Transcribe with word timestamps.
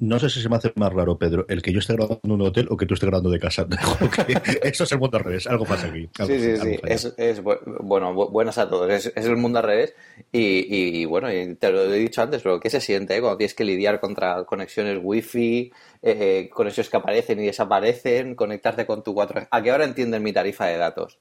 No 0.00 0.18
sé 0.18 0.30
si 0.30 0.40
se 0.40 0.48
me 0.48 0.56
hace 0.56 0.72
más 0.76 0.90
raro, 0.94 1.18
Pedro, 1.18 1.44
el 1.50 1.60
que 1.60 1.74
yo 1.74 1.78
esté 1.78 1.92
grabando 1.92 2.20
en 2.24 2.30
un 2.30 2.40
hotel 2.40 2.66
o 2.70 2.76
que 2.78 2.86
tú 2.86 2.94
estés 2.94 3.06
grabando 3.06 3.28
de 3.28 3.38
casa. 3.38 3.66
Eso 4.62 4.84
es 4.84 4.92
el 4.92 4.98
mundo 4.98 5.18
al 5.18 5.24
revés. 5.24 5.46
Algo 5.46 5.66
pasa 5.66 5.88
aquí. 5.88 6.08
sí, 6.26 6.40
sí, 6.40 6.56
sí. 6.56 6.78
Es, 6.84 7.12
es, 7.18 7.42
bueno, 7.42 8.14
buenas 8.14 8.56
a 8.56 8.66
todos. 8.66 8.90
Es, 8.90 9.12
es 9.14 9.26
el 9.26 9.36
mundo 9.36 9.58
al 9.58 9.66
revés. 9.66 9.94
Y, 10.32 11.00
y, 11.02 11.04
bueno, 11.04 11.28
te 11.58 11.70
lo 11.70 11.92
he 11.92 11.98
dicho 11.98 12.22
antes, 12.22 12.42
pero 12.42 12.58
¿qué 12.58 12.70
se 12.70 12.80
siente 12.80 13.14
eh? 13.14 13.20
cuando 13.20 13.36
tienes 13.36 13.52
que 13.52 13.64
lidiar 13.64 14.00
contra 14.00 14.44
conexiones 14.44 14.98
wifi, 15.02 15.70
eh, 16.00 16.48
conexiones 16.50 16.88
que 16.88 16.96
aparecen 16.96 17.38
y 17.40 17.46
desaparecen, 17.46 18.34
conectarte 18.34 18.86
con 18.86 19.02
tu 19.02 19.12
4 19.12 19.48
¿A 19.50 19.62
qué 19.62 19.70
hora 19.70 19.84
entienden 19.84 20.22
mi 20.22 20.32
tarifa 20.32 20.64
de 20.64 20.78
datos? 20.78 21.18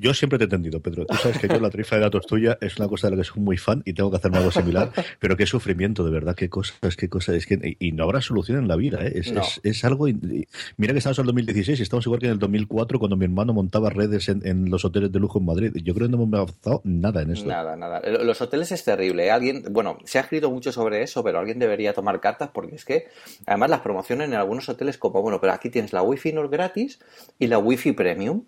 Yo 0.00 0.14
siempre 0.14 0.38
te 0.38 0.44
he 0.44 0.46
entendido, 0.46 0.80
Pedro. 0.80 1.06
Tú 1.06 1.16
sabes 1.16 1.38
que 1.38 1.48
yo 1.48 1.58
la 1.58 1.70
tarifa 1.70 1.96
de 1.96 2.02
datos 2.02 2.26
tuya 2.26 2.56
es 2.60 2.78
una 2.78 2.88
cosa 2.88 3.08
de 3.08 3.16
la 3.16 3.22
que 3.22 3.28
soy 3.28 3.42
muy 3.42 3.56
fan 3.56 3.82
y 3.84 3.92
tengo 3.92 4.10
que 4.10 4.16
hacerme 4.16 4.38
algo 4.38 4.52
similar, 4.52 4.92
pero 5.18 5.36
qué 5.36 5.46
sufrimiento, 5.46 6.04
de 6.04 6.10
verdad, 6.10 6.36
qué 6.36 6.48
cosas, 6.48 6.96
qué 6.96 7.08
cosas. 7.08 7.34
Es 7.34 7.46
que, 7.46 7.76
y 7.78 7.92
no 7.92 8.04
habrá 8.04 8.20
solución 8.20 8.58
en 8.58 8.68
la 8.68 8.76
vida, 8.76 9.04
¿eh? 9.04 9.12
es, 9.16 9.60
es, 9.62 9.84
algo. 9.84 10.06
Mira 10.06 10.92
que 10.92 10.98
estamos 10.98 11.18
en 11.18 11.22
el 11.22 11.26
2016 11.26 11.80
y 11.80 11.82
estamos 11.82 12.06
igual 12.06 12.20
que 12.20 12.26
en 12.26 12.32
el 12.32 12.38
2004 12.38 12.98
cuando 12.98 13.16
mi 13.16 13.24
hermano 13.24 13.52
montaba 13.52 13.90
redes 13.90 14.28
en, 14.28 14.70
los 14.70 14.84
hoteles 14.84 15.10
de 15.10 15.18
lujo 15.18 15.38
en 15.38 15.46
Madrid. 15.46 15.72
Yo 15.82 15.94
creo 15.94 16.06
que 16.06 16.16
no 16.16 16.22
hemos 16.22 16.38
avanzado 16.38 16.80
nada 16.84 17.22
en 17.22 17.32
esto. 17.32 17.48
Nada, 17.48 17.76
nada. 17.76 18.00
Los 18.00 18.40
hoteles 18.40 18.70
es 18.70 18.84
terrible. 18.84 19.26
¿eh? 19.26 19.30
Alguien, 19.30 19.64
bueno, 19.70 19.98
se 20.04 20.18
ha 20.18 20.22
escrito 20.22 20.50
mucho 20.50 20.70
sobre 20.70 21.02
eso, 21.02 21.24
pero 21.24 21.38
alguien 21.38 21.58
debería 21.58 21.92
tomar 21.92 22.20
cartas 22.20 22.50
porque 22.52 22.76
es 22.76 22.84
que, 22.84 23.08
además, 23.46 23.70
las 23.70 23.80
promociones 23.80 24.28
en 24.28 24.34
algunos 24.34 24.68
hoteles, 24.68 24.98
como, 24.98 25.22
bueno, 25.22 25.40
pero 25.40 25.52
aquí 25.52 25.70
tienes 25.70 25.92
la 25.92 26.02
wifi 26.02 26.32
no 26.32 26.48
gratis 26.48 27.00
y 27.38 27.48
la 27.48 27.58
wifi 27.58 27.92
premium 27.92 28.44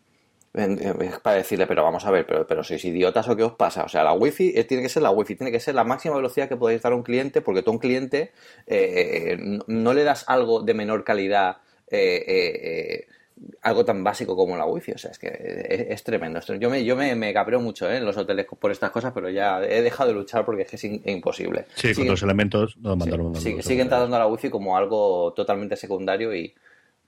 para 0.53 1.37
decirle, 1.37 1.67
pero 1.67 1.85
vamos 1.85 2.05
a 2.05 2.11
ver, 2.11 2.27
pero, 2.27 2.47
pero 2.47 2.65
sois 2.65 2.85
idiotas 2.85 3.29
o 3.29 3.37
qué 3.37 3.45
os 3.45 3.55
pasa. 3.55 3.85
O 3.85 3.89
sea, 3.89 4.03
la 4.03 4.13
wifi 4.13 4.53
eh, 4.57 4.65
tiene 4.65 4.83
que 4.83 4.89
ser 4.89 5.03
la 5.03 5.11
wifi, 5.11 5.37
tiene 5.37 5.53
que 5.53 5.61
ser 5.61 5.77
la 5.77 5.85
máxima 5.85 6.17
velocidad 6.17 6.49
que 6.49 6.57
podéis 6.57 6.83
dar 6.83 6.93
a 6.93 6.97
un 6.97 7.05
cliente, 7.05 7.41
porque 7.41 7.63
tú 7.63 7.71
a 7.71 7.75
un 7.75 7.79
cliente 7.79 8.33
eh, 8.67 9.39
no, 9.67 9.95
le 9.95 10.03
das 10.03 10.25
algo 10.27 10.63
de 10.63 10.75
menor 10.75 11.05
calidad, 11.05 11.59
eh, 11.89 13.07
algo 13.63 13.85
tan 13.85 14.03
básico 14.03 14.35
como 14.35 14.57
la 14.57 14.67
wifi. 14.67 14.91
O 14.91 14.99
sea, 14.99 15.13
es 15.13 15.21
que 15.21 15.87
es, 15.89 16.03
tremendo. 16.03 16.41
Yo 16.59 16.69
me, 16.69 16.85
yo 16.85 16.97
me, 16.97 17.15
me 17.15 17.33
cabreo 17.33 17.61
mucho 17.61 17.89
en 17.89 18.05
los 18.05 18.17
hoteles 18.17 18.47
por 18.59 18.73
estas 18.73 18.91
cosas, 18.91 19.13
pero 19.15 19.31
ya 19.31 19.63
he 19.63 19.83
dejado 19.83 20.09
de 20.09 20.17
luchar 20.17 20.45
porque 20.45 20.63
es 20.63 20.69
que 20.69 20.77
es 20.77 20.85
imposible. 20.85 21.67
Sí, 21.77 21.95
con 21.95 22.09
los 22.09 22.25
elementos 22.25 22.77
no 22.79 22.97
mandaron. 22.97 23.37
Sí, 23.37 23.63
siguen 23.63 23.89
tratando 23.89 24.17
a 24.17 24.19
la 24.19 24.27
wifi 24.27 24.51
como 24.51 24.77
algo 24.77 25.33
totalmente 25.33 25.77
secundario 25.77 26.35
y 26.35 26.53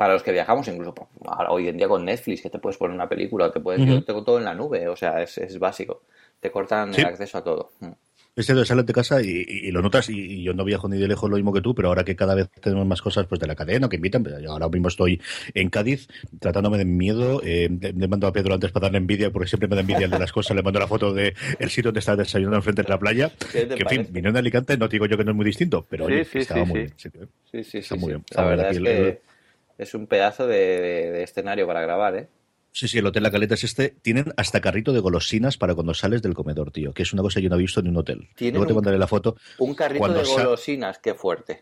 para 0.02 0.14
los 0.14 0.24
que 0.24 0.32
viajamos, 0.32 0.66
incluso 0.66 0.92
hoy 1.48 1.68
en 1.68 1.76
día 1.76 1.86
con 1.86 2.04
Netflix, 2.04 2.42
que 2.42 2.50
te 2.50 2.58
puedes 2.58 2.76
poner 2.76 2.92
una 2.92 3.08
película, 3.08 3.52
te 3.52 3.60
puedes, 3.60 3.86
yo 3.86 4.02
tengo 4.02 4.24
todo 4.24 4.38
en 4.38 4.44
la 4.44 4.52
nube, 4.52 4.88
o 4.88 4.96
sea, 4.96 5.22
es, 5.22 5.38
es 5.38 5.60
básico. 5.60 6.02
Te 6.40 6.50
cortan 6.50 6.92
el 6.92 7.06
acceso 7.06 7.38
a 7.38 7.44
todo. 7.44 7.70
Mm. 7.78 7.92
Este 8.34 8.52
de 8.52 8.66
sales 8.66 8.84
de 8.84 8.92
casa 8.92 9.22
y, 9.22 9.70
lo 9.70 9.80
notas, 9.80 10.08
y, 10.08 10.42
yo 10.42 10.54
no 10.54 10.64
viajo 10.64 10.88
ni 10.88 10.98
de 10.98 11.06
lejos 11.06 11.30
lo 11.30 11.36
mismo 11.36 11.52
que 11.52 11.60
tú, 11.60 11.72
pero 11.72 11.86
ahora 11.86 12.02
que 12.02 12.16
cada 12.16 12.34
vez 12.34 12.48
tenemos 12.60 12.84
más 12.84 13.00
cosas 13.00 13.28
pues 13.28 13.40
de 13.40 13.46
la 13.46 13.54
cadena 13.54 13.88
que 13.88 13.94
invitan, 13.94 14.24
pues, 14.24 14.34
ahora 14.44 14.68
mismo 14.68 14.88
estoy 14.88 15.20
en 15.54 15.70
Cádiz 15.70 16.08
tratándome 16.40 16.78
de 16.78 16.84
miedo, 16.84 17.40
eh, 17.44 17.68
le 17.70 18.08
mando 18.08 18.26
a 18.26 18.32
Pedro 18.32 18.54
antes 18.54 18.72
para 18.72 18.86
darle 18.86 18.98
envidia, 18.98 19.30
porque 19.30 19.46
siempre 19.46 19.68
me 19.68 19.76
da 19.76 19.82
envidia 19.82 20.08
de 20.08 20.18
las 20.18 20.32
cosas, 20.32 20.56
le 20.56 20.64
mando 20.64 20.80
la 20.80 20.88
foto 20.88 21.14
de 21.14 21.32
el 21.60 21.70
sitio 21.70 21.90
donde 21.90 22.00
está 22.00 22.16
desayunando 22.16 22.56
enfrente 22.56 22.82
de 22.82 22.88
la 22.88 22.98
playa, 22.98 23.30
que 23.52 23.60
en 23.60 23.88
fin, 23.88 24.06
viniendo 24.10 24.32
de 24.32 24.40
Alicante, 24.40 24.76
no 24.76 24.88
digo 24.88 25.06
yo 25.06 25.16
que 25.16 25.24
no 25.24 25.30
es 25.30 25.36
muy 25.36 25.46
distinto, 25.46 25.86
pero 25.88 26.06
oye, 26.06 26.26
estaba 26.34 26.64
muy 26.64 26.80
bien. 26.80 26.94
Sí, 26.98 27.62
sí, 27.62 27.78
está 27.78 27.94
muy 27.94 28.14
bien. 28.14 28.24
La 28.34 28.44
verdad 28.44 28.70
es 28.72 28.78
que 28.80 29.31
es 29.78 29.94
un 29.94 30.06
pedazo 30.06 30.46
de, 30.46 31.22
escenario 31.22 31.66
para 31.66 31.80
grabar, 31.82 32.16
¿eh? 32.16 32.28
Sí, 32.74 32.88
sí, 32.88 32.98
el 32.98 33.06
Hotel 33.06 33.22
La 33.22 33.30
Caleta 33.30 33.54
es 33.54 33.64
este. 33.64 33.90
Tienen 34.00 34.32
hasta 34.38 34.62
carrito 34.62 34.94
de 34.94 35.00
golosinas 35.00 35.58
para 35.58 35.74
cuando 35.74 35.92
sales 35.92 36.22
del 36.22 36.32
comedor, 36.32 36.70
tío. 36.70 36.94
Que 36.94 37.02
es 37.02 37.12
una 37.12 37.20
cosa 37.20 37.38
que 37.38 37.44
yo 37.44 37.50
no 37.50 37.56
he 37.56 37.58
visto 37.58 37.80
en 37.80 37.88
un 37.88 37.98
hotel. 37.98 38.30
Luego 38.38 38.66
te 38.66 38.72
mandaré 38.72 38.96
la 38.96 39.06
foto. 39.06 39.36
Un 39.58 39.74
carrito 39.74 40.08
de 40.08 40.24
golosinas, 40.24 40.98
qué 40.98 41.12
fuerte 41.12 41.60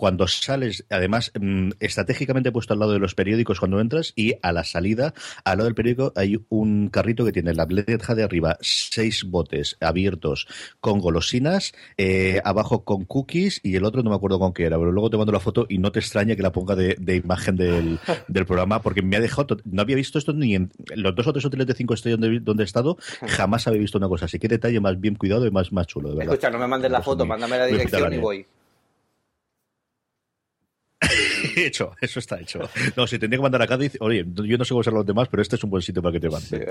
cuando 0.00 0.26
sales, 0.28 0.86
además, 0.88 1.30
mm, 1.38 1.72
estratégicamente 1.78 2.52
puesto 2.52 2.72
al 2.72 2.78
lado 2.80 2.92
de 2.92 2.98
los 2.98 3.14
periódicos 3.14 3.60
cuando 3.60 3.80
entras 3.80 4.14
y 4.16 4.32
a 4.40 4.50
la 4.50 4.64
salida, 4.64 5.12
al 5.44 5.58
lado 5.58 5.66
del 5.66 5.74
periódico, 5.74 6.14
hay 6.16 6.40
un 6.48 6.88
carrito 6.88 7.22
que 7.22 7.32
tiene 7.32 7.52
la 7.52 7.66
bleja 7.66 8.14
de 8.14 8.22
arriba, 8.22 8.56
seis 8.62 9.24
botes 9.24 9.76
abiertos 9.78 10.46
con 10.80 11.00
golosinas, 11.00 11.74
eh, 11.98 12.40
abajo 12.46 12.82
con 12.82 13.04
cookies 13.04 13.60
y 13.62 13.76
el 13.76 13.84
otro 13.84 14.02
no 14.02 14.08
me 14.08 14.16
acuerdo 14.16 14.38
con 14.38 14.54
qué 14.54 14.64
era, 14.64 14.78
pero 14.78 14.90
luego 14.90 15.10
te 15.10 15.18
mando 15.18 15.32
la 15.32 15.40
foto 15.40 15.66
y 15.68 15.76
no 15.76 15.92
te 15.92 15.98
extraña 15.98 16.34
que 16.34 16.40
la 16.40 16.50
ponga 16.50 16.74
de, 16.76 16.96
imagen 17.14 17.56
del, 17.56 17.98
programa 18.46 18.80
porque 18.80 19.02
me 19.02 19.18
ha 19.18 19.20
dejado, 19.20 19.58
no 19.66 19.82
había 19.82 19.96
visto 19.96 20.18
esto 20.18 20.32
ni 20.32 20.54
en 20.54 20.70
los 20.96 21.14
dos 21.14 21.26
o 21.26 21.32
tres 21.34 21.44
hoteles 21.44 21.66
de 21.66 21.74
cinco 21.74 21.92
estrellas 21.92 22.20
donde, 22.42 22.62
he 22.62 22.64
estado, 22.64 22.96
jamás 23.28 23.66
había 23.66 23.80
visto 23.80 23.98
una 23.98 24.08
cosa 24.08 24.24
así. 24.24 24.38
Qué 24.38 24.48
detalle 24.48 24.80
más 24.80 24.98
bien 24.98 25.16
cuidado 25.16 25.46
y 25.46 25.50
más, 25.50 25.72
más 25.72 25.86
chulo, 25.86 26.08
de 26.08 26.14
verdad. 26.14 26.32
Escucha, 26.32 26.48
no 26.48 26.58
me 26.58 26.68
mandes 26.68 26.90
la 26.90 27.02
foto, 27.02 27.26
mándame 27.26 27.58
la 27.58 27.66
dirección 27.66 28.14
y 28.14 28.16
voy. 28.16 28.46
hecho, 31.56 31.92
eso 32.00 32.18
está 32.18 32.40
hecho. 32.40 32.60
No, 32.96 33.06
si 33.06 33.18
tendría 33.18 33.38
que 33.38 33.42
mandar 33.42 33.62
a 33.62 33.66
Cádiz, 33.66 33.96
oye, 34.00 34.24
yo 34.26 34.58
no 34.58 34.64
sé 34.64 34.70
cómo 34.70 34.82
ser 34.82 34.92
los 34.92 35.06
demás, 35.06 35.28
pero 35.28 35.42
este 35.42 35.56
es 35.56 35.64
un 35.64 35.70
buen 35.70 35.82
sitio 35.82 36.02
para 36.02 36.12
que 36.12 36.20
te 36.20 36.28
manden. 36.30 36.66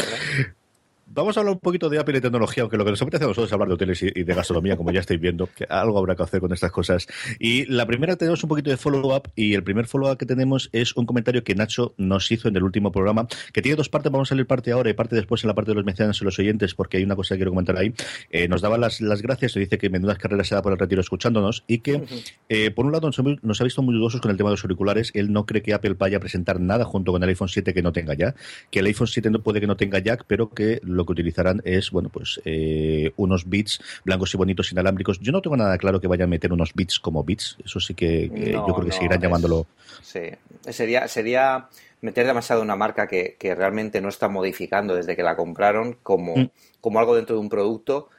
Vamos 1.12 1.36
a 1.36 1.40
hablar 1.40 1.56
un 1.56 1.60
poquito 1.60 1.90
de 1.90 1.98
Apple 1.98 2.20
y 2.20 2.22
tecnología, 2.22 2.62
aunque 2.62 2.78
lo 2.78 2.86
que 2.86 2.92
nos 2.92 3.02
apetece 3.02 3.24
a 3.24 3.28
nosotros 3.28 3.50
es 3.50 3.54
hablar 3.54 3.68
de 3.68 3.74
hoteles 3.74 4.04
y, 4.04 4.12
de 4.12 4.34
gastronomía, 4.36 4.78
como 4.78 4.92
ya 4.92 5.00
estáis 5.00 5.20
viendo, 5.20 5.48
que 5.48 5.66
algo 5.68 5.98
habrá 5.98 6.16
que 6.16 6.22
hacer 6.22 6.40
con 6.40 6.54
estas 6.54 6.72
cosas. 6.72 7.08
Y 7.40 7.66
la 7.66 7.88
primera 7.88 8.16
tenemos 8.16 8.44
un 8.44 8.50
poquito 8.50 8.70
de 8.70 8.78
follow-up, 8.78 9.32
y 9.36 9.56
el 9.56 9.64
primer 9.64 9.88
follow-up 9.88 10.20
que 10.20 10.28
tenemos 10.28 10.70
es 10.72 10.96
un 10.96 11.08
comentario 11.08 11.44
que 11.44 11.56
Nacho 11.56 11.96
nos 11.98 12.32
hizo 12.32 12.48
en 12.48 12.56
el 12.58 12.62
último 12.62 12.92
programa, 12.92 13.28
que 13.52 13.64
tiene 13.64 13.76
dos 13.76 13.90
partes, 13.90 14.12
vamos 14.12 14.32
a 14.32 14.36
leer 14.36 14.46
parte 14.46 14.72
ahora 14.72 14.92
y 14.92 14.94
parte 14.94 15.16
después 15.16 15.44
en 15.44 15.48
la 15.48 15.56
parte 15.56 15.72
de 15.72 15.76
los 15.76 15.84
menciones 15.84 16.22
y 16.22 16.26
los 16.26 16.38
oyentes, 16.38 16.76
porque 16.76 16.98
hay 16.98 17.04
una 17.04 17.16
cosa 17.16 17.34
que 17.34 17.40
quiero 17.40 17.52
comentar 17.52 17.76
ahí. 17.76 17.92
Eh, 18.30 18.48
nos 18.48 18.62
daba 18.62 18.78
las, 18.78 19.02
las 19.02 19.24
gracias, 19.24 19.56
y 19.56 19.62
dice 19.62 19.80
que 19.80 19.90
menudas 19.90 20.20
carreras 20.20 20.48
se 20.48 20.54
da 20.54 20.62
por 20.62 20.74
el 20.74 20.78
retiro 20.78 21.02
escuchándonos, 21.02 21.64
y 21.66 21.80
que, 21.80 22.04
eh, 22.50 22.70
por 22.70 22.86
un 22.86 22.92
lado, 22.92 23.10
nos, 23.42 23.62
ha 23.62 23.64
visto 23.64 23.82
muy 23.82 23.96
dudosos 23.96 24.22
con 24.22 24.30
el 24.30 24.38
tema 24.38 24.52
de 24.52 24.54
los 24.54 24.64
auriculares. 24.64 25.10
Él 25.16 25.34
no 25.34 25.48
cree 25.48 25.64
que 25.64 25.74
Apple 25.74 25.96
vaya 25.98 26.18
a 26.18 26.20
presentar 26.20 26.60
nada 26.60 26.86
junto 26.86 27.12
con 27.12 27.24
el 27.24 27.30
iPhone 27.30 27.50
7 27.50 27.74
que 27.74 27.82
no 27.82 27.92
tenga 27.94 28.14
ya, 28.14 28.36
que 28.70 28.78
el 28.78 28.86
iPhone 28.86 29.08
7 29.08 29.32
no 29.32 29.42
puede 29.42 29.60
que 29.60 29.66
no 29.66 29.76
tenga 29.76 29.98
jack, 29.98 30.26
pero 30.28 30.52
que 30.52 30.80
lo 30.84 30.99
que 31.06 31.12
utilizarán 31.12 31.62
es 31.66 31.92
bueno, 31.92 32.10
pues 32.10 32.42
eh, 32.46 33.12
unos 33.18 33.50
bits 33.50 33.80
blancos 34.06 34.34
y 34.34 34.38
bonitos 34.38 34.72
inalámbricos. 34.72 35.20
Yo 35.20 35.32
no 35.32 35.42
tengo 35.42 35.58
nada 35.58 35.78
claro 35.78 36.00
que 36.00 36.08
vayan 36.08 36.28
a 36.28 36.30
meter 36.30 36.54
unos 36.54 36.74
bits 36.74 37.00
como 37.00 37.24
bits. 37.24 37.58
Eso 37.64 37.80
sí 37.80 37.94
que, 37.94 38.30
yo 38.30 38.74
creo 38.74 38.86
que 38.86 38.92
seguirán 38.92 39.22
llamándolo. 39.22 39.68
Sí, 40.02 40.22
sería, 40.70 41.08
sería 41.08 41.70
meter 42.02 42.26
demasiado 42.26 42.62
una 42.62 42.76
marca 42.76 43.08
que, 43.08 43.36
realmente 43.56 44.02
no 44.02 44.10
está 44.10 44.30
modificando 44.30 44.96
desde 44.96 45.16
que 45.16 45.24
la 45.24 45.36
compraron 45.36 45.98
como, 46.04 46.36
mm. 46.36 46.50
como 46.82 47.00
algo 47.00 47.16
dentro 47.16 47.36
de 47.36 47.42
un 47.42 47.50
producto. 47.50 48.10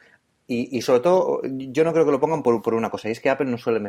Y, 0.52 0.82
sobre 0.82 0.98
todo, 0.98 1.42
yo 1.44 1.84
no 1.84 1.92
creo 1.92 2.04
que 2.04 2.10
lo 2.10 2.18
pongan 2.18 2.42
por, 2.42 2.60
por 2.60 2.74
una 2.74 2.90
cosa, 2.90 3.08
y 3.08 3.12
es 3.12 3.20
que 3.20 3.30
Apple 3.30 3.46
no 3.46 3.56
suele, 3.56 3.88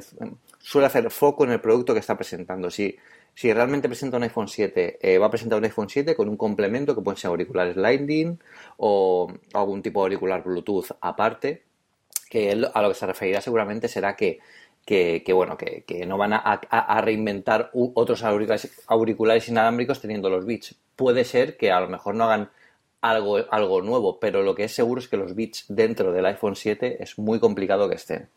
suele 0.60 0.86
hacer 0.86 1.10
foco 1.10 1.44
en 1.44 1.50
el 1.50 1.60
producto 1.60 1.92
que 1.92 2.00
está 2.00 2.16
presentando. 2.16 2.69
Si, 2.69 2.96
si 3.34 3.52
realmente 3.52 3.88
presenta 3.88 4.18
un 4.18 4.24
iPhone 4.24 4.48
7, 4.48 5.00
eh, 5.02 5.18
va 5.18 5.25
a 5.25 5.30
presentar 5.31 5.58
un 5.58 5.66
iPhone 5.66 5.90
7 5.90 6.16
con 6.16 6.30
un 6.30 6.38
complemento 6.38 6.94
que 6.94 7.02
pueden 7.02 7.18
ser 7.18 7.30
auriculares 7.30 7.75
Lightning 7.78 8.38
o 8.78 9.34
algún 9.54 9.81
tipo 9.81 10.02
de 10.02 10.04
auricular 10.04 10.44
Bluetooth 10.44 10.92
aparte, 11.02 11.63
que 12.30 12.52
a 12.52 12.81
lo 12.84 12.90
que 12.90 12.96
se 12.96 13.07
referirá 13.07 13.42
seguramente 13.42 13.88
será 13.88 14.16
que, 14.16 14.38
que, 14.86 15.24
bueno, 15.34 15.57
que, 15.57 16.06
no 16.06 16.18
van 16.19 16.34
a, 16.34 17.02
reinventar 17.02 17.72
otros 17.74 18.24
auriculares, 18.24 19.48
inalámbricos 19.50 20.00
teniendo 20.00 20.30
los 20.30 20.46
Beats. 20.46 20.75
Puede 20.96 21.24
ser 21.24 21.57
que 21.57 21.72
a 21.72 21.80
lo 21.80 21.90
mejor 21.90 22.14
no 22.14 22.25
hagan 22.25 22.52
algo, 23.01 23.39
algo 23.51 23.81
nuevo, 23.81 24.19
pero 24.19 24.44
lo 24.44 24.56
que 24.56 24.65
es 24.65 24.71
seguro 24.71 25.01
es 25.01 25.07
que 25.07 25.18
los 25.18 25.36
Beats 25.36 25.65
dentro 25.68 26.12
del 26.12 26.25
iPhone 26.27 26.56
7 26.56 27.01
es 27.01 27.18
muy 27.18 27.39
complicado 27.39 27.89
que 27.89 27.95
estén. 27.95 28.30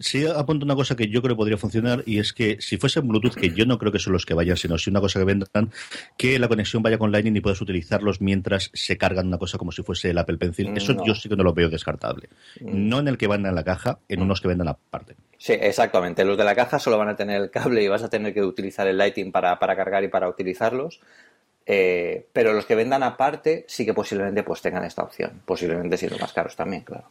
sí 0.00 0.26
apunto 0.26 0.64
una 0.64 0.74
cosa 0.74 0.96
que 0.96 1.08
yo 1.08 1.20
creo 1.20 1.36
que 1.36 1.38
podría 1.38 1.58
funcionar 1.58 2.02
y 2.06 2.18
es 2.18 2.32
que 2.32 2.56
si 2.60 2.78
fuese 2.78 3.00
Bluetooth, 3.00 3.34
que 3.34 3.50
yo 3.50 3.66
no 3.66 3.78
creo 3.78 3.92
que 3.92 3.98
son 3.98 4.14
los 4.14 4.24
que 4.24 4.34
vayan, 4.34 4.56
sino 4.56 4.78
si 4.78 4.88
una 4.90 5.00
cosa 5.00 5.18
que 5.18 5.26
vendan, 5.26 5.70
que 6.16 6.38
la 6.38 6.48
conexión 6.48 6.82
vaya 6.82 6.98
con 6.98 7.12
Lightning 7.12 7.36
y 7.36 7.40
puedas 7.40 7.60
utilizarlos 7.60 8.20
mientras 8.20 8.70
se 8.72 8.96
cargan 8.96 9.28
una 9.28 9.38
cosa 9.38 9.58
como 9.58 9.70
si 9.70 9.82
fuese 9.82 10.10
el 10.10 10.18
Apple 10.18 10.38
Pencil. 10.38 10.70
Mm, 10.70 10.76
Eso 10.78 11.04
yo 11.04 11.14
sí 11.14 11.28
que 11.28 11.36
no 11.36 11.44
lo 11.44 11.52
veo 11.52 11.68
descartable. 11.68 12.30
Mm. 12.60 12.88
No 12.88 13.00
en 13.00 13.08
el 13.08 13.18
que 13.18 13.28
vendan 13.28 13.50
en 13.50 13.56
la 13.56 13.64
caja, 13.64 13.98
en 14.08 14.20
mm. 14.20 14.22
unos 14.22 14.40
que 14.40 14.48
vendan 14.48 14.68
aparte. 14.68 15.14
Sí, 15.36 15.52
exactamente. 15.52 16.24
Los 16.24 16.38
de 16.38 16.44
la 16.44 16.54
caja 16.54 16.78
solo 16.78 16.96
van 16.96 17.08
a 17.08 17.16
tener 17.16 17.42
el 17.42 17.50
cable 17.50 17.82
y 17.82 17.88
vas 17.88 18.02
a 18.02 18.08
tener 18.08 18.32
que 18.32 18.42
utilizar 18.42 18.86
el 18.86 18.96
Lightning 18.96 19.30
para, 19.30 19.58
para 19.58 19.76
cargar 19.76 20.04
y 20.04 20.08
para 20.08 20.28
utilizarlos. 20.28 21.00
Eh, 21.66 22.26
pero 22.32 22.52
los 22.52 22.66
que 22.66 22.74
vendan 22.74 23.02
aparte 23.02 23.64
sí 23.68 23.84
que 23.84 23.94
posiblemente 23.94 24.42
pues 24.42 24.62
tengan 24.62 24.84
esta 24.84 25.02
opción. 25.02 25.42
Posiblemente 25.44 25.96
siendo 25.96 26.18
más 26.18 26.32
caros 26.32 26.56
también, 26.56 26.82
claro. 26.82 27.04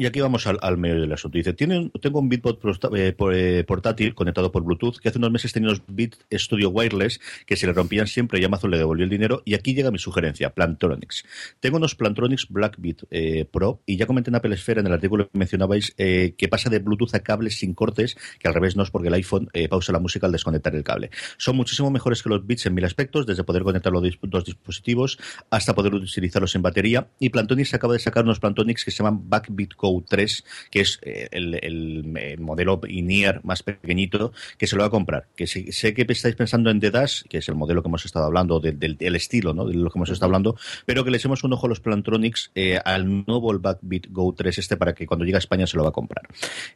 Y 0.00 0.06
aquí 0.06 0.18
vamos 0.18 0.46
al, 0.46 0.78
medio 0.78 0.98
del 0.98 1.12
asunto. 1.12 1.36
Dice, 1.36 1.52
tengo 1.52 2.20
un 2.20 2.30
Bitbot 2.30 2.58
eh, 2.96 3.14
eh, 3.34 3.64
portátil 3.68 4.14
conectado 4.14 4.50
por 4.50 4.64
Bluetooth 4.64 4.96
que 4.96 5.10
hace 5.10 5.18
unos 5.18 5.30
meses 5.30 5.52
tenía 5.52 5.68
unos 5.68 5.82
Bit 5.88 6.16
Studio 6.32 6.70
Wireless 6.70 7.20
que 7.44 7.54
se 7.54 7.66
le 7.66 7.74
rompían 7.74 8.06
siempre 8.06 8.40
y 8.40 8.44
Amazon 8.44 8.70
le 8.70 8.78
devolvió 8.78 9.04
el 9.04 9.10
dinero. 9.10 9.42
Y 9.44 9.52
aquí 9.52 9.74
llega 9.74 9.90
mi 9.90 9.98
sugerencia, 9.98 10.54
Plantronics. 10.54 11.26
Tengo 11.60 11.76
unos 11.76 11.96
Plantronics 11.96 12.48
Blackbit 12.48 13.02
eh, 13.10 13.44
Pro 13.44 13.82
y 13.84 13.98
ya 13.98 14.06
comenté 14.06 14.30
en 14.30 14.36
Apple 14.36 14.54
Esfera 14.54 14.80
en 14.80 14.86
el 14.86 14.94
artículo 14.94 15.28
que 15.28 15.36
mencionabais 15.38 15.94
que 15.94 16.48
pasa 16.50 16.70
de 16.70 16.78
Bluetooth 16.78 17.14
a 17.14 17.20
cables 17.20 17.58
sin 17.58 17.74
cortes, 17.74 18.16
que 18.38 18.48
al 18.48 18.54
revés 18.54 18.76
no 18.76 18.84
es 18.84 18.90
porque 18.90 19.08
el 19.08 19.14
iPhone 19.14 19.50
pausa 19.68 19.92
la 19.92 19.98
música 19.98 20.24
al 20.24 20.32
desconectar 20.32 20.74
el 20.74 20.82
cable. 20.82 21.10
Son 21.36 21.54
muchísimo 21.54 21.90
mejores 21.90 22.22
que 22.22 22.30
los 22.30 22.46
Bits 22.46 22.64
en 22.64 22.72
mil 22.72 22.86
aspectos, 22.86 23.26
desde 23.26 23.44
poder 23.44 23.64
conectar 23.64 23.92
los 23.92 24.02
dos 24.22 24.44
dispositivos 24.46 25.18
hasta 25.50 25.74
poder 25.74 25.92
utilizarlos 25.92 26.54
en 26.54 26.62
batería. 26.62 27.08
Y 27.18 27.28
Plantronics 27.28 27.74
acaba 27.74 27.92
de 27.92 27.98
sacar 27.98 28.24
unos 28.24 28.40
Plantronics 28.40 28.86
que 28.86 28.90
se 28.90 28.96
llaman 28.96 29.28
Backbit 29.28 29.74
Go 29.92 30.04
3, 30.06 30.44
que 30.70 30.80
es 30.80 30.98
eh, 31.02 31.28
el, 31.32 32.38
modelo 32.38 32.80
INEAR 32.88 33.44
más 33.44 33.62
pequeñito, 33.62 34.32
que 34.58 34.66
se 34.66 34.76
lo 34.76 34.82
va 34.82 34.88
a 34.88 34.90
comprar. 34.90 35.26
Que 35.36 35.46
sé, 35.46 35.94
que 35.94 36.06
estáis 36.08 36.36
pensando 36.36 36.70
en 36.70 36.80
The 36.80 36.90
Dash, 36.90 37.22
que 37.28 37.38
es 37.38 37.48
el 37.48 37.54
modelo 37.54 37.82
que 37.82 37.88
hemos 37.88 38.04
estado 38.04 38.26
hablando, 38.26 38.60
del, 38.60 39.16
estilo, 39.16 39.54
¿no? 39.54 39.66
De 39.66 39.74
lo 39.74 39.90
que 39.90 39.98
hemos 39.98 40.10
estado 40.10 40.26
hablando, 40.26 40.56
pero 40.86 41.04
que 41.04 41.10
le 41.10 41.16
echemos 41.16 41.44
un 41.44 41.52
ojo 41.52 41.66
a 41.66 41.68
los 41.68 41.80
Plantronics 41.80 42.50
eh, 42.54 42.78
al 42.84 43.24
nuevo 43.26 43.58
Backbeat 43.58 44.06
Go 44.10 44.34
3 44.36 44.58
este 44.58 44.76
para 44.76 44.94
que 44.94 45.06
cuando 45.06 45.24
llegue 45.24 45.36
a 45.36 45.38
España 45.38 45.66
se 45.66 45.76
lo 45.76 45.82
va 45.82 45.90
a 45.90 45.92
comprar. 45.92 46.28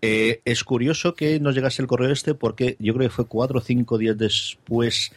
Eh, 0.02 0.40
es 0.44 0.64
curioso 0.64 1.14
que 1.14 1.40
nos 1.40 1.54
llegase 1.54 1.82
el 1.82 1.88
correo 1.88 2.10
este 2.10 2.34
porque 2.34 2.76
yo 2.78 2.94
creo 2.94 3.08
que 3.08 3.14
fue 3.14 3.26
cuatro 3.26 3.58
o 3.58 3.62
cinco 3.62 3.98
días 3.98 4.16
después 4.16 5.12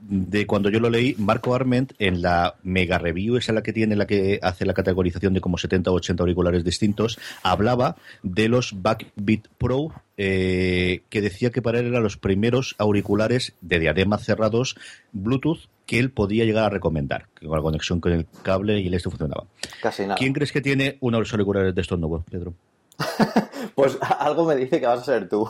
de 0.00 0.46
cuando 0.46 0.70
yo 0.70 0.80
lo 0.80 0.90
leí, 0.90 1.14
Marco 1.18 1.54
Arment 1.54 1.92
en 1.98 2.22
la 2.22 2.54
mega 2.62 2.98
review, 2.98 3.36
esa 3.36 3.52
la 3.52 3.62
que 3.62 3.72
tiene, 3.72 3.96
la 3.96 4.06
que 4.06 4.38
hace 4.42 4.64
la 4.64 4.74
categorización 4.74 5.34
de 5.34 5.40
como 5.40 5.58
70 5.58 5.90
o 5.90 5.94
80 5.94 6.22
auriculares 6.22 6.64
distintos, 6.64 7.18
hablaba 7.42 7.96
de 8.22 8.48
los 8.48 8.82
Backbeat 8.82 9.48
Pro, 9.58 9.92
eh, 10.16 11.02
que 11.08 11.20
decía 11.20 11.50
que 11.50 11.62
para 11.62 11.80
él 11.80 11.86
eran 11.86 12.02
los 12.02 12.16
primeros 12.16 12.74
auriculares 12.78 13.54
de 13.60 13.78
diadema 13.78 14.18
cerrados 14.18 14.76
Bluetooth 15.12 15.68
que 15.86 15.98
él 15.98 16.10
podía 16.10 16.44
llegar 16.44 16.64
a 16.64 16.68
recomendar, 16.68 17.26
con 17.40 17.56
la 17.56 17.62
conexión 17.62 18.00
con 18.00 18.12
el 18.12 18.26
cable 18.42 18.80
y 18.80 18.88
el 18.88 18.94
esto 18.94 19.10
funcionaba. 19.10 19.44
Casi 19.80 20.02
nada. 20.02 20.16
¿Quién 20.16 20.32
crees 20.32 20.52
que 20.52 20.60
tiene 20.60 20.98
unos 21.00 21.32
auriculares 21.32 21.74
de 21.74 21.80
estos 21.80 21.98
nuevos, 21.98 22.24
Pedro? 22.28 22.54
pues 23.74 23.96
algo 24.00 24.44
me 24.44 24.56
dice 24.56 24.80
que 24.80 24.86
vas 24.86 25.00
a 25.00 25.04
ser 25.04 25.28
tú. 25.28 25.48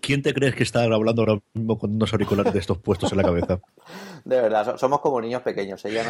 ¿Quién 0.00 0.22
te 0.22 0.34
crees 0.34 0.54
que 0.54 0.62
está 0.62 0.82
hablando 0.82 1.22
ahora 1.22 1.40
mismo 1.54 1.78
con 1.78 1.94
unos 1.94 2.12
auriculares 2.12 2.52
de 2.52 2.58
estos 2.60 2.78
puestos 2.78 3.10
en 3.12 3.18
la 3.18 3.24
cabeza? 3.24 3.60
De 4.36 4.40
verdad, 4.40 4.76
somos 4.76 5.00
como 5.00 5.20
niños 5.20 5.42
pequeños, 5.42 5.84
¿eh? 5.84 6.02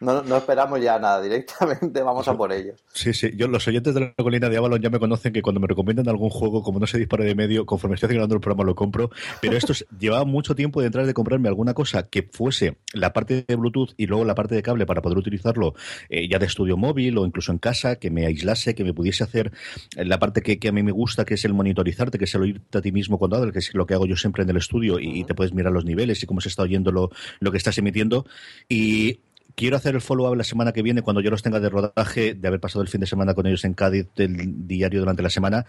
no, 0.00 0.22
no, 0.22 0.36
esperamos 0.36 0.80
ya 0.80 0.98
nada, 0.98 1.20
directamente 1.20 2.02
vamos 2.02 2.26
a 2.26 2.34
por 2.34 2.52
ellos. 2.52 2.82
Sí, 2.94 3.12
sí, 3.12 3.32
yo 3.36 3.48
los 3.48 3.68
oyentes 3.68 3.92
de 3.92 4.00
la 4.00 4.14
colina 4.14 4.48
de 4.48 4.56
Avalon 4.56 4.80
ya 4.80 4.88
me 4.88 4.98
conocen 4.98 5.32
que 5.32 5.42
cuando 5.42 5.60
me 5.60 5.66
recomiendan 5.66 6.08
algún 6.08 6.30
juego, 6.30 6.62
como 6.62 6.78
no 6.78 6.86
se 6.86 6.96
dispare 6.96 7.24
de 7.24 7.34
medio, 7.34 7.66
conforme 7.66 7.96
estoy 7.96 8.06
haciendo 8.06 8.34
el 8.34 8.40
programa 8.40 8.64
lo 8.64 8.74
compro, 8.74 9.10
pero 9.42 9.58
esto 9.58 9.74
llevaba 9.98 10.24
mucho 10.24 10.54
tiempo 10.54 10.80
de 10.80 10.86
entrar 10.86 11.04
de 11.04 11.12
comprarme 11.12 11.48
alguna 11.48 11.74
cosa 11.74 12.08
que 12.08 12.22
fuese 12.22 12.78
la 12.94 13.12
parte 13.12 13.44
de 13.46 13.56
Bluetooth 13.56 13.92
y 13.98 14.06
luego 14.06 14.24
la 14.24 14.34
parte 14.34 14.54
de 14.54 14.62
cable 14.62 14.86
para 14.86 15.02
poder 15.02 15.18
utilizarlo 15.18 15.74
eh, 16.08 16.28
ya 16.28 16.38
de 16.38 16.46
estudio 16.46 16.78
móvil 16.78 17.18
o 17.18 17.26
incluso 17.26 17.52
en 17.52 17.58
casa, 17.58 17.96
que 17.96 18.10
me 18.10 18.24
aislase, 18.24 18.74
que 18.74 18.84
me 18.84 18.94
pudiese 18.94 19.22
hacer 19.22 19.52
la 19.96 20.18
parte 20.18 20.40
que, 20.40 20.58
que 20.58 20.68
a 20.68 20.72
mí 20.72 20.82
me 20.82 20.92
gusta, 20.92 21.26
que 21.26 21.34
es 21.34 21.44
el 21.44 21.52
monitorizarte, 21.52 22.16
que 22.16 22.24
es 22.24 22.34
el 22.34 22.40
oírte 22.40 22.78
a 22.78 22.80
ti 22.80 22.90
mismo 22.90 23.18
cuando 23.18 23.36
hablas, 23.36 23.52
que 23.52 23.58
es 23.58 23.74
lo 23.74 23.86
que 23.86 23.92
hago 23.92 24.06
yo 24.06 24.16
siempre 24.16 24.44
en 24.44 24.50
el 24.50 24.56
estudio 24.56 24.98
y, 24.98 25.24
te 25.24 25.34
puedes 25.34 25.52
mirar 25.52 25.72
los 25.72 25.84
niveles 25.84 26.22
y 26.22 26.26
cómo 26.26 26.40
se 26.40 26.48
está 26.48 26.62
oyendo 26.62 26.90
lo, 26.90 27.10
lo 27.40 27.49
que 27.50 27.58
estás 27.58 27.78
emitiendo. 27.78 28.26
Y 28.68 29.20
quiero 29.54 29.76
hacer 29.76 29.94
el 29.94 30.00
follow-up 30.00 30.36
la 30.36 30.44
semana 30.44 30.72
que 30.72 30.82
viene, 30.82 31.02
cuando 31.02 31.20
yo 31.20 31.30
los 31.30 31.42
tenga 31.42 31.60
de 31.60 31.68
rodaje, 31.68 32.34
de 32.34 32.48
haber 32.48 32.60
pasado 32.60 32.82
el 32.82 32.88
fin 32.88 33.00
de 33.00 33.06
semana 33.06 33.34
con 33.34 33.46
ellos 33.46 33.64
en 33.64 33.74
Cádiz 33.74 34.08
del 34.16 34.66
diario 34.66 35.00
durante 35.00 35.22
la 35.22 35.30
semana, 35.30 35.66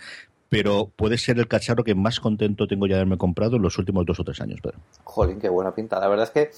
pero 0.49 0.91
puede 0.95 1.17
ser 1.17 1.39
el 1.39 1.47
cacharro 1.47 1.83
que 1.83 1.95
más 1.95 2.19
contento 2.19 2.67
tengo 2.67 2.87
ya 2.87 2.95
de 2.95 3.01
haberme 3.01 3.17
comprado 3.17 3.55
en 3.55 3.61
los 3.61 3.77
últimos 3.77 4.05
dos 4.05 4.19
o 4.19 4.23
tres 4.23 4.41
años. 4.41 4.59
Pedro. 4.61 4.79
Jolín, 5.03 5.39
qué 5.39 5.49
buena 5.49 5.73
pinta. 5.73 5.99
La 5.99 6.07
verdad 6.07 6.25
es 6.25 6.31
que 6.31 6.51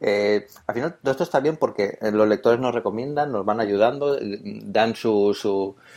eh, 0.00 0.46
al 0.66 0.74
final 0.74 0.96
todo 1.02 1.10
esto 1.10 1.24
está 1.24 1.40
bien 1.40 1.56
porque 1.56 1.98
los 2.12 2.28
lectores 2.28 2.60
nos 2.60 2.74
recomiendan, 2.74 3.32
nos 3.32 3.44
van 3.44 3.60
ayudando, 3.60 4.18
dan 4.20 4.94
su, 4.94 5.34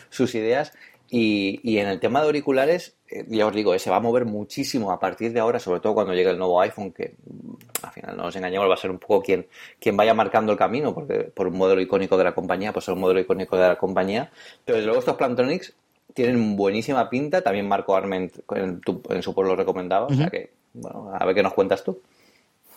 sus 0.09 0.35
ideas 0.35 0.73
y, 1.13 1.59
y, 1.61 1.79
en 1.79 1.89
el 1.89 1.99
tema 1.99 2.21
de 2.21 2.27
auriculares, 2.27 2.95
eh, 3.09 3.25
ya 3.27 3.45
os 3.45 3.53
digo, 3.53 3.73
eh, 3.73 3.79
se 3.79 3.89
va 3.89 3.97
a 3.97 3.99
mover 3.99 4.23
muchísimo 4.23 4.93
a 4.93 4.99
partir 5.01 5.33
de 5.33 5.41
ahora, 5.41 5.59
sobre 5.59 5.81
todo 5.81 5.93
cuando 5.93 6.13
llegue 6.13 6.29
el 6.29 6.37
nuevo 6.37 6.61
iPhone, 6.61 6.93
que 6.93 7.15
mm, 7.25 7.85
al 7.85 7.91
final 7.91 8.15
no 8.15 8.23
nos 8.23 8.35
engañemos, 8.37 8.69
va 8.69 8.75
a 8.75 8.77
ser 8.77 8.91
un 8.91 8.97
poco 8.97 9.21
quien, 9.21 9.45
quien 9.77 9.97
vaya 9.97 10.13
marcando 10.13 10.53
el 10.53 10.57
camino, 10.57 10.93
porque 10.93 11.15
por 11.15 11.47
un 11.47 11.57
modelo 11.57 11.81
icónico 11.81 12.17
de 12.17 12.23
la 12.23 12.33
compañía, 12.33 12.71
pues 12.71 12.85
es 12.87 12.93
un 12.93 13.01
modelo 13.01 13.19
icónico 13.19 13.57
de 13.57 13.67
la 13.67 13.77
compañía. 13.77 14.31
Pero 14.63 14.77
desde 14.77 14.85
luego 14.85 14.99
estos 14.99 15.17
Plantronics 15.17 15.73
tienen 16.13 16.55
buenísima 16.55 17.09
pinta, 17.09 17.41
también 17.41 17.67
Marco 17.67 17.93
Arment 17.93 18.33
en, 18.55 18.81
en 19.09 19.21
su 19.21 19.35
pueblo 19.35 19.51
lo 19.51 19.57
recomendaba, 19.57 20.05
o 20.05 20.13
sea 20.13 20.29
que, 20.29 20.51
bueno, 20.73 21.11
a 21.13 21.25
ver 21.25 21.35
qué 21.35 21.43
nos 21.43 21.53
cuentas 21.53 21.83
tú. 21.83 21.99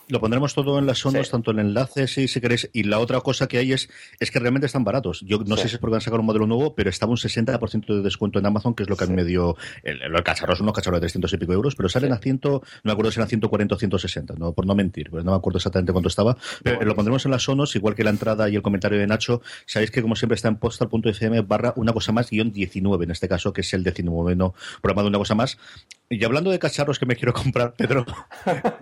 Lo 0.09 0.21
pondremos 0.21 0.55
todo 0.55 0.79
en 0.79 0.87
las 0.87 1.05
ondas, 1.05 1.31
tanto 1.31 1.51
el 1.51 1.59
enlace, 1.59 2.06
si, 2.06 2.29
si 2.29 2.41
queréis. 2.41 2.69
Y 2.73 2.85
la 2.85 2.99
otra 2.99 3.21
cosa 3.21 3.47
que 3.47 3.59
hay 3.59 3.73
es, 3.73 3.89
es 4.21 4.31
que 4.31 4.39
realmente 4.39 4.67
están 4.67 4.85
baratos. 4.85 5.23
Yo 5.23 5.39
no 5.39 5.56
sé 5.56 5.69
si 5.69 5.75
es 5.75 5.81
porque 5.81 5.93
van 5.93 5.99
a 5.99 6.01
sacar 6.03 6.21
un 6.21 6.27
modelo 6.27 6.47
nuevo, 6.47 6.75
pero 6.75 6.91
estaba 6.91 7.11
un 7.11 7.17
60% 7.17 7.87
de 7.87 8.03
descuento 8.03 8.39
en 8.39 8.47
Amazon, 8.47 8.75
que 8.75 8.83
es 8.83 8.91
lo 8.91 8.97
que 8.97 9.05
a 9.05 9.06
mí 9.06 9.15
me 9.15 9.25
dio. 9.25 9.56
El, 9.83 10.03
el 10.03 10.23
cacharro 10.23 10.55
son 10.56 10.65
unos 10.65 10.75
cacharros 10.75 10.99
de 10.99 11.06
300 11.06 11.33
y 11.33 11.37
pico 11.39 11.53
euros, 11.53 11.75
pero 11.75 11.89
salen 11.89 12.12
a 12.12 12.19
100, 12.19 12.41
no 12.45 12.61
me 12.83 12.93
acuerdo 12.93 13.12
si 13.12 13.19
eran 13.19 13.29
140 13.29 13.75
o 13.75 13.79
160, 13.79 14.35
no, 14.39 14.53
por 14.53 14.67
no 14.67 14.75
mentir, 14.75 15.11
pero 15.11 15.23
no 15.23 15.31
me 15.33 15.37
acuerdo 15.37 15.59
exactamente 15.59 15.93
cuánto 15.93 16.09
estaba. 16.09 16.37
Pero 16.62 16.85
lo 16.85 16.95
pondremos 16.95 17.25
en 17.25 17.31
las 17.31 17.45
sonos, 17.45 17.75
igual 17.77 17.95
que 17.95 18.05
la 18.05 18.11
entrada 18.11 18.49
y 18.49 18.57
el 18.57 18.62
comentario 18.62 18.99
de 18.99 19.07
Nacho. 19.07 19.41
Sabéis 19.67 19.91
que, 19.91 20.03
como 20.03 20.17
siempre, 20.17 20.35
está 20.35 20.49
en 20.49 20.57
postal.fm 20.57 21.41
barra 21.43 21.73
una 21.77 21.93
cosa 21.93 22.12
más, 22.12 22.31
guion 22.31 22.53
19, 22.53 23.05
en 23.05 23.11
este 23.11 23.29
caso, 23.29 23.53
que 23.53 23.62
es 23.62 23.73
el 23.75 23.85
19 23.85 24.35
programa 24.83 25.03
de 25.03 25.09
una 25.09 25.19
cosa 25.19 25.35
más. 25.35 25.59
Y 26.09 26.23
hablando 26.25 26.50
de 26.50 26.59
cacharros 26.59 26.99
que 26.99 27.07
me 27.07 27.17
quiero 27.17 27.33
comprar, 27.33 27.75
Pedro, 27.75 28.05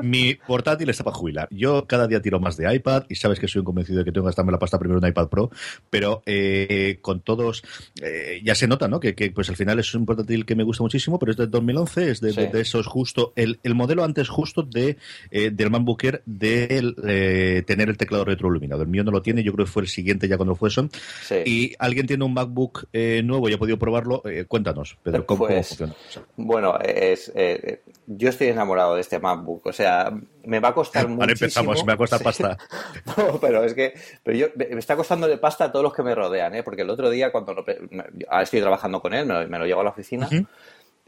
mi 0.00 0.34
portátil 0.34 0.88
está 0.90 1.04
para 1.12 1.18
jubilar. 1.18 1.48
Yo 1.50 1.86
cada 1.86 2.06
día 2.06 2.20
tiro 2.20 2.40
más 2.40 2.56
de 2.56 2.72
iPad 2.74 3.04
y 3.08 3.16
sabes 3.16 3.38
que 3.38 3.48
soy 3.48 3.60
un 3.60 3.66
convencido 3.66 3.98
de 3.98 4.04
que 4.04 4.12
tengo 4.12 4.24
que 4.24 4.28
gastarme 4.28 4.52
la 4.52 4.58
pasta 4.58 4.78
primero 4.78 4.98
en 5.00 5.08
iPad 5.08 5.28
Pro, 5.28 5.50
pero 5.90 6.22
eh, 6.26 6.98
con 7.00 7.20
todos, 7.20 7.62
eh, 8.00 8.40
ya 8.44 8.54
se 8.54 8.66
nota, 8.66 8.88
¿no? 8.88 9.00
Que, 9.00 9.12
pues 9.34 9.48
al 9.48 9.56
final 9.56 9.78
es 9.78 9.94
un 9.94 10.06
portátil 10.06 10.44
que 10.46 10.54
me 10.54 10.64
gusta 10.64 10.82
muchísimo, 10.82 11.18
pero 11.18 11.32
es 11.32 11.38
del 11.38 11.50
2011, 11.50 12.10
es 12.10 12.20
de, 12.20 12.50
esos 12.54 12.86
justo, 12.86 13.32
el, 13.36 13.58
modelo 13.74 14.04
antes 14.04 14.28
justo 14.28 14.62
de 14.62 14.96
eh, 15.30 15.50
del 15.50 15.70
MacBook 15.70 16.04
Air 16.04 16.22
de 16.26 17.64
tener 17.66 17.88
el 17.88 17.96
teclado 17.96 18.24
retroiluminado. 18.24 18.82
El 18.82 18.88
mío 18.88 19.04
no 19.04 19.10
lo 19.10 19.22
tiene, 19.22 19.42
yo 19.42 19.52
creo 19.52 19.66
que 19.66 19.72
fue 19.72 19.82
el 19.82 19.88
siguiente 19.88 20.28
ya 20.28 20.36
cuando 20.36 20.54
fue 20.54 20.68
eso. 20.68 20.88
Y 21.44 21.74
alguien 21.78 22.06
tiene 22.06 22.24
un 22.24 22.34
MacBook 22.34 22.88
nuevo 22.92 23.48
y 23.48 23.52
ha 23.52 23.58
podido 23.58 23.78
probarlo. 23.78 24.22
cuéntanos, 24.48 24.96
Pedro, 25.02 25.26
¿cómo, 25.26 25.46
pues, 25.46 25.68
funciona? 25.68 25.94
Bueno, 26.36 26.78
es, 26.78 27.32
yo 28.06 28.28
estoy 28.28 28.48
enamorado 28.48 28.94
de 28.94 29.00
este 29.00 29.18
MacBook, 29.18 29.66
o 29.66 29.72
sea, 29.72 30.12
me 30.44 30.60
va 30.60 30.68
a 30.68 30.74
costar 30.74 31.08
mucho. 31.08 31.22
Ahora 31.22 31.32
empezamos, 31.32 31.84
me 31.84 31.88
va 31.88 31.94
a 31.94 31.96
costar 31.96 32.22
pasta. 32.24 32.56
no, 33.16 33.38
pero 33.40 33.64
es 33.64 33.74
que 33.74 33.94
pero 34.22 34.36
yo, 34.36 34.46
me 34.56 34.78
está 34.78 34.96
costando 34.96 35.26
de 35.26 35.38
pasta 35.38 35.64
a 35.64 35.72
todos 35.72 35.82
los 35.82 35.94
que 35.94 36.02
me 36.02 36.14
rodean, 36.14 36.54
¿eh? 36.54 36.62
porque 36.62 36.82
el 36.82 36.90
otro 36.90 37.10
día 37.10 37.30
cuando 37.32 37.52
ahora 38.28 38.42
estoy 38.42 38.60
trabajando 38.60 39.00
con 39.00 39.14
él, 39.14 39.26
me 39.26 39.58
lo, 39.58 39.66
llevo 39.66 39.80
a 39.80 39.84
la 39.84 39.90
oficina 39.90 40.28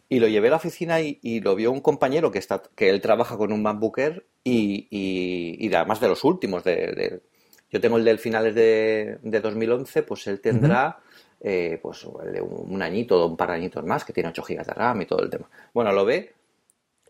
y 0.09 0.21
lo 0.21 0.29
llevé 0.29 0.49
a 0.49 0.51
la 0.53 0.57
oficina 0.57 1.01
y, 1.01 1.41
lo 1.41 1.55
vio 1.55 1.73
un 1.73 1.81
compañero 1.81 2.31
que 2.31 2.39
está 2.39 2.63
que 2.75 2.91
él 2.91 3.01
trabaja 3.01 3.37
con 3.37 3.53
un 3.53 3.63
MacBooker 3.63 4.27
y, 4.45 4.87
y, 4.91 5.75
además 5.75 6.01
de 6.01 6.09
los 6.09 6.23
últimos, 6.25 6.63
de, 6.65 7.21
yo 7.71 7.81
tengo 7.81 7.97
el 7.97 8.05
del 8.05 8.19
finales 8.19 8.55
de, 8.55 9.19
de 9.23 9.41
2011, 9.41 10.03
pues 10.03 10.27
él 10.27 10.41
tendrá... 10.41 10.99
Eh, 11.47 11.79
pues 11.83 12.05
un, 12.05 12.81
añito 12.81 13.23
o 13.23 13.27
un 13.27 13.37
par 13.37 13.51
de 13.51 13.57
añitos 13.57 13.85
más, 13.85 14.03
que 14.03 14.15
tiene 14.15 14.31
8 14.31 14.43
GB 14.49 14.65
de 14.65 14.73
RAM 14.73 15.03
y 15.03 15.05
todo 15.05 15.23
el 15.23 15.29
tema. 15.29 15.47
Bueno, 15.75 15.93
lo 15.93 16.07
ve 16.07 16.33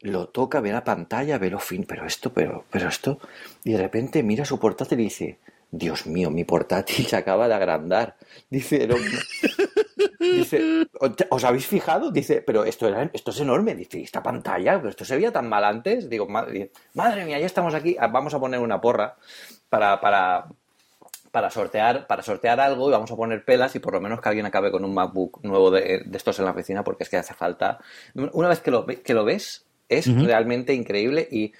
lo 0.04 0.28
toca, 0.28 0.61
ve 0.61 0.70
la 0.70 0.84
pantalla, 0.84 1.38
ve 1.38 1.49
lo 1.49 1.58
fin, 1.58 1.87
pero 1.88 2.04
esto, 2.04 2.30
pero, 2.30 2.64
pero 2.70 2.88
esto, 2.88 3.18
y 3.64 3.73
de 3.73 3.78
repente 3.78 4.23
mira 4.23 4.44
su 4.44 4.61
portátil 4.61 5.00
y 5.00 5.04
dice, 5.04 5.38
Dios 5.70 6.06
mío, 6.06 6.30
mi 6.30 6.44
portátil 6.44 7.06
se 7.06 7.16
acaba 7.16 7.49
de 7.49 7.54
agrandar. 7.54 8.16
Dice, 8.50 8.87
dice, 10.20 10.87
¿os 11.30 11.44
habéis 11.44 11.66
fijado? 11.66 12.11
Dice, 12.11 12.42
pero 12.42 12.64
esto, 12.64 12.87
era, 12.87 13.08
esto 13.14 13.30
es 13.30 13.40
enorme. 13.40 13.75
Dice, 13.75 14.02
esta 14.02 14.23
pantalla? 14.23 14.76
¿Pero 14.76 14.90
esto 14.90 15.06
se 15.06 15.16
veía 15.16 15.32
tan 15.32 15.49
mal 15.49 15.64
antes? 15.64 16.11
Digo, 16.11 16.28
madre, 16.28 16.70
madre 16.92 17.25
mía, 17.25 17.38
ya 17.38 17.46
estamos 17.46 17.73
aquí, 17.73 17.96
ah, 17.99 18.08
vamos 18.08 18.34
a 18.34 18.40
poner 18.40 18.61
una 18.61 18.82
porra 18.82 19.16
para, 19.70 20.02
para, 20.02 20.49
para 21.30 21.49
sortear, 21.49 22.06
para 22.06 22.23
sortear 22.23 22.61
algo 22.61 22.90
y 22.90 22.92
vamos 22.92 23.11
a 23.11 23.16
poner 23.16 23.42
pelas 23.42 23.75
y 23.75 23.78
por 23.78 23.94
lo 23.94 24.02
menos 24.02 24.20
que 24.20 24.28
alguien 24.28 24.44
acabe 24.44 24.70
con 24.70 24.84
un 24.84 24.92
MacBook 24.92 25.42
nuevo 25.44 25.70
de, 25.70 26.04
estos 26.12 26.38
en 26.40 26.44
la 26.44 26.50
oficina 26.50 26.84
porque 26.84 27.04
es 27.04 27.08
que 27.08 27.16
hace 27.16 27.32
falta. 27.32 27.78
Una 28.14 28.49
vez 28.49 28.61
que 28.61 28.70
lo, 28.70 28.84
que 28.84 29.14
lo 29.14 29.25
ves, 29.25 29.64
es 29.88 30.07
realmente 30.07 30.75
increíble 30.75 31.29
y 31.31 31.53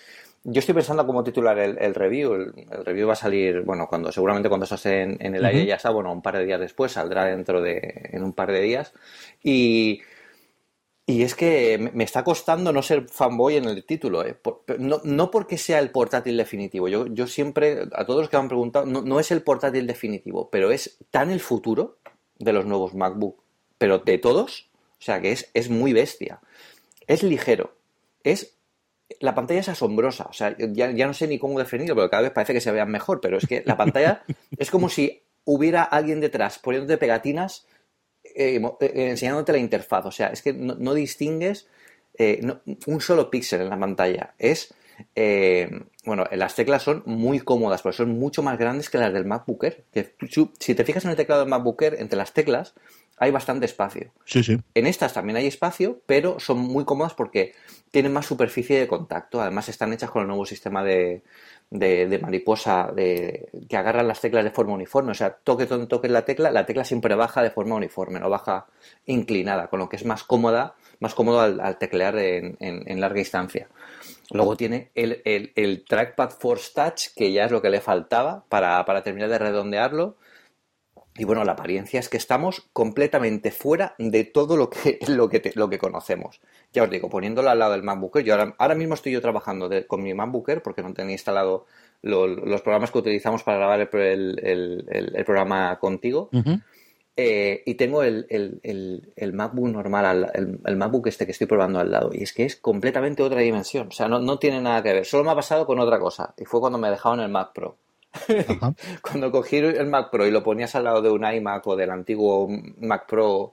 yo 0.45 0.59
estoy 0.59 0.75
pensando 0.75 1.07
cómo 1.07 1.25
titular 1.25 1.59
el, 1.59 1.95
review. 1.95 2.35
El, 2.35 2.85
review 2.85 3.09
va 3.09 3.14
a 3.14 3.16
salir, 3.16 3.62
bueno, 3.62 3.87
cuando 3.88 4.12
seguramente 4.12 4.50
cuando 4.50 4.64
esto 4.64 4.75
esté 4.75 5.02
en, 5.02 5.35
el 5.35 5.45
aire 5.45 5.64
ya 5.64 5.76
está, 5.76 5.88
bueno, 5.88 6.12
un 6.12 6.21
par 6.21 6.37
de 6.37 6.45
días 6.45 6.61
después, 6.61 6.93
saldrá 6.93 7.25
dentro 7.25 7.62
de, 7.62 8.11
en 8.12 8.23
un 8.23 8.35
par 8.35 8.52
de 8.52 8.61
días. 8.61 8.93
Y, 9.43 10.02
y 11.07 11.23
es 11.23 11.35
que 11.35 11.90
me 11.95 12.04
está 12.04 12.25
costando 12.25 12.73
no 12.73 12.83
ser 12.83 13.09
fanboy 13.09 13.57
en 13.57 13.64
el 13.64 13.85
título, 13.85 14.25
¿eh? 14.25 14.37
no, 14.78 15.00
no, 15.02 15.31
porque 15.31 15.57
sea 15.57 15.78
el 15.78 15.90
portátil 15.90 16.37
definitivo. 16.37 16.88
Yo, 16.88 17.07
yo 17.07 17.26
siempre, 17.26 17.88
a 17.93 18.04
todos 18.04 18.21
los 18.21 18.28
que 18.28 18.37
me 18.37 18.43
han 18.43 18.49
preguntado, 18.49 18.85
no, 18.85 19.00
no, 19.00 19.21
es 19.21 19.31
el 19.31 19.43
portátil 19.43 19.87
definitivo, 19.87 20.50
pero 20.50 20.71
es 20.71 20.99
tan 21.11 21.31
el 21.31 21.40
futuro 21.40 21.97
de 22.38 22.52
los 22.52 22.66
nuevos 22.66 22.95
MacBook, 22.95 23.43
pero 23.78 23.99
de 23.99 24.19
todos, 24.19 24.69
o 24.99 25.02
sea 25.02 25.23
que 25.23 25.33
es, 25.33 25.50
es 25.54 25.71
muy 25.71 25.95
bestia. 25.95 26.40
Es 27.07 27.23
ligero, 27.23 27.74
es 28.25 28.59
la 29.21 29.35
pantalla 29.35 29.61
es 29.61 29.69
asombrosa. 29.69 30.25
O 30.25 30.33
sea, 30.33 30.57
ya, 30.59 30.90
ya, 30.90 31.07
no 31.07 31.14
sé 31.14 31.26
ni 31.26 31.38
cómo 31.38 31.59
definirlo, 31.59 31.95
pero 31.95 32.11
cada 32.11 32.23
vez 32.23 32.33
parece 32.33 32.52
que 32.52 32.61
se 32.61 32.73
vean 32.73 32.90
mejor. 32.90 33.21
Pero 33.21 33.38
es 33.38 33.47
que 33.47 33.62
la 33.66 33.76
pantalla 33.76 34.25
es 34.59 34.71
como 34.71 34.88
si 34.88 35.23
hubiera 35.45 35.83
alguien 35.83 36.21
detrás 36.21 36.59
poniéndote 36.59 36.97
pegatinas 36.97 37.66
eh, 38.35 38.61
eh, 38.81 38.93
enseñándote 39.11 39.52
la 39.52 39.59
interfaz. 39.59 40.07
O 40.07 40.11
sea, 40.11 40.28
es 40.28 40.43
que 40.43 40.52
no, 40.52 40.95
distingues 40.95 41.69
eh, 42.19 42.40
un 42.87 43.00
solo 43.00 43.31
píxel 43.31 43.61
en 43.61 43.71
la 43.71 43.78
pantalla. 43.78 44.35
Es. 44.38 44.75
bueno, 46.04 46.25
las 46.33 46.54
teclas 46.54 46.83
son 46.83 47.02
muy 47.07 47.40
cómodas, 47.40 47.83
pero 47.83 47.93
son 47.93 48.19
mucho 48.19 48.43
más 48.43 48.59
grandes 48.59 48.90
que 48.90 48.99
las 48.99 49.12
del 49.12 49.26
MacBook 49.26 49.64
Air. 49.64 49.85
Que, 49.93 50.14
si 50.59 50.75
te 50.75 50.85
fijas 50.85 51.04
en 51.04 51.11
el 51.11 51.16
teclado 51.16 51.43
del 51.43 51.50
MacBook 51.50 51.83
Air, 51.83 51.97
entre 51.99 52.16
las 52.16 52.33
teclas 52.33 52.75
hay 53.16 53.31
bastante 53.31 53.66
espacio. 53.66 54.12
Sí, 54.25 54.43
sí. 54.43 54.59
En 54.75 54.87
estas 54.87 55.12
también 55.12 55.37
hay 55.37 55.47
espacio, 55.47 56.00
pero 56.07 56.40
son 56.40 56.59
muy 56.59 56.85
cómodas 56.85 57.14
porque 57.14 57.54
tienen 57.94 58.12
más 58.12 58.26
superficie 58.26 58.80
de 58.80 58.88
contacto. 58.88 59.40
Además, 59.40 59.68
están 59.68 59.92
hechas 59.92 60.10
con 60.10 60.22
el 60.22 60.26
nuevo 60.26 60.44
sistema 60.44 60.82
de, 60.82 61.22
de, 61.70 62.18
mariposa 62.20 62.90
de, 62.92 63.48
que 63.68 63.76
agarran 63.76 64.08
las 64.08 64.20
teclas 64.20 64.42
de 64.42 64.50
forma 64.50 64.72
uniforme. 64.72 65.12
O 65.12 65.14
sea, 65.14 65.30
toque 65.30 65.66
toque 65.66 66.08
la 66.08 66.24
tecla, 66.24 66.50
la 66.50 66.66
tecla 66.66 66.84
siempre 66.84 67.14
baja 67.14 67.40
de 67.40 67.52
forma 67.52 67.76
uniforme, 67.76 68.18
no 68.18 68.28
baja 68.28 68.66
inclinada, 69.06 69.68
con 69.68 69.78
lo 69.78 69.88
que 69.88 69.94
es 69.94 70.04
más 70.04 70.24
cómoda, 70.24 70.74
más 70.98 71.14
cómodo 71.14 71.40
al, 71.40 71.78
teclear 71.78 72.18
en, 72.18 73.00
larga 73.00 73.18
distancia. 73.18 73.68
Luego 74.32 74.56
tiene 74.56 74.90
el, 74.96 75.22
el, 75.24 75.84
Trackpad 75.84 76.30
Force 76.30 76.72
Touch, 76.74 77.14
que 77.14 77.30
ya 77.30 77.44
es 77.44 77.52
lo 77.52 77.62
que 77.62 77.70
le 77.70 77.80
faltaba 77.80 78.42
para, 78.48 78.84
para 78.84 79.04
terminar 79.04 79.30
de 79.30 79.38
redondearlo 79.38 80.16
y 81.16 81.25
bueno, 81.25 81.44
la 81.44 81.52
apariencia 81.52 82.00
es 82.00 82.09
que 82.09 82.16
estamos 82.16 82.68
completamente 82.73 83.52
fuera 83.52 83.94
de 83.99 84.25
todo 84.25 84.56
lo 84.56 84.68
que, 84.68 84.99
lo 85.09 85.28
que, 85.28 85.52
lo 85.54 85.71
que 85.71 85.78
conocemos. 85.78 86.40
Ya 86.73 86.83
os 86.83 86.90
digo, 86.90 87.09
poniéndolo 87.09 87.50
al 87.50 87.59
lado 87.59 87.73
del 87.73 87.85
MacBooker, 87.85 88.25
yo 88.25 88.35
ahora, 88.35 88.75
mismo 88.75 88.94
estoy 88.94 89.12
yo 89.12 89.21
trabajando 89.21 89.71
con 89.87 90.02
mi 90.02 90.12
MacBooker 90.12 90.62
porque 90.62 90.83
no 90.83 90.92
tenía 90.92 91.12
instalado 91.12 91.66
los 92.02 92.61
programas 92.62 92.90
que 92.90 92.99
utilizamos 92.99 93.44
para 93.44 93.59
grabar 93.59 93.80
el, 93.80 95.25
programa 95.25 95.78
contigo. 95.78 96.30
Eh, 97.16 97.62
y 97.64 97.75
tengo 97.75 98.02
el, 98.02 99.33
MacBook 99.33 99.68
normal, 99.68 100.33
el, 100.35 100.76
MacBook 100.76 101.06
este 101.06 101.26
que 101.26 101.33
estoy 101.33 101.47
probando 101.47 101.78
al 101.78 101.92
lado. 101.92 102.11
Y 102.12 102.25
es 102.25 102.33
que 102.33 102.44
es 102.44 102.56
completamente 102.56 103.23
otra 103.23 103.40
dimensión. 103.40 103.87
O 103.88 103.92
sea, 103.92 104.09
no, 104.09 104.18
no 104.18 104.40
tiene 104.40 104.61
nada 104.61 104.83
que 104.83 104.92
ver. 104.92 105.04
Solo 105.04 105.23
me 105.23 105.30
ha 105.30 105.37
pasado 105.37 105.64
con 105.64 105.78
otra 105.78 106.00
cosa. 106.00 106.35
Y 106.37 106.44
fue 106.44 106.59
cuando 106.59 106.78
me 106.78 106.90
dejaron 106.90 107.21
el 107.21 107.28
Mac 107.28 107.52
Pro. 107.54 107.78
Cuando 109.02 109.30
cogí 109.30 109.56
el 109.56 109.87
Mac 109.87 110.11
Pro 110.11 110.26
y 110.26 110.30
lo 110.30 110.42
ponías 110.42 110.75
al 110.75 110.85
lado 110.85 111.02
de 111.02 111.11
un 111.11 111.25
iMac 111.25 111.66
o 111.66 111.76
del 111.76 111.90
antiguo 111.90 112.49
Mac 112.78 113.06
Pro, 113.06 113.52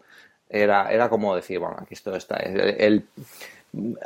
era, 0.50 0.92
era 0.92 1.10
como 1.10 1.36
decir, 1.36 1.60
bueno, 1.60 1.78
aquí 1.80 1.94
esto 1.94 2.16
está. 2.16 2.38
El, 2.38 3.06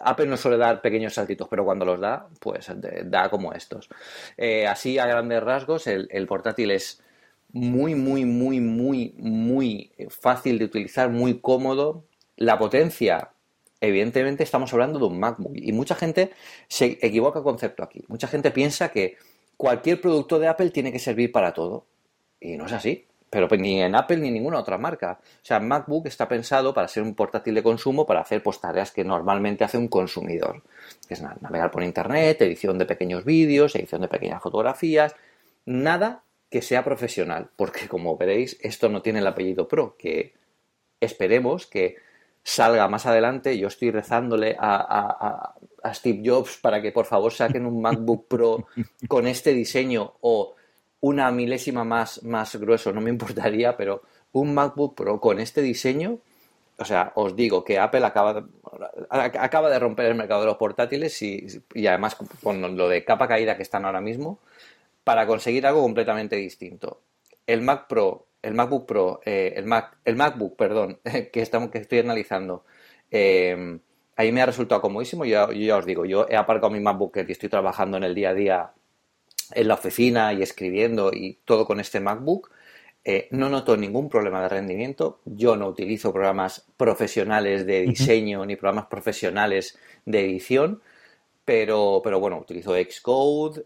Apple 0.03 0.27
no 0.27 0.37
suele 0.37 0.57
dar 0.57 0.81
pequeños 0.81 1.15
saltitos, 1.15 1.47
pero 1.49 1.65
cuando 1.65 1.85
los 1.85 1.99
da, 1.99 2.27
pues 2.39 2.71
da 3.05 3.29
como 3.29 3.51
estos. 3.53 3.89
Eh, 4.37 4.67
así, 4.67 4.99
a 4.99 5.07
grandes 5.07 5.41
rasgos, 5.41 5.87
el, 5.87 6.07
el, 6.11 6.27
portátil 6.27 6.69
es 6.69 7.01
muy, 7.51 7.95
muy, 7.95 8.25
muy, 8.25 8.59
muy, 8.59 9.15
muy 9.17 9.91
fácil 10.09 10.59
de 10.59 10.65
utilizar, 10.65 11.09
muy 11.09 11.39
cómodo. 11.39 12.03
La 12.35 12.59
potencia, 12.59 13.31
evidentemente, 13.81 14.43
estamos 14.43 14.71
hablando 14.73 14.99
de 14.99 15.05
un 15.05 15.19
MacBook. 15.19 15.53
Y 15.55 15.71
mucha 15.71 15.95
gente 15.95 16.31
se 16.67 16.99
equivoca 17.01 17.41
concepto 17.41 17.81
aquí. 17.81 18.03
Mucha 18.07 18.27
gente 18.27 18.51
piensa 18.51 18.89
que 18.89 19.17
cualquier 19.57 20.01
producto 20.01 20.39
de 20.39 20.47
Apple 20.47 20.69
tiene 20.69 20.91
que 20.91 20.99
servir 20.99 21.31
para 21.31 21.53
todo. 21.53 21.85
Y 22.39 22.57
no 22.57 22.65
es 22.65 22.73
así. 22.73 23.05
Pero 23.29 23.47
ni 23.57 23.81
en 23.81 23.95
Apple 23.95 24.17
ni 24.17 24.29
en 24.29 24.35
ninguna 24.35 24.59
otra 24.59 24.77
marca. 24.77 25.19
O 25.21 25.45
sea, 25.45 25.59
MacBook 25.59 26.07
está 26.07 26.27
pensado 26.27 26.73
para 26.73 26.87
ser 26.87 27.03
un 27.03 27.15
portátil 27.15 27.55
de 27.55 27.63
consumo, 27.63 28.05
para 28.05 28.21
hacer 28.21 28.41
pues, 28.41 28.61
tareas 28.61 28.91
que 28.91 29.03
normalmente 29.03 29.63
hace 29.63 29.77
un 29.77 29.87
consumidor. 29.87 30.63
Es 31.09 31.21
navegar 31.21 31.71
por 31.71 31.83
internet, 31.83 32.41
edición 32.41 32.77
de 32.77 32.85
pequeños 32.85 33.25
vídeos, 33.25 33.75
edición 33.75 34.01
de 34.01 34.07
pequeñas 34.07 34.41
fotografías. 34.41 35.15
Nada 35.65 36.23
que 36.49 36.61
sea 36.61 36.83
profesional. 36.83 37.49
Porque 37.57 37.87
como 37.89 38.15
veréis, 38.15 38.57
esto 38.61 38.87
no 38.89 39.01
tiene 39.01 39.19
el 39.19 39.27
apellido 39.27 39.67
Pro. 39.67 39.97
Que 39.97 40.33
esperemos 41.01 41.65
que 41.65 41.97
salga 42.45 42.87
más 42.87 43.07
adelante. 43.07 43.57
Yo 43.57 43.67
estoy 43.67 43.91
rezándole 43.91 44.55
a, 44.57 45.53
Steve 45.93 46.23
Jobs 46.25 46.57
para 46.57 46.81
que 46.81 46.91
por 46.91 47.05
favor 47.05 47.31
saquen 47.31 47.65
un 47.65 47.79
MacBook 47.79 48.27
Pro 48.27 48.67
con 49.07 49.27
este 49.27 49.53
diseño 49.53 50.13
o 50.21 50.55
una 51.01 51.29
milésima 51.29 51.83
más, 51.83 52.23
más 52.23 52.55
grueso, 52.55 52.91
no 52.91 53.01
me 53.01 53.11
importaría, 53.11 53.77
pero 53.77 54.01
un 54.31 54.55
MacBook 54.55 54.95
Pro 54.95 55.19
con 55.19 55.39
este 55.39 55.61
diseño, 55.61 56.17
o 56.79 56.85
sea, 56.85 57.11
os 57.13 57.35
digo 57.35 57.63
que 57.63 57.77
Apple 57.77 58.03
acaba 58.03 58.33
de, 58.33 58.43
acaba 59.09 59.69
de 59.69 59.77
romper 59.77 60.07
el 60.07 60.15
mercado 60.15 60.41
de 60.41 60.47
los 60.47 60.57
portátiles 60.57 61.21
y, 61.21 61.45
y 61.75 61.85
además 61.85 62.15
con 62.41 62.75
lo 62.75 62.89
de 62.89 63.05
capa 63.05 63.27
caída 63.27 63.55
que 63.55 63.63
están 63.63 63.85
ahora 63.85 64.01
mismo, 64.01 64.39
para 65.03 65.27
conseguir 65.27 65.67
algo 65.67 65.83
completamente 65.83 66.35
distinto. 66.35 67.01
El 67.45 67.61
Mac 67.61 67.85
Pro 67.87 68.25
el 68.45 68.53
MacBook 68.53 68.85
Pro, 68.85 69.21
eh, 69.25 69.53
el, 69.55 69.65
Mac, 69.65 69.97
el 70.05 70.15
MacBook, 70.15 70.55
perdón, 70.55 70.99
que, 71.33 71.41
estamos, 71.41 71.71
que 71.71 71.79
estoy 71.79 71.99
analizando, 71.99 72.63
eh, 73.11 73.79
ahí 74.15 74.31
me 74.31 74.41
ha 74.41 74.45
resultado 74.45 74.81
comodísimo. 74.81 75.25
Yo, 75.25 75.51
yo, 75.51 75.59
ya 75.59 75.77
os 75.77 75.85
digo, 75.85 76.05
yo 76.05 76.27
he 76.29 76.35
aparcado 76.35 76.71
mi 76.71 76.79
MacBook 76.79 77.17
y 77.27 77.31
estoy 77.31 77.49
trabajando 77.49 77.97
en 77.97 78.03
el 78.03 78.15
día 78.15 78.29
a 78.29 78.33
día 78.33 78.71
en 79.53 79.67
la 79.67 79.73
oficina 79.73 80.33
y 80.33 80.41
escribiendo 80.41 81.11
y 81.13 81.39
todo 81.45 81.65
con 81.65 81.79
este 81.79 81.99
MacBook. 81.99 82.51
Eh, 83.03 83.27
no 83.31 83.49
noto 83.49 83.77
ningún 83.77 84.09
problema 84.09 84.41
de 84.41 84.49
rendimiento. 84.49 85.19
Yo 85.25 85.55
no 85.55 85.67
utilizo 85.67 86.11
programas 86.11 86.65
profesionales 86.77 87.65
de 87.65 87.81
diseño 87.81 88.45
ni 88.45 88.55
programas 88.55 88.87
profesionales 88.87 89.77
de 90.05 90.25
edición, 90.25 90.81
pero, 91.43 92.01
pero 92.03 92.19
bueno, 92.19 92.39
utilizo 92.39 92.73
Xcode, 92.73 93.65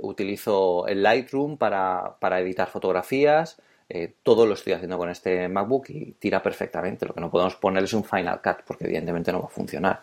utilizo 0.00 0.86
el 0.86 1.02
Lightroom 1.02 1.56
para, 1.56 2.16
editar 2.40 2.68
fotografías. 2.68 3.60
Eh, 3.88 4.14
todo 4.22 4.46
lo 4.46 4.54
estoy 4.54 4.72
haciendo 4.72 4.98
con 4.98 5.08
este 5.10 5.48
MacBook 5.48 5.90
y 5.90 6.12
tira 6.12 6.42
perfectamente. 6.42 7.06
Lo 7.06 7.14
que 7.14 7.20
no 7.20 7.30
podemos 7.30 7.56
poner 7.56 7.84
es 7.84 7.92
un 7.92 8.04
Final 8.04 8.40
Cut 8.42 8.64
porque 8.66 8.84
evidentemente 8.84 9.32
no 9.32 9.40
va 9.40 9.46
a 9.46 9.50
funcionar. 9.50 10.02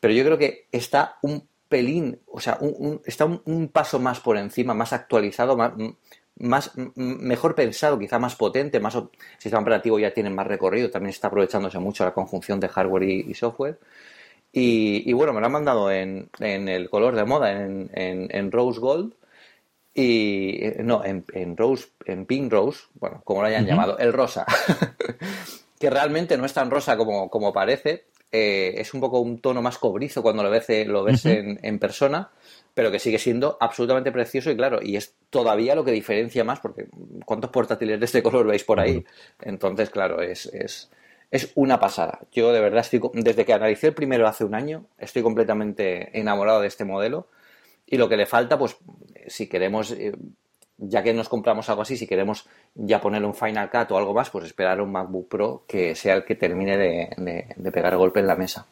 Pero 0.00 0.14
yo 0.14 0.24
creo 0.24 0.38
que 0.38 0.66
está 0.70 1.18
un 1.22 1.48
pelín, 1.68 2.20
o 2.26 2.40
sea, 2.40 2.58
está 3.04 3.26
un, 3.26 3.68
paso 3.68 3.98
más 3.98 4.20
por 4.20 4.36
encima, 4.36 4.74
más 4.74 4.92
actualizado, 4.92 5.56
más, 6.36 6.72
mejor 6.94 7.54
pensado, 7.54 7.98
quizá 7.98 8.18
más 8.18 8.36
potente, 8.36 8.80
más 8.80 8.98
sistema 9.38 9.62
operativo 9.62 9.98
ya 9.98 10.14
tiene 10.14 10.30
más 10.30 10.46
recorrido, 10.46 10.90
también 10.90 11.10
está 11.10 11.28
aprovechándose 11.28 11.78
mucho 11.78 12.04
la 12.04 12.14
conjunción 12.14 12.58
de 12.60 12.68
hardware 12.68 13.02
y, 13.02 13.34
software. 13.34 13.78
Y, 14.52 15.12
bueno, 15.12 15.32
me 15.32 15.40
lo 15.40 15.46
han 15.46 15.52
mandado 15.52 15.92
en, 15.92 16.30
el 16.40 16.90
color 16.90 17.14
de 17.14 17.24
moda, 17.24 17.52
en, 17.52 17.90
en 17.94 18.50
Rose 18.50 18.80
Gold, 18.80 19.14
y 20.00 20.60
no, 20.78 21.02
en, 21.04 21.56
Rose, 21.56 21.88
en 22.04 22.24
Pink 22.24 22.52
Rose, 22.52 22.84
bueno, 22.94 23.20
como 23.24 23.42
lo 23.42 23.48
hayan 23.48 23.66
llamado, 23.66 23.98
el 23.98 24.12
rosa, 24.12 24.46
que 25.80 25.90
realmente 25.90 26.36
no 26.38 26.44
es 26.44 26.54
tan 26.54 26.70
rosa 26.70 26.96
como, 26.96 27.28
como 27.28 27.52
parece, 27.52 28.04
eh, 28.30 28.74
es 28.76 28.94
un 28.94 29.00
poco 29.00 29.18
un 29.18 29.40
tono 29.40 29.60
más 29.60 29.76
cobrizo 29.76 30.22
cuando 30.22 30.44
lo 30.44 30.50
ves, 30.50 30.68
lo 30.86 31.02
ves 31.02 31.26
en, 31.26 31.78
persona, 31.80 32.30
pero 32.74 32.92
que 32.92 33.00
sigue 33.00 33.18
siendo 33.18 33.56
absolutamente 33.58 34.12
precioso 34.12 34.52
y 34.52 34.56
claro, 34.56 34.78
y 34.80 34.94
es 34.94 35.14
todavía 35.30 35.74
lo 35.74 35.84
que 35.84 35.90
diferencia 35.90 36.44
más, 36.44 36.60
porque 36.60 36.86
¿cuántos 37.24 37.50
portátiles 37.50 37.98
de 37.98 38.06
este 38.06 38.22
color 38.22 38.46
veis 38.46 38.62
por 38.62 38.78
ahí? 38.78 39.04
Entonces, 39.42 39.90
claro, 39.90 40.22
es, 40.22 40.46
es, 40.46 40.92
es 41.30 41.52
una 41.54 41.78
pasada. 41.78 42.20
Yo 42.32 42.52
de 42.52 42.60
verdad 42.60 42.80
estoy, 42.80 43.00
desde 43.14 43.44
que 43.44 43.52
analicé 43.52 43.88
el 43.88 43.94
primero 43.94 44.26
hace 44.26 44.44
un 44.44 44.54
año, 44.54 44.86
estoy 44.98 45.22
completamente 45.22 46.18
enamorado 46.18 46.60
de 46.60 46.68
este 46.68 46.84
modelo 46.84 47.28
y 47.86 47.96
lo 47.96 48.08
que 48.08 48.16
le 48.16 48.26
falta, 48.26 48.58
pues 48.58 48.76
si 49.26 49.46
queremos, 49.46 49.90
eh, 49.92 50.12
ya 50.78 51.02
que 51.02 51.12
nos 51.12 51.28
compramos 51.28 51.68
algo 51.68 51.82
así, 51.82 51.96
si 51.96 52.06
queremos 52.06 52.46
ya 52.74 53.00
ponerle 53.00 53.26
un 53.26 53.34
Final 53.34 53.70
Cut 53.70 53.90
o 53.90 53.98
algo 53.98 54.14
más, 54.14 54.30
pues 54.30 54.46
esperar 54.46 54.80
un 54.80 54.92
MacBook 54.92 55.28
Pro 55.28 55.64
que 55.66 55.94
sea 55.94 56.14
el 56.14 56.24
que 56.24 56.34
termine 56.34 56.76
de, 56.76 57.70
pegar 57.72 57.96
golpe 57.96 58.20
en 58.20 58.26
la 58.26 58.36
mesa. 58.36 58.66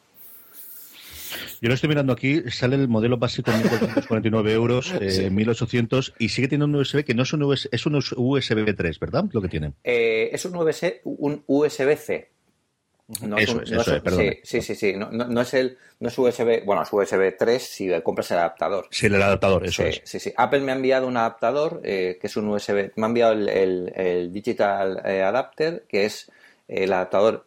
Yo 1.59 1.69
lo 1.69 1.73
estoy 1.73 1.89
mirando 1.89 2.13
aquí, 2.13 2.43
sale 2.51 2.75
el 2.75 2.87
modelo 2.87 3.17
básico 3.17 3.51
en 3.51 3.63
1.449 3.63 4.49
euros, 4.51 4.93
eh, 5.01 5.29
1.800, 5.31 6.13
y 6.19 6.29
sigue 6.29 6.47
teniendo 6.47 6.77
un 6.77 6.81
USB 6.81 7.03
que 7.03 7.15
no 7.15 7.23
es 7.23 7.33
un, 7.33 7.43
USB, 7.43 7.69
es 7.71 7.85
un 7.85 7.95
USB 7.95 8.75
3, 8.75 8.99
¿verdad? 8.99 9.25
Lo 9.31 9.41
que 9.41 9.49
tiene. 9.49 9.73
Eh, 9.83 10.29
es 10.31 10.45
un, 10.45 10.55
USB, 10.55 11.01
un 11.03 11.43
USB-C. 11.47 12.36
No 13.21 13.37
eso 13.37 13.61
es, 13.61 13.71
eso 13.71 13.95
es, 13.95 14.01
perdón. 14.01 14.35
Sí, 14.43 14.61
sí, 14.61 14.75
sí. 14.75 14.93
No, 14.93 15.09
no, 15.09 15.41
es 15.41 15.53
el, 15.53 15.77
no 15.99 16.09
es 16.09 16.17
USB, 16.17 16.65
bueno, 16.65 16.81
es 16.81 16.91
USB 16.91 17.37
3 17.37 17.63
si 17.63 18.01
compras 18.01 18.31
el 18.31 18.39
adaptador. 18.39 18.87
Sí, 18.91 19.05
el 19.05 19.21
adaptador, 19.21 19.65
eso 19.65 19.83
sí, 19.83 19.89
es. 19.89 20.01
Sí, 20.03 20.19
sí. 20.19 20.33
Apple 20.35 20.59
me 20.59 20.73
ha 20.73 20.75
enviado 20.75 21.07
un 21.07 21.15
adaptador 21.15 21.79
eh, 21.85 22.17
que 22.19 22.27
es 22.27 22.35
un 22.35 22.49
USB, 22.49 22.91
me 22.95 23.05
ha 23.05 23.07
enviado 23.07 23.31
el, 23.31 23.47
el, 23.47 23.93
el 23.95 24.33
Digital 24.33 25.01
eh, 25.05 25.21
Adapter, 25.21 25.85
que 25.87 26.05
es 26.05 26.29
el 26.67 26.91
adaptador 26.91 27.45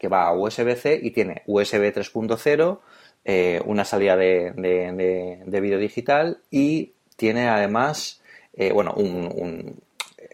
que 0.00 0.08
va 0.08 0.28
a 0.28 0.32
USB-C 0.34 1.00
y 1.02 1.10
tiene 1.10 1.42
USB 1.46 1.92
3.0, 1.92 2.80
eh, 3.24 3.60
una 3.66 3.84
salida 3.84 4.16
de, 4.16 4.52
de, 4.56 4.92
de, 4.92 5.42
de, 5.44 5.60
vídeo 5.60 5.78
digital 5.78 6.38
y 6.50 6.92
tiene 7.16 7.48
además, 7.48 8.22
eh, 8.54 8.72
bueno, 8.72 8.94
un, 8.96 9.30
un, 9.34 9.82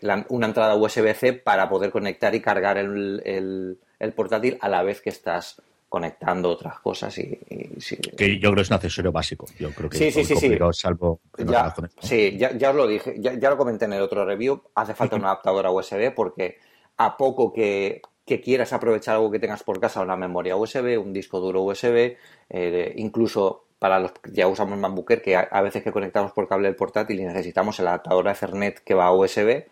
la, 0.01 0.25
una 0.29 0.47
entrada 0.47 0.77
USB-C 0.77 1.33
para 1.35 1.69
poder 1.69 1.91
conectar 1.91 2.35
y 2.35 2.41
cargar 2.41 2.79
el, 2.79 3.23
el, 3.25 3.79
el, 3.99 4.13
portátil 4.13 4.59
a 4.61 4.69
la 4.69 4.83
vez 4.83 5.01
que 5.01 5.11
estás 5.11 5.63
conectando 5.89 6.51
otras 6.51 6.81
cosas 6.81 7.17
y, 7.19 7.39
y 7.49 7.81
sí. 7.81 7.97
que 7.97 8.39
yo 8.39 8.51
creo 8.51 8.57
que 8.57 8.61
es 8.61 8.71
un 8.71 8.75
accesorio 8.75 9.11
básico 9.11 9.47
yo 9.59 9.71
creo 9.71 9.89
que 9.89 9.97
sí, 9.97 10.11
sí, 10.11 10.23
sí, 10.23 10.37
sí. 10.37 10.59
salvo 10.73 11.21
ya, 11.39 11.75
sí 12.01 12.37
ya, 12.37 12.53
ya, 12.53 12.71
os 12.71 12.77
lo 12.77 12.87
dije 12.87 13.15
ya, 13.19 13.33
ya, 13.33 13.49
lo 13.49 13.57
comenté 13.57 13.87
en 13.87 13.95
el 13.95 14.03
otro 14.03 14.27
review 14.27 14.63
hace 14.75 14.93
falta 14.93 15.17
un 15.17 15.25
adaptador 15.25 15.65
a 15.65 15.71
USB 15.71 16.13
porque 16.15 16.59
a 16.99 17.17
poco 17.17 17.53
que, 17.53 18.03
que 18.27 18.41
quieras 18.41 18.73
aprovechar 18.73 19.15
algo 19.15 19.31
que 19.31 19.39
tengas 19.39 19.63
por 19.63 19.81
casa, 19.81 20.03
una 20.03 20.17
memoria 20.17 20.57
USB, 20.57 21.01
un 21.01 21.13
disco 21.13 21.41
duro 21.41 21.63
USB, 21.63 22.17
eh, 22.51 22.93
incluso 22.97 23.65
para 23.79 24.01
los 24.01 24.13
que 24.13 24.33
ya 24.33 24.49
usamos 24.49 24.79
MacBooker, 24.79 25.23
que 25.23 25.37
a, 25.37 25.41
a, 25.41 25.63
veces 25.63 25.83
que 25.83 25.93
conectamos 25.93 26.33
por 26.33 26.49
cable 26.49 26.69
del 26.69 26.77
portátil 26.77 27.21
y 27.21 27.25
necesitamos 27.25 27.79
el 27.79 27.87
adaptador 27.87 28.29
a 28.29 28.33
Ethernet 28.33 28.81
que 28.81 28.95
va 28.95 29.07
a 29.07 29.13
USB, 29.13 29.65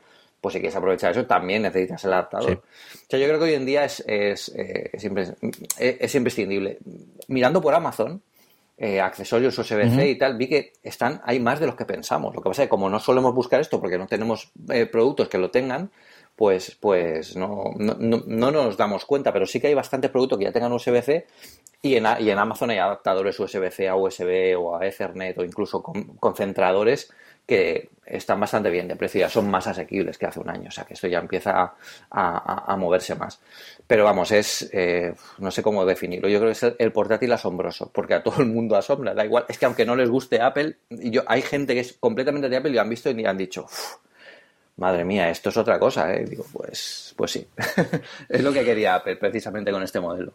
pues 0.46 0.52
si 0.52 0.60
quieres 0.60 0.76
aprovechar 0.76 1.10
eso, 1.10 1.26
también 1.26 1.62
necesitas 1.62 2.04
el 2.04 2.12
adaptador. 2.12 2.62
Sí. 2.92 2.98
O 2.98 3.10
sea, 3.10 3.18
yo 3.18 3.26
creo 3.26 3.38
que 3.40 3.46
hoy 3.46 3.54
en 3.54 3.66
día 3.66 3.84
es, 3.84 3.98
es, 4.06 4.48
eh, 4.54 4.90
es, 4.92 5.04
es, 5.04 5.34
es 5.76 6.14
imprescindible. 6.14 6.78
Mirando 7.26 7.60
por 7.60 7.74
Amazon, 7.74 8.22
eh, 8.78 9.00
accesorios 9.00 9.58
USB-C 9.58 9.88
uh 9.88 9.98
-huh. 9.98 10.08
y 10.08 10.14
tal, 10.16 10.36
vi 10.36 10.46
que 10.46 10.74
están, 10.84 11.20
hay 11.24 11.40
más 11.40 11.58
de 11.58 11.66
los 11.66 11.74
que 11.74 11.84
pensamos. 11.84 12.32
Lo 12.32 12.42
que 12.42 12.48
pasa 12.48 12.62
es 12.62 12.66
que 12.66 12.70
como 12.70 12.88
no 12.88 13.00
solemos 13.00 13.34
buscar 13.34 13.60
esto 13.60 13.80
porque 13.80 13.98
no 13.98 14.06
tenemos 14.06 14.52
eh, 14.70 14.86
productos 14.86 15.28
que 15.28 15.38
lo 15.38 15.50
tengan, 15.50 15.90
pues, 16.36 16.76
pues 16.78 17.34
no, 17.34 17.72
no, 17.76 17.96
no, 17.98 18.50
nos 18.52 18.76
damos 18.76 19.04
cuenta, 19.04 19.32
pero 19.32 19.46
sí 19.46 19.58
que 19.58 19.66
hay 19.66 19.74
bastantes 19.74 20.12
productos 20.12 20.38
que 20.38 20.44
ya 20.44 20.52
tengan 20.52 20.72
USB-C 20.72 21.26
y 21.82 21.96
en, 21.96 22.06
y 22.20 22.30
en 22.30 22.38
Amazon 22.38 22.70
hay 22.70 22.78
adaptadores 22.78 23.36
USB-C 23.40 23.88
a 23.88 23.96
USB 23.96 24.56
o 24.56 24.76
a 24.76 24.86
Ethernet 24.86 25.36
o 25.38 25.44
incluso 25.44 25.82
con, 25.82 26.04
concentradores 26.18 27.10
que 27.46 27.90
están 28.04 28.38
bastante 28.40 28.70
bien 28.70 28.88
de 28.88 28.96
precio, 28.96 29.20
ya 29.20 29.28
son 29.28 29.50
más 29.50 29.66
asequibles 29.66 30.18
que 30.18 30.26
hace 30.26 30.40
un 30.40 30.48
año, 30.48 30.68
o 30.68 30.70
sea 30.70 30.84
que 30.84 30.94
esto 30.94 31.06
ya 31.08 31.18
empieza 31.18 31.74
a, 32.10 32.76
moverse 32.78 33.14
más. 33.14 33.40
Pero 33.86 34.04
vamos, 34.04 34.30
es, 34.32 34.68
eh, 34.72 35.14
no 35.38 35.50
sé 35.50 35.62
cómo 35.62 35.84
definirlo, 35.84 36.28
yo 36.28 36.38
creo 36.38 36.50
que 36.52 36.66
es 36.66 36.74
el, 36.78 36.92
portátil 36.92 37.32
asombroso, 37.32 37.90
porque 37.92 38.14
a 38.14 38.22
todo 38.22 38.42
el 38.42 38.48
mundo 38.48 38.76
asombra, 38.76 39.14
da 39.14 39.24
igual, 39.24 39.44
es 39.48 39.58
que 39.58 39.66
aunque 39.66 39.84
no 39.84 39.96
les 39.96 40.08
guste 40.08 40.40
Apple, 40.40 40.76
hay 41.26 41.42
gente 41.42 41.74
que 41.74 41.80
es 41.80 41.94
completamente 41.94 42.48
de 42.48 42.56
Apple 42.56 42.70
y 42.70 42.74
lo 42.74 42.80
han 42.80 42.88
visto 42.88 43.10
y 43.10 43.24
han 43.24 43.38
dicho, 43.38 43.66
madre 44.76 45.04
mía, 45.04 45.30
esto 45.30 45.50
es 45.50 45.56
otra 45.56 45.78
cosa, 45.78 46.14
¿eh? 46.14 46.24
Digo, 46.24 46.44
pues, 46.52 47.14
pues 47.16 47.30
sí, 47.32 47.46
es 48.28 48.42
lo 48.42 48.52
que 48.52 48.64
quería 48.64 48.96
Apple 48.96 49.16
precisamente 49.16 49.70
con 49.70 49.82
este 49.82 50.00
modelo. 50.00 50.32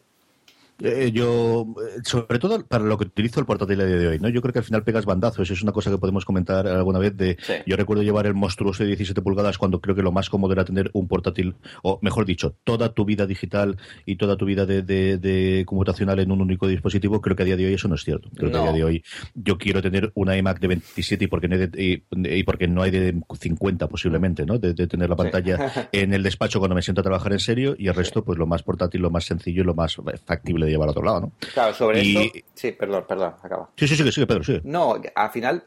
Eh, 0.79 1.11
yo, 1.13 1.67
sobre 2.03 2.39
todo 2.39 2.65
para 2.65 2.83
lo 2.83 2.97
que 2.97 3.05
utilizo 3.05 3.39
el 3.39 3.45
portátil 3.45 3.81
a 3.81 3.85
día 3.85 3.97
de 3.97 4.07
hoy, 4.07 4.19
¿no? 4.19 4.29
Yo 4.29 4.41
creo 4.41 4.53
que 4.53 4.59
al 4.59 4.65
final 4.65 4.83
pegas 4.83 5.05
bandazos, 5.05 5.49
es 5.51 5.61
una 5.61 5.71
cosa 5.71 5.91
que 5.91 5.97
podemos 5.97 6.25
comentar 6.25 6.67
alguna 6.67 6.99
vez 6.99 7.15
de, 7.15 7.37
sí. 7.39 7.53
yo 7.67 7.75
recuerdo 7.75 8.03
llevar 8.03 8.25
el 8.25 8.33
monstruoso 8.33 8.83
de 8.83 8.87
17 8.87 9.21
pulgadas 9.21 9.57
cuando 9.57 9.79
creo 9.79 9.95
que 9.95 10.01
lo 10.01 10.11
más 10.11 10.29
cómodo 10.29 10.53
era 10.53 10.65
tener 10.65 10.89
un 10.93 11.07
portátil, 11.07 11.55
o 11.83 11.99
mejor 12.01 12.25
dicho, 12.25 12.55
toda 12.63 12.93
tu 12.93 13.05
vida 13.05 13.27
digital 13.27 13.77
y 14.05 14.15
toda 14.15 14.37
tu 14.37 14.45
vida 14.45 14.65
de, 14.65 14.81
de, 14.81 15.17
de 15.17 15.63
computacional 15.65 16.19
en 16.19 16.31
un 16.31 16.41
único 16.41 16.67
dispositivo, 16.67 17.21
creo 17.21 17.35
que 17.35 17.43
a 17.43 17.45
día 17.45 17.57
de 17.57 17.67
hoy 17.67 17.73
eso 17.73 17.87
no 17.87 17.95
es 17.95 18.03
cierto. 18.03 18.29
Creo 18.35 18.49
no. 18.49 18.63
que 18.63 18.69
a 18.69 18.73
día 18.73 18.73
de 18.73 18.83
hoy 18.83 19.03
yo 19.35 19.57
quiero 19.57 19.81
tener 19.81 20.11
una 20.15 20.35
iMac 20.37 20.59
de 20.59 20.67
27 20.67 21.25
y 21.25 21.27
porque 21.27 21.47
no 21.47 21.55
hay 21.55 21.67
de, 21.67 22.03
y, 22.11 22.39
y 22.39 22.43
porque 22.43 22.67
no 22.67 22.81
hay 22.81 22.91
de 22.91 23.21
50 23.39 23.87
posiblemente, 23.87 24.45
¿no? 24.45 24.57
De, 24.57 24.73
de 24.73 24.87
tener 24.87 25.09
la 25.09 25.15
pantalla 25.15 25.69
sí. 25.69 25.79
en 25.91 26.13
el 26.13 26.23
despacho 26.23 26.59
cuando 26.59 26.75
me 26.75 26.81
siento 26.81 27.01
a 27.01 27.03
trabajar 27.03 27.33
en 27.33 27.39
serio 27.39 27.75
y 27.77 27.87
el 27.87 27.95
resto, 27.95 28.23
pues 28.23 28.39
lo 28.39 28.47
más 28.47 28.63
portátil, 28.63 29.01
lo 29.01 29.11
más 29.11 29.25
sencillo 29.25 29.61
y 29.61 29.65
lo 29.65 29.75
más 29.75 29.97
factible 30.25 30.65
de 30.65 30.70
llevar 30.71 30.87
a 30.87 30.91
otro 30.91 31.03
lado, 31.03 31.21
¿no? 31.21 31.31
Claro, 31.53 31.73
sobre 31.73 32.03
y... 32.03 32.17
esto... 32.17 32.39
Sí, 32.53 32.71
perdón, 32.71 33.05
perdón, 33.07 33.35
acaba. 33.41 33.69
Sí, 33.77 33.87
sí, 33.87 33.95
sí, 33.95 34.11
sigue, 34.11 34.27
Pedro, 34.27 34.43
sigue. 34.43 34.61
No, 34.63 34.99
al 35.15 35.29
final, 35.29 35.65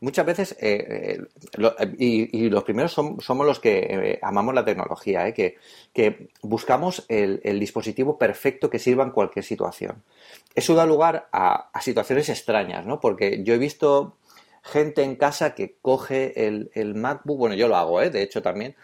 muchas 0.00 0.26
veces, 0.26 0.52
eh, 0.60 0.86
eh, 0.88 1.18
lo, 1.56 1.74
y, 1.98 2.44
y, 2.44 2.50
los 2.50 2.64
primeros 2.64 2.92
son, 2.92 3.20
somos 3.20 3.46
los 3.46 3.58
que 3.58 3.78
eh, 3.78 4.18
amamos 4.22 4.54
la 4.54 4.64
tecnología, 4.64 5.26
¿eh? 5.26 5.34
que, 5.34 5.56
que 5.92 6.28
buscamos 6.42 7.04
el, 7.08 7.40
el, 7.44 7.58
dispositivo 7.58 8.18
perfecto 8.18 8.68
que 8.68 8.78
sirva 8.78 9.04
en 9.04 9.10
cualquier 9.10 9.44
situación. 9.44 10.02
Eso 10.54 10.74
da 10.74 10.86
lugar 10.86 11.28
a, 11.32 11.70
a, 11.72 11.80
situaciones 11.80 12.28
extrañas, 12.28 12.84
¿no? 12.84 13.00
Porque 13.00 13.42
yo 13.44 13.54
he 13.54 13.58
visto 13.58 14.16
gente 14.62 15.02
en 15.02 15.16
casa 15.16 15.54
que 15.54 15.76
coge 15.80 16.46
el, 16.46 16.70
el 16.74 16.94
MacBook, 16.94 17.38
bueno, 17.38 17.54
yo 17.54 17.68
lo 17.68 17.76
hago, 17.76 18.00
¿eh? 18.00 18.10
de 18.10 18.22
hecho 18.22 18.42
también, 18.42 18.74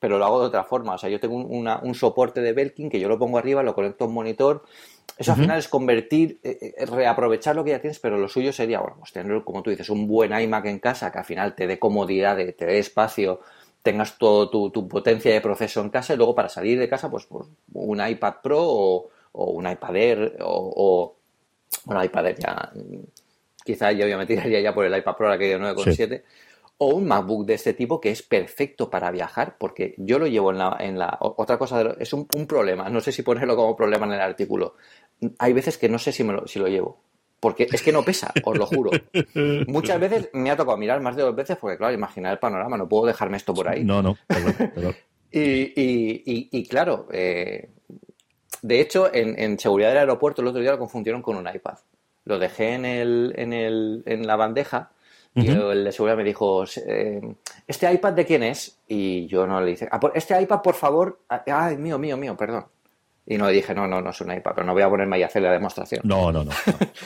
pero 0.00 0.18
lo 0.18 0.24
hago 0.24 0.40
de 0.40 0.46
otra 0.46 0.64
forma. 0.64 0.94
O 0.94 0.98
sea, 0.98 1.10
yo 1.10 1.20
tengo 1.20 1.36
una, 1.36 1.78
un 1.82 1.94
soporte 1.94 2.40
de 2.40 2.52
Belkin 2.52 2.88
que 2.88 2.98
yo 2.98 3.08
lo 3.08 3.18
pongo 3.18 3.38
arriba, 3.38 3.62
lo 3.62 3.74
conecto 3.74 4.04
a 4.04 4.08
un 4.08 4.14
monitor. 4.14 4.64
Eso 5.18 5.30
uh 5.30 5.34
-huh. 5.34 5.36
al 5.36 5.42
final 5.42 5.58
es 5.58 5.68
convertir, 5.68 6.40
eh, 6.42 6.74
eh, 6.78 6.86
reaprovechar 6.86 7.54
lo 7.54 7.62
que 7.62 7.70
ya 7.70 7.80
tienes, 7.80 7.98
pero 8.00 8.16
lo 8.16 8.26
suyo 8.26 8.52
sería, 8.52 8.80
bueno, 8.80 8.96
pues 8.98 9.12
tener, 9.12 9.44
como 9.44 9.62
tú 9.62 9.70
dices, 9.70 9.90
un 9.90 10.08
buen 10.08 10.32
iMac 10.32 10.64
en 10.66 10.78
casa 10.78 11.12
que 11.12 11.18
al 11.18 11.24
final 11.26 11.54
te 11.54 11.66
dé 11.66 11.78
comodidad, 11.78 12.36
te 12.36 12.66
dé 12.66 12.78
espacio, 12.78 13.40
tengas 13.82 14.16
todo 14.16 14.48
tu, 14.48 14.70
tu, 14.70 14.88
potencia 14.88 15.32
de 15.32 15.40
proceso 15.42 15.82
en 15.82 15.90
casa 15.90 16.14
y 16.14 16.16
luego 16.16 16.34
para 16.34 16.48
salir 16.48 16.78
de 16.78 16.88
casa, 16.88 17.10
pues, 17.10 17.26
pues 17.26 17.46
un 17.74 18.06
iPad 18.06 18.34
Pro 18.42 18.60
o, 18.62 19.08
o 19.32 19.44
un 19.50 19.70
iPad 19.70 19.96
Air 19.96 20.36
o, 20.40 20.72
o, 20.76 21.16
bueno, 21.84 22.02
iPad 22.02 22.26
Air 22.26 22.38
ya, 22.38 22.72
quizá 23.62 23.92
yo 23.92 24.16
me 24.16 24.24
tiraría 24.24 24.60
ya 24.60 24.74
por 24.74 24.86
el 24.86 24.96
iPad 24.96 25.16
Pro, 25.16 25.28
la 25.28 25.36
que 25.36 25.48
de 25.48 25.58
9,7. 25.58 25.94
Sí 25.94 26.22
o 26.82 26.94
un 26.94 27.06
MacBook 27.06 27.44
de 27.44 27.54
este 27.54 27.74
tipo 27.74 28.00
que 28.00 28.10
es 28.10 28.22
perfecto 28.22 28.88
para 28.88 29.10
viajar, 29.10 29.56
porque 29.58 29.94
yo 29.98 30.18
lo 30.18 30.26
llevo 30.26 30.50
en 30.50 30.58
la... 30.58 30.76
En 30.80 30.98
la 30.98 31.18
otra 31.20 31.58
cosa, 31.58 31.84
de, 31.84 31.96
es 31.98 32.14
un, 32.14 32.26
un, 32.34 32.46
problema, 32.46 32.88
no 32.88 33.00
sé 33.00 33.12
si 33.12 33.22
ponerlo 33.22 33.54
como 33.54 33.76
problema 33.76 34.06
en 34.06 34.12
el 34.12 34.20
artículo. 34.20 34.76
Hay 35.38 35.52
veces 35.52 35.76
que 35.76 35.90
no 35.90 35.98
sé 35.98 36.10
si, 36.10 36.24
me 36.24 36.32
lo, 36.32 36.46
si 36.46 36.58
lo 36.58 36.68
llevo, 36.68 37.02
porque 37.38 37.68
es 37.70 37.82
que 37.82 37.92
no 37.92 38.02
pesa, 38.02 38.32
os 38.44 38.56
lo 38.56 38.64
juro. 38.64 38.92
Muchas 39.66 40.00
veces 40.00 40.30
me 40.32 40.50
ha 40.50 40.56
tocado 40.56 40.78
mirar 40.78 41.02
más 41.02 41.16
de 41.16 41.22
dos 41.22 41.36
veces, 41.36 41.58
porque 41.58 41.76
claro, 41.76 41.92
imaginar 41.92 42.32
el 42.32 42.38
panorama, 42.38 42.78
no 42.78 42.88
puedo 42.88 43.04
dejarme 43.04 43.36
esto 43.36 43.52
por 43.52 43.68
ahí. 43.68 43.84
No, 43.84 44.02
no, 44.02 44.16
perdón, 44.26 44.54
perdón. 44.74 44.96
y, 45.30 45.40
y, 45.40 46.22
y, 46.24 46.48
y, 46.50 46.66
claro, 46.66 47.08
eh, 47.12 47.68
de 48.62 48.80
hecho, 48.80 49.14
en, 49.14 49.38
en 49.38 49.58
seguridad 49.58 49.90
del 49.90 49.98
aeropuerto 49.98 50.40
el 50.40 50.48
otro 50.48 50.62
día 50.62 50.70
lo 50.70 50.78
confundieron 50.78 51.20
con 51.20 51.36
un 51.36 51.46
iPad. 51.46 51.76
Lo 52.24 52.38
dejé 52.38 52.72
en, 52.72 52.86
el, 52.86 53.34
en, 53.36 53.52
el, 53.52 54.02
en 54.06 54.26
la 54.26 54.36
bandeja 54.36 54.92
uh 55.34 55.40
-huh. 55.40 55.72
el 55.72 55.84
de 55.84 55.92
seguridad 55.92 56.16
me 56.16 56.24
dijo, 56.24 56.64
eh, 56.86 57.20
¿este 57.66 57.92
iPad 57.92 58.12
de 58.12 58.26
quién 58.26 58.42
es? 58.42 58.78
Y 58.88 59.26
yo 59.26 59.46
no 59.46 59.60
le 59.60 59.70
dije, 59.72 59.88
ah, 59.90 60.00
este 60.14 60.40
iPad, 60.40 60.62
por 60.62 60.74
favor, 60.74 61.20
ah, 61.28 61.70
mío, 61.78 61.98
mío, 61.98 62.16
mío, 62.16 62.36
perdón. 62.36 62.66
Y 63.26 63.38
no 63.38 63.46
le 63.46 63.52
dije, 63.52 63.74
no, 63.74 63.86
no, 63.86 64.00
no 64.00 64.10
es 64.10 64.20
un 64.20 64.32
iPad, 64.32 64.52
pero 64.54 64.66
no 64.66 64.72
voy 64.72 64.82
a 64.82 64.88
ponerme 64.88 65.16
ahí 65.16 65.22
a 65.22 65.26
hacer 65.26 65.42
la 65.42 65.52
demostración. 65.52 66.00
No, 66.04 66.32
no, 66.32 66.42
no. 66.42 66.50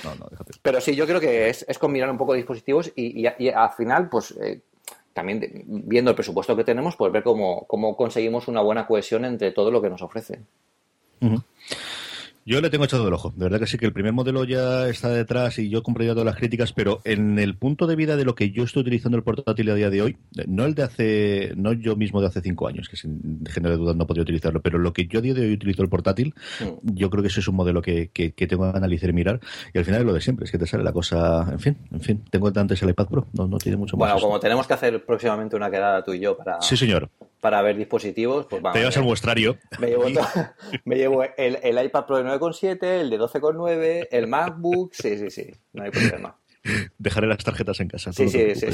no, 0.05 0.15
no, 0.15 0.27
no 0.31 0.39
pero 0.63 0.81
sí, 0.81 0.95
yo 0.95 1.07
creo 1.07 1.21
que 1.21 1.51
es, 1.51 1.67
es 1.69 1.79
combinar 1.79 2.11
un 2.11 2.17
poco 2.17 2.33
dispositivos 2.33 2.91
y, 2.97 3.27
y, 3.27 3.29
y 3.39 3.49
al 3.51 3.71
final, 3.71 4.09
pues 4.09 4.35
eh, 4.41 4.63
también 5.13 5.41
de, 5.41 5.63
viendo 5.67 6.11
el 6.11 6.17
presupuesto 6.17 6.57
que 6.57 6.65
tenemos, 6.65 6.97
pues 6.97 7.13
ver 7.13 7.23
cómo, 7.23 7.67
cómo 7.67 7.97
conseguimos 7.97 8.49
una 8.49 8.61
buena 8.61 8.87
cohesión 8.87 9.25
entre 9.25 9.53
todo 9.53 9.71
lo 9.71 9.83
que 9.83 9.91
nos 9.91 10.03
ofrecen. 10.03 10.47
Uh 11.21 11.27
-huh. 11.27 11.43
Yo 12.47 12.61
le 12.61 12.69
tengo 12.69 12.85
echado 12.85 13.09
el 13.09 13.15
ojo. 13.15 13.33
De 13.37 13.45
verdad 13.45 13.59
que 13.59 13.67
sí 13.67 13.79
que 13.79 13.87
el 13.87 13.93
primer 13.93 14.13
modelo 14.13 14.45
ya 14.45 14.87
está 14.89 15.09
detrás 15.09 15.59
y 15.59 15.71
yo 15.71 15.83
compré 15.83 16.05
ya 16.07 16.13
todas 16.13 16.27
las 16.27 16.37
críticas, 16.37 16.75
pero 16.75 17.01
en 17.05 17.39
el 17.39 17.57
punto 17.57 17.87
de 17.87 17.97
vida 17.97 18.17
de 18.17 18.25
lo 18.27 18.35
que 18.35 18.51
yo 18.51 18.65
estoy 18.65 18.83
utilizando 18.83 19.17
el 19.17 19.25
portátil 19.25 19.71
a 19.71 19.75
día 19.75 19.89
de 19.89 20.03
hoy, 20.03 20.19
no 20.47 20.67
el 20.67 20.75
de 20.75 20.83
hace, 20.83 21.53
no 21.57 21.73
yo 21.73 21.97
mismo 21.97 22.21
de 22.21 22.27
hace 22.27 22.43
cinco 22.43 22.69
años, 22.69 22.89
que 22.91 22.97
sin 22.97 23.45
género 23.47 23.77
de 23.77 23.79
duda 23.79 23.95
no 23.95 24.07
podía 24.07 24.23
utilizarlo, 24.23 24.61
pero 24.61 24.79
lo 24.79 24.93
que 24.93 25.07
yo 25.07 25.21
a 25.21 25.23
día 25.23 25.33
de 25.33 25.41
hoy 25.41 25.55
utilizo 25.55 25.83
el 25.83 25.89
portátil, 25.89 26.35
mm. 26.61 26.95
yo 26.95 27.09
creo 27.09 27.23
que 27.23 27.29
ese 27.29 27.41
es 27.41 27.49
un 27.49 27.57
modelo 27.57 27.81
que, 27.81 28.11
que, 28.11 28.33
que, 28.33 28.47
tengo 28.47 28.71
que 28.71 28.77
analizar 28.77 29.09
y 29.09 29.15
mirar. 29.15 29.41
Y 29.73 29.79
al 29.79 29.87
final 29.87 30.01
es 30.01 30.07
lo 30.07 30.13
de 30.13 30.21
siempre, 30.21 30.45
es 30.45 30.51
que 30.51 30.59
te 30.59 30.67
sale 30.67 30.85
la 30.85 30.93
cosa, 30.93 31.49
en 31.51 31.61
fin, 31.61 31.79
en 31.93 32.01
fin. 32.01 32.25
Tengo 32.31 32.53
antes 32.55 32.83
el 32.83 32.91
iPad 32.91 33.09
Pro, 33.09 33.27
no, 33.33 33.49
no 33.49 33.57
tiene 33.57 33.79
mucho 33.79 33.97
más. 33.97 34.13
Bueno, 34.13 34.21
como 34.21 34.39
tenemos 34.39 34.67
que 34.67 34.75
hacer 34.75 35.03
próximamente 35.05 35.57
una 35.57 35.71
quedada 35.71 36.05
tú 36.05 36.13
y 36.13 36.21
yo 36.21 36.37
para. 36.37 36.61
Sí, 36.61 36.77
señor 36.77 37.09
para 37.45 37.61
ver 37.61 37.77
dispositivos, 37.77 38.47
pues 38.47 38.63
vamos. 38.63 38.73
Te 38.73 38.79
llevas 38.79 38.97
el 38.97 39.03
muestrario. 39.03 39.59
Me 39.79 39.89
llevo, 39.89 40.07
me 40.87 40.97
llevo 40.97 41.25
el, 41.37 41.59
el, 41.63 41.85
iPad 41.85 42.07
Pro 42.07 42.17
de 42.17 42.25
9,7, 42.25 42.83
el 42.83 43.11
de 43.11 43.21
12,9, 43.21 44.09
el 44.11 44.27
MacBook, 44.29 44.95
sí, 44.95 45.19
sí, 45.19 45.31
sí, 45.31 45.51
no 45.75 45.83
hay 45.83 45.91
problema. 45.91 46.39
Dejaré 46.97 47.27
las 47.27 47.45
tarjetas 47.45 47.79
en 47.81 47.89
casa. 47.89 48.13
Sí, 48.15 48.31
sí, 48.31 48.55
sí, 48.55 48.69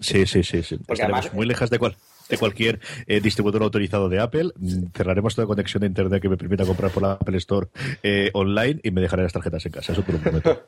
sí, 0.00 0.26
sí, 0.26 0.42
sí, 0.42 0.62
sí. 0.62 0.78
Porque 0.86 1.02
además, 1.02 1.34
muy 1.34 1.44
lejas 1.44 1.68
de 1.68 1.78
cuál. 1.78 1.94
de 2.30 2.38
cualquier 2.38 2.80
eh, 3.06 3.20
distribuidor 3.20 3.62
autorizado 3.64 4.08
de 4.08 4.18
Apple. 4.18 4.52
Mm, 4.56 4.84
cerraremos 4.96 5.34
toda 5.34 5.46
conexión 5.46 5.82
de 5.82 5.88
internet 5.88 6.22
que 6.22 6.30
me 6.30 6.38
permita 6.38 6.64
comprar 6.64 6.90
por 6.90 7.02
la 7.02 7.12
Apple 7.12 7.36
Store 7.36 7.68
eh, 8.02 8.30
online 8.32 8.80
y 8.82 8.92
me 8.92 9.02
dejaré 9.02 9.24
las 9.24 9.34
tarjetas 9.34 9.66
en 9.66 9.72
casa. 9.72 9.92
Eso 9.92 10.02
te 10.02 10.12
lo 10.12 10.18
prometo. 10.20 10.64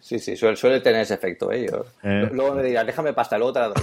Sí, 0.00 0.18
sí, 0.18 0.36
suele, 0.36 0.80
tener 0.80 1.02
ese 1.02 1.14
efecto. 1.14 1.52
¿eh? 1.52 1.68
Luego 2.32 2.56
me 2.56 2.64
dirás, 2.64 2.84
déjame 2.84 3.12
pasta, 3.12 3.38
luego 3.38 3.52
te 3.52 3.60
la 3.60 3.68
doy. 3.68 3.82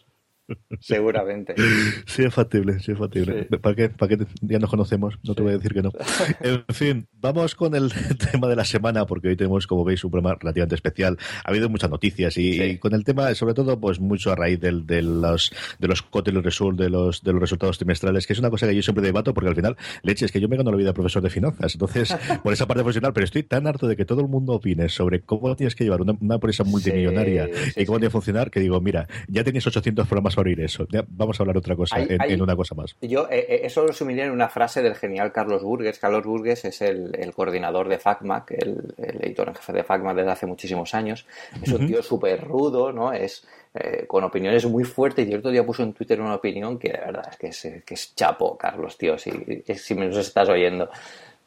Seguramente. 0.81 1.55
Sí, 2.05 2.23
es 2.23 2.33
factible, 2.33 2.79
sí 2.79 2.91
es 2.91 2.97
factible. 2.97 3.45
¿Para 3.61 3.75
qué? 3.75 3.89
¿Para 3.89 4.17
qué 4.17 4.25
ya 4.41 4.59
nos 4.59 4.69
conocemos? 4.69 5.17
No 5.23 5.33
te 5.33 5.41
voy 5.41 5.53
a 5.53 5.57
decir 5.57 5.73
que 5.73 5.81
no. 5.81 5.91
En 6.41 6.63
fin, 6.73 7.07
vamos 7.13 7.55
con 7.55 7.75
el 7.75 7.93
tema 8.31 8.47
de 8.47 8.55
la 8.55 8.65
semana, 8.65 9.05
porque 9.05 9.29
hoy 9.29 9.35
tenemos, 9.35 9.67
como 9.67 9.85
veis, 9.85 10.03
un 10.03 10.11
programa 10.11 10.35
relativamente 10.39 10.75
especial. 10.75 11.17
Ha 11.45 11.49
habido 11.49 11.69
muchas 11.69 11.89
noticias 11.89 12.37
y, 12.37 12.77
con 12.79 12.93
el 12.93 13.03
tema, 13.03 13.33
sobre 13.35 13.53
todo, 13.53 13.79
pues 13.79 13.99
mucho 13.99 14.31
a 14.31 14.35
raíz 14.35 14.59
del, 14.59 14.85
de 14.85 15.01
los 15.01 15.51
de 15.79 15.87
los 15.87 16.03
result, 16.43 16.79
de 16.79 16.89
los, 16.89 17.23
de 17.23 17.33
los 17.33 17.41
resultados 17.41 17.77
trimestrales, 17.77 18.27
que 18.27 18.33
es 18.33 18.39
una 18.39 18.49
cosa 18.49 18.67
que 18.67 18.75
yo 18.75 18.81
siempre 18.81 19.03
debato, 19.03 19.33
porque 19.33 19.49
al 19.49 19.55
final, 19.55 19.77
leche, 20.03 20.25
es 20.25 20.31
que 20.31 20.41
yo 20.41 20.49
me 20.49 20.57
gano 20.57 20.71
la 20.71 20.77
vida 20.77 20.93
profesor 20.93 21.21
de 21.21 21.29
finanzas. 21.29 21.73
Entonces, 21.73 22.15
por 22.43 22.53
esa 22.53 22.67
parte 22.67 22.83
profesional, 22.83 23.13
pero 23.13 23.25
estoy 23.25 23.43
tan 23.43 23.67
harto 23.67 23.87
de 23.87 23.95
que 23.95 24.05
todo 24.05 24.21
el 24.21 24.27
mundo 24.27 24.53
opine 24.53 24.89
sobre 24.89 25.21
cómo 25.21 25.55
tienes 25.55 25.75
que 25.75 25.83
llevar 25.83 26.01
una, 26.01 26.17
empresa 26.35 26.63
multimillonaria 26.63 27.49
y 27.75 27.85
cómo 27.85 27.99
tiene 27.99 28.07
que 28.07 28.11
funcionar, 28.11 28.51
que 28.51 28.59
digo, 28.59 28.79
mira, 28.81 29.07
ya 29.27 29.43
tenéis 29.43 29.67
800 29.67 30.07
programas 30.07 30.35
para 30.35 30.49
eso. 30.73 30.87
vamos 31.07 31.39
a 31.39 31.43
hablar 31.43 31.57
otra 31.57 31.75
cosa, 31.75 31.97
en, 31.99 32.41
una 32.41 32.55
cosa 32.55 32.75
más. 32.75 32.95
Yo 33.01 33.27
eh, 33.29 33.45
eh, 33.47 33.61
eso 33.63 33.81
lo 33.81 33.87
resumiría 33.87 34.25
en 34.25 34.31
una 34.31 34.49
frase 34.49 34.81
del 34.81 34.95
genial 34.95 35.31
Carlos 35.31 35.63
Burgues. 35.63 35.99
Carlos 35.99 36.23
Burgues 36.23 36.65
es 36.65 36.81
el, 36.81 37.33
coordinador 37.35 37.89
de 37.89 37.99
FacMac, 37.99 38.51
el, 38.51 38.93
editor 38.97 39.49
en 39.49 39.55
jefe 39.55 39.73
de 39.73 39.83
FacMac 39.83 40.15
desde 40.15 40.31
hace 40.31 40.45
muchísimos 40.45 40.93
años. 40.93 41.25
Es 41.61 41.71
un 41.71 41.85
tío 41.87 42.01
súper 42.01 42.43
rudo, 42.43 42.91
¿no? 42.91 43.13
Es 43.13 43.45
eh, 43.73 44.05
con 44.07 44.23
opiniones 44.23 44.65
muy 44.65 44.83
fuertes. 44.83 45.27
Y 45.27 45.31
el 45.31 45.39
otro 45.39 45.51
día 45.51 45.65
puso 45.65 45.83
en 45.83 45.93
Twitter 45.93 46.19
una 46.19 46.35
opinión 46.35 46.79
que 46.79 46.89
de 46.89 46.99
verdad 46.99 47.27
es 47.29 47.37
que 47.37 47.47
es, 47.47 47.83
que 47.85 47.93
es 47.93 48.15
chapo, 48.15 48.57
Carlos, 48.57 48.97
tío, 48.97 49.17
si, 49.17 49.31
si 49.75 49.95
me 49.95 50.07
nos 50.07 50.17
estás 50.17 50.49
oyendo. 50.49 50.89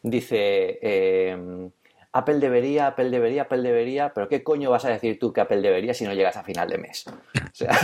Dice... 0.03 0.79
Apple 2.15 2.39
debería, 2.39 2.87
Apple 2.87 3.11
debería, 3.11 3.43
Apple 3.43 3.61
debería, 3.61 4.15
pero 4.15 4.29
¿qué 4.29 4.45
coño 4.45 4.71
vas 4.71 4.85
a 4.85 4.91
decir 4.91 5.19
tú 5.19 5.33
que 5.33 5.41
Apple 5.41 5.61
debería 5.61 5.93
si 5.93 6.05
no 6.05 6.15
llegas 6.15 6.37
a 6.37 6.45
final 6.45 6.69
de 6.69 6.79
mes? 6.79 7.05
O 7.55 7.57
sea, 7.57 7.77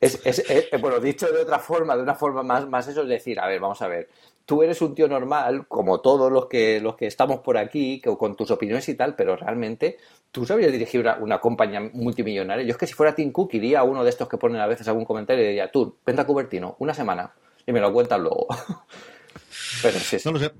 es, 0.00 0.20
es, 0.24 0.80
bueno, 0.80 0.98
dicho 0.98 1.30
de 1.30 1.42
otra 1.42 1.58
forma, 1.58 1.96
de 1.96 2.02
una 2.02 2.14
forma 2.14 2.42
más, 2.42 2.66
más 2.68 2.88
eso 2.88 3.02
es 3.02 3.08
decir, 3.08 3.38
a 3.38 3.46
ver, 3.46 3.60
vamos 3.60 3.82
a 3.82 3.88
ver, 3.88 4.08
tú 4.46 4.62
eres 4.62 4.80
un 4.80 4.94
tío 4.94 5.06
normal, 5.08 5.66
como 5.68 6.00
todos 6.00 6.32
los 6.32 6.46
que, 6.46 6.80
los 6.80 6.96
que 6.96 7.06
estamos 7.06 7.40
por 7.40 7.58
aquí, 7.58 8.00
que, 8.00 8.16
con 8.16 8.34
tus 8.34 8.50
opiniones 8.50 8.88
y 8.88 8.94
tal, 8.94 9.14
pero 9.14 9.36
realmente 9.36 9.98
tú 10.32 10.46
sabrías 10.46 10.72
dirigir 10.72 11.06
una, 11.20 11.38
compañía 11.38 11.80
multimillonaria. 11.92 12.64
Yo 12.64 12.72
es 12.72 12.76
que 12.78 12.86
si 12.86 12.94
fuera 12.94 13.14
Tim 13.14 13.30
Cook 13.30 13.54
iría 13.54 13.80
a 13.80 13.84
uno 13.84 14.02
de 14.02 14.10
estos 14.10 14.28
que 14.28 14.38
ponen 14.38 14.60
a 14.60 14.66
veces 14.66 14.88
algún 14.88 15.04
comentario 15.04 15.44
y 15.44 15.48
diría, 15.48 15.70
tú, 15.70 15.96
venta 16.04 16.26
Cubertino, 16.26 16.76
una 16.78 16.94
semana, 16.94 17.32
y 17.66 17.72
me 17.72 17.80
lo 17.80 17.92
cuentas 17.92 18.18
luego. 18.20 18.46
No 20.24 20.32
lo 20.32 20.38
sé. 20.38 20.50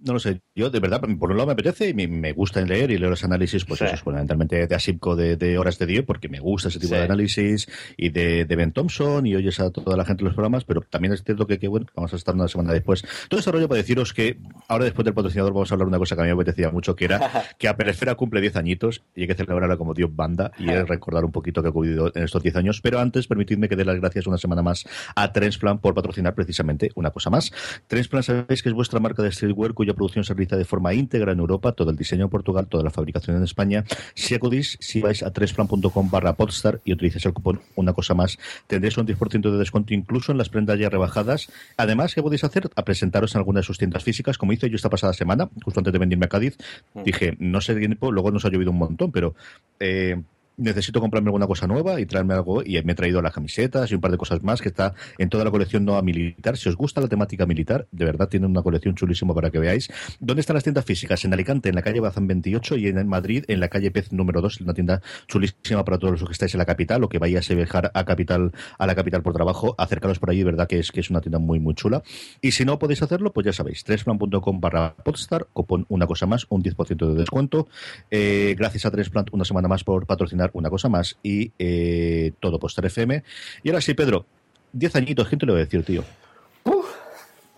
No 0.00 0.12
lo 0.12 0.20
sé, 0.20 0.42
yo 0.54 0.70
de 0.70 0.78
verdad, 0.78 1.00
por 1.18 1.32
un 1.32 1.36
lado 1.36 1.48
me 1.48 1.54
apetece 1.54 1.88
y 1.88 1.94
me, 1.94 2.32
gusta 2.32 2.60
leer 2.60 2.92
y 2.92 2.98
leer 2.98 3.10
los 3.10 3.24
análisis, 3.24 3.64
pues 3.64 3.82
eso 3.82 3.94
es 3.94 4.00
fundamentalmente 4.00 4.66
de 4.66 4.74
Asipco 4.74 5.16
de, 5.16 5.58
horas 5.58 5.78
de 5.78 5.86
día, 5.86 6.06
porque 6.06 6.28
me 6.28 6.38
gusta 6.38 6.68
ese 6.68 6.78
tipo 6.78 6.94
de 6.94 7.02
análisis 7.02 7.68
y 7.96 8.10
de, 8.10 8.44
Ben 8.44 8.70
Thompson 8.70 9.26
y 9.26 9.34
oyes 9.34 9.58
a 9.58 9.70
toda 9.70 9.96
la 9.96 10.04
gente 10.04 10.22
en 10.22 10.26
los 10.26 10.34
programas, 10.34 10.64
pero 10.64 10.82
también 10.82 11.14
es 11.14 11.24
cierto 11.24 11.48
que, 11.48 11.66
bueno, 11.66 11.86
vamos 11.96 12.12
a 12.12 12.16
estar 12.16 12.34
una 12.34 12.46
semana 12.46 12.72
después. 12.72 13.04
Todo 13.28 13.40
este 13.40 13.50
rollo 13.50 13.66
para 13.68 13.78
deciros 13.78 14.14
que 14.14 14.38
ahora 14.68 14.84
después 14.84 15.04
del 15.04 15.14
patrocinador 15.14 15.52
vamos 15.52 15.72
a 15.72 15.74
hablar 15.74 15.86
de 15.86 15.90
una 15.90 15.98
cosa 15.98 16.14
que 16.14 16.22
a 16.22 16.24
mí 16.24 16.28
me 16.28 16.34
apetecía 16.34 16.70
mucho, 16.70 16.94
que 16.94 17.04
era 17.04 17.32
que 17.58 17.66
Apple 17.66 17.90
Esfera 17.90 18.14
cumple 18.14 18.40
10 18.40 18.54
añitos 18.54 19.02
y 19.16 19.22
hay 19.22 19.26
que 19.26 19.34
celebrarla 19.34 19.76
como 19.76 19.94
Dios 19.94 20.14
banda 20.14 20.52
y 20.58 20.68
recordar 20.68 21.24
un 21.24 21.32
poquito 21.32 21.60
que 21.60 21.68
ha 21.68 21.70
ocurrido 21.70 22.12
en 22.14 22.22
estos 22.22 22.42
10 22.42 22.54
años, 22.54 22.80
pero 22.80 23.00
antes 23.00 23.26
permitidme 23.26 23.68
que 23.68 23.74
dé 23.74 23.84
las 23.84 23.96
gracias 23.96 24.28
una 24.28 24.38
semana 24.38 24.62
más 24.62 24.84
a 25.16 25.32
Transplan 25.32 25.78
por 25.78 25.94
patrocinar 25.94 26.34
precisamente 26.34 26.92
una 26.94 27.10
cosa 27.10 27.30
más. 27.30 27.50
Transplan 27.88 28.22
sabéis 28.22 28.62
que 28.62 28.68
es 28.68 28.74
vuestra 28.74 29.00
marca 29.00 29.22
de 29.22 29.32
streetwear 29.32 29.74
cuya 29.88 29.96
producción 29.96 30.24
se 30.24 30.34
realiza 30.34 30.56
de 30.56 30.64
forma 30.64 30.92
íntegra 30.92 31.32
en 31.32 31.38
Europa, 31.38 31.72
todo 31.72 31.90
el 31.90 31.96
diseño 31.96 32.24
en 32.24 32.30
Portugal, 32.30 32.66
toda 32.66 32.84
la 32.84 32.90
fabricación 32.90 33.36
en 33.36 33.42
España. 33.42 33.84
Si 34.14 34.34
acudís, 34.34 34.76
si 34.80 35.00
vais 35.00 35.22
a 35.22 35.32
tresplan.com 35.32 36.10
barra 36.10 36.34
podstar 36.34 36.80
y 36.84 36.92
utilizáis 36.92 37.24
el 37.24 37.32
cupón 37.32 37.60
una 37.74 37.94
cosa 37.94 38.14
más, 38.14 38.38
tendréis 38.66 38.98
un 38.98 39.06
10% 39.06 39.50
de 39.50 39.58
descuento 39.58 39.94
incluso 39.94 40.32
en 40.32 40.38
las 40.38 40.50
prendas 40.50 40.78
ya 40.78 40.90
rebajadas. 40.90 41.50
Además, 41.76 42.14
¿qué 42.14 42.22
podéis 42.22 42.44
hacer? 42.44 42.70
A 42.76 42.84
presentaros 42.84 43.34
en 43.34 43.38
alguna 43.38 43.60
de 43.60 43.64
sus 43.64 43.78
tiendas 43.78 44.04
físicas, 44.04 44.36
como 44.36 44.52
hice 44.52 44.68
yo 44.68 44.76
esta 44.76 44.90
pasada 44.90 45.12
semana, 45.14 45.48
justo 45.64 45.80
antes 45.80 45.92
de 45.92 45.98
venirme 45.98 46.26
a 46.26 46.28
Cádiz. 46.28 46.58
Mm. 46.94 47.02
Dije, 47.04 47.36
no 47.38 47.60
sé 47.60 47.74
tiempo, 47.74 48.12
luego 48.12 48.30
nos 48.30 48.44
ha 48.44 48.50
llovido 48.50 48.70
un 48.70 48.78
montón, 48.78 49.10
pero... 49.10 49.34
Eh, 49.80 50.20
necesito 50.58 51.00
comprarme 51.00 51.28
alguna 51.28 51.46
cosa 51.46 51.66
nueva 51.66 52.00
y 52.00 52.06
traerme 52.06 52.34
algo. 52.34 52.62
Y 52.62 52.80
me 52.82 52.92
he 52.92 52.94
traído 52.94 53.22
las 53.22 53.32
camisetas 53.32 53.90
y 53.90 53.94
un 53.94 54.00
par 54.00 54.10
de 54.10 54.18
cosas 54.18 54.42
más 54.42 54.60
que 54.60 54.68
está 54.68 54.94
en 55.16 55.28
toda 55.28 55.44
la 55.44 55.50
colección 55.50 55.84
Nova 55.84 56.02
Militar. 56.02 56.56
Si 56.56 56.68
os 56.68 56.76
gusta 56.76 57.00
la 57.00 57.08
temática 57.08 57.46
militar, 57.46 57.86
de 57.90 58.04
verdad 58.04 58.28
tienen 58.28 58.50
una 58.50 58.62
colección 58.62 58.94
chulísima 58.94 59.34
para 59.34 59.50
que 59.50 59.58
veáis. 59.58 59.88
¿Dónde 60.20 60.40
están 60.40 60.54
las 60.54 60.64
tiendas 60.64 60.84
físicas? 60.84 61.24
En 61.24 61.32
Alicante, 61.32 61.68
en 61.68 61.74
la 61.74 61.82
calle 61.82 62.00
Bazán 62.00 62.26
28 62.26 62.76
y 62.76 62.88
en 62.88 63.08
Madrid, 63.08 63.44
en 63.48 63.60
la 63.60 63.68
calle 63.68 63.90
Pez 63.90 64.12
número 64.12 64.40
2, 64.40 64.60
una 64.60 64.74
tienda 64.74 65.00
chulísima 65.26 65.84
para 65.84 65.98
todos 65.98 66.20
los 66.20 66.28
que 66.28 66.32
estáis 66.32 66.54
en 66.54 66.58
la 66.58 66.66
capital 66.66 67.04
o 67.04 67.08
que 67.08 67.18
vayáis 67.18 67.50
a 67.50 67.54
viajar 67.54 67.90
a 67.94 68.04
capital 68.04 68.52
a 68.78 68.86
la 68.86 68.94
capital 68.94 69.22
por 69.22 69.34
trabajo. 69.34 69.74
Acercaros 69.78 70.18
por 70.18 70.30
allí, 70.30 70.42
verdad 70.42 70.66
que 70.66 70.78
es 70.78 70.90
que 70.90 71.00
es 71.00 71.10
una 71.10 71.20
tienda 71.20 71.38
muy 71.38 71.60
muy 71.60 71.74
chula. 71.74 72.02
Y 72.40 72.52
si 72.52 72.64
no 72.64 72.78
podéis 72.78 73.02
hacerlo, 73.02 73.32
pues 73.32 73.46
ya 73.46 73.52
sabéis, 73.52 73.84
tresplan.com 73.84 74.60
barra 74.60 74.94
podstar, 74.96 75.46
cupón 75.52 75.86
una 75.88 76.06
cosa 76.06 76.26
más, 76.26 76.46
un 76.48 76.62
10% 76.62 77.06
de 77.06 77.14
descuento. 77.14 77.68
Eh, 78.10 78.54
gracias 78.58 78.86
a 78.86 78.90
Tresplan 78.90 79.26
una 79.32 79.44
semana 79.44 79.68
más 79.68 79.84
por 79.84 80.06
patrocinar 80.06 80.47
una 80.52 80.70
cosa 80.70 80.88
más 80.88 81.18
y 81.22 81.52
eh, 81.58 82.32
todo 82.40 82.58
Postar 82.58 82.86
FM. 82.86 83.22
Y 83.62 83.70
ahora 83.70 83.80
sí, 83.80 83.94
Pedro, 83.94 84.26
10 84.72 84.96
añitos, 84.96 85.28
¿quién 85.28 85.38
te 85.38 85.46
lo 85.46 85.52
va 85.54 85.60
a 85.60 85.64
decir, 85.64 85.84
tío? 85.84 86.04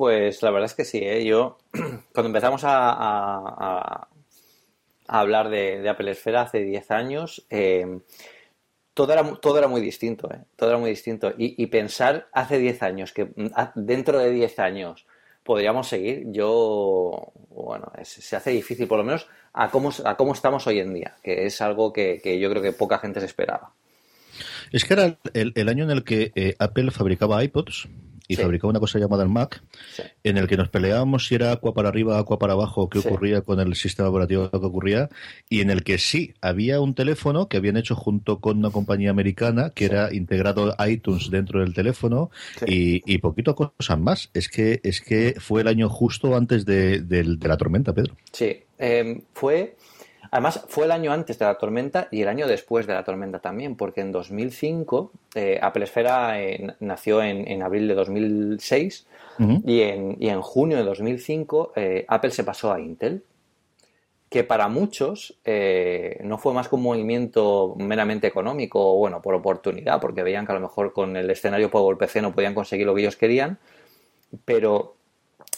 pues 0.00 0.42
la 0.42 0.50
verdad 0.50 0.64
es 0.64 0.74
que 0.74 0.86
sí, 0.86 1.00
¿eh? 1.02 1.26
yo 1.26 1.58
cuando 2.14 2.28
empezamos 2.28 2.64
a, 2.64 2.96
a, 2.96 4.08
hablar 5.06 5.50
de, 5.50 5.86
Apple 5.86 6.10
Esfera 6.10 6.40
hace 6.40 6.60
10 6.60 6.90
años, 6.90 7.46
eh, 7.50 8.00
todo, 8.94 9.12
era, 9.12 9.30
todo 9.34 9.58
era 9.58 9.68
muy 9.68 9.82
distinto, 9.82 10.26
todo 10.56 10.70
era 10.70 10.78
muy 10.78 10.88
distinto. 10.88 11.34
Y, 11.36 11.66
pensar 11.66 12.28
hace 12.32 12.58
10 12.58 12.82
años 12.82 13.12
que 13.12 13.26
mm, 13.26 13.50
dentro 13.74 14.18
de 14.18 14.30
10 14.30 14.58
años 14.60 15.04
podríamos 15.50 15.88
seguir, 15.88 16.26
yo, 16.30 17.32
bueno, 17.48 17.90
se 18.04 18.36
hace 18.36 18.52
difícil, 18.52 18.86
por 18.86 18.98
lo 18.98 19.04
menos 19.04 19.26
a 19.52 19.68
cómo, 19.68 19.90
a 20.04 20.16
cómo 20.16 20.32
estamos 20.32 20.64
hoy 20.68 20.78
en 20.78 20.94
día, 20.94 21.16
que 21.24 21.44
es 21.44 21.60
algo 21.60 21.92
que, 21.92 22.20
que 22.22 22.38
yo 22.38 22.48
creo 22.50 22.62
que 22.62 22.70
poca 22.70 23.00
gente 23.00 23.18
se 23.18 23.26
esperaba. 23.26 23.72
Es 24.70 24.84
que 24.84 24.94
era 24.94 25.18
el, 25.34 25.68
año 25.68 25.82
en 25.82 25.90
el 25.90 26.04
que 26.04 26.30
eh, 26.36 26.54
Apple 26.60 26.92
fabricaba 26.92 27.42
iPods 27.42 27.88
y 28.30 28.36
fabricaba 28.36 28.70
una 28.70 28.78
cosa 28.78 29.00
llamada 29.00 29.24
el 29.24 29.28
Mac, 29.28 29.60
en 30.22 30.38
el 30.38 30.46
que 30.46 30.56
nos 30.56 30.68
peleábamos 30.68 31.26
si 31.26 31.34
era 31.34 31.50
agua 31.50 31.74
para 31.74 31.88
arriba, 31.88 32.16
agua 32.16 32.38
para 32.38 32.52
abajo, 32.52 32.88
qué 32.88 33.00
ocurría 33.00 33.40
con 33.40 33.58
el 33.58 33.74
sistema 33.74 34.08
operativo 34.08 34.48
que 34.48 34.56
ocurría, 34.56 35.08
y 35.48 35.62
en 35.62 35.70
el 35.70 35.82
que 35.82 35.98
sí, 35.98 36.34
había 36.40 36.80
un 36.80 36.94
teléfono 36.94 37.48
que 37.48 37.56
habían 37.56 37.76
hecho 37.76 37.96
junto 37.96 38.38
con 38.38 38.58
una 38.58 38.70
compañía 38.70 39.10
americana, 39.10 39.70
que 39.70 39.86
era 39.86 40.14
integrado 40.14 40.76
iTunes 40.86 41.28
dentro 41.28 41.58
del 41.58 41.74
teléfono, 41.74 42.30
y, 42.68 43.02
y, 43.12 43.18
poquito 43.18 43.56
cosas 43.56 43.98
más. 43.98 44.30
Es 44.32 44.48
que, 44.48 44.80
es 44.84 45.00
que 45.00 45.34
fue 45.40 45.62
el 45.62 45.66
año 45.66 45.88
justo 45.88 46.36
antes 46.36 46.64
de, 46.64 47.02
la 47.42 47.56
tormenta, 47.56 47.92
Pedro. 47.92 48.14
Sí, 48.32 48.62
em, 48.78 49.22
fue 49.34 49.74
Además, 50.30 50.64
fue 50.68 50.84
el 50.84 50.92
año 50.92 51.12
antes 51.12 51.38
de 51.38 51.44
la 51.44 51.58
tormenta 51.58 52.08
y 52.10 52.22
el 52.22 52.28
año 52.28 52.46
después 52.46 52.86
de 52.86 52.94
la 52.94 53.02
tormenta 53.02 53.40
también, 53.40 53.76
porque 53.76 54.00
en 54.00 54.12
2005 54.12 55.10
eh, 55.34 55.58
Apple 55.60 55.84
Esfera 55.84 56.40
eh, 56.40 56.74
nació 56.78 57.22
en, 57.22 57.62
abril 57.62 57.88
de 57.88 57.94
2006 57.94 59.06
y, 59.64 59.80
en, 59.80 60.16
y, 60.20 60.28
en, 60.28 60.40
junio 60.40 60.76
de 60.76 60.84
2005 60.84 61.72
eh, 61.74 62.04
Apple 62.06 62.30
se 62.30 62.44
pasó 62.44 62.72
a 62.72 62.80
Intel, 62.80 63.24
que 64.28 64.44
para 64.44 64.68
muchos 64.68 65.40
no 66.22 66.38
fue 66.38 66.54
más 66.54 66.68
que 66.68 66.76
un 66.76 66.82
movimiento 66.82 67.74
meramente 67.76 68.28
económico, 68.28 68.94
bueno, 68.96 69.20
por 69.20 69.34
oportunidad, 69.34 70.00
porque 70.00 70.22
veían 70.22 70.46
que 70.46 70.52
a 70.52 70.54
lo 70.54 70.60
mejor 70.60 70.92
con 70.92 71.16
el 71.16 71.28
escenario 71.30 71.68
PC 71.98 72.22
no 72.22 72.32
podían 72.32 72.54
conseguir 72.54 72.86
lo 72.86 72.94
que 72.94 73.00
ellos 73.00 73.16
querían, 73.16 73.58
pero 74.44 74.94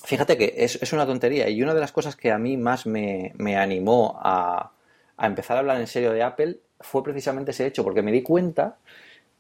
fíjate 0.04 0.36
que 0.36 0.54
es, 0.56 0.92
una 0.92 1.06
tontería 1.06 1.48
y 1.48 1.62
una 1.62 1.74
de 1.74 1.80
las 1.80 1.92
cosas 1.92 2.16
que 2.16 2.30
a 2.30 2.38
mí 2.38 2.56
más 2.56 2.86
me, 2.86 3.32
animó 3.56 4.18
a, 4.22 4.72
empezar 5.18 5.56
a 5.56 5.60
hablar 5.60 5.80
en 5.80 5.86
serio 5.86 6.12
de 6.12 6.22
Apple 6.22 6.58
fue 6.80 7.02
precisamente 7.02 7.52
ese 7.52 7.66
hecho, 7.66 7.84
porque 7.84 8.02
me 8.02 8.12
di 8.12 8.22
cuenta 8.22 8.78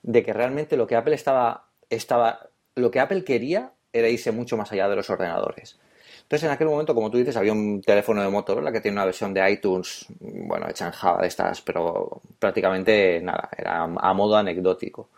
de 0.02 0.22
que 0.22 0.32
realmente 0.32 0.76
lo 0.76 0.86
que 0.86 0.96
Apple 0.96 1.14
estaba, 1.14 1.66
estaba, 1.90 2.48
lo 2.74 2.90
que 2.90 3.00
Apple 3.00 3.24
quería 3.24 3.72
era 3.92 4.08
irse 4.08 4.32
mucho 4.32 4.56
más 4.56 4.72
allá 4.72 4.88
de 4.88 4.96
los 4.96 5.10
ordenadores. 5.10 5.78
Entonces, 6.22 6.46
en 6.46 6.52
aquel 6.52 6.68
momento, 6.68 6.94
como 6.94 7.10
tú 7.10 7.18
dices, 7.18 7.36
había 7.36 7.52
un 7.52 7.82
teléfono 7.82 8.22
de 8.22 8.28
Motorola 8.28 8.72
que 8.72 8.80
tiene 8.80 8.96
una 8.96 9.04
versión 9.04 9.34
de 9.34 9.50
iTunes, 9.50 10.06
bueno, 10.18 10.66
hecha 10.68 10.86
en 10.86 10.92
Java 10.92 11.20
de 11.20 11.28
estas, 11.28 11.60
pero 11.60 12.22
prácticamente 12.38 13.20
nada, 13.20 13.50
era 13.56 13.82
a 13.82 14.14
modo 14.14 14.36
anecdótico. 14.36 15.10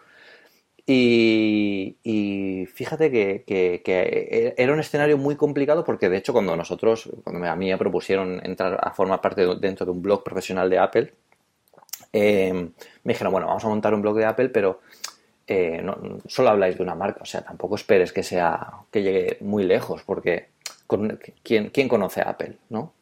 Y, 0.86 2.66
fíjate 2.74 3.10
que, 3.10 4.54
era 4.56 4.72
un 4.72 4.80
escenario 4.80 5.16
muy 5.16 5.36
complicado 5.36 5.84
porque, 5.84 6.08
de 6.08 6.18
hecho, 6.18 6.32
cuando 6.32 6.56
nosotros, 6.56 7.10
cuando 7.22 7.46
a 7.46 7.56
mí 7.56 7.70
me 7.70 7.78
propusieron 7.78 8.44
entrar 8.44 8.78
a 8.82 8.92
formar 8.92 9.20
parte 9.20 9.46
dentro 9.56 9.86
de 9.86 9.92
un 9.92 10.02
blog 10.02 10.22
profesional 10.22 10.68
de 10.68 10.78
Apple, 10.78 11.14
me 12.12 12.72
dijeron, 13.04 13.32
bueno, 13.32 13.46
vamos 13.46 13.64
a 13.64 13.68
montar 13.68 13.94
un 13.94 14.02
blog 14.02 14.16
de 14.16 14.26
Apple, 14.26 14.50
pero 14.50 14.80
no, 15.48 15.96
solo 16.26 16.50
habláis 16.50 16.76
de 16.76 16.82
una 16.82 16.94
marca, 16.94 17.20
o 17.22 17.26
sea, 17.26 17.42
tampoco 17.42 17.76
esperes 17.76 18.12
que 18.12 18.22
sea 18.22 18.70
que 18.90 19.02
llegue 19.02 19.38
muy 19.40 19.64
lejos, 19.64 20.02
porque 20.04 20.48
¿quién, 21.42 21.70
¿quién 21.70 21.88
conoce 21.88 22.20
a 22.20 22.30
Apple, 22.30 22.56
no? 22.68 22.92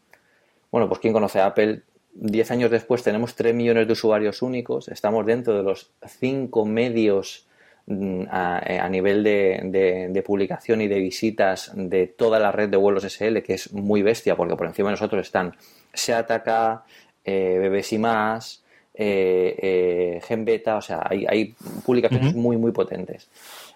Bueno, 0.70 0.88
pues 0.88 1.00
¿quién 1.00 1.12
conoce 1.12 1.40
a 1.40 1.46
Apple? 1.46 1.82
Diez 2.14 2.50
años 2.50 2.70
después 2.70 3.02
tenemos 3.02 3.34
3 3.34 3.54
millones 3.54 3.86
de 3.86 3.92
usuarios 3.92 4.40
únicos, 4.42 4.88
estamos 4.88 5.26
dentro 5.26 5.56
de 5.56 5.62
los 5.62 5.90
cinco 6.06 6.64
medios 6.64 7.46
mm, 7.86 8.24
a, 8.30 8.88
nivel 8.88 9.22
de, 9.22 10.22
publicación 10.24 10.80
y 10.80 10.88
de 10.88 10.98
visitas 10.98 11.72
de 11.74 12.06
toda 12.06 12.38
la 12.38 12.52
red 12.52 12.68
de 12.68 12.76
vuelos 12.76 13.04
SL, 13.04 13.38
que 13.42 13.54
es 13.54 13.72
muy 13.72 14.02
bestia, 14.02 14.36
porque 14.36 14.56
por 14.56 14.66
encima 14.66 14.88
de 14.88 14.92
nosotros 14.92 15.26
están 15.26 15.54
Seataka, 15.92 16.84
eh, 17.24 17.58
BBC 17.58 17.98
Más, 17.98 18.64
eh, 18.94 19.56
eh, 19.58 20.20
Genbeta, 20.24 20.76
o 20.76 20.82
sea, 20.82 21.02
hay, 21.08 21.54
publicaciones 21.84 22.34
muy, 22.34 22.56
muy 22.56 22.72
potentes. 22.72 23.30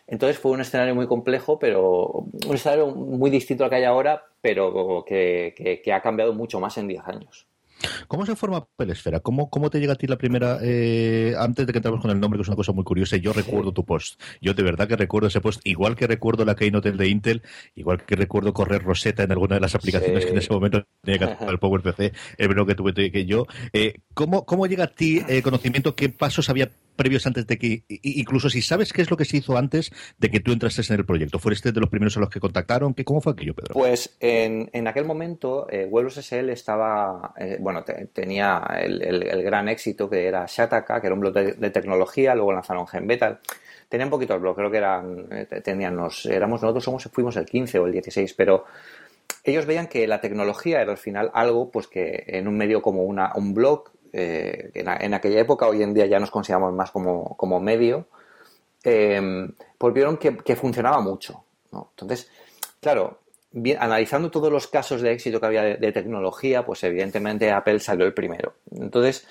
Entonces 0.06 0.38
fue 0.38 0.52
un 0.52 0.60
escenario 0.60 0.94
muy 0.94 1.06
complejo, 1.06 1.58
pero 1.58 2.24
un 2.46 2.54
escenario 2.54 2.88
muy 2.88 3.30
distinto 3.30 3.64
al 3.64 3.70
que 3.70 3.76
hay 3.76 3.84
ahora, 3.84 4.24
pero 4.40 5.04
que, 5.06 5.80
que 5.82 5.92
ha 5.92 6.00
cambiado 6.00 6.32
mucho 6.32 6.60
más 6.60 6.78
en 6.78 6.86
10 6.86 7.02
años. 7.06 7.46
¿Cómo 8.08 8.26
se 8.26 8.36
forma 8.36 8.66
Pelesfera? 8.76 9.20
¿Cómo, 9.20 9.50
¿Cómo 9.50 9.70
te 9.70 9.80
llega 9.80 9.92
a 9.92 9.96
ti 9.96 10.06
la 10.06 10.16
primera, 10.16 10.58
eh, 10.62 11.34
antes 11.38 11.66
de 11.66 11.72
que 11.72 11.78
entramos 11.78 12.00
con 12.00 12.10
el 12.10 12.20
nombre, 12.20 12.38
que 12.38 12.42
es 12.42 12.48
una 12.48 12.56
cosa 12.56 12.72
muy 12.72 12.84
curiosa, 12.84 13.16
yo 13.16 13.32
recuerdo 13.32 13.72
tu 13.72 13.84
post. 13.84 14.20
Yo 14.40 14.54
de 14.54 14.62
verdad 14.62 14.88
que 14.88 14.96
recuerdo 14.96 15.28
ese 15.28 15.40
post, 15.40 15.60
igual 15.64 15.96
que 15.96 16.06
recuerdo 16.06 16.44
la 16.44 16.54
Keynote 16.54 16.92
de 16.92 17.08
Intel, 17.08 17.42
igual 17.74 18.04
que 18.04 18.16
recuerdo 18.16 18.52
correr 18.52 18.82
Rosetta 18.82 19.22
en 19.22 19.32
alguna 19.32 19.56
de 19.56 19.60
las 19.60 19.74
aplicaciones 19.74 20.24
que 20.24 20.32
en 20.32 20.38
ese 20.38 20.52
momento 20.52 20.86
tenía 21.02 21.18
que 21.18 21.24
hacer 21.24 21.48
el 21.48 21.58
PowerPC, 21.58 22.14
el 22.38 22.48
blog 22.48 22.68
que 22.68 22.74
tuve 22.74 22.94
que 22.94 23.26
yo. 23.26 23.46
Eh, 23.72 24.00
¿cómo, 24.14 24.46
¿Cómo 24.46 24.66
llega 24.66 24.84
a 24.84 24.88
ti 24.88 25.22
el 25.28 25.42
conocimiento? 25.42 25.94
¿Qué 25.94 26.08
pasos 26.08 26.48
había 26.48 26.70
previos 26.96 27.26
antes 27.26 27.46
de 27.46 27.58
que, 27.58 27.84
incluso 27.88 28.50
si 28.50 28.62
sabes 28.62 28.92
qué 28.92 29.02
es 29.02 29.10
lo 29.10 29.16
que 29.16 29.24
se 29.24 29.36
hizo 29.36 29.56
antes 29.56 29.92
de 30.18 30.30
que 30.30 30.40
tú 30.40 30.52
entrases 30.52 30.90
en 30.90 30.96
el 30.96 31.06
proyecto, 31.06 31.38
¿fuiste 31.38 31.72
de 31.72 31.80
los 31.80 31.90
primeros 31.90 32.16
a 32.16 32.20
los 32.20 32.30
que 32.30 32.40
contactaron? 32.40 32.94
¿Qué, 32.94 33.04
¿Cómo 33.04 33.20
fue 33.20 33.32
aquello, 33.32 33.54
Pedro? 33.54 33.74
Pues 33.74 34.16
en, 34.20 34.68
en 34.72 34.88
aquel 34.88 35.04
momento, 35.04 35.66
eh, 35.70 35.88
SL 36.10 36.50
estaba, 36.50 37.34
eh, 37.36 37.58
bueno, 37.60 37.84
tenía 38.12 38.62
el, 38.78 39.42
gran 39.42 39.68
éxito 39.68 40.08
que 40.08 40.26
era 40.26 40.46
Shataka, 40.46 41.00
que 41.00 41.06
era 41.06 41.14
un 41.14 41.20
blog 41.20 41.34
de, 41.34 41.70
tecnología, 41.70 42.34
luego 42.34 42.52
lanzaron 42.52 42.86
Genbeta. 42.86 43.40
Tenía 43.88 44.06
un 44.06 44.10
poquito 44.10 44.34
el 44.34 44.40
blog, 44.40 44.56
creo 44.56 44.70
que 44.70 44.78
eran, 44.78 45.26
eh, 45.30 45.46
tenían 45.62 45.98
éramos 46.24 46.62
nosotros 46.62 46.82
somos, 46.82 47.04
fuimos 47.12 47.36
el 47.36 47.46
15 47.46 47.78
o 47.78 47.86
el 47.86 47.92
16, 47.92 48.34
pero 48.34 48.64
ellos 49.44 49.66
veían 49.66 49.86
que 49.86 50.06
la 50.08 50.20
tecnología 50.20 50.80
era 50.80 50.90
al 50.90 50.98
final 50.98 51.30
algo 51.32 51.70
pues 51.70 51.86
que 51.86 52.24
en 52.26 52.48
un 52.48 52.56
medio 52.56 52.82
como 52.82 53.04
una, 53.04 53.32
un 53.36 53.54
blog 53.54 53.90
eh, 54.18 54.70
en, 54.72 55.12
aquella 55.12 55.40
época, 55.40 55.68
hoy 55.68 55.82
en 55.82 55.92
día 55.92 56.06
ya 56.06 56.18
nos 56.18 56.30
consideramos 56.30 56.72
más 56.72 56.90
como, 56.90 57.60
medio, 57.60 58.06
eh, 58.82 59.46
pues 59.76 59.92
vieron 59.92 60.16
que, 60.16 60.56
funcionaba 60.56 61.00
mucho. 61.00 61.44
Entonces, 61.70 62.30
claro, 62.80 63.18
analizando 63.78 64.30
todos 64.30 64.50
los 64.50 64.68
casos 64.68 65.02
de 65.02 65.12
éxito 65.12 65.38
que 65.38 65.46
había 65.46 65.62
de, 65.76 65.92
tecnología, 65.92 66.64
pues 66.64 66.82
evidentemente 66.84 67.50
Apple 67.50 67.78
salió 67.78 68.06
el 68.06 68.14
primero. 68.14 68.54
Entonces, 68.70 69.26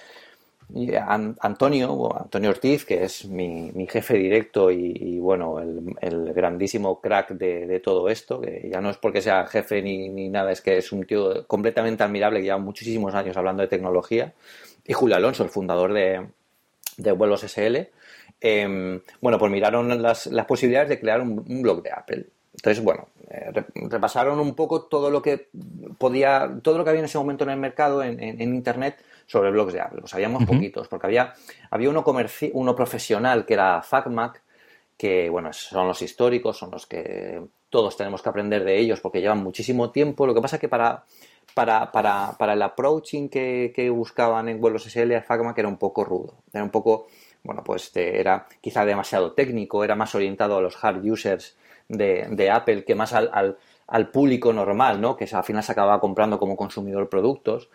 Antonio, 1.39 2.15
Antonio 2.21 2.52
Ortiz, 2.52 2.86
que 2.86 3.06
es 3.06 3.26
mi, 3.26 3.88
jefe 3.89 4.17
directo 4.17 4.69
y, 4.69 5.17
bueno, 5.17 5.62
el, 5.62 6.32
grandísimo 6.32 7.02
crack 7.02 7.32
de, 7.32 7.80
todo 7.80 8.08
esto, 8.08 8.39
que 8.39 8.69
ya 8.71 8.82
no 8.82 8.91
es 8.91 8.98
porque 8.98 9.24
sea 9.24 9.48
jefe 9.48 9.82
ni, 9.82 10.10
ni, 10.10 10.30
nada, 10.30 10.52
es 10.52 10.62
que 10.62 10.78
es 10.78 10.91
un 10.91 11.08
tío 11.08 11.48
completamente 11.48 12.04
admirable 12.04 12.38
que 12.38 12.45
lleva 12.45 12.60
muchísimos 12.60 13.15
años 13.15 13.36
hablando 13.36 13.63
de 13.63 13.67
tecnología 13.67 14.32
y 14.86 14.93
Julio 14.93 15.15
Alonso, 15.15 15.43
el 15.43 15.50
fundador 15.50 15.93
de, 15.93 16.28
de 16.98 17.12
Vuelos 17.12 17.43
SL, 17.43 17.89
em, 18.39 19.02
bueno, 19.21 19.38
pues 19.39 19.52
miraron 19.52 20.02
las, 20.02 20.30
posibilidades 20.48 20.89
de 20.89 21.00
crear 21.00 21.21
un, 21.21 21.62
blog 21.62 21.82
de 21.82 21.91
Apple. 21.91 22.26
Entonces, 22.54 22.84
bueno, 22.84 23.08
eh, 23.30 23.52
repasaron 23.89 24.39
un 24.39 24.56
poco 24.56 24.84
todo 24.84 25.10
lo 25.10 25.21
que 25.21 25.50
podía, 25.98 26.52
todo 26.62 26.78
lo 26.78 26.84
que 26.84 26.91
había 26.91 27.00
en 27.00 27.06
ese 27.06 27.17
momento 27.17 27.43
en 27.43 27.52
el 27.52 27.58
mercado, 27.58 28.04
en, 28.04 28.41
Internet, 28.41 29.04
sobre 29.28 29.52
blogs 29.52 29.74
de 29.74 29.82
Apple. 29.82 30.02
Lo 30.02 30.08
sabíamos 30.08 30.45
poquitos, 30.45 30.88
porque 30.88 31.08
había, 31.08 31.34
había 31.71 31.89
uno, 31.89 32.04
uno 32.54 32.76
profesional 32.76 33.45
que 33.45 33.56
era 33.56 33.82
FacMac, 33.82 34.41
que, 34.98 35.30
bueno, 35.30 35.52
son 35.52 35.88
los 35.88 36.02
históricos, 36.02 36.58
son 36.58 36.71
los 36.71 36.86
que 36.86 37.41
todos 37.69 37.98
tenemos 37.98 38.21
que 38.21 38.30
aprender 38.30 38.63
de 38.63 38.80
ellos 38.80 39.02
porque 39.02 39.19
llevan 39.19 39.43
muchísimo 39.43 39.91
tiempo. 39.91 40.26
Lo 40.26 40.34
que 40.34 40.41
pasa 40.41 40.56
es 40.56 40.62
que 40.62 40.69
para 40.69 41.04
para, 41.56 41.91
para, 41.91 42.36
para 42.38 42.54
el 42.54 42.62
approaching 42.62 43.30
que, 43.30 43.72
que, 43.74 43.89
buscaban 43.89 44.50
en 44.50 44.60
vuelos 44.60 44.84
SL 44.84 45.13
a 45.15 45.54
que 45.54 45.62
era 45.62 45.70
un 45.70 45.78
poco 45.78 46.04
rudo. 46.04 46.36
Era 46.54 46.63
un 46.63 46.70
poco, 46.70 47.08
bueno, 47.44 47.63
pues 47.63 47.86
este, 47.86 48.20
era 48.20 48.46
quizá 48.62 48.86
demasiado 48.86 49.32
técnico, 49.32 49.84
era 49.84 49.96
más 49.96 50.13
orientado 50.13 50.58
a 50.58 50.62
los 50.62 50.84
hard 50.84 51.04
users 51.04 51.58
de, 51.88 52.28
de 52.30 52.52
Apple 52.52 52.84
que 52.84 52.94
más 52.94 53.13
al, 53.13 53.30
al, 53.34 53.58
al, 53.88 54.12
público 54.12 54.52
normal, 54.52 55.00
¿no? 55.00 55.15
Que 55.15 55.30
al 55.32 55.44
final 55.46 55.63
se 55.63 55.72
acababa 55.72 56.02
comprando 56.02 56.38
como 56.38 56.58
consumidor 56.58 57.10
productos. 57.10 57.70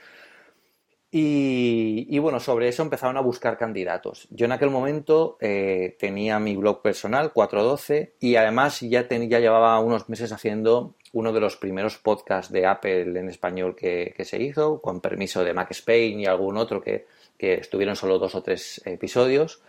Y, 1.12 2.16
bueno, 2.20 2.38
sobre 2.38 2.68
eso 2.68 2.82
empezaron 2.84 3.16
a 3.16 3.20
buscar 3.20 3.58
candidatos. 3.58 4.28
Yo 4.30 4.46
en 4.46 4.52
aquel 4.52 4.70
momento 4.70 5.38
eh, 5.40 5.96
tenía 5.98 6.38
mi 6.38 6.54
blog 6.54 6.82
personal, 6.82 7.32
412, 7.32 8.14
y 8.20 8.36
además 8.36 8.80
ya, 8.80 9.08
ya 9.08 9.40
llevaba 9.40 9.80
unos 9.80 10.08
meses 10.08 10.30
haciendo 10.30 10.94
uno 11.12 11.32
de 11.32 11.40
los 11.40 11.56
primeros 11.56 11.98
podcasts 11.98 12.52
de 12.52 12.64
Apple 12.64 13.18
en 13.18 13.28
español 13.28 13.74
que, 13.74 14.14
se 14.24 14.40
hizo, 14.40 14.80
con 14.80 15.00
permiso 15.00 15.42
de 15.42 15.52
Mac 15.52 15.72
Spain 15.72 16.20
y 16.20 16.26
algún 16.26 16.56
otro 16.56 16.80
que, 16.80 17.06
estuvieron 17.38 17.96
solo 17.96 18.18
dos 18.18 18.34
o 18.34 18.42
tres 18.42 18.82
episodios. 18.84 19.62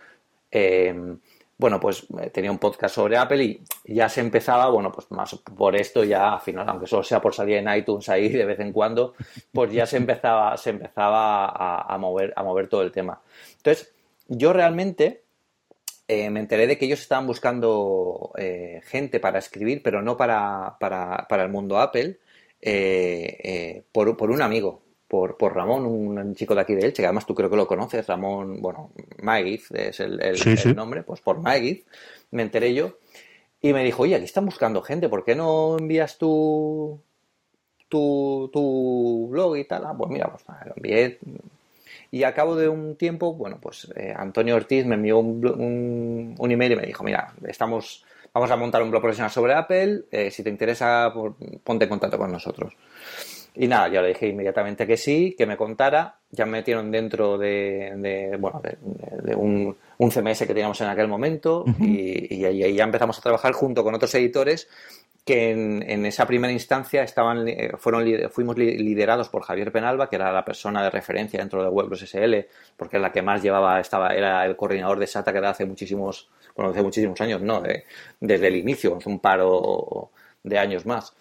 Em, 0.50 1.18
bueno, 1.62 1.78
pues 1.78 2.04
eh, 2.20 2.28
tenía 2.30 2.50
un 2.50 2.58
podcast 2.58 2.96
sobre 2.96 3.16
Apple 3.16 3.44
y 3.44 3.60
ya 3.84 4.08
se 4.08 4.20
empezaba, 4.20 4.68
bueno, 4.68 4.90
pues 4.90 5.08
más 5.12 5.32
por 5.56 5.76
esto 5.76 6.02
ya 6.02 6.34
al 6.34 6.40
final, 6.40 6.68
aunque 6.68 6.88
solo 6.88 7.04
sea 7.04 7.22
por 7.22 7.32
salir 7.32 7.58
en 7.58 7.72
iTunes 7.72 8.08
ahí 8.08 8.28
de 8.30 8.44
vez 8.44 8.58
en 8.58 8.72
cuando, 8.72 9.14
pues 9.52 9.72
ya 9.72 9.86
se 9.86 9.96
empezaba, 9.96 10.56
se 10.56 10.70
empezaba 10.70 11.46
a, 11.86 11.96
mover, 11.98 12.32
a 12.34 12.42
mover 12.42 12.68
todo 12.68 12.82
el 12.82 12.90
tema. 12.90 13.20
Entonces, 13.58 13.92
yo 14.26 14.52
realmente 14.52 15.22
eh, 16.08 16.30
me 16.30 16.40
enteré 16.40 16.66
de 16.66 16.76
que 16.76 16.86
ellos 16.86 17.00
estaban 17.00 17.28
buscando 17.28 18.32
eh, 18.36 18.80
gente 18.82 19.20
para 19.20 19.38
escribir, 19.38 19.84
pero 19.84 20.02
no 20.02 20.16
para, 20.16 20.76
para, 20.80 21.28
para 21.28 21.44
el 21.44 21.48
mundo 21.48 21.78
Apple, 21.78 22.18
por, 23.92 24.16
por, 24.16 24.32
un 24.32 24.42
amigo, 24.42 24.82
por, 25.12 25.36
por, 25.36 25.54
Ramón, 25.54 25.84
un, 25.84 26.34
chico 26.34 26.54
de 26.54 26.62
aquí 26.62 26.74
de 26.74 26.86
Elche, 26.86 27.02
que 27.02 27.06
además 27.06 27.26
tú 27.26 27.34
creo 27.34 27.50
que 27.50 27.56
lo 27.56 27.66
conoces, 27.66 28.06
Ramón, 28.06 28.62
bueno, 28.62 28.92
Magiz 29.20 29.70
es 29.72 30.00
el, 30.00 30.18
el, 30.22 30.74
nombre, 30.74 31.02
pues 31.02 31.20
por 31.20 31.38
Magiz, 31.38 31.84
me 32.30 32.40
enteré 32.40 32.72
yo, 32.72 32.96
y 33.60 33.74
me 33.74 33.84
dijo, 33.84 34.04
oye, 34.04 34.14
aquí 34.14 34.24
están 34.24 34.46
buscando 34.46 34.80
gente, 34.80 35.10
¿por 35.10 35.22
qué 35.22 35.34
no 35.34 35.76
envías 35.78 36.16
tu, 36.16 36.98
tu, 37.90 38.48
tu 38.50 39.28
blog 39.30 39.58
y 39.58 39.64
tal? 39.64 39.84
Ah, 39.84 39.94
pues 39.94 40.08
mira, 40.08 40.32
pues 40.32 40.46
lo 40.64 40.72
envié 40.76 41.18
y 42.10 42.24
a 42.24 42.32
cabo 42.32 42.56
de 42.56 42.70
un 42.70 42.96
tiempo, 42.96 43.34
bueno, 43.34 43.58
pues 43.60 43.92
eh, 43.94 44.14
Antonio 44.16 44.56
Ortiz 44.56 44.86
me 44.86 44.94
envió 44.94 45.18
un, 45.18 46.34
un, 46.38 46.50
email 46.50 46.72
y 46.72 46.76
me 46.76 46.86
dijo, 46.86 47.04
mira, 47.04 47.34
estamos, 47.46 48.02
vamos 48.32 48.50
a 48.50 48.56
montar 48.56 48.82
un 48.82 48.90
blog 48.90 49.02
profesional 49.02 49.30
sobre 49.30 49.52
Apple, 49.52 50.04
eh, 50.10 50.30
si 50.30 50.42
te 50.42 50.48
interesa, 50.48 51.12
ponte 51.64 51.84
en 51.84 51.90
contacto 51.90 52.16
con 52.16 52.32
nosotros. 52.32 52.72
Y 53.54 53.68
nada, 53.68 53.88
yo 53.88 54.00
le 54.00 54.08
dije 54.08 54.28
inmediatamente 54.28 54.86
que 54.86 54.96
sí, 54.96 55.34
que 55.36 55.46
me 55.46 55.56
contara. 55.56 56.16
Ya 56.30 56.46
me 56.46 56.52
metieron 56.52 56.90
dentro 56.90 57.36
de, 57.36 58.36
bueno, 58.40 58.62
de, 58.62 59.34
un, 59.34 59.76
un, 59.98 60.10
CMS 60.10 60.38
que 60.38 60.46
teníamos 60.46 60.80
en 60.80 60.88
aquel 60.88 61.06
momento 61.06 61.66
y, 61.78 62.34
y, 62.34 62.44
ahí 62.46 62.74
ya 62.74 62.84
empezamos 62.84 63.18
a 63.18 63.20
trabajar 63.20 63.52
junto 63.52 63.84
con 63.84 63.94
otros 63.94 64.14
editores 64.14 64.66
que 65.24 65.50
en, 65.50 66.06
esa 66.06 66.26
primera 66.26 66.52
instancia 66.52 67.02
estaban, 67.02 67.46
eh, 67.46 67.72
fueron, 67.78 68.04
fuimos 68.30 68.56
liderados 68.56 69.28
por 69.28 69.42
Javier 69.42 69.70
Penalba, 69.70 70.08
que 70.08 70.16
era 70.16 70.32
la 70.32 70.44
persona 70.44 70.82
de 70.82 70.90
referencia 70.90 71.38
dentro 71.38 71.62
de 71.62 71.68
Weblos 71.68 72.02
SL, 72.02 72.46
porque 72.76 72.96
es 72.96 73.02
la 73.02 73.12
que 73.12 73.22
más 73.22 73.42
llevaba, 73.42 73.78
estaba, 73.78 74.14
era 74.14 74.44
el 74.44 74.56
coordinador 74.56 74.98
de 74.98 75.06
SATA 75.06 75.32
que 75.32 75.38
era 75.38 75.50
hace 75.50 75.64
muchísimos, 75.64 76.28
bueno, 76.56 76.72
hace 76.72 76.82
muchísimos 76.82 77.20
años, 77.20 77.40
no, 77.40 77.62
desde 78.20 78.48
el 78.48 78.56
inicio, 78.56 78.96
hace 78.96 79.08
un 79.08 79.20
paro 79.20 80.10
de 80.42 80.58
años 80.58 80.86
más. 80.86 81.14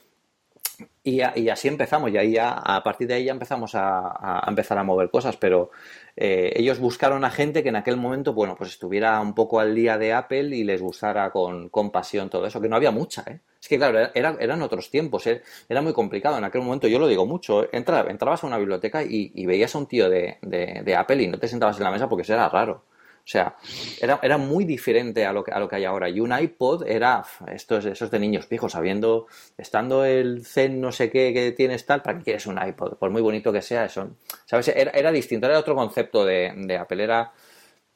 Y, 1.04 1.22
así 1.22 1.67
empezamos, 1.67 2.12
y 2.12 2.17
ahí 2.17 2.34
ya, 2.34 2.52
a 2.52 2.84
partir 2.84 3.08
de 3.08 3.15
ahí 3.15 3.26
ya 3.26 3.32
empezamos 3.32 3.72
a, 3.74 4.44
empezar 4.48 4.78
a 4.78 4.84
mover 4.84 5.10
cosas, 5.10 5.36
pero 5.36 5.72
eh, 6.15 6.54
ellos 6.56 6.80
buscaron 6.80 7.26
a 7.26 7.32
gente 7.32 7.63
que 7.63 7.70
en 7.70 7.76
aquel 7.76 7.98
momento, 7.98 8.34
bueno, 8.34 8.56
pues 8.56 8.72
estuviera 8.72 9.20
un 9.20 9.34
poco 9.34 9.60
al 9.60 9.74
día 9.74 9.98
de 9.98 10.13
Apple 10.13 10.56
y 10.56 10.63
les 10.63 10.82
gustara 10.82 11.32
con, 11.32 11.70
con 11.70 11.89
pasión 11.91 12.30
todo 12.30 12.46
eso, 12.46 12.62
que 12.62 12.70
no 12.70 12.76
había 12.76 12.91
mucha, 12.91 13.24
¿eh? 13.28 13.39
Es 13.62 13.67
que 13.67 13.78
claro, 13.78 14.10
era, 14.15 14.36
eran 14.39 14.62
otros 14.63 14.89
tiempos, 14.89 15.28
¿eh? 15.28 15.44
era 15.70 15.84
muy 15.84 15.94
complicado 15.94 16.38
en 16.38 16.44
aquel 16.44 16.62
momento, 16.62 16.88
yo 16.88 16.98
lo 16.98 17.08
digo 17.08 17.28
mucho, 17.28 17.67
entrabas 17.72 18.44
a 18.44 18.48
una 18.48 18.58
biblioteca 18.58 19.04
y, 19.04 19.46
veías 19.46 19.76
a 19.76 19.78
un 19.78 19.86
tío 19.86 20.10
de, 20.10 20.38
de, 20.41 20.96
Apple 20.96 21.22
y 21.22 21.28
no 21.28 21.38
te 21.38 21.48
sentabas 21.48 21.78
en 21.78 21.84
la 21.84 21.91
mesa 21.91 22.10
porque 22.10 22.24
eso 22.24 22.34
era 22.34 22.50
raro. 22.50 22.84
O 23.24 23.28
sea, 23.32 23.56
era, 24.02 24.20
era 24.22 24.38
muy 24.38 24.66
diferente 24.66 25.26
a 25.26 25.32
lo, 25.32 25.44
que, 25.44 25.52
a 25.52 25.60
lo 25.60 25.70
que 25.70 25.76
hay 25.76 25.86
ahora. 25.86 26.10
Y 26.10 26.20
un 26.20 26.38
iPod 26.38 26.88
era, 26.88 27.24
esto 27.48 27.78
es, 27.78 28.12
de 28.12 28.20
niños 28.20 28.48
pijos, 28.48 28.72
sabiendo, 28.72 29.28
estando 29.58 30.04
el 30.04 30.46
Zen 30.46 30.82
no 30.82 30.92
sé 30.92 31.10
qué 31.10 31.32
que 31.34 31.52
tienes 31.52 31.86
tal, 31.86 32.02
¿para 32.02 32.18
qué 32.18 32.24
quieres 32.24 32.48
un 32.48 32.60
iPod? 32.62 32.98
Por 32.98 33.12
muy 33.12 33.22
bonito 33.22 33.54
que 33.54 33.62
sea, 33.62 33.86
eso, 33.86 34.18
¿sabes? 34.46 34.68
Era, 34.70 34.92
era 34.92 35.12
distinto, 35.12 35.48
era 35.48 35.60
otro 35.60 35.76
concepto 35.76 36.26
de, 36.26 36.52
de 36.56 36.78
Apple, 36.78 37.04
era 37.04 37.32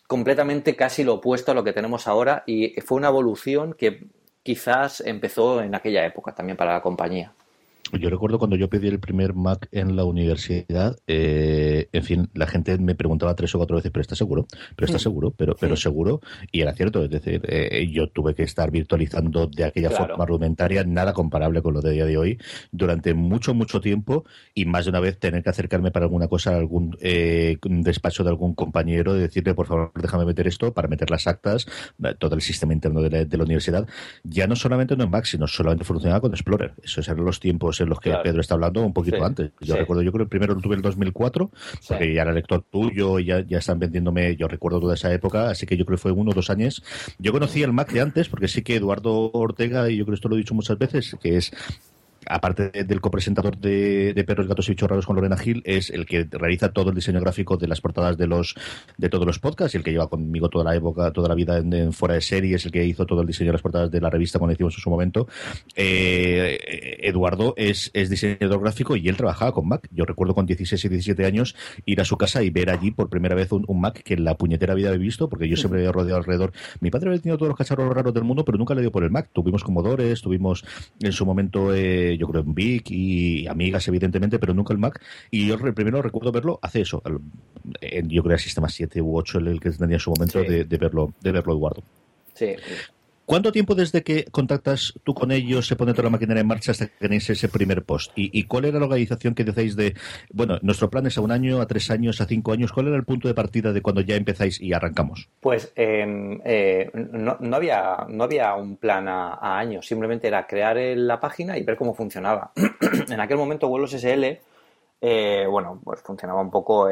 completamente 0.08 0.76
casi 0.76 1.04
lo 1.04 1.16
opuesto 1.16 1.52
a 1.52 1.56
lo 1.56 1.64
que 1.64 1.74
tenemos 1.74 2.08
ahora 2.08 2.44
y 2.46 2.80
fue 2.82 2.98
una 2.98 3.08
evolución 3.08 3.74
que 3.74 4.06
quizás 4.44 5.02
empezó 5.02 5.62
en 5.62 5.74
aquella 5.74 6.06
época 6.06 6.36
también 6.36 6.58
para 6.58 6.74
la 6.74 6.82
compañía. 6.82 7.34
Yo 7.94 8.10
recuerdo 8.10 8.40
cuando 8.40 8.56
yo 8.56 8.68
pedí 8.68 8.88
el 8.88 9.00
primer 9.00 9.36
Mac 9.36 9.68
en 9.72 9.96
la 9.96 10.06
universidad, 10.06 10.98
eh, 11.06 11.88
en 11.94 12.04
fin, 12.04 12.30
la 12.34 12.48
gente 12.48 12.78
me 12.80 12.96
preguntaba 12.96 13.36
tres 13.36 13.54
o 13.54 13.60
cuatro 13.60 13.76
veces, 13.76 13.92
¿pero 13.92 14.02
está 14.02 14.16
seguro? 14.16 14.48
¿Pero 14.76 14.88
está 14.88 14.98
seguro? 14.98 15.32
¿Pero, 15.32 15.56
pero 15.56 15.76
seguro? 15.76 16.20
Y 16.52 16.62
era 16.62 16.74
cierto, 16.74 17.04
es 17.04 17.12
decir, 17.12 17.42
eh, 17.48 17.88
yo 17.92 18.10
tuve 18.10 18.34
que 18.34 18.42
estar 18.42 18.72
virtualizando 18.72 19.46
de 19.46 19.66
aquella 19.66 19.92
forma 19.92 20.26
rudimentaria, 20.26 20.84
nada 20.84 21.14
comparable 21.14 21.62
con 21.62 21.76
lo 21.76 21.82
de 21.82 21.92
día 21.92 22.06
de 22.06 22.18
hoy, 22.18 22.40
durante 22.72 23.14
mucho, 23.14 23.54
mucho 23.54 23.80
tiempo 23.80 24.26
y 24.56 24.66
más 24.66 24.86
de 24.86 24.90
una 24.90 25.00
vez 25.00 25.20
tener 25.20 25.44
que 25.44 25.52
acercarme 25.52 25.92
para 25.92 26.06
alguna 26.06 26.28
cosa 26.28 26.54
a 26.54 26.58
algún 26.58 26.98
eh, 27.02 27.58
despacho 27.62 28.24
de 28.24 28.30
algún 28.30 28.56
compañero 28.56 29.16
y 29.16 29.20
decirle, 29.20 29.54
por 29.54 29.68
favor, 29.68 29.92
déjame 29.96 30.26
meter 30.26 30.48
esto 30.48 30.74
para 30.74 30.88
meter 30.88 31.12
las 31.12 31.28
actas, 31.28 31.68
todo 32.18 32.34
el 32.34 32.42
sistema 32.42 32.74
interno 32.74 33.02
de 33.02 33.10
la, 33.12 33.26
de 33.26 33.38
la 33.38 33.44
universidad. 33.44 33.88
Ya 34.24 34.48
no 34.48 34.56
solamente 34.56 34.96
en 34.96 35.10
Mac, 35.10 35.26
sino 35.26 35.48
solamente 35.48 35.86
funcionaba 35.86 36.22
con 36.22 36.32
Explorer. 36.32 36.74
Esos 36.84 37.08
eran 37.08 37.24
los 37.24 37.40
tiempos 37.40 37.75
en 37.82 37.90
los 37.90 38.00
que 38.00 38.14
Pedro 38.24 38.42
está 38.42 38.56
hablando 38.56 38.82
un 38.82 38.94
poquito 38.94 39.24
antes. 39.24 39.52
Yo 39.60 39.76
recuerdo, 39.76 40.02
yo 40.02 40.12
creo 40.12 40.20
que 40.20 40.24
el 40.24 40.30
primero 40.30 40.56
lo 40.56 40.62
tuve 40.62 40.76
en 40.76 40.80
el 40.80 40.84
2004, 40.84 41.52
porque 41.88 42.14
ya 42.14 42.22
era 42.22 42.34
lector 42.34 42.64
tuyo 42.70 43.20
y 43.20 43.26
ya, 43.26 43.42
ya 43.42 43.60
están 43.60 43.80
vendiéndome, 43.80 44.36
yo 44.36 44.48
recuerdo 44.48 44.80
toda 44.80 44.96
esa 44.96 45.14
época, 45.14 45.50
así 45.50 45.66
que 45.66 45.78
yo 45.78 45.86
creo 45.86 45.98
que 45.98 46.02
fue 46.02 46.12
uno 46.12 46.32
o 46.32 46.34
dos 46.34 46.50
años. 46.50 46.84
Yo 47.20 47.32
conocí 47.32 47.64
el 47.64 47.74
Mac 47.74 47.92
de 47.92 48.02
antes, 48.02 48.30
porque 48.30 48.48
sí 48.48 48.62
que 48.62 48.76
Eduardo 48.76 49.32
Ortega, 49.34 49.90
y 49.90 49.98
yo 49.98 50.06
creo 50.06 50.14
que 50.14 50.16
esto 50.16 50.30
lo 50.30 50.36
he 50.36 50.40
dicho 50.40 50.54
muchas 50.54 50.78
veces, 50.78 51.16
que 51.22 51.38
es 51.38 51.52
aparte 52.28 52.84
del 52.84 53.02
copresentador 53.02 53.58
de, 53.58 54.14
de, 54.14 54.24
Perros, 54.24 54.48
Gatos 54.48 54.68
y 54.68 54.72
Bichos 54.72 54.90
Raros 54.90 55.06
con 55.06 55.16
Lorena 55.16 55.38
Gil, 55.38 55.62
es 55.66 55.90
el 55.90 56.06
que 56.06 56.28
realiza 56.30 56.72
todo 56.72 56.90
el 56.90 56.96
diseño 56.96 57.20
gráfico 57.20 57.58
de 57.58 57.68
las 57.68 57.82
portadas 57.82 58.18
de 58.18 58.28
los 58.28 58.56
de 58.98 59.10
todos 59.10 59.26
los 59.26 59.40
podcasts 59.40 59.76
y 59.76 59.78
el 59.78 59.84
que 59.84 59.92
lleva 59.92 60.10
conmigo 60.10 60.50
toda 60.50 60.64
la 60.64 60.76
época, 60.76 61.12
toda 61.12 61.30
la 61.30 61.36
vida 61.36 61.58
en, 61.58 61.94
fuera 61.94 62.16
de 62.16 62.22
series, 62.22 62.66
el 62.66 62.72
que 62.72 62.86
hizo 62.86 63.06
todo 63.06 63.22
el 63.22 63.28
diseño 63.28 63.50
de 63.50 63.54
las 63.54 63.62
portadas 63.62 63.92
de 63.92 64.02
la 64.02 64.10
revista 64.10 64.40
cuando 64.40 64.54
hicimos 64.54 64.76
en 64.76 64.80
su 64.80 64.90
momento. 64.90 65.28
Eh, 65.76 67.00
Eduardo 67.02 67.54
es, 67.58 67.92
es, 67.94 68.10
diseñador 68.10 68.62
gráfico 68.62 68.96
y 68.96 69.08
él 69.08 69.18
trabajaba 69.18 69.52
con 69.52 69.68
Mac. 69.68 69.88
Yo 69.92 70.06
recuerdo 70.06 70.34
con 70.34 70.46
16 70.46 70.86
y 70.86 70.90
17 70.90 71.26
años 71.26 71.56
ir 71.86 72.02
a 72.02 72.06
su 72.06 72.18
casa 72.18 72.44
y 72.44 72.50
ver 72.50 72.70
allí 72.70 72.92
por 72.92 73.10
primera 73.10 73.36
vez 73.36 73.52
un, 73.52 73.66
Mac 73.80 74.02
que 74.04 74.14
en 74.14 74.24
la 74.24 74.36
puñetera 74.36 74.74
vida 74.74 74.90
había 74.90 75.00
visto, 75.00 75.30
porque 75.30 75.48
yo 75.48 75.58
siempre 75.58 75.80
había 75.80 75.92
rodeado 75.92 76.18
alrededor. 76.18 76.54
Mi 76.80 76.90
padre 76.90 77.10
había 77.10 77.22
tenido 77.22 77.38
todos 77.38 77.50
los 77.50 77.58
cacharros 77.58 77.94
raros 77.94 78.14
del 78.14 78.24
mundo, 78.24 78.46
pero 78.46 78.58
nunca 78.58 78.74
le 78.74 78.82
dio 78.82 78.92
por 78.92 79.04
el 79.04 79.12
Mac. 79.12 79.30
Tuvimos 79.34 79.64
Commodores, 79.64 80.22
tuvimos 80.22 80.64
en 81.00 81.12
su 81.12 81.26
momento, 81.26 81.74
eh, 81.74 82.15
yo 82.18 82.28
creo, 82.28 82.44
en 82.44 82.54
Vic 82.54 82.92
y 82.92 83.48
amigas, 83.48 83.88
evidentemente, 83.88 84.40
pero 84.40 84.54
nunca 84.54 84.74
el 84.74 84.80
Mac. 84.80 85.02
Y 85.32 85.48
yo 85.48 85.58
primero 85.58 86.02
recuerdo 86.02 86.32
verlo 86.32 86.60
hace 86.62 86.82
eso. 86.82 87.02
En, 87.82 88.10
yo 88.10 88.22
creo 88.24 88.36
que 88.36 88.42
el 88.42 88.46
sistema 88.46 88.70
7 88.70 89.02
u 89.02 89.18
8 89.18 89.40
el, 89.40 89.60
que 89.60 89.72
tenía 89.72 89.96
en 89.96 90.00
su 90.00 90.12
momento 90.12 90.42
sí. 90.42 90.48
de, 90.48 90.64
de, 90.66 90.78
verlo, 90.78 91.14
de 91.22 91.32
verlo, 91.32 91.54
Eduardo. 91.54 91.84
Sí. 92.34 92.56
¿Cuánto 93.26 93.52
tiempo 93.52 93.74
desde 93.74 94.04
que 94.04 94.26
contactas 94.26 94.94
tú 95.04 95.16
con 95.16 95.32
ellos, 95.32 95.66
se 95.66 95.76
pone 95.76 95.94
toda 95.94 96.04
la 96.04 96.10
maquinaria 96.12 96.42
en 96.42 96.48
marcha 96.48 96.72
hasta 96.72 96.86
que 96.86 96.94
tenéis 97.00 97.28
ese 97.28 97.50
primer 97.50 97.84
post? 97.84 98.12
¿Y, 98.16 98.44
cuál 98.44 98.66
era 98.66 98.78
la 98.78 98.86
organización 98.86 99.34
que 99.34 99.44
decís 99.44 99.76
de, 99.76 99.96
bueno, 100.32 100.60
nuestro 100.62 100.92
plan 100.92 101.08
es 101.08 101.18
a 101.18 101.22
un 101.22 101.32
año, 101.32 101.60
a 101.60 101.66
tres 101.66 101.90
años, 101.90 102.22
a 102.22 102.28
cinco 102.28 102.52
años? 102.52 102.72
¿Cuál 102.72 102.88
era 102.88 102.98
el 102.98 103.04
punto 103.04 103.28
de 103.28 103.34
partida 103.34 103.74
de 103.74 103.82
cuando 103.82 104.02
ya 104.02 104.16
empezáis 104.16 104.62
y 104.62 104.74
arrancamos? 104.74 105.28
Pues 105.42 105.74
eh, 105.76 106.40
eh, 106.46 106.92
no, 106.94 107.38
no, 107.40 107.56
había, 107.56 108.06
no 108.08 108.26
había 108.26 108.54
un 108.54 108.78
plan 108.78 109.08
a, 109.08 109.58
años, 109.58 109.88
simplemente 109.88 110.28
era 110.28 110.46
crear 110.46 110.78
la 110.78 111.20
página 111.20 111.58
y 111.58 111.64
ver 111.64 111.78
cómo 111.78 111.96
funcionaba. 111.96 112.52
en 113.10 113.20
aquel 113.20 113.38
momento, 113.38 113.68
Vuelos 113.68 113.92
SL, 113.92 114.38
eh, 115.02 115.48
bueno, 115.50 115.82
pues 115.84 116.00
funcionaba 116.02 116.42
un 116.42 116.52
poco 116.52 116.88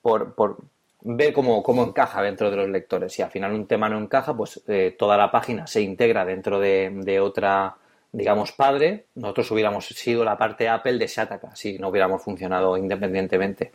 por, 0.00 0.34
por 0.34 0.56
ver 1.04 1.32
cómo, 1.32 1.62
cómo, 1.62 1.84
encaja 1.84 2.22
dentro 2.22 2.50
de 2.50 2.56
los 2.56 2.68
lectores. 2.68 3.12
Si 3.12 3.22
al 3.22 3.30
final 3.30 3.52
un 3.52 3.66
tema 3.66 3.88
no 3.88 3.98
encaja, 3.98 4.36
pues 4.36 4.62
eh, 4.66 4.96
toda 4.98 5.16
la 5.16 5.30
página 5.30 5.66
se 5.66 5.82
integra 5.82 6.24
dentro 6.24 6.58
de, 6.58 6.90
de, 6.92 7.20
otra, 7.20 7.76
digamos, 8.10 8.52
padre. 8.52 9.06
Nosotros 9.14 9.50
hubiéramos 9.50 9.86
sido 9.86 10.24
la 10.24 10.36
parte 10.36 10.68
Apple 10.68 10.98
de 10.98 11.06
Shataka, 11.06 11.54
si 11.54 11.78
no 11.78 11.88
hubiéramos 11.88 12.22
funcionado 12.22 12.76
independientemente. 12.76 13.72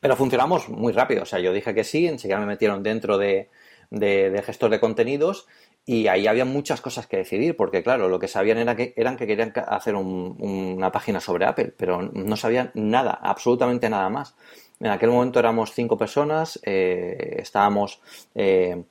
Pero 0.00 0.16
funcionamos 0.16 0.68
muy 0.68 0.92
rápido. 0.92 1.22
O 1.22 1.26
sea, 1.26 1.40
yo 1.40 1.52
dije 1.52 1.74
que 1.74 1.84
sí, 1.84 2.06
enseguida 2.06 2.38
me 2.38 2.46
metieron 2.46 2.82
dentro 2.82 3.18
de, 3.18 3.50
de, 3.90 4.30
de 4.30 4.42
gestor 4.42 4.70
de 4.70 4.80
contenidos 4.80 5.46
y 5.88 6.08
ahí 6.08 6.26
había 6.26 6.44
muchas 6.44 6.80
cosas 6.80 7.06
que 7.06 7.18
decidir, 7.18 7.56
porque 7.56 7.84
claro, 7.84 8.08
lo 8.08 8.18
que 8.18 8.26
sabían 8.26 8.58
era 8.58 8.74
que, 8.74 8.92
eran 8.96 9.16
que 9.16 9.26
querían 9.26 9.52
hacer 9.68 9.94
un, 9.94 10.36
una 10.40 10.90
página 10.90 11.20
sobre 11.20 11.46
Apple, 11.46 11.72
pero 11.76 12.02
no 12.02 12.36
sabían 12.36 12.72
nada, 12.74 13.12
absolutamente 13.22 13.88
nada 13.88 14.08
más. 14.08 14.34
En 14.80 14.88
aquel 14.88 15.10
momento 15.10 15.38
éramos 15.38 15.72
cinco 15.72 15.96
personas, 15.96 16.60
eh, 16.62 17.36
estábamos 17.38 18.00
eh, 18.34 18.82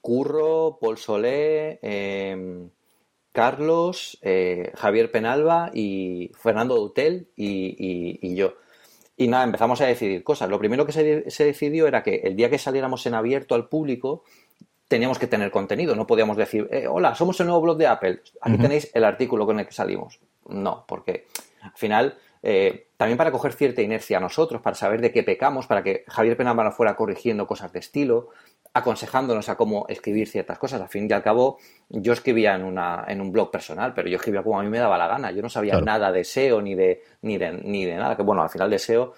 Curro, 0.00 0.78
Paul 0.80 0.98
Solé, 0.98 1.78
eh, 1.82 2.68
Carlos, 3.32 4.18
Javier 4.74 5.10
Penalba 5.10 5.70
y 5.72 6.32
Fernando 6.34 6.76
Dutel 6.76 7.28
y, 7.36 7.48
y, 7.78 8.18
y, 8.20 8.34
yo. 8.34 8.54
Y 9.16 9.28
nada, 9.28 9.44
empezamos 9.44 9.80
a 9.80 9.86
decidir 9.86 10.24
cosas. 10.24 10.50
Lo 10.50 10.58
primero 10.58 10.84
que 10.84 10.92
se, 10.92 11.30
se 11.30 11.44
decidió 11.44 11.86
era 11.86 12.02
que 12.02 12.16
el 12.24 12.34
día 12.34 12.50
que 12.50 12.58
saliéramos 12.58 13.06
en 13.06 13.14
abierto 13.14 13.54
al 13.54 13.68
público, 13.68 14.24
teníamos 14.90 15.20
que 15.20 15.28
tener 15.28 15.52
contenido. 15.52 15.94
No 15.94 16.04
podíamos 16.04 16.36
decir, 16.36 16.66
eh, 16.72 16.88
hola, 16.88 17.14
somos 17.14 17.38
el 17.38 17.46
nuevo 17.46 17.62
blog 17.62 17.78
de 17.78 17.86
Apple. 17.86 18.22
Aquí 18.40 18.54
uh 18.54 18.58
-huh. 18.58 18.62
tenéis 18.62 18.90
el 18.92 19.04
artículo 19.04 19.46
con 19.46 19.60
el 19.60 19.66
que 19.66 19.72
salimos. 19.72 20.18
No, 20.48 20.84
porque 20.88 21.26
al 21.62 21.72
final, 21.76 22.18
eh, 22.42 22.88
también 22.96 23.18
para 23.18 23.30
coger 23.32 23.52
cierta 23.52 23.82
inercia 23.82 24.18
a 24.18 24.20
nosotros, 24.20 24.62
para 24.62 24.76
saber 24.76 25.00
de 25.00 25.12
qué 25.12 25.22
pecamos, 25.22 25.66
para 25.66 25.82
que 25.82 26.04
Javier 26.08 26.36
Penalba 26.36 26.64
nos 26.64 26.74
fuera 26.74 26.96
corrigiendo 26.96 27.46
cosas 27.46 27.72
de 27.72 27.78
estilo, 27.78 28.28
aconsejándonos 28.72 29.48
a 29.48 29.56
cómo 29.56 29.86
escribir 29.88 30.28
ciertas 30.28 30.58
cosas. 30.58 30.80
Al 30.80 30.88
fin 30.88 31.06
y 31.08 31.12
al 31.12 31.22
cabo, 31.22 31.58
yo 31.88 32.12
escribía 32.12 32.54
en, 32.54 32.64
una, 32.64 33.04
en 33.08 33.20
un 33.20 33.32
blog 33.32 33.50
personal, 33.50 33.92
pero 33.94 34.08
yo 34.08 34.16
escribía 34.16 34.42
como 34.42 34.60
a 34.60 34.62
mí 34.62 34.68
me 34.68 34.78
daba 34.78 34.96
la 34.96 35.08
gana. 35.08 35.30
Yo 35.32 35.42
no 35.42 35.48
sabía 35.48 35.72
claro. 35.72 35.86
nada 35.86 36.12
de 36.12 36.24
SEO 36.24 36.62
ni 36.62 36.74
de, 36.74 37.02
ni 37.22 37.36
de, 37.36 37.52
ni 37.52 37.84
de 37.84 37.96
nada. 37.96 38.16
Que 38.16 38.22
bueno, 38.22 38.42
al 38.42 38.50
final 38.50 38.70
de 38.70 38.78
SEO 38.78 39.14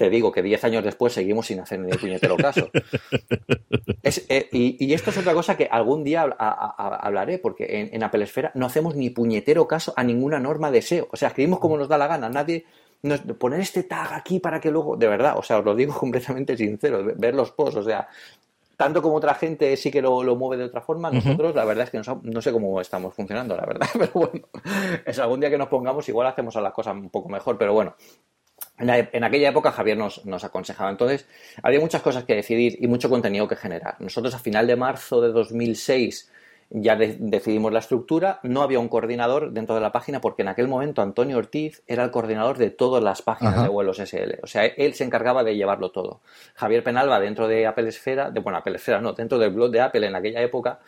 te 0.00 0.08
digo 0.08 0.32
que 0.32 0.42
10 0.42 0.64
años 0.64 0.82
después 0.82 1.12
seguimos 1.12 1.48
sin 1.48 1.60
hacer 1.60 1.78
ni 1.78 1.92
puñetero 1.92 2.34
caso. 2.38 2.70
Es, 4.02 4.24
eh, 4.30 4.48
y, 4.50 4.82
y, 4.82 4.94
esto 4.94 5.10
es 5.10 5.18
otra 5.18 5.34
cosa 5.34 5.58
que 5.58 5.68
algún 5.70 6.02
día 6.04 6.22
a, 6.22 6.26
a, 6.38 6.96
hablaré, 6.96 7.38
porque 7.38 7.66
en, 7.80 7.90
en, 7.92 8.02
Apple 8.02 8.24
Esfera 8.24 8.50
no 8.54 8.64
hacemos 8.64 8.96
ni 8.96 9.10
puñetero 9.10 9.68
caso 9.68 9.92
a 9.94 10.02
ninguna 10.02 10.40
norma 10.40 10.70
de 10.70 10.80
SEO. 10.80 11.08
O 11.10 11.16
sea, 11.18 11.28
escribimos 11.28 11.58
como 11.58 11.76
nos 11.76 11.86
da 11.86 11.98
la 11.98 12.06
gana. 12.06 12.30
Nadie 12.30 12.64
nos, 13.02 13.20
poner 13.20 13.60
este 13.60 13.82
tag 13.82 14.14
aquí 14.14 14.40
para 14.40 14.58
que 14.58 14.70
luego, 14.70 14.96
de 14.96 15.06
verdad, 15.06 15.34
o 15.36 15.42
sea, 15.42 15.58
os 15.58 15.66
lo 15.66 15.74
digo 15.74 15.92
completamente 15.98 16.56
sincero, 16.56 17.04
ver 17.14 17.34
los 17.34 17.52
posts, 17.52 17.76
o 17.76 17.82
sea, 17.82 18.08
tanto 18.78 19.02
como 19.02 19.16
otra 19.16 19.34
gente 19.34 19.76
sí 19.76 19.90
que 19.90 20.00
lo, 20.00 20.22
lo 20.22 20.34
mueve 20.34 20.56
de 20.56 20.64
otra 20.64 20.80
forma, 20.80 21.10
nosotros 21.10 21.50
uh 21.50 21.52
-huh. 21.52 21.56
la 21.56 21.64
verdad 21.66 21.84
es 21.84 21.90
que 21.90 21.98
no, 21.98 22.20
no, 22.24 22.40
sé 22.40 22.50
cómo 22.50 22.80
estamos 22.80 23.12
funcionando, 23.12 23.54
la 23.54 23.66
verdad, 23.66 23.86
pero 23.98 24.12
bueno, 24.14 24.48
es 25.04 25.18
algún 25.18 25.40
día 25.40 25.50
que 25.50 25.58
nos 25.58 25.68
pongamos, 25.68 26.08
igual 26.08 26.26
hacemos 26.26 26.56
a 26.56 26.62
las 26.62 26.72
cosas 26.72 26.94
un 26.94 27.10
poco 27.10 27.28
mejor, 27.28 27.58
pero 27.58 27.74
bueno, 27.74 27.94
en, 28.80 28.86
la, 28.86 28.98
en, 28.98 29.24
aquella 29.24 29.50
época 29.50 29.70
Javier 29.70 29.96
nos, 29.96 30.24
nos, 30.26 30.42
aconsejaba. 30.42 30.90
Entonces, 30.90 31.26
había 31.62 31.80
muchas 31.80 32.02
cosas 32.02 32.24
que 32.24 32.34
decidir 32.34 32.78
y 32.80 32.86
mucho 32.86 33.08
contenido 33.08 33.46
que 33.46 33.56
generar. 33.56 33.96
Nosotros 34.00 34.34
a 34.34 34.38
final 34.38 34.66
de 34.66 34.76
marzo 34.76 35.20
de 35.20 35.28
2006 35.28 36.30
ya 36.70 36.94
de, 36.94 37.16
decidimos 37.18 37.72
la 37.72 37.80
estructura. 37.80 38.38
No 38.44 38.62
había 38.62 38.78
un 38.78 38.88
coordinador 38.88 39.52
dentro 39.52 39.74
de 39.74 39.80
la 39.80 39.92
página 39.92 40.20
porque 40.20 40.42
en 40.42 40.48
aquel 40.48 40.68
momento 40.68 41.02
Antonio 41.02 41.36
Ortiz 41.36 41.82
era 41.86 42.04
el 42.04 42.10
coordinador 42.10 42.58
de 42.58 42.70
todas 42.70 43.02
las 43.02 43.22
páginas 43.22 43.54
Ajá. 43.54 43.62
de 43.64 43.68
vuelos 43.68 43.98
SL. 43.98 44.38
O 44.42 44.46
sea, 44.46 44.64
él 44.64 44.94
se 44.94 45.04
encargaba 45.04 45.42
de 45.42 45.56
llevarlo 45.56 45.90
todo. 45.90 46.20
Javier 46.54 46.84
Penalba 46.84 47.18
dentro 47.18 47.48
de 47.48 47.66
Apple 47.66 47.88
Esfera, 47.88 48.30
de, 48.30 48.40
bueno, 48.40 48.58
Apple 48.58 48.76
Esfera 48.76 49.00
no, 49.00 49.12
dentro 49.12 49.38
del 49.38 49.50
blog 49.50 49.70
de 49.70 49.80
Apple 49.80 50.06
en 50.06 50.14
aquella 50.14 50.40
época, 50.40 50.78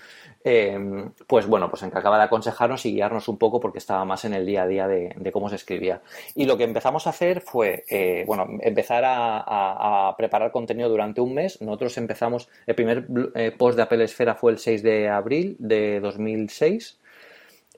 eh, 0.45 0.79
pues 1.27 1.47
bueno, 1.47 1.69
pues 1.71 1.83
encargaba 1.83 2.19
de 2.19 2.25
aconsejarnos 2.25 2.85
y 2.87 2.93
guiarnos 2.93 3.29
un 3.29 3.39
poco 3.39 3.61
porque 3.61 3.79
estaba 3.79 4.05
más 4.05 4.25
en 4.25 4.35
el 4.35 4.45
día 4.45 4.63
a 4.63 4.67
día 4.67 4.89
de, 4.89 5.31
cómo 5.33 5.49
se 5.49 5.57
escribía. 5.57 6.03
Y 6.35 6.47
lo 6.47 6.57
que 6.57 6.65
empezamos 6.65 7.07
a 7.07 7.11
hacer 7.11 7.41
fue, 7.41 7.85
eh, 7.89 8.25
bueno, 8.27 8.47
empezar 8.61 9.05
a, 9.07 10.15
preparar 10.17 10.51
contenido 10.51 10.89
durante 10.89 11.21
un 11.21 11.35
mes. 11.35 11.61
Nosotros 11.61 11.97
empezamos, 11.99 12.49
el 12.67 12.75
primer 12.75 13.07
eh, 13.35 13.53
post 13.57 13.77
de 13.77 13.83
Apple 13.83 14.05
Esfera 14.05 14.35
fue 14.35 14.53
el 14.53 14.59
6 14.59 14.83
de 14.83 15.09
abril 15.09 15.57
de 15.59 16.01
2006. 16.01 16.99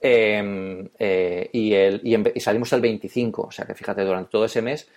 Eh, 0.01 0.89
eh, 0.99 1.49
y, 1.53 1.73
el, 1.73 2.01
y, 2.03 2.15
y, 2.35 2.39
salimos 2.39 2.71
el 2.73 2.81
25, 2.81 3.43
o 3.43 3.51
sea 3.51 3.65
que 3.65 3.73
fíjate, 3.73 4.03
durante 4.03 4.29
todo 4.29 4.45
ese 4.45 4.61
mes 4.61 4.87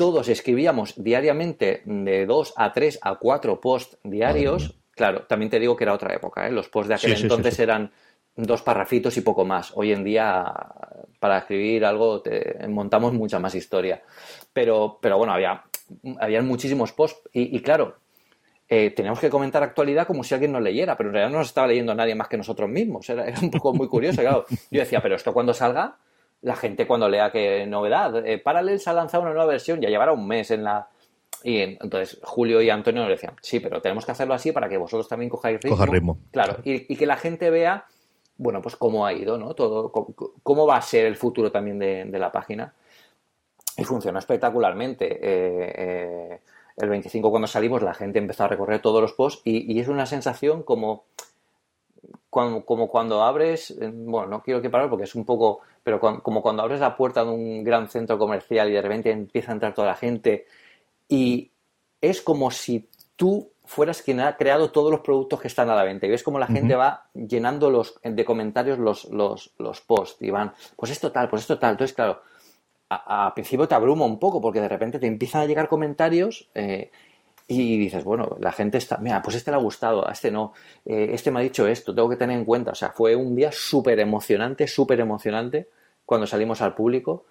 todos 0.00 0.30
escribíamos 0.30 0.94
diariamente 0.96 1.82
de 1.84 2.24
2 2.24 2.54
a 2.56 2.72
3 2.72 3.00
a 3.02 3.16
4 3.16 3.60
posts 3.60 3.98
diarios. 4.02 4.79
Claro, 5.00 5.22
también 5.22 5.48
te 5.48 5.58
digo 5.58 5.74
que 5.74 5.84
era 5.84 5.94
otra 5.94 6.14
época, 6.14 6.46
¿eh? 6.46 6.52
los 6.52 6.68
posts 6.68 6.88
de 6.88 6.94
aquel 6.96 7.16
sí, 7.16 7.22
entonces 7.22 7.54
sí, 7.54 7.62
eran 7.62 7.90
dos 8.36 8.60
parrafitos 8.60 9.16
y 9.16 9.22
poco 9.22 9.46
más. 9.46 9.72
Hoy 9.74 9.92
en 9.92 10.04
día, 10.04 10.44
para 11.18 11.38
escribir 11.38 11.86
algo, 11.86 12.20
te 12.20 12.68
montamos 12.68 13.14
mucha 13.14 13.38
más 13.38 13.54
historia. 13.54 14.02
Pero, 14.52 14.98
pero 15.00 15.16
bueno, 15.16 15.32
había, 15.32 15.64
había 16.18 16.42
muchísimos 16.42 16.92
posts 16.92 17.30
y, 17.32 17.56
y 17.56 17.62
claro, 17.62 17.96
eh, 18.68 18.90
teníamos 18.90 19.20
que 19.20 19.30
comentar 19.30 19.62
actualidad 19.62 20.06
como 20.06 20.22
si 20.22 20.34
alguien 20.34 20.52
nos 20.52 20.60
leyera, 20.60 20.98
pero 20.98 21.08
en 21.08 21.14
realidad 21.14 21.32
no 21.32 21.38
nos 21.38 21.48
estaba 21.48 21.66
leyendo 21.66 21.94
nadie 21.94 22.14
más 22.14 22.28
que 22.28 22.36
nosotros 22.36 22.68
mismos. 22.68 23.08
Era, 23.08 23.24
un 23.40 23.50
poco 23.50 23.72
muy 23.72 23.88
curioso, 23.88 24.20
claro. 24.20 24.44
Yo 24.70 24.80
decía, 24.80 25.00
pero 25.00 25.16
esto 25.16 25.32
cuando 25.32 25.54
salga, 25.54 25.96
la 26.42 26.56
gente 26.56 26.86
cuando 26.86 27.08
lea 27.08 27.32
que 27.32 27.66
novedad, 27.66 28.22
eh, 28.26 28.36
Parallels 28.36 28.86
ha 28.86 28.92
lanzado 28.92 29.22
una 29.22 29.32
nueva 29.32 29.46
versión, 29.46 29.80
ya 29.80 29.88
llevará 29.88 30.12
un 30.12 30.26
mes 30.28 30.50
en 30.50 30.64
la... 30.64 30.90
Y 31.42 31.60
entonces 31.60 32.18
Julio 32.22 32.60
y 32.60 32.70
Antonio 32.70 33.02
nos 33.02 33.10
decían, 33.10 33.34
sí, 33.40 33.60
pero 33.60 33.80
tenemos 33.80 34.04
que 34.04 34.12
hacerlo 34.12 34.34
así 34.34 34.52
para 34.52 34.68
que 34.68 34.76
vosotros 34.76 35.08
también 35.08 35.30
cojáis 35.30 35.60
ritmo. 35.60 35.76
Coja 35.76 35.86
ritmo. 35.90 36.18
Claro, 36.30 36.58
y, 36.64 36.94
que 36.96 37.06
la 37.06 37.16
gente 37.16 37.50
vea, 37.50 37.86
bueno, 38.36 38.60
pues 38.60 38.76
cómo 38.76 39.06
ha 39.06 39.12
ido, 39.12 39.38
¿no? 39.38 39.54
Todo, 39.54 39.90
cómo, 39.90 40.66
va 40.66 40.76
a 40.76 40.82
ser 40.82 41.06
el 41.06 41.16
futuro 41.16 41.50
también 41.50 41.78
de, 41.78 42.18
la 42.18 42.30
página. 42.30 42.74
Y 43.76 43.84
funcionó 43.84 44.18
espectacularmente. 44.18 45.06
Eh, 45.06 45.72
eh, 45.76 46.40
el 46.76 46.88
25 46.88 47.30
cuando 47.30 47.46
salimos 47.46 47.82
la 47.82 47.94
gente 47.94 48.18
empezó 48.18 48.44
a 48.44 48.48
recorrer 48.48 48.80
todos 48.80 49.00
los 49.00 49.12
posts 49.12 49.42
y, 49.44 49.78
es 49.78 49.88
una 49.88 50.06
sensación 50.06 50.62
como 50.62 51.04
cuando, 52.28 52.64
como 52.64 52.88
cuando 52.88 53.22
abres, 53.22 53.76
bueno, 53.80 54.28
no 54.28 54.42
quiero 54.42 54.62
que 54.62 54.70
parar 54.70 54.88
porque 54.88 55.04
es 55.04 55.14
un 55.14 55.24
poco, 55.24 55.60
pero 55.82 56.00
como 56.00 56.42
cuando 56.42 56.62
abres 56.62 56.80
la 56.80 56.96
puerta 56.96 57.24
de 57.24 57.30
un 57.30 57.64
gran 57.64 57.88
centro 57.88 58.18
comercial 58.18 58.68
y 58.70 58.72
de 58.72 58.82
repente 58.82 59.10
empieza 59.10 59.50
a 59.50 59.54
entrar 59.54 59.74
toda 59.74 59.88
la 59.88 59.96
gente 59.96 60.46
y 61.10 61.50
es 62.00 62.22
como 62.22 62.50
si 62.50 62.88
tú 63.16 63.52
fueras 63.64 64.00
quien 64.00 64.20
ha 64.20 64.36
creado 64.36 64.70
todos 64.70 64.90
los 64.90 65.00
productos 65.00 65.40
que 65.40 65.48
están 65.48 65.68
a 65.68 65.74
la 65.74 65.84
venta 65.84 66.06
y 66.06 66.10
ves 66.10 66.22
como 66.22 66.38
la 66.38 66.46
gente 66.46 66.74
va 66.74 67.08
llenando 67.14 67.70
los, 67.70 68.00
de 68.02 68.24
comentarios 68.24 68.78
los, 68.78 69.04
los, 69.10 69.52
los 69.58 69.80
posts 69.80 70.22
y 70.22 70.30
van, 70.30 70.52
pues 70.76 70.90
esto 70.92 71.12
tal, 71.12 71.28
pues 71.28 71.42
esto 71.42 71.58
tal. 71.58 71.72
Entonces, 71.72 71.94
claro, 71.94 72.22
a, 72.88 73.32
principio 73.34 73.68
te 73.68 73.74
abruma 73.74 74.06
un 74.06 74.18
poco 74.18 74.40
porque 74.40 74.60
de 74.60 74.68
repente 74.68 74.98
te 74.98 75.06
empiezan 75.06 75.42
a 75.42 75.46
llegar 75.46 75.68
comentarios 75.68 76.48
eh, 76.54 76.90
y 77.46 77.76
dices, 77.78 78.04
bueno, 78.04 78.36
la 78.40 78.52
gente 78.52 78.78
está, 78.78 78.96
mira, 78.98 79.20
pues 79.22 79.36
este 79.36 79.50
le 79.50 79.56
ha 79.56 79.60
gustado, 79.60 80.08
a 80.08 80.12
este 80.12 80.30
no, 80.30 80.52
eh, 80.84 81.10
este 81.12 81.30
me 81.30 81.40
ha 81.40 81.42
dicho 81.42 81.66
esto, 81.66 81.94
tengo 81.94 82.08
que 82.08 82.16
tener 82.16 82.38
en 82.38 82.44
cuenta. 82.44 82.70
O 82.70 82.76
sea, 82.76 82.90
fue 82.90 83.14
un 83.14 83.34
día 83.34 83.50
súper 83.52 83.98
emocionante, 84.00 84.66
súper 84.68 85.00
emocionante 85.00 85.68
cuando 86.04 86.26
salimos 86.26 86.60
al 86.62 86.74
público 86.74 87.26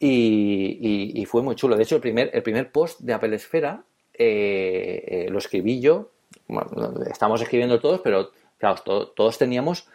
y, 0.00 1.24
fue 1.26 1.42
muy 1.42 1.54
chulo. 1.54 1.76
De 1.76 1.82
hecho, 1.82 1.96
el 1.96 2.00
primer, 2.00 2.30
el 2.32 2.42
primer 2.42 2.72
post 2.72 3.00
de 3.00 3.12
Apple 3.12 3.36
Esfera 3.36 3.84
eh, 4.14 5.26
lo 5.30 5.38
escribí 5.38 5.80
yo, 5.80 6.10
estamos 7.10 7.40
escribiendo 7.40 7.78
todos, 7.78 8.00
pero 8.00 8.30
claro, 8.58 8.82
todos 9.14 9.38
teníamos 9.38 9.86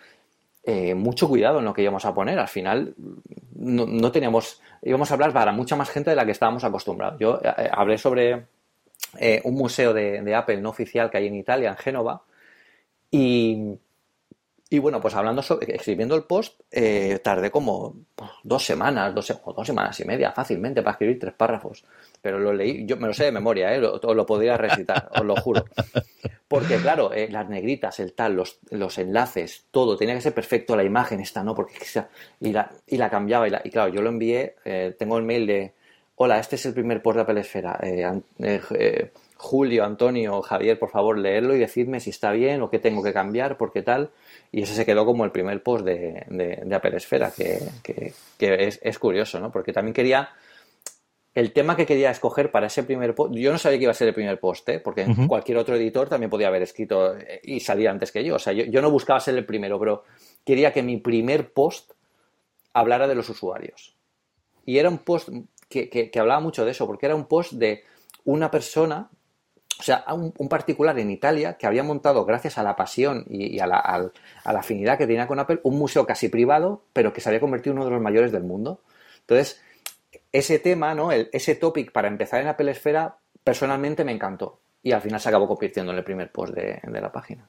mucho 0.96 1.28
cuidado 1.28 1.60
en 1.60 1.66
lo 1.66 1.74
que 1.74 1.84
íbamos 1.84 2.06
a 2.06 2.14
poner. 2.14 2.40
Al 2.40 2.48
final 2.48 2.96
no, 3.56 3.86
no, 3.86 4.12
teníamos 4.12 4.62
íbamos 4.86 5.10
a 5.10 5.16
hablar 5.16 5.34
para 5.34 5.52
mucha 5.52 5.76
más 5.76 5.90
gente 5.90 6.12
de 6.12 6.16
la 6.16 6.26
que 6.26 6.32
estábamos 6.32 6.64
acostumbrados. 6.64 7.20
Yo 7.20 7.40
eh, 7.44 7.54
eh, 7.58 7.70
hablé 7.72 7.98
sobre 7.98 8.46
eh, 9.20 9.42
un 9.44 9.56
museo 9.56 9.94
de, 9.94 10.36
Apple 10.36 10.62
no 10.62 10.70
oficial 10.70 11.10
que 11.10 11.18
hay 11.18 11.28
en 11.28 11.36
Italia, 11.36 11.70
en 11.72 11.78
Génova, 11.78 12.22
y, 13.12 13.78
y 14.70 14.80
bueno, 14.80 15.00
pues 15.00 15.14
hablando 15.14 15.42
sobre, 15.42 15.76
escribiendo 15.76 16.16
el 16.16 16.24
post, 16.24 16.60
tardé 17.24 17.52
como 17.52 17.96
dos 18.44 18.66
semanas, 18.66 19.14
dos, 19.14 19.32
o 19.44 19.54
dos 19.54 19.68
semanas 19.68 20.00
y 20.00 20.06
media, 20.06 20.32
fácilmente, 20.32 20.82
para 20.82 20.94
escribir 20.94 21.20
tres 21.20 21.34
párrafos. 21.34 21.84
Pero 22.22 22.40
lo 22.40 22.54
leí, 22.54 22.86
yo 22.86 22.98
me 22.98 23.08
lo 23.08 23.14
sé 23.14 23.26
de 23.26 23.32
memoria, 23.32 23.74
¿eh? 23.76 23.80
lo, 23.80 24.26
podría 24.26 24.58
recitar, 24.58 25.10
os 25.16 25.24
lo 25.24 25.36
juro. 25.36 25.66
Porque, 26.48 26.78
claro, 26.78 27.12
eh, 27.14 27.28
las 27.30 27.50
negritas, 27.50 28.00
el 28.00 28.14
tal, 28.14 28.36
los, 28.36 28.60
los, 28.72 28.98
enlaces, 28.98 29.66
todo, 29.72 29.98
tenía 29.98 30.16
que 30.16 30.22
ser 30.22 30.34
perfecto, 30.34 30.76
la 30.76 30.84
imagen 30.84 31.20
esta, 31.20 31.44
¿no? 31.44 31.56
Porque, 31.56 31.76
y, 32.40 32.52
la, 32.52 32.72
y 32.88 32.98
la 32.98 33.10
cambiaba. 33.10 33.48
Y, 33.48 33.52
la, 33.52 33.62
y 33.64 33.70
claro, 33.70 33.94
yo 33.94 34.02
lo 34.02 34.10
envié, 34.10 34.56
eh, 34.66 34.96
tengo 34.98 35.18
el 35.18 35.24
mail 35.24 35.48
de, 35.48 35.74
hola, 36.16 36.40
este 36.40 36.56
es 36.56 36.66
el 36.66 36.74
primer 36.74 37.02
post 37.02 37.16
de 37.16 37.22
Apple 37.22 37.42
Esfera. 37.42 37.80
Eh, 37.82 39.12
Julio, 39.38 39.84
Antonio, 39.84 40.42
Javier, 40.42 40.80
por 40.80 40.90
favor, 40.90 41.18
leerlo 41.18 41.56
y 41.56 41.60
decidme 41.60 42.00
si 42.00 42.10
está 42.10 42.32
bien 42.32 42.62
o 42.62 42.70
qué 42.70 42.80
tengo 42.80 43.04
que 43.04 43.14
cambiar, 43.14 43.58
por 43.58 43.72
qué 43.72 43.82
tal. 43.84 44.12
Y 44.52 44.62
ese 44.64 44.74
se 44.74 44.86
quedó 44.86 45.06
como 45.06 45.26
el 45.26 45.32
primer 45.32 45.62
post 45.62 45.86
de, 45.86 46.26
de, 46.30 46.62
de 46.66 46.76
Apple 46.76 46.96
Esfera, 46.96 47.32
que, 47.36 47.60
que, 47.84 48.14
que 48.38 48.68
es, 48.68 48.80
es, 48.82 48.98
curioso, 48.98 49.40
¿no? 49.40 49.52
Porque 49.52 49.74
también 49.74 49.94
quería 49.94 50.30
el 51.36 51.52
tema 51.52 51.76
que 51.76 51.86
quería 51.86 52.12
escoger 52.12 52.50
para 52.50 52.68
ese 52.68 52.84
primer 52.84 53.14
post, 53.14 53.36
yo 53.36 53.52
no 53.52 53.58
sabía 53.58 53.78
que 53.78 53.84
iba 53.84 53.92
a 53.92 53.96
ser 53.96 54.08
el 54.08 54.14
primer 54.14 54.40
post, 54.40 54.70
¿eh? 54.70 54.80
porque 54.80 55.06
cualquier 55.28 55.58
otro 55.58 55.76
editor 55.76 56.08
también 56.08 56.30
podía 56.30 56.48
haber 56.48 56.62
escrito 56.62 57.18
eh, 57.18 57.42
y 57.44 57.60
salir 57.60 57.90
antes 57.90 58.14
que 58.14 58.24
yo. 58.24 58.36
O 58.36 58.40
sea, 58.40 58.54
yo, 58.54 58.82
no 58.82 58.90
buscaba 58.90 59.20
ser 59.20 59.36
el 59.36 59.46
primero, 59.46 59.78
pero 59.78 60.06
quería 60.46 60.72
que 60.72 60.82
mi 60.82 60.96
primer 60.96 61.52
post 61.52 61.92
hablara 62.72 63.06
de 63.06 63.16
los 63.16 63.30
usuarios. 63.30 63.98
Y 64.66 64.78
era 64.78 64.90
un 64.90 65.00
post 65.00 65.28
que, 65.68 66.10
hablaba 66.18 66.40
mucho 66.40 66.64
de 66.64 66.72
eso, 66.72 66.88
porque 66.88 67.06
era 67.06 67.16
un 67.16 67.26
post 67.26 67.52
de 67.52 67.84
una 68.24 68.50
persona, 68.50 69.10
o 69.80 69.84
sea, 69.84 70.06
un, 70.14 70.50
particular 70.50 70.98
en 71.00 71.12
Italia 71.12 71.58
que 71.58 71.68
había 71.68 71.84
montado, 71.84 72.26
gracias 72.26 72.58
a 72.58 72.64
la 72.64 72.76
pasión 72.76 73.26
y, 73.30 73.60
a, 73.60 73.68
la, 73.68 74.12
afinidad 74.44 74.98
que 74.98 75.08
tenía 75.08 75.28
con 75.28 75.40
Apple, 75.40 75.60
un 75.64 75.78
museo 75.78 76.06
casi 76.06 76.30
privado, 76.30 76.84
pero 76.94 77.12
que 77.12 77.22
se 77.22 77.30
había 77.30 77.42
convertido 77.42 77.74
en 77.74 77.80
uno 77.80 77.86
de 77.86 77.92
los 77.92 78.02
mayores 78.02 78.32
del 78.32 78.44
mundo. 78.44 78.80
Entonces, 79.22 79.62
ese 80.32 80.60
tema, 80.60 80.96
¿no? 80.96 81.12
ese 81.12 81.56
topic 81.56 81.92
para 81.92 82.08
empezar 82.08 82.42
en 82.42 82.48
Apple 82.48 82.72
Esfera, 82.72 83.18
personalmente 83.44 84.06
me 84.06 84.14
encantó. 84.14 84.60
Y 84.82 84.92
al 84.92 85.02
final 85.02 85.20
se 85.20 85.30
acabó 85.30 85.48
convirtiendo 85.48 85.92
en 85.92 85.98
el 85.98 86.04
primer 86.04 86.32
post 86.32 86.54
de 86.54 87.02
la 87.02 87.12
página. 87.12 87.48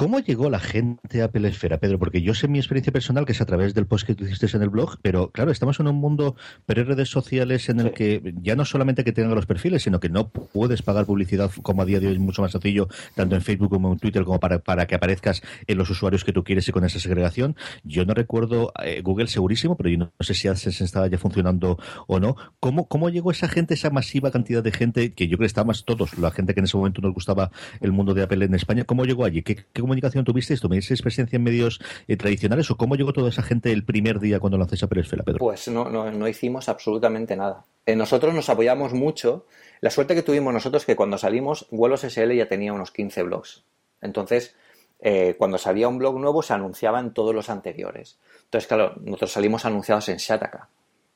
¿Cómo 0.00 0.18
llegó 0.18 0.48
la 0.48 0.60
gente 0.60 1.20
a 1.20 1.26
Apple 1.26 1.46
Esfera, 1.46 1.76
Pedro? 1.76 1.98
Porque 1.98 2.22
yo 2.22 2.32
sé 2.32 2.48
mi 2.48 2.58
experiencia 2.58 2.90
personal, 2.90 3.26
que 3.26 3.32
es 3.32 3.40
a 3.42 3.44
través 3.44 3.74
del 3.74 3.86
post 3.86 4.06
que 4.06 4.14
tú 4.14 4.24
hiciste 4.24 4.56
en 4.56 4.62
el 4.62 4.70
blog, 4.70 4.96
pero 5.02 5.30
claro, 5.30 5.50
estamos 5.50 5.78
en 5.78 5.88
un 5.88 5.96
mundo 5.96 6.36
pero 6.64 6.84
redes 6.84 7.10
sociales 7.10 7.68
en 7.68 7.80
el 7.80 7.92
que 7.92 8.32
ya 8.40 8.56
no 8.56 8.64
solamente 8.64 9.04
que 9.04 9.12
tengan 9.12 9.34
los 9.34 9.44
perfiles, 9.44 9.82
sino 9.82 10.00
que 10.00 10.08
no 10.08 10.30
puedes 10.30 10.80
pagar 10.80 11.04
publicidad 11.04 11.50
como 11.60 11.82
a 11.82 11.84
día 11.84 12.00
de 12.00 12.06
hoy 12.06 12.14
es 12.14 12.18
mucho 12.18 12.40
más 12.40 12.52
sencillo, 12.52 12.88
tanto 13.14 13.34
en 13.34 13.42
Facebook 13.42 13.68
como 13.68 13.92
en 13.92 13.98
Twitter, 13.98 14.24
como 14.24 14.40
para, 14.40 14.60
para 14.60 14.86
que 14.86 14.94
aparezcas 14.94 15.42
en 15.66 15.76
los 15.76 15.90
usuarios 15.90 16.24
que 16.24 16.32
tú 16.32 16.44
quieres 16.44 16.66
y 16.66 16.72
con 16.72 16.86
esa 16.86 16.98
segregación. 16.98 17.54
Yo 17.84 18.06
no 18.06 18.14
recuerdo, 18.14 18.72
eh, 18.82 19.02
Google 19.02 19.26
segurísimo, 19.26 19.76
pero 19.76 19.90
yo 19.90 19.98
no, 19.98 20.12
sé 20.20 20.32
si 20.32 20.48
AdSense 20.48 20.82
estaba 20.82 21.08
ya 21.08 21.18
funcionando 21.18 21.78
o 22.06 22.18
no. 22.20 22.36
¿Cómo, 22.58 22.88
¿Cómo 22.88 23.10
llegó 23.10 23.32
esa 23.32 23.48
gente, 23.48 23.74
esa 23.74 23.90
masiva 23.90 24.30
cantidad 24.30 24.62
de 24.62 24.72
gente, 24.72 25.12
que 25.12 25.28
yo 25.28 25.36
creo 25.36 25.44
que 25.44 25.48
estábamos 25.48 25.84
todos, 25.84 26.16
la 26.16 26.30
gente 26.30 26.54
que 26.54 26.60
en 26.60 26.64
ese 26.64 26.78
momento 26.78 27.02
nos 27.02 27.12
gustaba 27.12 27.50
el 27.82 27.92
mundo 27.92 28.14
de 28.14 28.22
Apple 28.22 28.46
en 28.46 28.54
España, 28.54 28.84
¿cómo 28.84 29.04
llegó 29.04 29.26
allí? 29.26 29.42
¿Qué, 29.42 29.66
qué 29.70 29.89
comunicación 29.90 30.24
tuvisteis? 30.24 30.60
¿Tuvisteis 30.60 31.02
presencia 31.02 31.36
en 31.36 31.42
medios 31.42 31.80
eh, 32.06 32.16
tradicionales 32.16 32.70
o 32.70 32.76
cómo 32.76 32.94
llegó 32.94 33.12
toda 33.12 33.28
esa 33.28 33.42
gente 33.42 33.72
el 33.72 33.84
primer 33.84 34.20
día 34.20 34.38
cuando 34.38 34.56
lanzáis 34.56 34.84
a 34.84 34.86
Peresfera, 34.86 35.24
Pedro? 35.24 35.38
Pues 35.40 35.66
no, 35.66 35.90
no, 35.90 36.12
no 36.12 36.28
hicimos 36.28 36.68
absolutamente 36.68 37.34
nada. 37.34 37.64
Eh, 37.86 37.96
nosotros 37.96 38.32
nos 38.32 38.48
apoyamos 38.48 38.92
mucho. 38.94 39.46
La 39.80 39.90
suerte 39.90 40.14
que 40.14 40.22
tuvimos 40.22 40.54
nosotros 40.54 40.82
es 40.82 40.86
que 40.86 40.94
cuando 40.94 41.18
salimos, 41.18 41.66
Vuelos 41.72 42.04
SL 42.04 42.32
ya 42.36 42.46
tenía 42.46 42.72
unos 42.72 42.92
15 42.92 43.24
blogs. 43.24 43.64
Entonces, 44.00 44.54
eh, 45.00 45.34
cuando 45.36 45.58
salía 45.58 45.88
un 45.88 45.98
blog 45.98 46.20
nuevo 46.20 46.40
se 46.40 46.52
anunciaba 46.52 47.00
en 47.00 47.12
todos 47.12 47.34
los 47.34 47.50
anteriores. 47.50 48.20
Entonces, 48.44 48.68
claro, 48.68 48.94
nosotros 49.02 49.32
salimos 49.32 49.64
anunciados 49.64 50.08
en 50.08 50.18
Shataka. 50.18 50.68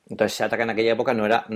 Entonces 0.07 0.37
Shataka 0.37 0.63
en 0.63 0.69
aquella 0.69 0.91
época 0.91 1.13
no 1.13 1.25
era, 1.25 1.47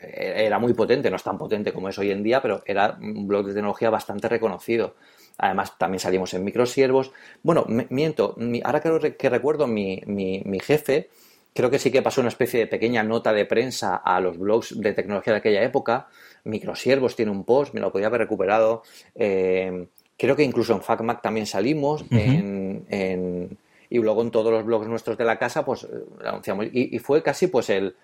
era 0.00 0.58
muy 0.60 0.74
potente, 0.74 1.10
no 1.10 1.16
es 1.16 1.22
tan 1.24 1.36
potente 1.36 1.72
como 1.72 1.88
es 1.88 1.98
hoy 1.98 2.12
en 2.12 2.22
día, 2.22 2.40
pero 2.40 2.62
era 2.64 2.96
un 3.00 3.26
blog 3.26 3.46
de 3.46 3.54
tecnología 3.54 3.90
bastante 3.90 4.28
reconocido. 4.28 4.94
Además, 5.38 5.78
también 5.78 6.00
salimos 6.00 6.34
en 6.34 6.44
microsiervos. 6.44 7.12
Bueno, 7.42 7.64
miento, 7.90 8.36
ahora 8.64 8.80
que, 8.80 9.16
que 9.16 9.30
recuerdo, 9.30 9.66
mi, 9.66 10.02
mi, 10.06 10.60
jefe 10.60 11.08
creo 11.54 11.70
que 11.70 11.78
sí 11.78 11.90
que 11.90 12.02
pasó 12.02 12.20
una 12.20 12.28
especie 12.28 12.60
de 12.60 12.66
pequeña 12.66 13.02
nota 13.02 13.32
de 13.32 13.44
prensa 13.46 13.96
a 13.96 14.20
los 14.20 14.36
blogs 14.36 14.80
de 14.80 14.92
tecnología 14.92 15.32
de 15.32 15.38
aquella 15.38 15.62
época. 15.62 16.08
Microsiervos 16.44 17.16
tiene 17.16 17.30
un 17.30 17.44
post, 17.44 17.72
me 17.72 17.80
lo 17.80 17.92
podía 17.92 18.08
haber 18.08 18.20
recuperado. 18.20 18.82
Eh, 19.14 19.86
creo 20.16 20.36
que 20.36 20.42
incluso 20.42 20.74
en 20.74 20.82
FacMac 20.82 21.22
también 21.22 21.46
salimos. 21.46 22.04
en, 22.10 23.56
y 23.90 23.98
luego 23.98 24.22
en 24.22 24.30
todos 24.30 24.52
los 24.52 24.64
blogs 24.64 24.86
nuestros 24.86 25.16
de 25.16 25.24
la 25.24 25.38
casa, 25.38 25.64
pues 25.64 25.84
lo 25.84 26.28
anunciamos. 26.28 26.66
Y, 26.72 26.98
fue 26.98 27.22
casi 27.22 27.46
pues 27.46 27.70
el 27.70 27.96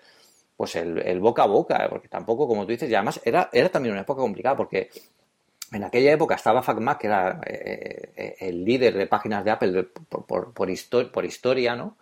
pues 0.57 0.77
el, 0.77 0.99
el, 0.99 1.19
boca 1.19 1.43
a 1.43 1.47
boca, 1.47 1.85
porque 1.89 2.07
tampoco, 2.07 2.47
como 2.47 2.65
tú 2.65 2.71
dices, 2.71 2.89
y 2.89 2.95
además 2.95 3.19
era, 3.25 3.49
era 3.51 3.67
también 3.67 3.91
una 3.91 4.03
época 4.03 4.21
complicada, 4.21 4.55
porque 4.55 4.89
en 5.75 5.83
aquella 5.83 6.13
época 6.13 6.35
estaba 6.35 6.63
FacMac, 6.63 6.99
que 6.99 7.07
era 7.07 7.41
eh, 7.45 8.11
eh, 8.15 8.35
el 8.39 8.63
líder 8.63 8.95
de 8.95 9.07
páginas 9.07 9.43
de 9.43 9.51
Apple 9.51 9.83
por, 9.83 10.53
por, 10.53 11.25
historia, 11.25 11.75
¿no? 11.75 11.97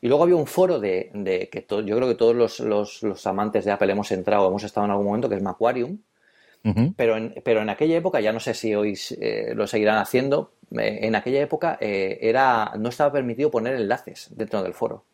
Y 0.00 0.08
luego 0.08 0.24
había 0.24 0.34
un 0.34 0.48
foro 0.48 0.80
de, 0.80 1.48
que 1.52 1.64
yo 1.68 1.96
creo 1.96 2.08
que 2.08 2.16
todos 2.16 2.60
los, 2.60 3.26
amantes 3.26 3.64
de 3.64 3.70
Apple 3.70 3.92
hemos 3.92 4.10
entrado, 4.10 4.48
hemos 4.48 4.64
estado 4.64 4.86
en 4.86 4.90
algún 4.90 5.06
momento, 5.06 5.28
que 5.28 5.36
es 5.36 5.42
Macquarium. 5.42 5.98
pero, 6.96 7.16
en, 7.16 7.34
pero 7.44 7.62
en 7.62 7.70
aquella 7.70 7.96
época, 7.96 8.20
ya 8.20 8.32
no 8.32 8.40
sé 8.40 8.54
si 8.54 8.74
hoy 8.74 8.98
eh, 9.20 9.52
lo 9.54 9.68
seguirán 9.68 9.98
haciendo, 9.98 10.54
en 10.72 11.14
aquella 11.14 11.42
época 11.42 11.76
era, 11.80 12.72
no 12.78 12.88
estaba 12.88 13.12
permitido 13.12 13.50
poner 13.50 13.76
enlaces 13.76 14.30
dentro 14.34 14.62
del 14.62 14.74
foro. 14.74 15.04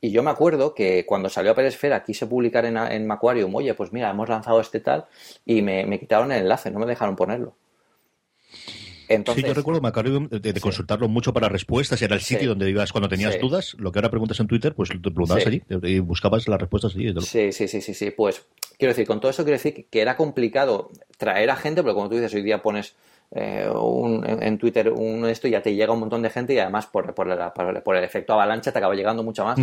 Y 0.00 0.10
yo 0.10 0.22
me 0.22 0.30
acuerdo 0.30 0.74
que 0.74 1.06
cuando 1.06 1.28
salió 1.28 1.52
a 1.52 1.54
Peresfera 1.54 2.02
quise 2.02 2.26
publicar 2.26 2.64
en, 2.66 2.76
en 2.76 3.06
Macquarium, 3.06 3.54
oye, 3.54 3.72
pues 3.74 3.92
mira, 3.92 4.10
hemos 4.10 4.28
lanzado 4.28 4.60
este 4.60 4.80
tal, 4.80 5.06
y 5.44 5.62
me, 5.62 5.98
quitaron 5.98 6.32
el 6.32 6.42
enlace, 6.42 6.70
no 6.70 6.78
me 6.78 6.86
dejaron 6.86 7.16
ponerlo. 7.16 7.56
sí, 9.08 9.42
yo 9.42 9.54
recuerdo, 9.54 9.80
me 9.80 9.88
acuerdo 9.88 10.20
de, 10.28 10.60
consultarlo 10.60 11.08
mucho 11.08 11.32
para 11.32 11.48
respuestas. 11.48 12.02
Era 12.02 12.14
el 12.14 12.20
sitio 12.20 12.50
donde 12.50 12.68
ibas 12.68 12.92
cuando 12.92 13.08
tenías 13.08 13.40
dudas. 13.40 13.74
Lo 13.78 13.90
que 13.90 13.98
ahora 13.98 14.10
preguntas 14.10 14.38
en 14.40 14.48
Twitter, 14.48 14.74
pues 14.74 14.90
te 14.90 14.98
preguntabas 14.98 15.46
allí 15.46 15.62
y 15.82 15.98
buscabas 16.00 16.46
las 16.46 16.60
respuestas 16.60 16.94
allí. 16.94 17.14
Sí, 17.20 17.52
sí, 17.52 17.66
sí, 17.66 17.80
sí, 17.80 17.94
sí. 17.94 18.10
Pues 18.10 18.44
quiero 18.78 18.92
decir, 18.92 19.06
con 19.06 19.18
todo 19.20 19.30
eso 19.30 19.44
quiero 19.44 19.56
decir 19.56 19.86
que 19.90 20.00
era 20.00 20.16
complicado 20.16 20.90
traer 21.16 21.50
a 21.50 21.56
gente, 21.56 21.82
porque 21.82 21.94
como 21.94 22.10
tú 22.10 22.16
dices, 22.16 22.34
hoy 22.34 22.42
día 22.42 22.60
pones 22.60 22.96
eh, 23.32 23.68
en 24.40 24.58
Twitter 24.58 24.90
un 24.90 25.26
esto 25.28 25.48
y 25.48 25.52
ya 25.52 25.62
te 25.62 25.74
llega 25.74 25.92
un 25.92 26.00
montón 26.00 26.22
de 26.22 26.30
gente 26.30 26.54
y 26.54 26.58
además 26.58 26.86
por, 26.86 27.14
por, 27.14 27.28
el 27.96 28.04
efecto 28.04 28.32
avalancha 28.32 28.72
te 28.72 28.78
acaba 28.78 28.94
llegando 28.94 29.22
mucho 29.22 29.44
más. 29.44 29.58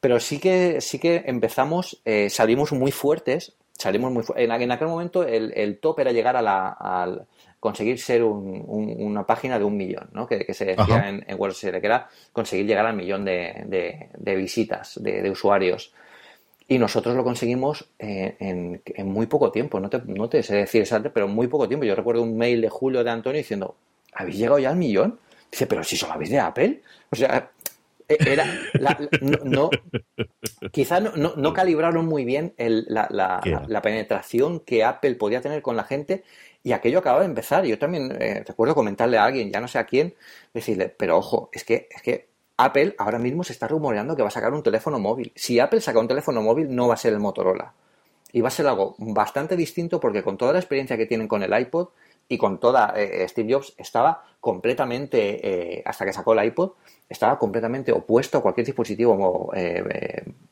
Pero 0.00 0.20
sí 0.20 0.38
que, 0.38 0.80
sí 0.80 0.98
que 0.98 1.24
empezamos, 1.26 2.00
eh, 2.04 2.28
salimos 2.28 2.72
muy 2.72 2.92
fuertes, 2.92 3.54
salimos 3.72 4.12
muy 4.12 4.22
en, 4.36 4.52
en, 4.52 4.70
aquel 4.70 4.88
momento 4.88 5.24
el, 5.24 5.52
el, 5.56 5.78
top 5.78 6.00
era 6.00 6.12
llegar 6.12 6.36
a 6.36 6.42
la, 6.42 7.26
conseguir 7.64 7.98
ser 7.98 8.22
una 8.22 9.24
página 9.24 9.58
de 9.58 9.64
un 9.64 9.74
millón, 9.78 10.10
¿no? 10.12 10.26
que, 10.26 10.52
se 10.52 10.66
decía 10.66 11.08
en, 11.08 11.24
en 11.26 11.38
que 11.38 11.86
era 11.86 12.10
conseguir 12.30 12.66
llegar 12.66 12.84
al 12.84 12.94
millón 12.94 13.24
de, 13.24 14.10
de, 14.18 14.36
visitas, 14.36 15.02
de, 15.02 15.30
usuarios. 15.30 15.94
Y 16.66 16.78
nosotros 16.78 17.14
lo 17.14 17.24
conseguimos 17.24 17.90
eh, 17.98 18.36
en, 18.38 18.80
en, 18.86 19.06
muy 19.06 19.26
poco 19.26 19.52
tiempo, 19.52 19.80
no 19.80 19.90
te, 19.90 20.00
no 20.06 20.30
te 20.30 20.42
sé 20.42 20.56
decir 20.56 20.80
exactamente, 20.80 21.12
pero 21.12 21.26
en 21.26 21.32
muy 21.32 21.46
poco 21.46 21.68
tiempo. 21.68 21.84
Yo 21.84 21.94
recuerdo 21.94 22.22
un 22.22 22.38
mail 22.38 22.62
de 22.62 22.70
Julio 22.70 23.04
de 23.04 23.10
Antonio 23.10 23.38
diciendo, 23.38 23.76
¿habéis 24.14 24.38
llegado 24.38 24.58
ya 24.58 24.70
al 24.70 24.76
millón? 24.76 25.18
Dice, 25.50 25.66
pero 25.66 25.84
si 25.84 25.96
solo 25.96 26.14
habéis 26.14 26.30
de 26.30 26.40
Apple. 26.40 26.80
O 27.10 27.16
sea, 27.16 27.50
e, 28.08 28.16
era 28.26 28.46
no, 29.44 29.70
quizá 30.72 31.00
no, 31.00 31.52
calibraron 31.52 32.06
muy 32.06 32.24
bien 32.24 32.54
la, 32.56 33.08
la, 33.10 33.82
penetración 33.82 34.60
que 34.60 34.84
Apple 34.84 35.14
podía 35.14 35.40
tener 35.40 35.62
con 35.62 35.76
la 35.76 35.84
gente 35.84 36.24
y 36.62 36.72
aquello 36.72 36.98
acababa 36.98 37.22
de 37.22 37.28
empezar. 37.28 37.64
Yo 37.64 37.78
también 37.78 38.16
eh, 38.20 38.44
recuerdo 38.46 38.74
comentarle 38.74 39.18
a 39.18 39.24
alguien, 39.24 39.52
ya 39.52 39.60
no 39.60 39.68
sé 39.68 39.78
a 39.78 39.86
quién, 39.86 40.14
decirle, 40.52 40.88
pero 40.88 41.18
ojo, 41.18 41.50
es 41.52 41.64
que, 41.64 41.88
es 41.90 42.02
que 42.02 42.28
Apple 42.56 42.94
ahora 42.98 43.18
mismo 43.18 43.44
se 43.44 43.52
está 43.52 43.66
rumoreando 43.66 44.14
que 44.14 44.22
va 44.22 44.28
a 44.28 44.32
sacar 44.32 44.52
un 44.52 44.62
teléfono 44.62 44.98
móvil. 44.98 45.32
Si 45.34 45.58
Apple 45.58 45.80
saca 45.80 45.98
un 45.98 46.08
teléfono 46.08 46.42
móvil, 46.42 46.74
no 46.74 46.88
va 46.88 46.94
a 46.94 46.98
ser 46.98 47.12
el 47.12 47.20
Motorola. 47.20 47.72
Y 48.32 48.40
va 48.40 48.48
a 48.48 48.52
ser 48.52 48.66
algo 48.66 48.94
bastante 48.98 49.56
distinto 49.56 50.00
porque 50.00 50.22
con 50.22 50.36
toda 50.36 50.52
la 50.52 50.58
experiencia 50.58 50.96
que 50.96 51.06
tienen 51.06 51.28
con 51.28 51.42
el 51.42 51.56
iPod 51.58 51.88
y 52.28 52.38
con 52.38 52.58
toda 52.58 52.94
eh, 52.96 53.26
Steve 53.28 53.52
Jobs 53.52 53.74
estaba 53.76 54.24
completamente, 54.40 55.78
eh, 55.78 55.82
hasta 55.84 56.04
que 56.04 56.12
sacó 56.12 56.32
el 56.32 56.44
iPod, 56.44 56.72
estaba 57.08 57.38
completamente 57.38 57.92
opuesto 57.92 58.38
a 58.38 58.42
cualquier 58.42 58.66
dispositivo 58.66 59.52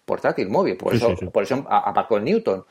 portátil, 0.05 0.49
móvil. 0.49 0.77
Por 0.77 0.95
eso, 0.95 1.15
por 1.33 1.43
eso 1.43 1.65
aparcó 1.69 2.17
el 2.17 2.25
Newton. 2.25 2.65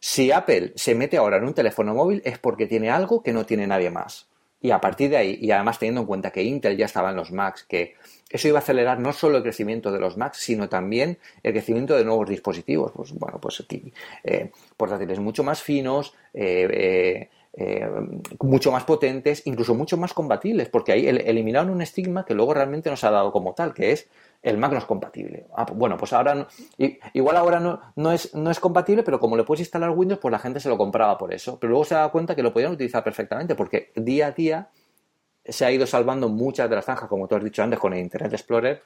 Si 0.00 0.30
Apple 0.30 0.72
se 0.76 0.94
mete 0.94 1.16
ahora 1.16 1.38
en 1.38 1.44
un 1.44 1.54
teléfono 1.54 1.94
móvil 1.94 2.22
es 2.24 2.38
porque 2.38 2.66
tiene 2.66 2.90
algo 2.90 3.22
que 3.22 3.32
no 3.32 3.44
tiene 3.46 3.66
nadie 3.66 3.90
más. 3.90 4.28
Y 4.60 4.70
a 4.72 4.80
partir 4.80 5.10
de 5.10 5.16
ahí, 5.16 5.38
y 5.40 5.50
además 5.52 5.78
teniendo 5.78 6.00
en 6.00 6.06
cuenta 6.06 6.30
que 6.30 6.42
Intel 6.42 6.76
ya 6.76 6.86
estaba 6.86 7.10
en 7.10 7.16
los 7.16 7.30
Macs, 7.30 7.62
que 7.62 7.94
eso 8.28 8.48
iba 8.48 8.58
a 8.58 8.62
acelerar 8.62 8.98
no 8.98 9.12
solo 9.12 9.38
el 9.38 9.42
crecimiento 9.42 9.92
de 9.92 10.00
los 10.00 10.16
Macs, 10.16 10.38
sino 10.38 10.68
también 10.68 11.18
el 11.42 11.52
crecimiento 11.52 11.96
de 11.96 12.04
nuevos 12.04 12.28
dispositivos. 12.28 12.92
Pues 12.92 13.12
bueno, 13.12 13.38
pues 13.40 13.60
aquí, 13.60 13.92
eh, 14.24 14.50
portátiles 14.76 15.20
mucho 15.20 15.44
más 15.44 15.62
finos, 15.62 16.14
eh, 16.34 17.28
eh, 17.54 17.88
mucho 18.40 18.70
más 18.70 18.84
potentes, 18.84 19.42
incluso 19.46 19.74
mucho 19.74 19.96
más 19.96 20.12
compatibles, 20.12 20.68
porque 20.68 20.92
ahí 20.92 21.06
eliminaron 21.08 21.70
un 21.70 21.82
estigma 21.82 22.24
que 22.24 22.34
luego 22.34 22.54
realmente 22.54 22.90
nos 22.90 23.02
ha 23.04 23.10
dado 23.10 23.32
como 23.32 23.54
tal, 23.54 23.74
que 23.74 23.92
es 23.92 24.08
el 24.42 24.56
Mac 24.56 24.72
no 24.72 24.78
es 24.78 24.84
compatible. 24.84 25.46
Ah, 25.54 25.66
pues, 25.66 25.78
bueno, 25.78 25.96
pues 25.96 26.12
ahora, 26.12 26.34
no, 26.34 26.46
igual 27.12 27.36
ahora 27.36 27.60
no, 27.60 27.80
no, 27.96 28.12
es, 28.12 28.34
no 28.34 28.50
es 28.50 28.60
compatible, 28.60 29.02
pero 29.02 29.18
como 29.18 29.36
le 29.36 29.44
puedes 29.44 29.60
instalar 29.60 29.90
Windows, 29.90 30.20
pues 30.20 30.32
la 30.32 30.38
gente 30.38 30.60
se 30.60 30.68
lo 30.68 30.78
compraba 30.78 31.18
por 31.18 31.32
eso. 31.32 31.58
Pero 31.58 31.70
luego 31.70 31.84
se 31.84 31.94
da 31.94 32.08
cuenta 32.10 32.36
que 32.36 32.42
lo 32.42 32.52
podían 32.52 32.72
utilizar 32.72 33.02
perfectamente, 33.02 33.54
porque 33.54 33.92
día 33.96 34.28
a 34.28 34.30
día 34.32 34.68
se 35.44 35.64
ha 35.64 35.72
ido 35.72 35.86
salvando 35.86 36.28
muchas 36.28 36.68
de 36.68 36.76
las 36.76 36.84
zanjas, 36.84 37.08
como 37.08 37.26
tú 37.26 37.34
has 37.34 37.44
dicho 37.44 37.62
antes, 37.62 37.78
con 37.78 37.92
el 37.94 38.00
Internet 38.00 38.32
Explorer, 38.32 38.82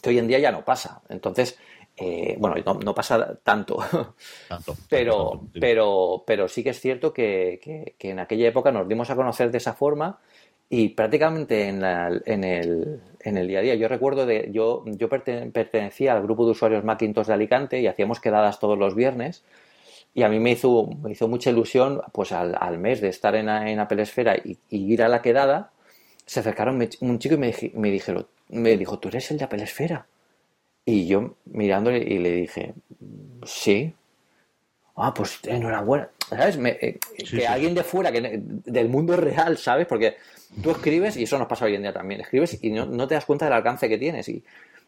que 0.00 0.10
hoy 0.10 0.18
en 0.18 0.28
día 0.28 0.38
ya 0.38 0.52
no 0.52 0.64
pasa. 0.64 1.02
Entonces, 1.08 1.58
eh, 1.96 2.36
bueno, 2.38 2.56
no, 2.84 2.94
pasa 2.94 3.38
tanto, 3.42 3.78
pero, 4.90 5.48
pero, 5.58 6.24
pero 6.26 6.46
sí 6.46 6.62
que 6.62 6.70
es 6.70 6.80
cierto 6.80 7.12
que, 7.12 7.58
que, 7.98 8.10
en 8.10 8.18
aquella 8.18 8.48
época 8.48 8.70
nos 8.70 8.86
dimos 8.86 9.08
a 9.08 9.16
conocer 9.16 9.50
de 9.50 9.56
esa 9.56 9.72
forma 9.72 10.20
y 10.68 10.90
prácticamente 10.90 11.68
en, 11.68 11.84
en, 11.84 12.44
el, 12.44 13.00
en, 13.20 13.36
el, 13.36 13.48
día 13.48 13.60
a 13.60 13.62
día, 13.62 13.74
yo 13.76 13.88
recuerdo 13.88 14.26
de, 14.26 14.50
yo, 14.52 14.84
yo 14.86 15.08
pertenecía 15.08 16.12
al 16.12 16.22
grupo 16.22 16.44
de 16.44 16.52
usuarios 16.52 16.84
Macintosh 16.84 17.26
de 17.26 17.34
Alicante 17.34 17.80
y 17.80 17.86
hacíamos 17.86 18.20
quedadas 18.20 18.58
todos 18.58 18.76
los 18.76 18.94
viernes 18.94 19.44
y 20.16 20.22
a 20.22 20.30
mí 20.30 20.40
me 20.40 20.52
hizo, 20.52 20.88
me 21.02 21.12
hizo 21.12 21.28
mucha 21.28 21.50
ilusión, 21.50 22.00
pues 22.10 22.32
al, 22.32 22.56
al 22.58 22.78
mes 22.78 23.02
de 23.02 23.08
estar 23.08 23.36
en, 23.36 23.50
en 23.50 23.78
Apple 23.78 24.02
Esfera 24.02 24.34
y, 24.36 24.58
ir 24.70 25.02
a 25.02 25.08
la 25.08 25.20
quedada, 25.20 25.72
se 26.24 26.40
acercaron 26.40 26.82
un 27.00 27.18
chico 27.18 27.34
y 27.34 27.38
me, 27.38 27.54
me, 27.74 27.90
dijeron, 27.90 28.26
me 28.48 28.78
dijo, 28.78 28.98
¿tú 28.98 29.08
eres 29.08 29.30
el 29.30 29.36
de 29.36 29.44
Apple 29.44 29.62
Esfera? 29.62 30.06
Y 30.86 31.06
yo 31.06 31.34
mirándole 31.44 31.98
y 31.98 32.18
le 32.18 32.30
dije, 32.32 32.72
sí. 33.44 33.94
Ah, 34.96 35.12
pues 35.12 35.40
enhorabuena. 35.44 36.08
¿Sabes? 36.28 36.58
Eh, 36.62 36.98
que 37.30 37.46
alguien 37.46 37.74
de 37.74 37.84
fuera, 37.84 38.10
que, 38.10 38.40
del 38.42 38.88
mundo 38.88 39.16
real, 39.16 39.58
¿sabes? 39.58 39.86
Porque 39.86 40.16
tú 40.62 40.70
escribes, 40.70 41.16
y 41.16 41.22
eso 41.22 41.38
nos 41.38 41.46
pasa 41.46 41.66
hoy 41.66 41.74
en 41.74 41.82
día 41.82 41.92
también, 41.92 42.20
escribes 42.20 42.58
y 42.62 42.70
no, 42.70 43.06
te 43.06 43.14
das 43.14 43.24
cuenta 43.24 43.44
del 43.44 43.54
alcance 43.54 43.88
que 43.88 43.98
tienes. 43.98 44.28
Y, 44.28 44.42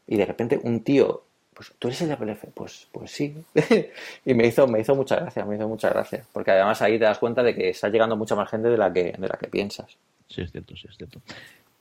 y 0.06 0.16
de 0.16 0.26
repente 0.26 0.58
un 0.62 0.82
tío, 0.82 1.22
pues 1.54 1.72
tú 1.78 1.88
eres 1.88 2.00
el 2.02 2.08
de 2.08 2.16
PLF, 2.16 2.44
pues, 2.54 2.88
pues 2.90 3.10
sí. 3.10 3.36
y 4.24 4.34
me 4.34 4.46
hizo, 4.46 4.66
me 4.66 4.80
hizo 4.80 4.94
mucha 4.94 5.16
gracia, 5.16 5.44
me 5.44 5.56
hizo 5.56 5.68
mucha 5.68 5.90
gracia. 5.90 6.24
Porque 6.32 6.50
además 6.50 6.82
ahí 6.82 6.98
te 6.98 7.04
das 7.04 7.18
cuenta 7.18 7.42
de 7.42 7.54
que 7.54 7.70
está 7.70 7.88
llegando 7.88 8.16
mucha 8.16 8.34
más 8.34 8.50
gente 8.50 8.68
de 8.68 8.78
la 8.78 8.92
que, 8.92 9.12
de 9.16 9.28
la 9.28 9.36
que 9.36 9.48
piensas. 9.48 9.96
Sí, 10.28 10.42
es 10.42 10.52
cierto, 10.52 10.76
sí, 10.76 10.86
es 10.88 10.96
cierto. 10.96 11.20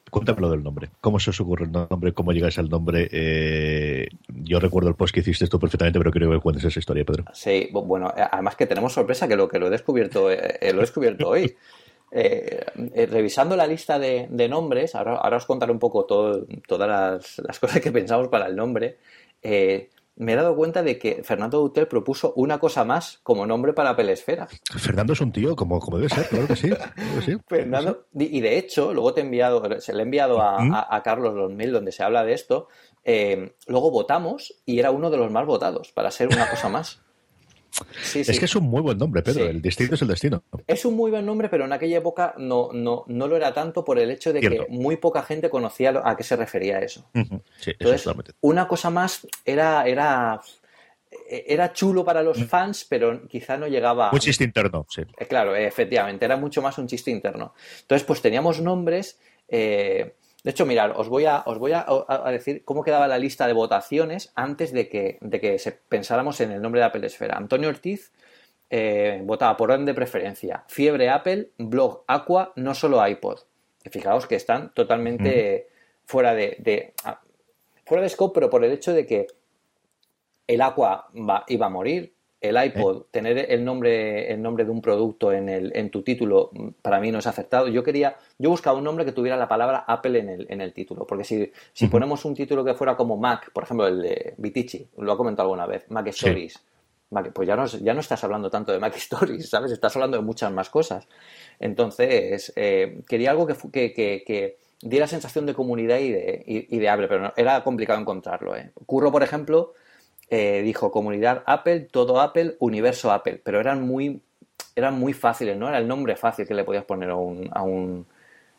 Cuéntame 0.09 0.41
lo 0.41 0.49
del 0.49 0.63
nombre. 0.63 0.89
¿Cómo 1.01 1.19
se 1.19 1.31
os 1.31 1.39
ocurre 1.41 1.65
el 1.65 1.71
nombre? 1.71 2.13
¿Cómo 2.13 2.31
llegáis 2.31 2.57
al 2.59 2.69
nombre? 2.69 3.09
Eh, 3.11 4.07
yo 4.27 4.59
recuerdo 4.59 4.89
el 4.89 4.95
post 4.95 5.13
que 5.13 5.19
hiciste 5.19 5.43
esto 5.45 5.59
perfectamente, 5.59 5.99
pero 5.99 6.11
quiero 6.11 6.31
que 6.31 6.39
cuentes 6.39 6.63
esa 6.63 6.79
historia, 6.79 7.03
Pedro. 7.03 7.25
Sí, 7.33 7.69
bueno, 7.71 8.13
eh, 8.15 8.23
además 8.31 8.55
que 8.55 8.65
tenemos 8.65 8.93
sorpresa 8.93 9.27
que 9.27 9.35
lo 9.35 9.47
que 9.47 9.59
lo 9.59 9.67
he 9.67 9.69
descubierto, 9.69 10.31
eh, 10.31 10.59
lo 10.71 10.79
he 10.79 10.81
descubierto 10.81 11.29
hoy. 11.29 11.55
revisando 13.11 13.57
la 13.57 13.67
lista 13.67 13.99
de, 13.99 14.47
nombres, 14.49 14.95
ahora, 14.95 15.17
ahora, 15.17 15.37
os 15.37 15.45
contaré 15.45 15.73
un 15.73 15.79
poco 15.79 16.05
todo, 16.05 16.47
todas 16.65 16.87
las, 16.87 17.39
las, 17.45 17.59
cosas 17.59 17.81
que 17.81 17.91
pensamos 17.91 18.29
para 18.29 18.47
el 18.47 18.55
nombre 18.55 18.97
me 20.17 20.33
he 20.33 20.35
dado 20.35 20.55
cuenta 20.55 20.83
de 20.83 20.97
que 20.97 21.23
Fernando 21.23 21.59
Dutel 21.59 21.87
propuso 21.87 22.33
una 22.35 22.59
cosa 22.59 22.83
más 22.83 23.19
como 23.23 23.45
nombre 23.45 23.73
para 23.73 23.95
Pelesfera. 23.95 24.47
Fernando 24.77 25.13
es 25.13 25.21
un 25.21 25.31
tío 25.31 25.55
como, 25.55 25.79
como 25.79 25.97
debe 25.97 26.09
ser, 26.09 26.27
claro 26.27 26.47
que 26.47 26.55
sí. 26.55 26.69
Fernando, 27.47 28.07
y 28.13 28.41
de 28.41 28.57
hecho, 28.57 28.93
luego 28.93 29.13
te 29.13 29.21
he 29.21 29.23
enviado, 29.23 29.79
se 29.79 29.93
le 29.93 29.99
he 29.99 30.03
enviado 30.03 30.41
a, 30.41 31.01
Carlos 31.03 31.35
los 31.35 31.53
mail 31.53 31.71
donde 31.71 31.91
se 31.91 32.03
habla 32.03 32.23
de 32.23 32.33
esto. 32.33 32.67
Eh, 33.03 33.55
luego 33.67 33.91
votamos 33.91 34.53
y 34.65 34.79
era 34.79 34.91
uno 34.91 35.09
de 35.09 35.17
los 35.17 35.31
más 35.31 35.45
votados 35.45 35.91
para 35.91 36.11
ser 36.11 36.27
una 36.27 36.49
cosa 36.49 36.67
más. 36.67 37.06
Es 38.13 38.39
que 38.39 38.45
es 38.45 38.55
un 38.55 38.63
muy 38.63 38.81
buen 38.81 38.97
nombre, 38.97 39.21
Pedro. 39.21 39.45
El 39.45 39.61
destino 39.61 39.93
es 39.93 40.01
el 40.01 40.07
destino. 40.07 40.43
Es 40.65 40.85
un 40.85 40.95
muy 40.95 41.11
buen 41.11 41.25
nombre, 41.25 41.49
pero 41.49 41.65
en 41.65 41.73
aquella 41.73 41.97
época 41.97 42.33
no, 42.37 42.69
no, 42.73 43.03
no 43.07 43.27
lo 43.27 43.35
era 43.35 43.53
tanto 43.53 43.83
por 43.83 43.99
el 43.99 44.11
hecho 44.11 44.33
de 44.33 44.41
que 44.41 44.65
muy 44.69 44.97
poca 44.97 45.21
gente 45.23 45.49
conocía 45.49 46.01
a 46.03 46.15
qué 46.15 46.23
se 46.23 46.35
refería 46.35 46.79
eso. 46.79 47.09
Entonces, 47.13 48.07
una 48.41 48.67
cosa 48.67 48.89
más 48.89 49.27
era, 49.45 49.85
era, 49.87 50.41
era 51.29 51.73
chulo 51.73 52.03
para 52.03 52.23
los 52.23 52.43
fans, 52.45 52.85
pero 52.89 53.27
quizá 53.27 53.57
no 53.57 53.67
llegaba. 53.67 54.09
Un 54.11 54.19
chiste 54.19 54.43
interno, 54.43 54.85
sí. 54.89 55.01
Eh, 55.17 55.25
claro, 55.27 55.55
efectivamente, 55.55 56.25
era 56.25 56.37
mucho 56.37 56.61
más 56.61 56.77
un 56.77 56.87
chiste 56.87 57.11
interno. 57.11 57.53
Entonces, 57.81 58.05
pues 58.05 58.21
teníamos 58.21 58.61
nombres. 58.61 59.19
Eh, 59.47 60.15
de 60.47 60.51
hecho, 60.51 60.65
mirad, 60.65 60.97
os 60.97 61.09
voy 61.09 61.25
a, 61.25 61.43
os 61.45 61.59
voy 61.59 61.73
a, 61.73 61.85
decir 62.31 62.63
cómo 62.63 62.81
quedaba 62.81 63.09
la 63.09 63.19
lista 63.19 63.47
de 63.47 63.51
votaciones 63.51 64.31
antes 64.33 64.71
de 64.71 64.87
que, 64.87 65.17
de 65.19 65.41
que 65.41 65.59
se 65.59 65.73
pensáramos 65.73 66.39
en 66.39 66.53
el 66.53 66.61
nombre 66.61 66.79
de 66.79 66.87
Apple 66.87 67.05
Esfera. 67.05 67.35
Antonio 67.35 67.67
Ortiz 67.67 68.13
eh, 68.69 69.19
votaba 69.25 69.57
por 69.57 69.71
orden 69.71 69.85
de 69.85 69.93
preferencia. 69.93 70.63
Fiebre 70.69 71.09
Apple, 71.09 71.49
blog 71.57 72.05
Aqua, 72.07 72.53
no 72.55 72.73
solo 72.75 73.05
iPod. 73.05 73.39
fijaos 73.91 74.25
que 74.25 74.35
están 74.35 74.73
totalmente 74.73 75.67
fuera 76.05 76.33
de, 76.33 76.93
fuera 77.85 78.03
de 78.03 78.07
scope, 78.07 78.35
pero 78.35 78.49
por 78.49 78.63
el 78.63 78.71
hecho 78.71 78.93
de 78.93 79.05
que 79.05 79.27
el 80.47 80.61
Aqua 80.61 81.09
iba 81.47 81.65
a 81.65 81.69
morir, 81.69 82.13
el 82.39 82.63
iPod, 82.63 83.05
tener 83.09 83.51
el 83.51 83.65
nombre, 83.65 84.31
el 84.31 84.41
nombre 84.41 84.63
de 84.63 84.71
un 84.71 84.81
producto 84.81 85.31
en, 85.31 85.49
el, 85.49 85.71
en 85.75 85.89
tu 85.89 86.03
título, 86.03 86.51
para 86.81 86.99
mí 86.99 87.11
no 87.11 87.19
es 87.19 87.27
acertado. 87.27 87.67
Yo 87.67 87.83
quería, 87.83 88.17
yo 88.37 88.49
buscaba 88.49 88.77
un 88.77 88.83
nombre 88.83 89.05
que 89.05 89.11
tuviera 89.11 89.37
la 89.37 89.47
palabra 89.47 89.85
Apple 89.87 90.19
en 90.19 90.29
el, 90.29 90.47
en 90.49 90.61
el 90.61 90.73
título, 90.73 91.07
porque 91.07 91.23
si, 91.23 91.51
si 91.73 91.87
ponemos 91.87 92.25
un 92.25 92.35
título 92.35 92.63
que 92.63 92.75
fuera 92.75 92.95
como 92.95 93.17
Mac, 93.17 93.51
por 93.51 93.63
ejemplo 93.63 93.87
el 93.87 94.01
de 94.01 94.33
Vitici, 94.37 94.87
lo 94.97 95.11
ha 95.11 95.17
comentado 95.17 95.47
alguna 95.47 95.65
vez, 95.65 95.85
Mac 95.89 96.07
Stories, 96.07 96.63
pues 97.33 97.47
ya 97.47 97.55
no, 97.55 97.65
ya 97.65 97.93
no 97.93 98.01
estás 98.01 98.23
hablando 98.23 98.49
tanto 98.49 98.71
de 98.71 98.79
Mac 98.79 98.95
Stories, 98.97 99.49
¿sabes? 99.49 99.71
Estás 99.71 99.95
hablando 99.95 100.17
de 100.17 100.23
muchas 100.23 100.51
más 100.51 100.69
cosas. 100.69 101.07
Entonces, 101.59 102.51
eh, 102.55 103.01
quería 103.07 103.31
algo 103.31 103.47
que, 103.47 103.55
que, 103.71 103.93
que, 103.93 104.23
que, 104.25 104.57
diera 104.81 105.07
sensación 105.07 105.45
de 105.45 105.55
comunidad 105.55 105.97
y 105.97 106.11
de, 106.11 106.43
y, 106.45 106.77
de 106.77 106.89
Apple, 106.89 107.07
pero 107.07 107.21
no, 107.21 107.33
era 107.35 107.63
complicado 107.63 107.99
encontrarlo. 107.99 108.55
¿eh? 108.55 108.71
Curro, 108.85 109.11
por 109.11 109.23
ejemplo, 109.23 109.73
eh, 110.29 110.61
dijo 110.63 110.91
comunidad 110.91 111.43
Apple, 111.45 111.81
todo 111.91 112.21
Apple, 112.21 112.55
universo 112.59 113.11
Apple, 113.11 113.41
pero 113.43 113.59
eran 113.59 113.81
muy 113.81 114.21
eran 114.75 114.99
muy 114.99 115.13
fáciles, 115.13 115.57
¿no? 115.57 115.67
Era 115.67 115.79
el 115.79 115.87
nombre 115.87 116.15
fácil 116.15 116.47
que 116.47 116.53
le 116.53 116.63
podías 116.63 116.85
poner 116.85 117.09
a 117.09 117.15
un, 117.15 117.49
a 117.51 117.63
un, 117.63 118.05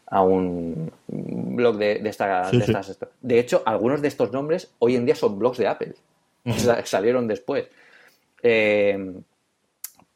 a 0.07 0.21
un 0.23 0.91
blog 1.07 1.77
de, 1.77 2.01
de, 2.01 2.09
esta, 2.09 2.51
de 2.51 2.59
estas. 2.59 2.99
De 3.21 3.39
hecho, 3.39 3.63
algunos 3.65 4.03
de 4.03 4.09
estos 4.09 4.33
nombres 4.33 4.73
hoy 4.81 4.97
en 4.97 5.07
día 5.07 5.15
son 5.15 5.39
blogs 5.39 5.59
de 5.59 5.69
Apple. 5.69 5.95
Salieron 6.85 7.29
después. 7.29 7.69
Eh, 8.43 9.15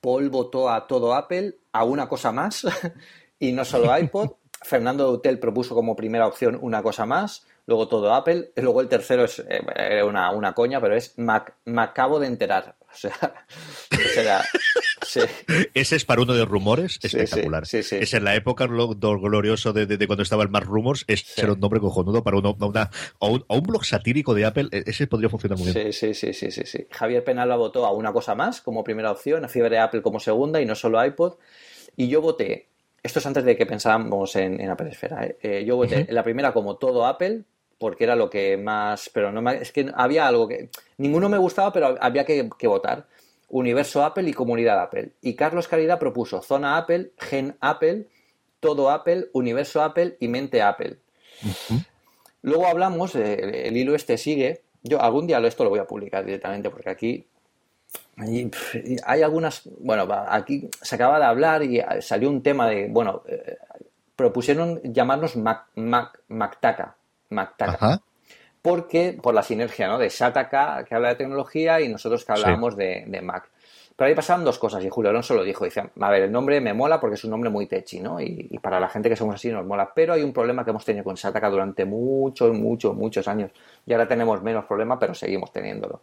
Paul 0.01 0.29
votó 0.31 0.69
a 0.69 0.87
todo 0.89 1.15
Apple, 1.15 1.55
a 1.71 1.85
una 1.85 2.09
cosa 2.09 2.33
más, 2.33 2.67
y 3.39 3.53
no 3.53 3.65
solo 3.65 3.97
iPod. 3.99 4.33
Fernando 4.61 5.09
Hotel 5.09 5.39
propuso 5.39 5.75
como 5.75 5.97
primera 5.97 6.27
opción 6.27 6.59
una 6.61 6.83
cosa 6.83 7.07
más, 7.07 7.47
luego 7.67 7.89
todo 7.89 8.13
Apple, 8.15 8.53
y 8.57 8.61
luego 8.63 8.81
el 8.81 8.89
tercero 8.89 9.25
es 9.25 9.43
eh, 9.49 10.03
una, 10.03 10.31
una, 10.31 10.53
coña, 10.53 10.81
pero 10.81 10.97
es 10.97 11.19
Mac, 11.19 11.55
me 11.65 11.83
acabo 11.83 12.19
de 12.19 12.27
enterar. 12.27 12.77
O 12.93 14.15
sea, 14.15 14.45
sí. 15.07 15.21
ese 15.73 15.97
es 15.97 16.05
para 16.05 16.21
uno 16.21 16.35
de 16.35 16.45
rumores 16.45 16.99
espectacular. 17.03 17.67
Sí, 17.67 17.83
sí, 17.83 17.97
es 17.97 18.13
en 18.13 18.25
la 18.25 18.35
época 18.35 18.67
glorioso 18.67 19.73
de, 19.73 19.87
de, 19.87 20.07
cuando 20.07 20.23
estaba 20.23 20.43
el 20.43 20.51
Mac 20.51 20.65
Rumors, 20.65 21.05
es 21.09 21.21
ser 21.23 21.51
un 21.51 21.59
nombre 21.59 21.81
cojonudo 21.81 22.23
para 22.23 22.37
uno, 22.37 22.55
una, 22.61 22.91
o, 23.19 23.29
un, 23.29 23.45
un, 23.49 23.63
blog 23.63 23.87
satírico 23.87 24.35
de 24.35 24.45
Apple, 24.45 24.69
e, 24.71 24.85
ese 24.87 25.07
podría 25.07 25.31
funcionar 25.31 25.59
muy 25.59 25.73
bien. 25.73 25.93
Sí, 25.93 26.13
sí, 26.13 26.33
sí, 26.35 26.51
sí, 26.51 26.65
sí. 26.67 26.87
Javier 26.91 27.25
Penal 27.25 27.49
votó 27.57 27.87
a 27.87 27.93
una 27.93 28.13
cosa 28.13 28.35
más 28.35 28.61
como 28.61 28.85
primera 28.85 29.11
opción, 29.11 29.43
a 29.43 29.49
Fiebre 29.49 29.79
Apple 29.79 30.03
como 30.03 30.21
segunda 30.21 30.61
y 30.61 30.67
no 30.67 30.75
solo 30.75 31.03
iPod. 31.03 31.37
Y 31.97 32.09
yo 32.09 32.21
voté 32.21 32.73
esto 33.03 33.19
es 33.19 33.27
antes 33.27 33.45
de 33.45 33.57
que 33.57 33.67
pensábamos 33.67 34.37
en, 34.37 34.61
en 34.61 34.71
Apple 34.71 34.89
Esfera. 34.89 35.25
¿eh? 35.25 35.37
Eh, 35.43 35.65
yo 35.67 35.77
voté 35.77 36.07
la 36.11 36.23
primera 36.23 36.53
como 36.53 36.77
todo 36.77 37.05
Apple, 37.07 37.43
porque 37.83 38.05
era 38.05 38.15
lo 38.15 38.31
que 38.31 38.57
más. 38.57 39.11
Pero 39.13 39.33
no 39.33 39.51
es 39.51 39.73
que 39.73 39.91
había 39.95 40.29
algo 40.29 40.47
que. 40.47 40.71
Ninguno 40.99 41.29
me 41.29 41.37
gustaba, 41.37 41.73
pero 41.73 41.97
había 42.01 42.25
que, 42.25 42.49
votar. 42.69 43.09
Universo 43.49 44.05
Apple 44.05 44.29
y 44.29 44.33
Comunidad 44.33 44.81
Apple. 44.81 45.11
Y 45.21 45.35
Carlos 45.35 45.67
Caridad 45.67 45.99
propuso 45.99 46.41
Zona 46.43 46.77
Apple, 46.77 47.11
Gen 47.19 47.57
Apple, 47.59 48.07
Todo 48.61 48.89
Apple, 48.89 49.31
Universo 49.33 49.83
Apple 49.83 50.17
y 50.21 50.29
Mente 50.29 50.63
Apple. 50.63 50.99
Luego 52.43 52.69
hablamos, 52.69 53.17
eh, 53.17 53.67
el 53.67 53.77
hilo 53.77 53.97
este 53.97 54.17
sigue. 54.17 54.63
Yo 54.85 55.03
algún 55.03 55.27
día 55.27 55.41
esto 55.41 55.65
lo 55.65 55.71
voy 55.71 55.81
a 55.81 55.85
publicar 55.85 56.25
directamente 56.25 56.71
porque 56.71 56.91
aquí 56.91 57.27
hay 59.05 59.23
algunas, 59.23 59.63
bueno, 59.81 60.07
aquí 60.29 60.71
se 60.81 60.95
acaba 60.95 61.19
de 61.19 61.25
hablar 61.25 61.63
y 61.65 61.83
salió 62.01 62.31
un 62.31 62.43
tema 62.43 62.69
de, 62.69 62.89
bueno, 62.89 63.23
eh, 63.27 63.57
propusieron 64.15 64.81
llamarnos 64.85 65.37
Mac, 65.37 65.67
Mac, 65.75 66.21
MacTaca, 66.29 66.97
MacTaca. 67.33 68.01
Porque, 68.61 69.19
por 69.21 69.35
la 69.35 69.43
sinergia, 69.43 69.89
¿no? 69.89 69.99
De 69.99 70.09
Shataka, 70.09 70.85
que 70.85 70.95
habla 70.95 71.09
de 71.09 71.15
tecnología, 71.17 71.81
y 71.81 71.89
nosotros 71.89 72.25
que 72.25 72.33
hablábamos 72.33 72.77
de, 72.77 73.21
Mac. 73.23 73.51
Pero 73.97 74.09
ahí 74.09 74.15
pasaron 74.15 74.45
dos 74.45 74.59
cosas, 74.59 74.85
y 74.85 74.89
Julio 74.89 75.11
Alonso 75.11 75.35
lo 75.35 75.43
dijo. 75.43 75.65
Dice, 75.65 75.91
a 76.01 76.11
ver, 76.11 76.23
el 76.23 76.33
nombre 76.33 76.61
me 76.61 76.73
mola 76.73 77.01
porque 77.01 77.15
es 77.17 77.25
un 77.25 77.31
nombre 77.31 77.51
muy 77.51 77.67
techi, 77.67 77.99
¿no? 77.99 78.21
Y, 78.21 78.59
para 78.63 78.79
la 78.79 78.89
gente 78.89 79.09
que 79.09 79.17
somos 79.17 79.35
así 79.35 79.51
nos 79.51 79.67
mola. 79.67 79.93
Pero 79.93 80.13
hay 80.13 80.23
un 80.23 80.33
problema 80.33 80.65
que 80.65 80.71
hemos 80.71 80.85
tenido 80.85 81.05
con 81.05 81.17
Shataka 81.17 81.51
durante 81.51 81.85
muchos, 81.85 82.57
muchos, 82.57 82.95
muchos 82.95 83.27
años. 83.27 83.51
Y 83.85 83.93
ahora 83.93 84.07
tenemos 84.07 84.41
menos 84.43 84.65
problema, 84.65 84.99
pero 84.99 85.13
seguimos 85.13 85.53
teniéndolo 85.53 86.01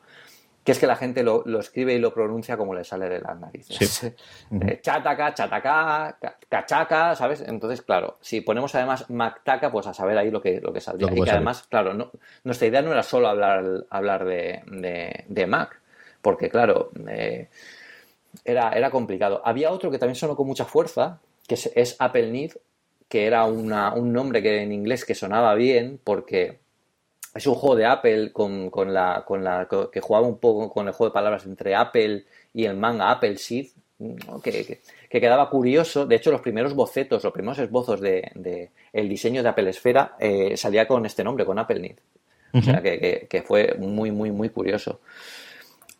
que 0.63 0.73
es 0.73 0.79
que 0.79 0.87
la 0.87 0.95
gente 0.95 1.23
lo, 1.23 1.43
escribe 1.59 1.93
y 1.93 1.99
lo 1.99 2.13
pronuncia 2.13 2.57
como 2.57 2.73
le 2.73 2.83
sale 2.83 3.09
de 3.09 3.19
las 3.19 3.39
narices. 3.39 4.13
Eh, 4.51 4.79
chataca, 4.81 5.33
chataca, 5.33 6.17
cachaca, 6.49 7.15
¿sabes? 7.15 7.41
Entonces, 7.41 7.81
claro, 7.81 8.17
si 8.19 8.41
ponemos 8.41 8.73
además 8.73 9.09
Mactaca, 9.09 9.71
pues 9.71 9.85
a 9.87 9.93
saber 9.93 10.17
ahí 10.17 10.31
lo 10.31 10.41
que, 10.41 10.59
lo 10.59 10.73
que 10.73 10.81
saldría. 10.81 11.11
y 11.13 11.21
que 11.21 11.29
además, 11.29 11.65
claro, 11.69 11.93
no, 11.93 12.11
nuestra 12.43 12.67
idea 12.67 12.81
no 12.81 12.91
era 12.91 13.03
solo 13.03 13.27
hablar, 13.27 13.85
hablar 13.89 14.25
de, 14.25 15.45
Mac, 15.47 15.79
porque 16.21 16.49
claro, 16.49 16.91
eh, 17.07 17.49
era, 18.43 18.71
era 18.71 18.89
complicado. 18.89 19.41
Había 19.45 19.71
otro 19.71 19.91
que 19.91 19.99
también 19.99 20.15
sonó 20.15 20.35
con 20.35 20.47
mucha 20.47 20.65
fuerza, 20.65 21.19
que 21.47 21.55
es, 21.55 21.95
Apple 21.99 22.31
Need, 22.31 22.53
que 23.07 23.25
era 23.25 23.45
una, 23.45 23.93
un 23.93 24.11
nombre 24.13 24.41
que 24.41 24.61
en 24.61 24.71
inglés 24.71 25.05
que 25.05 25.15
sonaba 25.15 25.53
bien, 25.55 25.99
porque 26.03 26.59
es 27.39 27.47
un 27.47 27.55
juego 27.55 27.77
de 27.77 27.85
Apple 27.85 28.33
con, 28.33 28.69
con, 28.69 28.93
la, 28.93 29.23
con 29.25 29.45
la 29.45 29.65
que 29.91 30.01
jugaba 30.01 30.27
un 30.27 30.39
poco 30.39 30.69
con 30.69 30.87
el 30.87 30.93
juego 30.93 31.09
de 31.09 31.13
palabras 31.13 31.45
entre 31.45 31.73
Apple 31.73 32.25
y 32.53 32.65
el 32.65 32.75
manga 32.75 33.11
Apple 33.11 33.37
Seed, 33.37 33.67
que, 34.43 34.81
que, 35.09 35.21
quedaba 35.21 35.49
curioso. 35.49 36.05
De 36.05 36.15
hecho, 36.15 36.31
los 36.31 36.41
primeros 36.41 36.73
bocetos, 36.73 37.23
los 37.23 37.31
primeros 37.31 37.57
esbozos 37.59 38.01
de, 38.01 38.29
de 38.35 38.71
el 38.91 39.07
diseño 39.07 39.41
de 39.41 39.47
Apple 39.47 39.69
Esfera 39.69 40.17
eh, 40.19 40.57
salía 40.57 40.85
con 40.85 41.05
este 41.05 41.23
nombre, 41.23 41.45
con 41.45 41.57
Apple 41.57 41.79
Need. 41.79 41.99
O 42.51 42.61
sea, 42.61 42.81
que, 42.81 43.27
que, 43.29 43.41
fue 43.41 43.75
muy, 43.77 44.11
muy, 44.11 44.31
muy 44.31 44.49
curioso. 44.49 44.99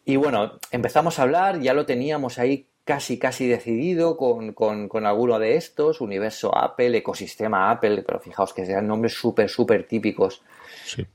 Y 0.04 0.18
bueno, 0.18 0.60
empezamos 0.72 1.20
a 1.20 1.22
hablar, 1.22 1.62
ya 1.62 1.74
lo 1.74 1.86
teníamos 1.86 2.38
ahí 2.38 2.66
casi, 2.84 3.18
casi 3.18 3.48
decidido 3.48 4.18
con, 4.18 4.52
con, 4.52 4.90
con, 4.90 5.06
alguno 5.06 5.40
de 5.40 5.56
estos, 5.56 6.02
universo 6.02 6.58
Apple, 6.58 6.98
ecosistema 6.98 7.72
Apple, 7.72 8.04
pero 8.06 8.20
fijaos 8.20 8.54
que 8.54 8.66
sean 8.66 8.88
nombres 8.88 9.14
súper, 9.14 9.48
súper 9.48 9.88
típicos. 9.88 10.42
Sí. 10.84 11.06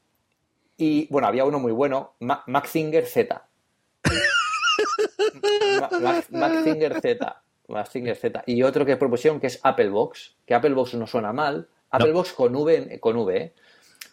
Y 0.76 1.06
bueno, 1.10 1.28
había 1.28 1.44
uno 1.44 1.58
muy 1.58 1.72
bueno, 1.72 2.14
Maxinger 2.20 3.06
Z. 3.06 3.46
Maxinger 6.30 7.00
Z. 7.00 7.42
Maxinger 7.68 8.16
Z. 8.16 8.42
Y 8.46 8.62
otro 8.62 8.84
que 8.84 8.96
propusieron 8.96 9.40
que 9.40 9.46
es 9.46 9.60
Apple 9.62 9.88
Box, 9.88 10.34
que 10.46 10.54
Apple 10.54 10.74
Box 10.74 10.94
no 10.94 11.06
suena 11.06 11.32
mal. 11.32 11.68
Apple 11.90 12.12
Box 12.12 12.32
con 12.32 12.54
V, 12.56 12.98
con 12.98 13.16
v 13.16 13.36
¿eh? 13.36 13.52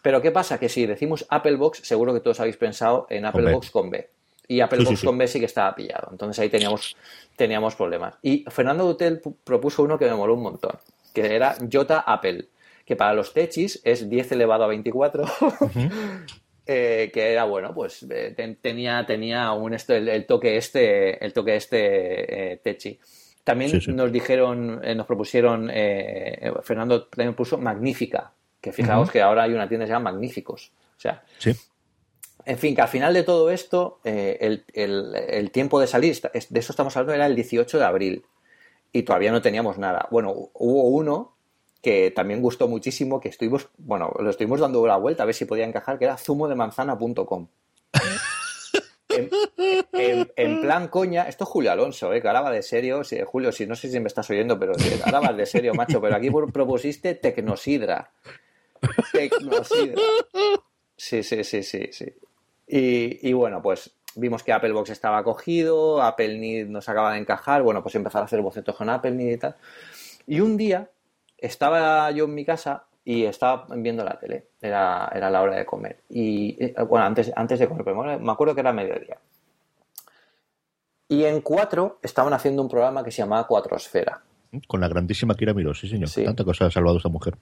Pero 0.02 0.22
¿qué 0.22 0.30
pasa? 0.30 0.58
Que 0.58 0.68
si 0.68 0.86
decimos 0.86 1.26
Apple 1.28 1.56
Box, 1.56 1.80
seguro 1.82 2.12
que 2.14 2.20
todos 2.20 2.38
habéis 2.40 2.56
pensado 2.56 3.06
en 3.10 3.24
Apple 3.24 3.52
Box 3.52 3.70
con 3.70 3.90
B. 3.90 4.08
Y 4.48 4.60
Apple 4.60 4.84
Box 4.84 5.02
con 5.02 5.16
B 5.18 5.26
sí 5.28 5.38
que 5.38 5.46
estaba 5.46 5.74
pillado. 5.74 6.08
Entonces 6.10 6.38
ahí 6.40 6.48
teníamos, 6.48 6.96
teníamos 7.36 7.74
problemas. 7.74 8.14
Y 8.22 8.44
Fernando 8.48 8.84
Dutel 8.84 9.20
propuso 9.44 9.82
uno 9.82 9.98
que 9.98 10.06
me 10.06 10.14
moló 10.14 10.34
un 10.34 10.42
montón, 10.42 10.78
que 11.12 11.34
era 11.34 11.56
Jota 11.72 12.00
Apple, 12.00 12.48
que 12.84 12.96
para 12.96 13.14
los 13.14 13.32
techis 13.32 13.80
es 13.84 14.08
10 14.08 14.32
elevado 14.32 14.64
a 14.64 14.68
24 14.68 15.24
Eh, 16.64 17.10
que 17.12 17.32
era 17.32 17.42
bueno, 17.42 17.74
pues 17.74 18.06
eh, 18.08 18.56
tenía, 18.60 19.04
tenía 19.04 19.50
un 19.50 19.74
esto, 19.74 19.94
el, 19.94 20.26
toque 20.26 20.56
este, 20.56 21.24
el 21.24 21.32
toque 21.32 21.56
este 21.56 22.52
eh, 22.52 22.56
Techi. 22.58 23.00
También 23.42 23.72
nos 23.88 24.12
dijeron, 24.12 24.80
nos 24.96 25.04
propusieron, 25.04 25.68
Fernando 26.62 27.06
también 27.06 27.34
puso 27.34 27.58
Magnífica, 27.58 28.30
que 28.60 28.70
fijaos 28.70 29.10
que 29.10 29.20
ahora 29.20 29.42
hay 29.42 29.52
una 29.52 29.68
tienda 29.68 29.84
que 29.84 29.88
se 29.88 29.94
llama 29.94 30.12
Magníficos. 30.12 30.70
O 30.96 31.00
sea, 31.00 31.24
en 32.44 32.58
fin, 32.58 32.76
que 32.76 32.82
al 32.82 32.88
final 32.88 33.12
de 33.12 33.24
todo 33.24 33.50
esto, 33.50 33.98
el, 34.04 34.64
el, 34.72 35.50
tiempo 35.50 35.80
de 35.80 35.88
salir, 35.88 36.16
de 36.20 36.60
eso 36.60 36.72
estamos 36.72 36.96
hablando, 36.96 37.14
era 37.14 37.26
el 37.26 37.34
18 37.34 37.80
de 37.80 37.84
abril 37.84 38.24
y 38.92 39.02
todavía 39.02 39.32
no 39.32 39.42
teníamos 39.42 39.76
nada. 39.76 40.06
Bueno, 40.12 40.32
hubo 40.54 40.84
uno 40.84 41.34
que 41.82 42.12
también 42.12 42.40
gustó 42.40 42.68
muchísimo, 42.68 43.20
que 43.20 43.28
estuvimos, 43.28 43.68
bueno, 43.76 44.14
lo 44.18 44.30
estuvimos 44.30 44.60
dando 44.60 44.86
la 44.86 44.96
vuelta 44.96 45.24
a 45.24 45.26
ver 45.26 45.34
si 45.34 45.44
podía 45.44 45.64
encajar, 45.64 45.98
que 45.98 46.04
era 46.04 46.16
zumodemanzana.com. 46.16 47.48
en, 49.92 50.32
en, 50.36 50.60
plan 50.62 50.86
coña, 50.88 51.28
esto 51.28 51.42
es 51.44 51.50
Julio 51.50 51.72
Alonso, 51.72 52.12
¿eh? 52.14 52.22
que 52.22 52.28
ahora 52.28 52.40
va 52.40 52.50
de 52.52 52.62
serio, 52.62 53.02
si, 53.02 53.20
Julio, 53.22 53.50
si 53.50 53.66
no 53.66 53.74
sé 53.74 53.90
si 53.90 53.98
me 53.98 54.06
estás 54.06 54.30
oyendo, 54.30 54.58
pero 54.58 54.72
ahora 55.04 55.20
va 55.20 55.32
de 55.32 55.44
serio, 55.44 55.74
macho, 55.74 56.00
pero 56.00 56.14
aquí 56.14 56.30
propusiste 56.30 57.16
Tecnosidra. 57.16 58.12
Tecnosidra. 59.12 60.00
Sí, 60.96 61.24
sí, 61.24 61.42
sí, 61.42 61.64
sí, 61.64 61.88
sí. 61.90 62.06
Y, 62.68 63.28
y 63.28 63.32
bueno, 63.32 63.60
pues 63.60 63.90
vimos 64.14 64.44
que 64.44 64.52
Apple 64.52 64.72
Box 64.72 64.90
estaba 64.90 65.24
cogido, 65.24 66.00
Apple 66.00 66.38
Need 66.38 66.68
nos 66.68 66.88
acaba 66.88 67.12
de 67.12 67.18
encajar, 67.18 67.62
bueno, 67.64 67.82
pues 67.82 67.96
empezar 67.96 68.22
a 68.22 68.26
hacer 68.26 68.40
bocetos 68.40 68.76
con 68.76 68.88
Apple 68.88 69.10
Need 69.10 69.32
y 69.32 69.38
tal. 69.38 69.56
Y 70.28 70.40
un 70.40 70.56
día 70.56 70.88
estaba 71.42 72.10
yo 72.12 72.24
en 72.24 72.34
mi 72.34 72.44
casa 72.44 72.84
y 73.04 73.24
estaba 73.24 73.66
viendo 73.76 74.04
la 74.04 74.18
tele, 74.18 74.46
era, 74.60 75.10
era 75.14 75.28
la 75.28 75.42
hora 75.42 75.56
de 75.56 75.66
comer. 75.66 76.04
Y 76.08 76.56
eh, 76.64 76.74
bueno, 76.88 77.04
antes, 77.04 77.32
antes 77.34 77.58
de 77.58 77.68
comer, 77.68 78.20
me 78.20 78.32
acuerdo 78.32 78.54
que 78.54 78.60
era 78.60 78.72
mediodía. 78.72 79.18
Y 81.08 81.24
en 81.24 81.40
Cuatro 81.42 81.98
estaban 82.00 82.32
haciendo 82.32 82.62
un 82.62 82.68
programa 82.68 83.04
que 83.04 83.10
se 83.10 83.22
llamaba 83.22 83.46
Cuatrosfera. 83.46 84.22
Con 84.66 84.80
la 84.80 84.88
grandísima 84.88 85.34
Kira 85.34 85.52
Miró, 85.52 85.74
sí 85.74 85.88
señor. 85.88 86.08
Tanta 86.10 86.44
cosa 86.44 86.66
ha 86.66 86.70
salvado 86.70 86.96
esta 86.96 87.08
mujer. 87.08 87.36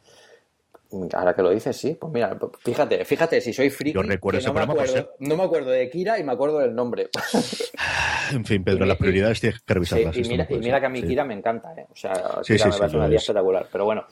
Ahora 1.12 1.34
que 1.34 1.42
lo 1.42 1.50
dices, 1.50 1.76
sí. 1.76 1.96
Pues 2.00 2.12
mira, 2.12 2.36
fíjate, 2.58 3.04
fíjate, 3.04 3.40
si 3.40 3.52
soy 3.52 3.70
friki, 3.70 3.94
Yo 3.94 4.02
recuerdo 4.02 4.40
no, 4.40 4.54
me 4.54 4.60
acuerdo, 4.60 5.10
no 5.18 5.36
me 5.36 5.42
acuerdo 5.44 5.70
de 5.70 5.88
Kira 5.88 6.18
y 6.18 6.24
me 6.24 6.32
acuerdo 6.32 6.58
del 6.58 6.74
nombre. 6.74 7.08
en 8.32 8.44
fin, 8.44 8.64
Pedro, 8.64 8.86
las 8.86 8.96
prioridades 8.96 9.40
tienes 9.40 9.60
que 9.60 9.74
revisarlas. 9.74 10.16
y, 10.16 10.22
mira, 10.22 10.80
que 10.80 10.86
a 10.86 10.88
mí 10.88 11.02
Kira 11.02 11.24
me 11.24 11.34
encanta, 11.34 11.72
¿eh? 11.76 11.86
O 11.90 11.96
sea, 11.96 12.12
Kira 12.44 12.66
me 12.66 12.78
parece 12.78 12.96
una 12.96 13.06
idea 13.06 13.18
espectacular. 13.18 13.68
Pero 13.70 13.84
bueno, 13.84 14.04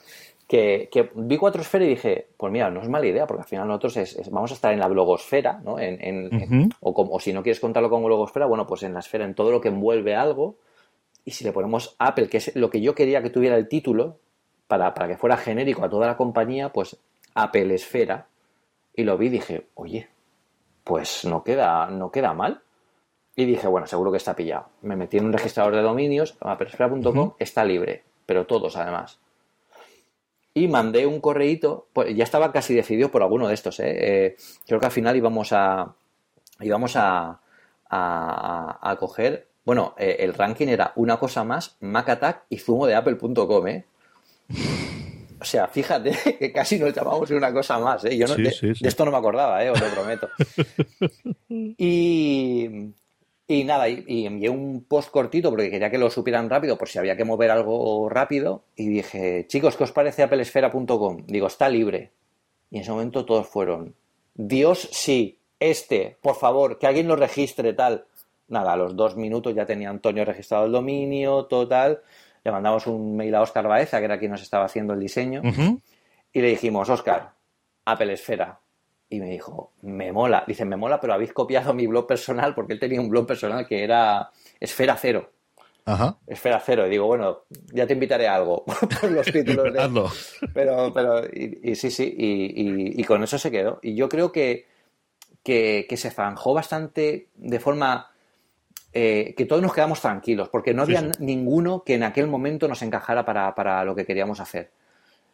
que, 0.47 0.89
vi 1.15 1.37
cuatro 1.37 1.63
esferas 1.63 1.87
y 1.87 1.91
dije, 1.91 2.29
pues 2.37 2.53
mira, 2.53 2.71
no 2.71 2.81
es 2.81 2.89
mala 2.89 3.07
idea, 3.07 3.27
porque 3.27 3.43
al 3.43 3.49
final 3.49 3.67
nosotros 3.69 3.99
vamos 4.31 4.51
a 4.53 4.55
estar 4.55 4.73
en 4.73 4.79
la 4.79 4.89
blogosfera, 4.89 5.61
¿no? 5.65 5.79
En, 5.79 6.71
o, 6.81 6.93
o 6.93 7.21
si 7.21 7.33
no 7.33 7.43
quieres 7.43 7.61
contarlo 7.61 7.91
como 7.91 8.07
blogosfera, 8.07 8.47
bueno, 8.47 8.67
pues 8.67 8.83
en 8.85 8.95
la 8.95 9.01
esfera, 9.01 9.25
en 9.25 9.35
todo 9.35 9.51
lo 9.51 9.61
que 9.61 9.69
envuelve 9.69 10.15
algo. 10.15 10.57
Y 11.25 11.33
si 11.33 11.45
le 11.45 11.53
ponemos 11.53 11.97
Apple, 11.99 12.29
que 12.29 12.39
es 12.39 12.57
lo 12.57 12.71
que 12.71 12.81
yo 12.81 12.95
quería 12.95 13.21
que 13.21 13.29
tuviera 13.29 13.57
el 13.57 13.69
título, 13.69 14.21
para, 14.69 14.95
para 14.95 15.09
que 15.09 15.17
fuera 15.17 15.37
genérico 15.37 15.85
a 15.85 15.89
toda 15.89 16.07
la 16.07 16.17
compañía, 16.17 16.69
pues 16.69 16.97
Apple 17.35 17.75
Esfera. 17.75 18.29
Y 18.95 19.03
lo 19.03 19.17
vi 19.17 19.27
y 19.27 19.31
dije, 19.31 19.67
oye, 19.75 20.09
pues 20.85 21.25
no 21.25 21.43
queda, 21.43 21.87
no 21.87 22.11
queda 22.11 22.35
mal. 22.35 22.63
Y 23.35 23.45
dije, 23.45 23.67
bueno, 23.69 23.87
seguro 23.87 24.11
que 24.11 24.17
está 24.17 24.35
pillado. 24.35 24.69
Me 24.83 24.97
metí 24.97 25.17
en 25.17 25.27
un 25.27 25.33
registrador 25.33 25.75
de 25.75 25.83
dominios, 25.83 26.37
apelesfera.com, 26.41 27.35
está 27.39 27.65
libre, 27.65 28.03
pero 28.27 28.47
todos 28.47 28.77
además. 28.77 29.21
Y 30.55 30.67
mandé 30.67 31.07
un 31.07 31.21
correíto, 31.21 31.87
pues 31.93 32.15
ya 32.17 32.25
estaba 32.25 32.51
casi 32.51 32.75
decidido 32.75 33.11
por 33.11 33.23
alguno 33.23 33.47
de 33.47 33.55
estos, 33.55 33.79
¿eh? 33.79 34.25
Eh, 34.27 34.37
creo 34.67 34.81
que 34.81 34.87
al 34.87 34.93
final 34.93 35.17
íbamos 35.17 35.53
a, 35.53 35.95
íbamos 36.61 36.97
a, 36.97 37.41
a, 37.89 38.97
coger, 38.99 39.47
bueno, 39.65 39.95
eh, 39.99 40.17
el 40.19 40.35
ranking 40.35 40.67
era 40.67 40.93
una 40.97 41.19
cosa 41.19 41.45
más, 41.45 41.77
Mac 41.79 42.09
Attack 42.09 42.47
y 42.49 42.59
zumo 42.59 42.87
de 42.87 42.97
apple.com, 42.97 43.69
¿eh? 43.69 43.87
O 45.41 45.45
sea, 45.45 45.69
fíjate 45.69 46.13
que 46.39 46.53
casi 46.53 46.79
nos 46.79 46.95
llamamos 46.95 47.31
una 47.31 47.53
cosa 47.53 47.79
más, 47.79 48.05
¿eh? 48.05 48.17
Yo 48.17 48.27
no, 48.27 48.35
de, 48.35 48.77
esto 48.81 49.05
no 49.05 49.11
me 49.11 49.19
acordaba, 49.19 49.65
¿eh? 49.65 49.71
Os 49.71 49.81
lo 49.81 49.89
prometo. 49.89 50.29
Y, 51.51 52.93
y 53.47 53.65
nada, 53.65 53.89
y, 53.89 54.27
envié 54.27 54.51
un 54.51 54.85
post 54.85 55.11
cortito 55.11 55.51
porque 55.51 55.71
quería 55.71 55.91
que 55.91 55.99
lo 55.99 56.11
supieran 56.11 56.51
rápido 56.51 56.77
por 56.77 56.89
si 56.89 56.99
había 56.99 57.17
que 57.17 57.25
mover 57.25 57.51
algo 57.51 58.09
rápido. 58.09 58.65
Y 58.77 58.89
dije, 58.89 59.47
chicos, 59.49 59.77
¿qué 59.77 59.85
os 59.85 59.93
parece 59.93 60.23
applesfera.com? 60.23 61.25
Digo, 61.27 61.47
está 61.47 61.69
libre. 61.69 62.13
Y 62.71 62.77
en 62.77 62.83
ese 62.83 62.91
momento 62.91 63.25
todos 63.25 63.47
fueron, 63.47 63.95
Dios 64.35 64.89
sí, 64.93 65.39
este, 65.59 66.19
por 66.21 66.37
favor, 66.37 66.79
que 66.79 66.87
alguien 66.87 67.09
lo 67.09 67.17
registre, 67.17 67.73
tal. 67.73 68.05
Nada, 68.49 68.75
a 68.75 68.77
los 68.77 68.95
dos 68.97 69.17
minutos 69.17 69.55
ya 69.55 69.67
tenía 69.67 69.91
Antonio 69.91 70.25
registrado 70.25 70.67
el 70.67 70.73
dominio, 70.73 71.47
total. 71.47 72.03
Le 72.45 72.53
mandamos 72.53 72.87
un 72.87 73.17
mail 73.17 73.35
a 73.35 73.43
Oscar 73.43 73.67
Baeza, 73.67 73.99
que 73.99 74.05
era 74.05 74.19
quien 74.19 74.31
nos 74.31 74.43
estaba 74.43 74.65
haciendo 74.65 74.95
el 74.95 75.01
diseño, 75.01 75.43
y 76.33 76.41
le 76.41 76.49
dijimos, 76.49 76.89
Oscar, 76.89 77.33
Apple 77.85 78.13
Esfera. 78.13 78.61
Y 79.11 79.21
me 79.21 79.31
dijo, 79.31 79.73
me 79.83 80.13
mola. 80.13 80.45
Dice, 80.47 80.65
me 80.65 80.77
mola, 80.77 81.01
pero 81.01 81.15
habéis 81.15 81.33
copiado 81.33 81.73
mi 81.73 81.87
blog 81.87 82.07
personal, 82.07 82.55
porque 82.55 82.75
él 82.75 82.81
tenía 82.81 83.01
un 83.01 83.09
blog 83.09 83.27
personal 83.27 83.67
que 83.67 83.83
era 83.83 84.31
Esfera 84.61 84.97
Cero. 84.97 85.31
Ajá. 85.87 86.19
Esfera 86.27 86.61
Cero. 86.61 86.87
Y 86.87 86.91
digo, 86.91 87.07
bueno, 87.07 87.45
ya 87.73 87.87
te 87.87 87.95
invitaré 87.95 88.29
a 88.29 88.35
algo 88.35 88.65
por 89.01 89.11
los 89.11 89.27
títulos. 89.33 89.73
De... 89.73 90.49
pero, 90.53 90.93
pero, 90.93 91.23
y, 91.33 91.75
sí, 91.75 91.91
sí, 91.91 92.15
y, 92.19 93.01
y, 93.01 93.05
con 93.05 93.23
eso 93.23 93.39
se 93.39 93.51
quedó. 93.51 93.79
Y 93.83 93.95
yo 93.95 94.09
creo 94.09 94.31
que 94.31 94.67
que, 95.43 95.97
se 95.97 96.11
zanjó 96.11 96.55
bastante 96.55 97.29
de 97.35 97.61
forma 97.61 98.11
eh, 98.93 99.35
que 99.37 99.45
todos 99.45 99.61
nos 99.61 99.75
quedamos 99.75 100.01
tranquilos, 100.01 100.49
porque 100.49 100.73
no 100.73 100.83
había 100.83 101.03
ninguno 101.19 101.83
que 101.85 101.95
en 101.95 102.03
aquel 102.03 102.27
momento 102.27 102.69
nos 102.69 102.81
encajara 102.83 103.25
para, 103.25 103.85
lo 103.85 103.95
que 103.95 104.07
queríamos 104.07 104.41
hacer. 104.41 104.71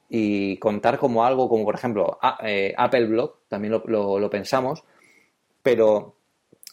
Y 0.09 0.57
contar 0.59 0.99
como 0.99 1.25
algo, 1.25 1.49
como 1.49 1.65
por 1.65 1.77
ejemplo 1.77 2.19
eh, 2.43 2.75
Apple 2.77 3.07
Blog, 3.07 3.37
también 3.49 3.81
lo, 3.87 4.31
pensamos, 4.31 4.83
pero 5.63 6.17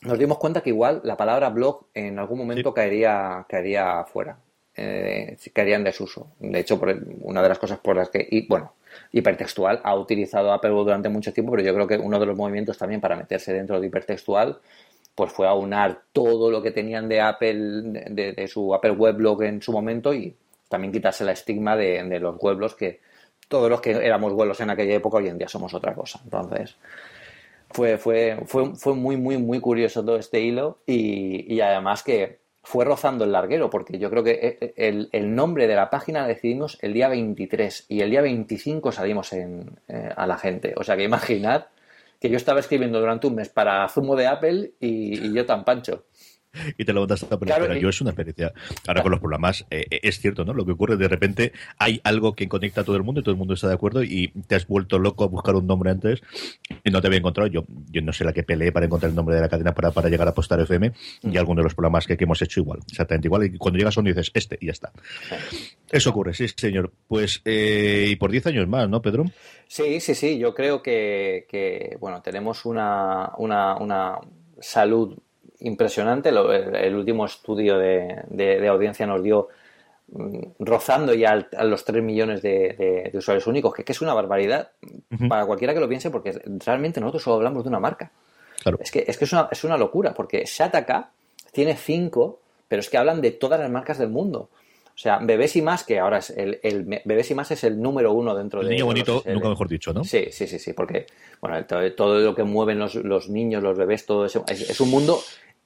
nos 0.01 0.17
dimos 0.17 0.37
cuenta 0.39 0.61
que 0.61 0.71
igual 0.71 1.01
la 1.03 1.15
palabra 1.15 1.49
blog 1.49 1.85
en 1.93 2.17
algún 2.17 2.39
momento 2.39 2.73
caería, 2.73 3.45
caería 3.47 4.03
fuera, 4.05 4.39
eh, 4.75 5.37
caería 5.53 5.75
en 5.75 5.83
desuso. 5.83 6.31
De 6.39 6.59
hecho, 6.59 6.79
por 6.79 6.97
una 7.21 7.43
de 7.43 7.49
las 7.49 7.59
cosas 7.59 7.77
por 7.79 7.95
las 7.95 8.09
que, 8.09 8.27
y 8.29 8.47
bueno, 8.47 8.73
hipertextual 9.11 9.81
ha 9.83 9.95
utilizado 9.95 10.51
Apple 10.51 10.71
durante 10.71 11.09
mucho 11.09 11.31
tiempo, 11.31 11.51
pero 11.51 11.63
yo 11.63 11.73
creo 11.75 11.87
que 11.87 11.97
uno 11.97 12.19
de 12.19 12.25
los 12.25 12.35
movimientos 12.35 12.77
también 12.77 12.99
para 12.99 13.15
meterse 13.15 13.53
dentro 13.53 13.79
de 13.79 13.87
hipertextual 13.87 14.59
pues 15.15 15.31
fue 15.31 15.47
aunar 15.47 16.03
todo 16.13 16.49
lo 16.49 16.61
que 16.61 16.71
tenían 16.71 17.07
de 17.09 17.21
Apple, 17.21 17.57
de, 18.09 18.47
su 18.47 18.73
Apple 18.73 18.91
Weblog 18.91 19.43
en 19.43 19.61
su 19.61 19.71
momento 19.71 20.13
y 20.13 20.35
también 20.69 20.91
quitarse 20.91 21.25
la 21.25 21.33
estigma 21.33 21.75
de, 21.75 22.19
los 22.19 22.35
weblogs 22.41 22.75
que 22.75 22.99
todos 23.47 23.69
los 23.69 23.81
que 23.81 23.91
éramos 23.91 24.33
weblogs 24.33 24.61
en 24.61 24.69
aquella 24.69 24.95
época 24.95 25.17
hoy 25.17 25.27
en 25.27 25.37
día 25.37 25.47
somos 25.47 25.73
otra 25.73 25.93
cosa. 25.93 26.21
Entonces, 26.23 26.77
fue, 27.69 27.97
fue, 27.97 28.39
fue, 28.45 28.75
fue 28.75 28.95
muy, 28.95 29.17
muy, 29.17 29.37
muy 29.37 29.59
curioso 29.59 30.03
todo 30.03 30.15
este 30.15 30.39
hilo 30.39 30.79
y 30.85 31.59
además 31.59 32.03
que 32.03 32.41
fue 32.63 32.85
rozando 32.85 33.25
el 33.25 33.31
larguero, 33.31 33.69
porque 33.69 33.97
yo 33.97 34.09
creo 34.09 34.23
que 34.23 34.31
eh, 34.31 34.73
eh, 34.77 35.07
el, 35.11 35.35
nombre 35.35 35.67
de 35.67 35.75
la 35.75 35.89
página 35.89 36.27
decidimos 36.27 36.77
el 36.81 36.93
día 36.93 37.07
23 37.09 37.85
y 37.89 38.01
el 38.01 38.11
día 38.11 38.21
25 38.21 38.91
salimos 38.91 39.33
en, 39.33 39.79
eh, 39.87 40.09
a 40.15 40.27
la 40.27 40.37
gente. 40.37 40.73
O 40.77 40.83
sea 40.83 40.95
que 40.95 41.03
imaginad 41.03 41.65
que 42.21 42.29
yo 42.29 42.37
estaba 42.37 42.59
escribiendo 42.59 42.99
durante 42.99 43.25
un 43.27 43.35
mes 43.35 43.49
para 43.49 43.89
Zumo 43.89 44.15
de 44.15 44.27
Apple 44.27 44.75
y, 44.79 45.27
y 45.27 45.33
yo 45.33 45.45
tan 45.47 45.65
pancho. 45.65 46.05
Y 46.77 46.85
te 46.85 46.93
levantas 46.93 47.23
a 47.23 47.37
la 47.39 47.77
Yo 47.77 47.89
es 47.89 48.01
una 48.01 48.11
experiencia. 48.11 48.53
Ahora 48.87 49.01
con 49.01 49.11
los 49.11 49.19
programas 49.19 49.65
eh, 49.69 49.85
eh, 49.89 49.99
es 50.03 50.19
cierto, 50.19 50.45
¿no? 50.45 50.53
Lo 50.53 50.65
que 50.65 50.73
ocurre 50.73 50.97
de 50.97 51.07
repente 51.07 51.53
hay 51.77 52.01
algo 52.03 52.33
que 52.33 52.47
conecta 52.47 52.81
a 52.81 52.83
todo 52.83 52.95
el 52.95 53.03
mundo 53.03 53.21
y 53.21 53.23
todo 53.23 53.31
el 53.31 53.37
mundo 53.37 53.53
está 53.53 53.67
de 53.67 53.73
acuerdo 53.73 54.03
y 54.03 54.29
te 54.47 54.55
has 54.55 54.67
vuelto 54.67 54.99
loco 54.99 55.23
a 55.23 55.27
buscar 55.27 55.55
un 55.55 55.67
nombre 55.67 55.91
antes 55.91 56.21
y 56.83 56.91
no 56.91 57.01
te 57.01 57.07
había 57.07 57.19
encontrado. 57.19 57.47
Yo, 57.47 57.63
yo 57.89 58.01
no 58.01 58.13
sé 58.13 58.23
la 58.23 58.33
que 58.33 58.43
peleé 58.43 58.71
para 58.71 58.85
encontrar 58.85 59.09
el 59.09 59.15
nombre 59.15 59.35
de 59.35 59.41
la 59.41 59.49
cadena 59.49 59.73
para, 59.73 59.91
para 59.91 60.09
llegar 60.09 60.27
a 60.27 60.33
Postar 60.33 60.59
FM 60.59 60.91
y 61.23 61.27
mm. 61.27 61.37
algunos 61.37 61.61
de 61.61 61.63
los 61.63 61.75
programas 61.75 62.05
que, 62.07 62.17
hemos 62.21 62.41
hecho 62.41 62.59
igual, 62.59 62.79
exactamente 62.89 63.27
igual. 63.27 63.45
Y 63.45 63.57
cuando 63.57 63.79
llegas 63.79 63.97
a 63.97 64.01
uno 64.01 64.09
dices 64.09 64.31
este 64.33 64.57
y 64.61 64.67
ya 64.67 64.73
está. 64.73 64.91
Eso 65.89 66.11
ocurre, 66.11 66.33
sí, 66.33 66.47
señor. 66.47 66.91
Pues, 67.07 67.41
eh, 67.45 68.07
y 68.09 68.15
por 68.15 68.31
10 68.31 68.47
años 68.47 68.67
más, 68.67 68.87
¿no, 68.87 69.01
Pedro? 69.01 69.25
Sí, 69.67 69.99
sí, 69.99 70.13
sí. 70.13 70.37
Yo 70.37 70.53
creo 70.53 70.83
que, 70.83 71.45
que 71.49 71.97
bueno, 71.99 72.21
tenemos 72.21 72.65
una, 72.65 73.31
una, 73.37 73.75
una 73.77 74.19
salud 74.59 75.17
impresionante. 75.61 76.29
el, 76.29 76.95
último 76.95 77.25
estudio 77.25 77.77
de, 77.77 78.67
audiencia 78.67 79.05
nos 79.05 79.23
dio 79.23 79.49
mm, 80.11 80.39
rozando 80.59 81.13
ya 81.13 81.47
a 81.57 81.63
los 81.63 81.85
3 81.85 82.03
millones 82.03 82.41
de, 82.41 83.11
usuarios 83.13 83.47
únicos, 83.47 83.73
que, 83.73 83.83
es 83.87 84.01
una 84.01 84.13
barbaridad 84.13 84.69
para 85.29 85.45
cualquiera 85.45 85.73
que 85.73 85.79
lo 85.79 85.89
piense, 85.89 86.09
porque 86.09 86.39
realmente 86.65 86.99
nosotros 86.99 87.23
solo 87.23 87.37
hablamos 87.37 87.63
de 87.63 87.69
una 87.69 87.79
marca. 87.79 88.11
Es 88.79 88.91
que, 88.91 89.03
es, 89.07 89.17
que 89.17 89.25
es, 89.25 89.33
una, 89.33 89.47
es 89.51 89.63
una 89.63 89.77
locura, 89.77 90.13
porque 90.13 90.43
Shataka 90.45 91.09
tiene 91.51 91.75
5, 91.75 92.39
pero 92.67 92.79
es 92.79 92.89
que 92.89 92.97
hablan 92.97 93.21
de 93.21 93.31
todas 93.31 93.59
las 93.59 93.69
marcas 93.69 93.97
del 93.97 94.09
mundo. 94.09 94.49
O 94.93 94.97
sea, 95.01 95.17
Bebés 95.17 95.55
y 95.55 95.63
Más, 95.63 95.83
que 95.83 95.99
ahora 95.99 96.19
es 96.19 96.29
el, 96.29 96.59
el 96.61 96.83
Bebés 97.05 97.31
y 97.31 97.33
Más 97.33 97.49
es 97.49 97.63
el 97.63 97.81
número 97.81 98.13
uno 98.13 98.35
dentro 98.35 98.61
el 98.61 98.67
de... 98.67 98.73
Niño 98.73 98.85
bonito, 98.85 99.23
nunca 99.25 99.49
mejor 99.49 99.67
dicho, 99.67 99.93
¿no? 99.93 100.03
Sí, 100.03 100.27
sí, 100.31 100.45
sí, 100.45 100.59
sí, 100.59 100.73
porque, 100.73 101.07
bueno, 101.39 101.65
todo, 101.95 102.19
lo 102.19 102.35
que 102.35 102.43
mueven 102.43 102.77
los, 102.77 102.93
los, 102.95 103.29
niños, 103.29 103.63
los 103.63 103.77
bebés, 103.77 104.05
todo 104.05 104.25
eso, 104.25 104.43
es 104.47 104.79
un 104.79 104.91
mundo 104.91 105.19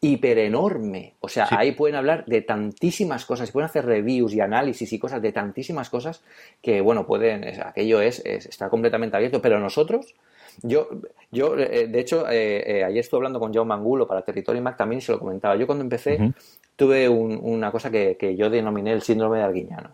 hiper 0.06 0.38
enorme. 0.38 1.14
O 1.20 1.28
sea, 1.28 1.48
ahí 1.50 1.72
pueden 1.72 1.96
hablar 1.96 2.26
de 2.26 2.42
tantísimas 2.42 3.26
cosas, 3.26 3.52
pueden 3.52 3.66
hacer 3.66 3.86
reviews 3.86 4.34
y 4.34 4.42
análisis 4.42 4.92
y 4.94 5.00
cosas 5.00 5.22
de 5.22 5.32
tantísimas 5.32 5.90
cosas 5.90 6.24
que, 6.62 6.82
bueno, 6.82 7.08
pueden, 7.08 7.44
aquello 7.62 8.02
es, 8.02 8.20
está 8.26 8.70
completamente 8.70 9.18
abierto. 9.18 9.42
Pero 9.42 9.60
nosotros, 9.60 10.14
yo, 10.62 10.90
yo 11.32 11.58
eh, 11.58 11.88
de 11.88 12.00
hecho, 12.00 12.30
eh, 12.30 12.80
eh, 12.80 12.84
ayer 12.84 13.00
estuve 13.00 13.20
hablando 13.20 13.40
con 13.40 13.54
Jaume 13.54 13.70
Mangulo 13.70 14.08
para 14.08 14.22
Territory 14.22 14.62
Mac 14.62 14.78
también 14.78 15.00
y 15.00 15.02
se 15.02 15.12
lo 15.12 15.20
comentaba. 15.20 15.56
Yo 15.56 15.66
cuando 15.66 15.84
empecé 15.84 16.34
tuve 16.76 17.10
una 17.10 17.72
cosa 17.72 17.90
que, 17.90 18.36
yo 18.38 18.50
denominé 18.50 18.94
el 18.94 19.02
síndrome 19.02 19.40
de 19.40 19.44
Arguiñano, 19.44 19.92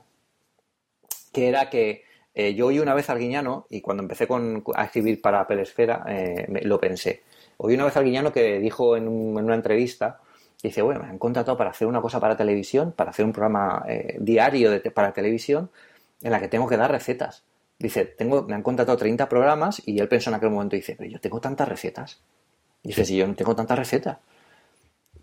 que 1.32 1.48
era 1.48 1.70
que 1.70 2.04
yo 2.56 2.68
oí 2.68 2.80
una 2.80 2.94
vez 2.94 3.10
Arguiñano 3.10 3.66
y 3.70 3.82
cuando 3.82 4.04
empecé 4.04 4.28
con, 4.28 4.64
a 4.76 4.86
escribir 4.86 5.22
para 5.22 5.42
Apple 5.42 5.62
Esfera 5.62 6.06
lo 6.64 6.80
pensé 6.80 7.22
Oí 7.64 7.76
una 7.76 7.86
vez 7.86 7.96
al 7.96 8.06
Guiñano 8.06 8.34
que 8.34 8.60
dijo 8.60 8.98
en, 8.98 9.08
una 9.08 9.54
entrevista, 9.54 10.20
dice, 10.64 10.82
bueno, 10.82 11.02
me 11.02 11.08
han 11.08 11.20
contratado 11.20 11.56
para 11.58 11.70
hacer 11.70 11.88
una 11.88 12.02
cosa 12.02 12.20
para 12.20 12.36
televisión, 12.36 12.92
para 12.92 13.12
hacer 13.12 13.24
un 13.24 13.32
programa 13.32 13.86
eh, 13.88 14.18
diario 14.20 14.72
de, 14.72 14.80
para 14.90 15.14
televisión 15.14 15.70
en 16.24 16.32
la 16.32 16.40
que 16.40 16.48
tengo 16.48 16.68
que 16.68 16.76
dar 16.76 16.90
recetas. 16.90 17.44
Dice, 17.78 18.06
tengo, 18.06 18.42
me 18.44 18.56
han 18.56 18.64
contratado 18.64 18.98
30 18.98 19.30
programas 19.30 19.80
y 19.86 20.00
él 20.00 20.08
pensó 20.08 20.32
en 20.32 20.38
aquel 20.38 20.50
momento, 20.50 20.76
dice, 20.76 20.96
pero 20.98 21.08
yo 21.08 21.20
tengo 21.20 21.40
tantas 21.40 21.68
recetas. 21.68 22.20
Dice, 22.82 23.06
si 23.06 23.16
yo 23.16 23.28
no 23.28 23.36
tengo 23.36 23.56
tantas 23.56 23.78
recetas. 23.78 24.18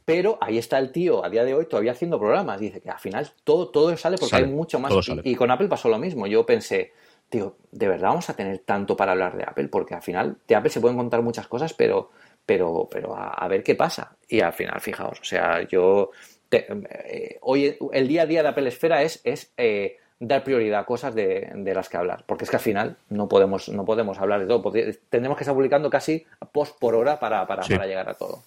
Pero 0.05 0.39
ahí 0.41 0.59
está 0.59 0.78
el 0.78 0.93
tío 0.93 1.24
a 1.24 1.28
día 1.28 1.45
de 1.45 1.55
hoy 1.55 1.66
todavía 1.66 1.91
haciendo 1.91 2.20
programas. 2.20 2.61
Dice 2.61 2.80
que 2.80 2.89
al 2.89 3.01
final 3.01 3.28
todo, 3.43 3.68
todo 3.70 3.97
sale 3.97 4.16
porque 4.16 4.36
hay 4.36 4.47
mucho 4.47 4.78
más. 4.78 4.93
Y, 5.24 5.32
y, 5.32 5.34
con 5.34 5.51
Apple 5.51 5.66
pasó 5.66 5.89
lo 5.89 5.99
mismo. 5.99 6.28
Yo 6.28 6.47
pensé, 6.47 6.93
tío, 7.28 7.57
¿de 7.72 7.89
verdad 7.89 8.11
vamos 8.11 8.30
a 8.30 8.34
tener 8.34 8.61
tanto 8.61 8.97
para 8.97 9.12
hablar 9.12 9.36
de 9.36 9.43
Apple? 9.43 9.68
Porque 9.68 9.95
al 9.95 10.03
final 10.03 10.39
de 10.47 10.55
Apple 10.55 10.70
se 10.70 10.80
pueden 10.80 10.97
contar 10.97 11.20
muchas 11.22 11.49
cosas, 11.49 11.74
pero 11.74 12.11
pero, 12.49 12.88
pero 12.90 13.14
a, 13.14 13.46
ver 13.46 13.62
qué 13.62 13.74
pasa. 13.74 14.16
Y 14.26 14.40
al 14.40 14.55
final, 14.55 14.80
fijaos, 14.80 15.20
o 15.20 15.24
sea, 15.24 15.68
yo 15.68 16.12
eh, 16.51 17.36
hoy 17.42 17.76
el 17.92 18.09
día 18.09 18.22
a 18.22 18.26
día 18.26 18.42
de 18.42 18.49
Apple 18.49 18.68
Esfera 18.68 19.03
es, 19.03 19.20
es 19.22 19.53
eh, 19.59 19.99
dar 20.18 20.44
prioridad 20.44 20.80
a 20.80 20.86
cosas 20.86 21.14
de, 21.14 21.51
de, 21.55 21.74
las 21.74 21.90
que 21.90 21.99
hablar, 21.99 22.24
porque 22.24 22.44
es 22.44 22.51
que 22.51 22.57
al 22.57 22.62
final 22.62 22.96
no 23.11 23.28
podemos, 23.28 23.68
no 23.68 23.84
podemos 23.84 24.18
hablar 24.18 24.40
de 24.40 24.46
todo, 24.46 24.72
tendremos 25.11 25.36
que 25.36 25.44
estar 25.44 25.55
publicando 25.55 25.90
casi 25.90 26.24
post 26.51 26.78
por 26.78 26.94
hora 26.94 27.20
para, 27.20 27.46
para, 27.46 27.64
para 27.64 27.86
llegar 27.86 28.09
a 28.09 28.14
todo. 28.14 28.42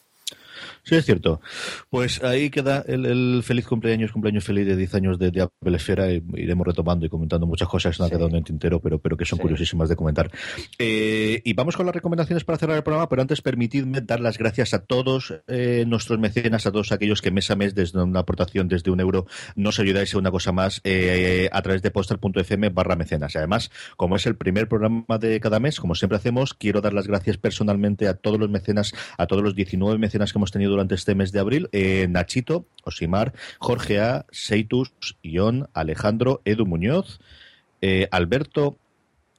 Sí, 0.84 0.96
es 0.96 1.06
cierto. 1.06 1.42
Pues 1.90 2.24
ahí 2.24 2.50
queda 2.50 2.84
el, 2.88 3.42
feliz 3.44 3.68
cumpleaños, 3.68 4.12
cumpleaños 4.12 4.44
feliz 4.44 4.66
de 4.66 4.76
10 4.76 4.96
años 4.96 5.20
de, 5.20 5.42
Apple 5.42 5.76
Esfera. 5.76 6.12
iremos 6.12 6.66
retomando 6.66 7.06
y 7.06 7.10
comentando 7.10 7.46
muchas 7.46 7.68
cosas 7.68 7.96
que 7.96 8.04
han 8.04 8.10
quedado 8.10 8.28
en 8.28 8.36
el 8.36 8.44
tintero, 8.44 8.80
pero, 8.80 9.00
pero 9.00 9.16
que 9.16 9.26
son 9.26 9.38
curiosísimas 9.38 9.90
de 9.90 9.96
comentar. 9.96 10.32
Eh, 10.80 11.42
y 11.44 11.54
vamos 11.54 11.78
con 11.78 11.86
las 11.86 11.94
recomendaciones 11.94 12.44
para 12.44 12.58
cerrar 12.58 12.78
el 12.78 12.84
programa, 12.84 13.08
pero 13.10 13.22
antes 13.22 13.42
permitidme 13.42 14.02
dar 14.02 14.20
las 14.20 14.38
gracias 14.38 14.74
a 14.74 14.80
todos 14.80 15.36
eh, 15.48 15.86
nuestros 15.88 16.18
mecenas, 16.20 16.66
a 16.66 16.72
todos 16.72 16.92
aquellos 16.92 17.22
que 17.22 17.32
mes 17.32 17.52
a 17.52 17.56
mes, 17.56 17.76
desde 17.76 18.02
una 18.02 18.22
aportación 18.22 18.68
desde 18.68 18.90
un 18.90 19.00
euro, 19.00 19.28
nos 19.56 19.80
ayudáis 19.80 20.14
a 20.16 20.18
una 20.18 20.32
cosa 20.32 20.52
más 20.52 20.82
eh, 20.84 21.48
a 21.52 21.62
través 21.62 21.84
de 21.84 21.92
poster.fm 21.92 22.70
barra 22.70 22.96
mecenas. 22.96 23.36
Además, 23.36 23.70
como 23.98 24.16
es 24.16 24.26
el 24.26 24.36
primer 24.36 24.68
programa 24.68 25.18
de 25.20 25.40
cada 25.40 25.60
mes, 25.60 25.80
como 25.80 25.94
siempre 25.94 26.18
hacemos, 26.18 26.54
quiero 26.56 26.82
dar 26.82 26.94
las 26.94 27.08
gracias 27.08 27.38
personalmente 27.38 28.08
a 28.08 28.16
todos 28.16 28.40
los 28.40 28.50
mecenas, 28.50 28.94
a 29.18 29.28
todos 29.28 29.44
los 29.44 29.56
19 29.56 30.00
mecenas 30.00 30.34
que 30.34 30.40
hemos 30.40 30.52
tenido 30.52 30.71
durante 30.72 30.96
este 30.96 31.16
mes 31.16 31.32
de 31.32 31.40
abril. 31.40 31.70
Eh, 31.72 32.08
Nachito, 32.10 32.66
Osimar, 32.84 33.34
Jorge 33.60 34.00
A, 34.00 34.26
Seitus, 34.32 34.92
Ion, 35.22 35.70
Alejandro, 35.74 36.42
Edu 36.46 36.66
Muñoz, 36.66 37.20
eh, 37.82 38.08
Alberto, 38.12 38.78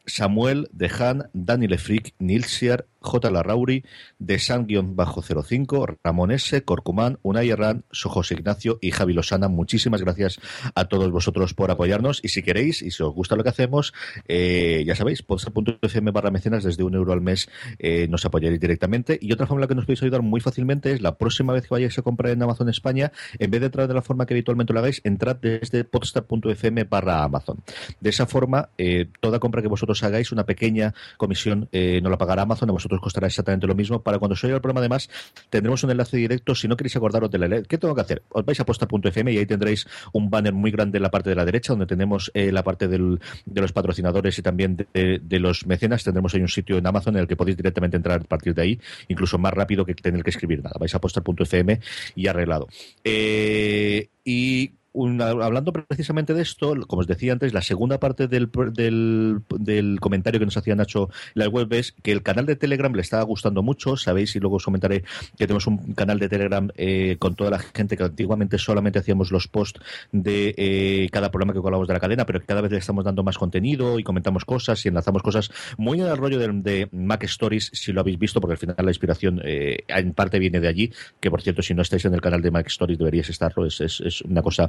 Samuel, 0.07 0.69
Dejan, 0.73 1.29
Dani 1.33 1.69
Lefric, 1.69 2.15
Nilsiar, 2.19 2.87
J. 3.03 3.31
Larrauri, 3.31 3.85
de 4.19 4.39
San-05, 4.39 5.99
Ramón 6.03 6.31
S., 6.31 6.65
Corcumán, 6.65 7.19
Unai 7.23 7.51
Herrán, 7.51 7.85
Sojos 7.91 8.31
Ignacio 8.33 8.79
y 8.81 8.91
Javi 8.91 9.13
Losana. 9.13 9.49
Muchísimas 9.49 10.03
gracias 10.03 10.41
a 10.75 10.87
todos 10.87 11.11
vosotros 11.11 11.55
por 11.55 11.71
apoyarnos. 11.71 12.21
Y 12.23 12.29
si 12.29 12.43
queréis 12.43 12.83
y 12.83 12.91
si 12.91 13.03
os 13.03 13.13
gusta 13.15 13.37
lo 13.37 13.43
que 13.43 13.51
hacemos, 13.51 13.93
eh, 14.29 14.85
ya 14.87 14.95
sabéis, 14.95 15.23
podstar.fm 15.23 16.11
barra 16.11 16.31
mecenas 16.31 16.65
desde 16.65 16.83
un 16.83 16.95
euro 16.95 17.13
al 17.13 17.21
mes 17.21 17.49
eh, 17.79 18.07
nos 18.09 18.25
apoyaréis 18.25 18.61
directamente. 18.61 19.19
Y 19.21 19.33
otra 19.33 19.47
forma 19.47 19.61
en 19.61 19.63
la 19.63 19.69
que 19.69 19.75
nos 19.75 19.85
podéis 19.85 20.03
ayudar 20.03 20.23
muy 20.23 20.41
fácilmente 20.41 20.93
es 20.93 21.01
la 21.01 21.17
próxima 21.17 21.53
vez 21.53 21.65
que 21.65 21.75
vayáis 21.75 21.99
a 21.99 22.03
comprar 22.03 22.33
en 22.33 22.43
Amazon 22.43 22.69
España, 22.69 23.13
en 23.39 23.51
vez 23.51 23.61
de 23.61 23.67
entrar 23.67 23.89
de 23.89 23.95
la 23.95 24.03
forma 24.03 24.27
que 24.27 24.35
habitualmente 24.35 24.73
lo 24.73 24.79
hagáis, 24.81 25.01
entrad 25.05 25.37
desde 25.37 25.85
podstar.fm 25.85 26.85
barra 26.85 27.23
Amazon. 27.23 27.63
De 28.01 28.11
esa 28.11 28.27
forma, 28.27 28.71
eh, 28.79 29.09
toda 29.21 29.39
compra 29.39 29.63
que 29.63 29.69
vosotros 29.69 30.03
hagáis, 30.03 30.33
una 30.33 30.45
pequeña 30.45 30.95
comisión 31.17 31.69
no 31.73 32.11
la 32.11 32.19
pagará 32.19 32.43
Amazon, 32.43 32.71
a 32.71 32.73
vosotros 32.73 32.92
costará 33.01 33.27
exactamente 33.27 33.67
lo 33.67 33.75
mismo. 33.75 34.03
Para 34.03 34.19
cuando 34.19 34.37
se 34.37 34.47
oiga 34.47 34.57
el 34.57 34.63
programa, 34.63 34.81
además, 34.81 35.09
tendremos 35.51 35.83
un 35.85 35.91
enlace 35.91 36.17
directo. 36.17 36.55
Si 36.55 36.69
no 36.69 36.77
queréis 36.77 36.97
acordaros 36.97 37.31
de 37.31 37.39
la 37.39 37.49
ley, 37.49 37.63
¿qué 37.69 37.79
tengo 37.79 37.95
que 37.95 38.01
hacer? 38.01 38.23
Os 38.31 38.45
vais 38.45 38.59
a 38.61 38.65
posta.fm 38.65 39.33
y 39.33 39.39
ahí 39.39 39.47
tendréis 39.47 39.87
un 40.13 40.31
banner 40.31 40.53
muy 40.53 40.71
grande 40.71 40.99
en 40.99 41.03
la 41.03 41.11
parte 41.11 41.31
de 41.31 41.37
la 41.37 41.45
derecha, 41.45 41.73
donde 41.73 41.87
tenemos 41.87 42.31
eh, 42.35 42.53
la 42.53 42.63
parte 42.63 42.89
del, 42.89 43.21
de 43.47 43.61
los 43.61 43.73
patrocinadores 43.73 44.39
y 44.39 44.43
también 44.43 44.77
de, 44.93 45.39
los 45.39 45.67
mecenas. 45.67 46.05
Tendremos 46.05 46.35
ahí 46.35 46.41
un 46.41 46.49
sitio 46.49 46.79
en 46.79 46.87
Amazon 46.87 47.17
en 47.17 47.23
el 47.23 47.29
que 47.29 47.37
podéis 47.37 47.57
directamente 47.57 47.97
entrar 47.97 48.21
a 48.21 48.25
partir 48.25 48.55
de 48.55 48.63
ahí, 48.63 48.81
incluso 49.09 49.39
más 49.39 49.53
rápido 49.53 49.85
que 49.85 49.95
tener 49.95 50.23
que 50.23 50.31
escribir 50.31 50.63
nada. 50.63 50.77
Vais 50.79 50.95
a 50.95 51.01
posta.fm 51.01 51.81
y 52.15 52.27
arreglado. 52.27 52.69
Eh, 53.05 54.09
y 54.25 54.73
hablando 54.95 55.73
precisamente 55.73 56.35
de 56.35 56.43
esto, 56.43 56.75
como 56.87 57.01
os 57.01 57.07
decía 57.07 57.33
antes, 57.33 57.53
la 57.55 57.63
segunda 57.63 57.99
parte 57.99 58.29
del, 58.29 58.51
del, 58.53 59.99
comentario 60.01 60.39
que 60.39 60.45
nos 60.45 60.57
hacía 60.57 60.75
Nacho 60.75 61.09
la 61.35 61.49
web 61.49 61.73
es 61.73 61.93
que 62.03 62.13
el 62.13 62.23
canal 62.23 62.47
de 62.47 62.57
Telegram 62.57 62.93
le 62.93 63.01
estaba 63.01 63.23
gustando 63.23 63.63
mucho. 63.63 63.97
Sabéis, 63.97 64.37
y 64.37 64.41
luego 64.41 64.57
os 64.57 64.65
comentaré 64.65 65.03
que 65.39 65.47
tenemos 65.47 65.67
un 65.67 65.95
canal 65.95 66.19
de 66.19 66.29
Telegram 66.29 66.69
eh, 66.77 67.17
con 67.19 67.35
toda 67.35 67.51
la 67.51 67.59
gente 67.59 67.97
que 67.97 68.05
antiguamente 68.05 68.59
solamente 68.59 68.99
hacíamos 68.99 69.31
los 69.31 69.49
posts 69.49 69.81
de 70.13 70.55
eh, 70.57 71.09
cada 71.11 71.31
programa 71.31 71.53
que 71.53 71.61
colamos 71.61 71.89
de 71.89 71.95
la 71.95 72.01
cadena, 72.01 72.27
pero 72.27 72.41
que 72.41 72.47
cada 72.47 72.61
vez 72.61 72.73
le 72.73 72.79
estamos 72.79 73.05
dando 73.05 73.23
más 73.23 73.39
contenido 73.39 73.99
y 73.99 74.05
comentamos 74.05 74.45
cosas 74.45 74.85
y 74.85 74.89
enlazamos 74.89 75.23
cosas 75.23 75.51
muy 75.79 76.01
en 76.01 76.07
el 76.07 76.17
rollo 76.17 76.39
de, 76.39 76.89
Mac 76.93 77.23
Stories, 77.25 77.71
si 77.73 77.93
lo 77.93 78.01
habéis 78.01 78.19
visto, 78.19 78.41
porque 78.41 78.53
al 78.53 78.59
final 78.59 78.77
la 78.79 78.91
inspiración 78.91 79.41
eh, 79.45 79.85
en 79.89 80.13
parte 80.13 80.39
viene 80.39 80.61
de 80.61 80.69
allí, 80.69 80.93
que 81.21 81.31
por 81.31 81.41
cierto, 81.41 81.63
si 81.63 81.75
no 81.75 81.83
estáis 81.83 82.05
en 82.05 82.15
el 82.15 82.21
canal 82.21 82.43
de 82.43 82.51
Mac 82.51 82.67
Stories 82.67 82.99
deberíais 82.99 83.29
estarlo, 83.29 83.65
es, 83.67 83.81
es, 83.81 84.01
es 84.01 84.21
una 84.23 84.43
cosa 84.43 84.69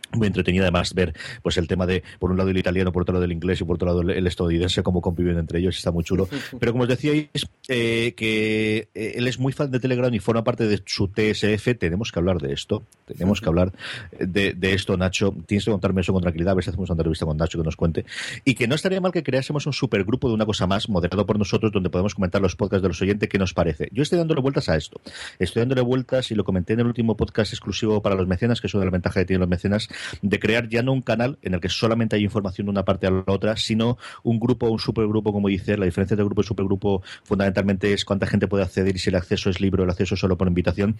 muy 0.13 0.27
entretenida 0.27 0.63
además 0.63 0.93
ver 0.93 1.13
pues 1.41 1.57
el 1.57 1.67
tema 1.67 1.85
de 1.85 2.03
por 2.19 2.31
un 2.31 2.37
lado 2.37 2.49
el 2.49 2.57
italiano 2.57 2.91
por 2.91 3.03
otro 3.03 3.13
lado 3.13 3.25
el 3.25 3.31
inglés 3.31 3.61
y 3.61 3.63
por 3.63 3.75
otro 3.75 3.87
lado 3.87 4.01
el 4.01 4.27
estadounidense 4.27 4.83
cómo 4.83 5.01
conviven 5.01 5.37
entre 5.37 5.59
ellos 5.59 5.77
está 5.77 5.91
muy 5.91 6.03
chulo. 6.03 6.27
Pero 6.59 6.71
como 6.71 6.83
os 6.83 6.89
decíais 6.89 7.29
eh, 7.67 8.13
que 8.15 8.89
eh, 8.93 9.13
él 9.15 9.27
es 9.27 9.39
muy 9.39 9.53
fan 9.53 9.71
de 9.71 9.79
Telegram 9.79 10.13
y 10.13 10.19
forma 10.19 10.43
parte 10.43 10.67
de 10.67 10.81
su 10.85 11.07
TSF 11.07 11.77
tenemos 11.77 12.11
que 12.11 12.19
hablar 12.19 12.39
de 12.39 12.53
esto 12.53 12.83
tenemos 13.05 13.41
que 13.41 13.49
hablar 13.49 13.73
de, 14.19 14.55
esto 14.73 14.95
Nacho. 14.95 15.35
Tienes 15.45 15.65
que 15.65 15.71
contarme 15.71 16.01
eso 16.01 16.13
con 16.13 16.21
tranquilidad 16.21 16.53
a 16.53 16.55
ver 16.55 16.63
si 16.63 16.69
hacemos 16.69 16.89
una 16.89 17.01
entrevista 17.01 17.25
con 17.25 17.35
Nacho 17.35 17.57
que 17.57 17.65
nos 17.65 17.75
cuente. 17.75 18.05
Y 18.45 18.53
que 18.53 18.67
no 18.67 18.75
estaría 18.75 19.01
mal 19.01 19.11
que 19.11 19.23
creásemos 19.23 19.65
un 19.65 19.73
supergrupo 19.73 20.29
de 20.29 20.35
una 20.35 20.45
cosa 20.45 20.65
más 20.65 20.87
moderado 20.87 21.25
por 21.25 21.37
nosotros 21.37 21.71
donde 21.71 21.89
podemos 21.89 22.15
comentar 22.15 22.41
los 22.41 22.55
podcasts 22.55 22.81
de 22.81 22.87
los 22.87 23.01
oyentes 23.01 23.27
qué 23.27 23.37
nos 23.37 23.53
parece 23.53 23.89
yo 23.91 24.03
estoy 24.03 24.17
dándole 24.19 24.41
vueltas 24.41 24.69
a 24.69 24.75
esto. 24.75 25.01
Estoy 25.39 25.61
dándole 25.61 25.81
vueltas 25.81 26.31
y 26.31 26.35
lo 26.35 26.43
comenté 26.43 26.73
en 26.73 26.81
el 26.81 26.87
último 26.87 27.15
podcast 27.15 27.53
exclusivo 27.53 28.01
para 28.01 28.15
los 28.15 28.27
mecenas 28.27 28.61
que 28.61 28.67
es 28.67 28.73
una 28.73 28.81
de 28.81 28.85
las 28.85 28.93
ventajas 28.93 29.21
que 29.21 29.25
tienen 29.25 29.41
los 29.41 29.49
mecenas 29.49 29.89
de 30.21 30.39
crear 30.39 30.67
ya 30.69 30.83
no 30.83 30.93
un 30.93 31.01
canal 31.01 31.37
en 31.41 31.53
el 31.53 31.59
que 31.59 31.69
solamente 31.69 32.15
hay 32.15 32.23
información 32.23 32.67
de 32.67 32.71
una 32.71 32.85
parte 32.85 33.07
a 33.07 33.11
la 33.11 33.23
otra, 33.27 33.57
sino 33.57 33.97
un 34.23 34.39
grupo, 34.39 34.69
un 34.69 34.79
supergrupo, 34.79 35.31
como 35.31 35.47
dice, 35.47 35.77
la 35.77 35.85
diferencia 35.85 36.15
entre 36.15 36.25
grupo 36.25 36.41
y 36.41 36.45
supergrupo 36.45 37.01
fundamentalmente 37.23 37.93
es 37.93 38.05
cuánta 38.05 38.27
gente 38.27 38.47
puede 38.47 38.63
acceder 38.63 38.95
y 38.95 38.99
si 38.99 39.09
el 39.09 39.15
acceso 39.15 39.49
es 39.49 39.61
libre 39.61 39.81
o 39.81 39.85
el 39.85 39.91
acceso 39.91 40.15
solo 40.15 40.37
por 40.37 40.47
invitación. 40.47 40.97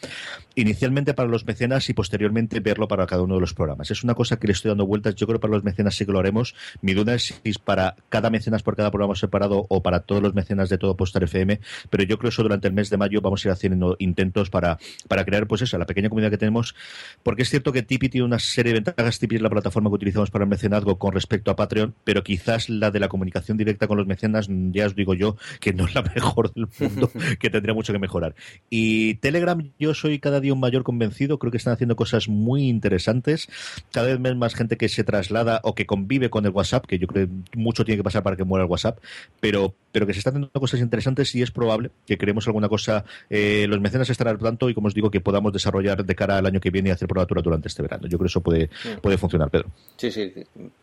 Inicialmente 0.55 1.13
para 1.13 1.29
los 1.29 1.45
mecenas 1.45 1.89
y 1.89 1.93
posteriormente 1.93 2.59
verlo 2.59 2.87
para 2.87 3.05
cada 3.07 3.23
uno 3.23 3.35
de 3.35 3.41
los 3.41 3.53
programas. 3.53 3.91
Es 3.91 4.03
una 4.03 4.13
cosa 4.13 4.37
que 4.37 4.47
le 4.47 4.53
estoy 4.53 4.69
dando 4.69 4.85
vueltas, 4.85 5.15
yo 5.15 5.27
creo 5.27 5.39
que 5.39 5.41
para 5.41 5.53
los 5.53 5.63
mecenas 5.63 5.95
sí 5.95 6.05
que 6.05 6.11
lo 6.11 6.19
haremos. 6.19 6.55
Mi 6.81 6.93
duda 6.93 7.15
es 7.15 7.21
si 7.21 7.35
es 7.43 7.57
para 7.57 7.95
cada 8.09 8.29
mecenas 8.29 8.63
por 8.63 8.75
cada 8.75 8.91
programa 8.91 9.15
separado 9.15 9.65
o 9.69 9.81
para 9.81 10.01
todos 10.01 10.21
los 10.21 10.33
mecenas 10.33 10.69
de 10.69 10.77
todo 10.77 10.95
Postar 10.95 11.23
FM, 11.23 11.59
pero 11.89 12.03
yo 12.03 12.17
creo 12.17 12.29
que 12.29 12.33
eso 12.33 12.43
durante 12.43 12.67
el 12.67 12.73
mes 12.73 12.89
de 12.89 12.97
mayo 12.97 13.21
vamos 13.21 13.45
a 13.45 13.49
ir 13.49 13.51
haciendo 13.51 13.95
intentos 13.99 14.49
para, 14.49 14.77
para 15.07 15.25
crear 15.25 15.47
pues 15.47 15.61
eso, 15.61 15.77
la 15.77 15.85
pequeña 15.85 16.09
comunidad 16.09 16.31
que 16.31 16.37
tenemos, 16.37 16.75
porque 17.23 17.43
es 17.43 17.49
cierto 17.49 17.71
que 17.71 17.83
Tipeee 17.83 18.09
tiene 18.09 18.25
una 18.25 18.39
serie 18.39 18.71
de 18.71 18.79
ventajas 18.79 18.90
es 18.97 19.41
la 19.41 19.49
plataforma 19.49 19.89
que 19.89 19.95
utilizamos 19.95 20.31
para 20.31 20.43
el 20.43 20.49
mecenazgo 20.49 20.97
con 20.97 21.13
respecto 21.13 21.51
a 21.51 21.55
Patreon, 21.55 21.95
pero 22.03 22.23
quizás 22.23 22.69
la 22.69 22.91
de 22.91 22.99
la 22.99 23.07
comunicación 23.07 23.57
directa 23.57 23.87
con 23.87 23.97
los 23.97 24.07
mecenas, 24.07 24.47
ya 24.49 24.85
os 24.85 24.95
digo 24.95 25.13
yo, 25.13 25.37
que 25.59 25.73
no 25.73 25.85
es 25.85 25.95
la 25.95 26.01
mejor 26.15 26.53
del 26.53 26.67
mundo, 26.79 27.11
que 27.39 27.49
tendría 27.49 27.73
mucho 27.73 27.93
que 27.93 27.99
mejorar. 27.99 28.35
Y 28.69 29.15
Telegram, 29.15 29.71
yo 29.79 29.93
soy 29.93 30.19
cada 30.19 30.39
día 30.39 30.53
un 30.53 30.59
mayor 30.59 30.83
convencido, 30.83 31.39
creo 31.39 31.51
que 31.51 31.57
están 31.57 31.73
haciendo 31.73 31.95
cosas 31.95 32.27
muy 32.27 32.67
interesantes, 32.67 33.47
cada 33.91 34.15
vez 34.15 34.35
más 34.35 34.55
gente 34.55 34.77
que 34.77 34.89
se 34.89 35.03
traslada 35.03 35.61
o 35.63 35.75
que 35.75 35.85
convive 35.85 36.29
con 36.29 36.45
el 36.45 36.51
WhatsApp, 36.51 36.85
que 36.85 36.99
yo 36.99 37.07
creo 37.07 37.27
que 37.27 37.57
mucho 37.57 37.85
tiene 37.85 37.97
que 37.97 38.03
pasar 38.03 38.23
para 38.23 38.35
que 38.35 38.43
muera 38.43 38.65
el 38.65 38.71
WhatsApp, 38.71 38.99
pero, 39.39 39.75
pero 39.91 40.07
que 40.07 40.13
se 40.13 40.19
están 40.19 40.33
haciendo 40.33 40.51
cosas 40.51 40.79
interesantes 40.79 41.33
y 41.35 41.41
es 41.41 41.51
probable 41.51 41.91
que 42.05 42.17
creemos 42.17 42.47
alguna 42.47 42.69
cosa, 42.69 43.05
eh, 43.29 43.65
los 43.67 43.79
mecenas 43.81 44.09
estarán 44.09 44.35
al 44.35 44.39
tanto 44.39 44.69
y 44.69 44.73
como 44.73 44.87
os 44.87 44.93
digo, 44.93 45.11
que 45.11 45.21
podamos 45.21 45.53
desarrollar 45.53 46.05
de 46.05 46.15
cara 46.15 46.37
al 46.37 46.45
año 46.45 46.59
que 46.59 46.69
viene 46.69 46.89
y 46.89 46.91
hacer 46.91 47.07
probatura 47.07 47.41
durante 47.41 47.67
este 47.67 47.81
verano. 47.81 48.03
Yo 48.03 48.17
creo 48.17 48.27
que 48.27 48.31
eso 48.31 48.41
puede, 48.41 48.69
puede 49.01 49.17
funcionar, 49.17 49.49
Pedro. 49.49 49.69
Sí, 49.97 50.11
sí. 50.11 50.33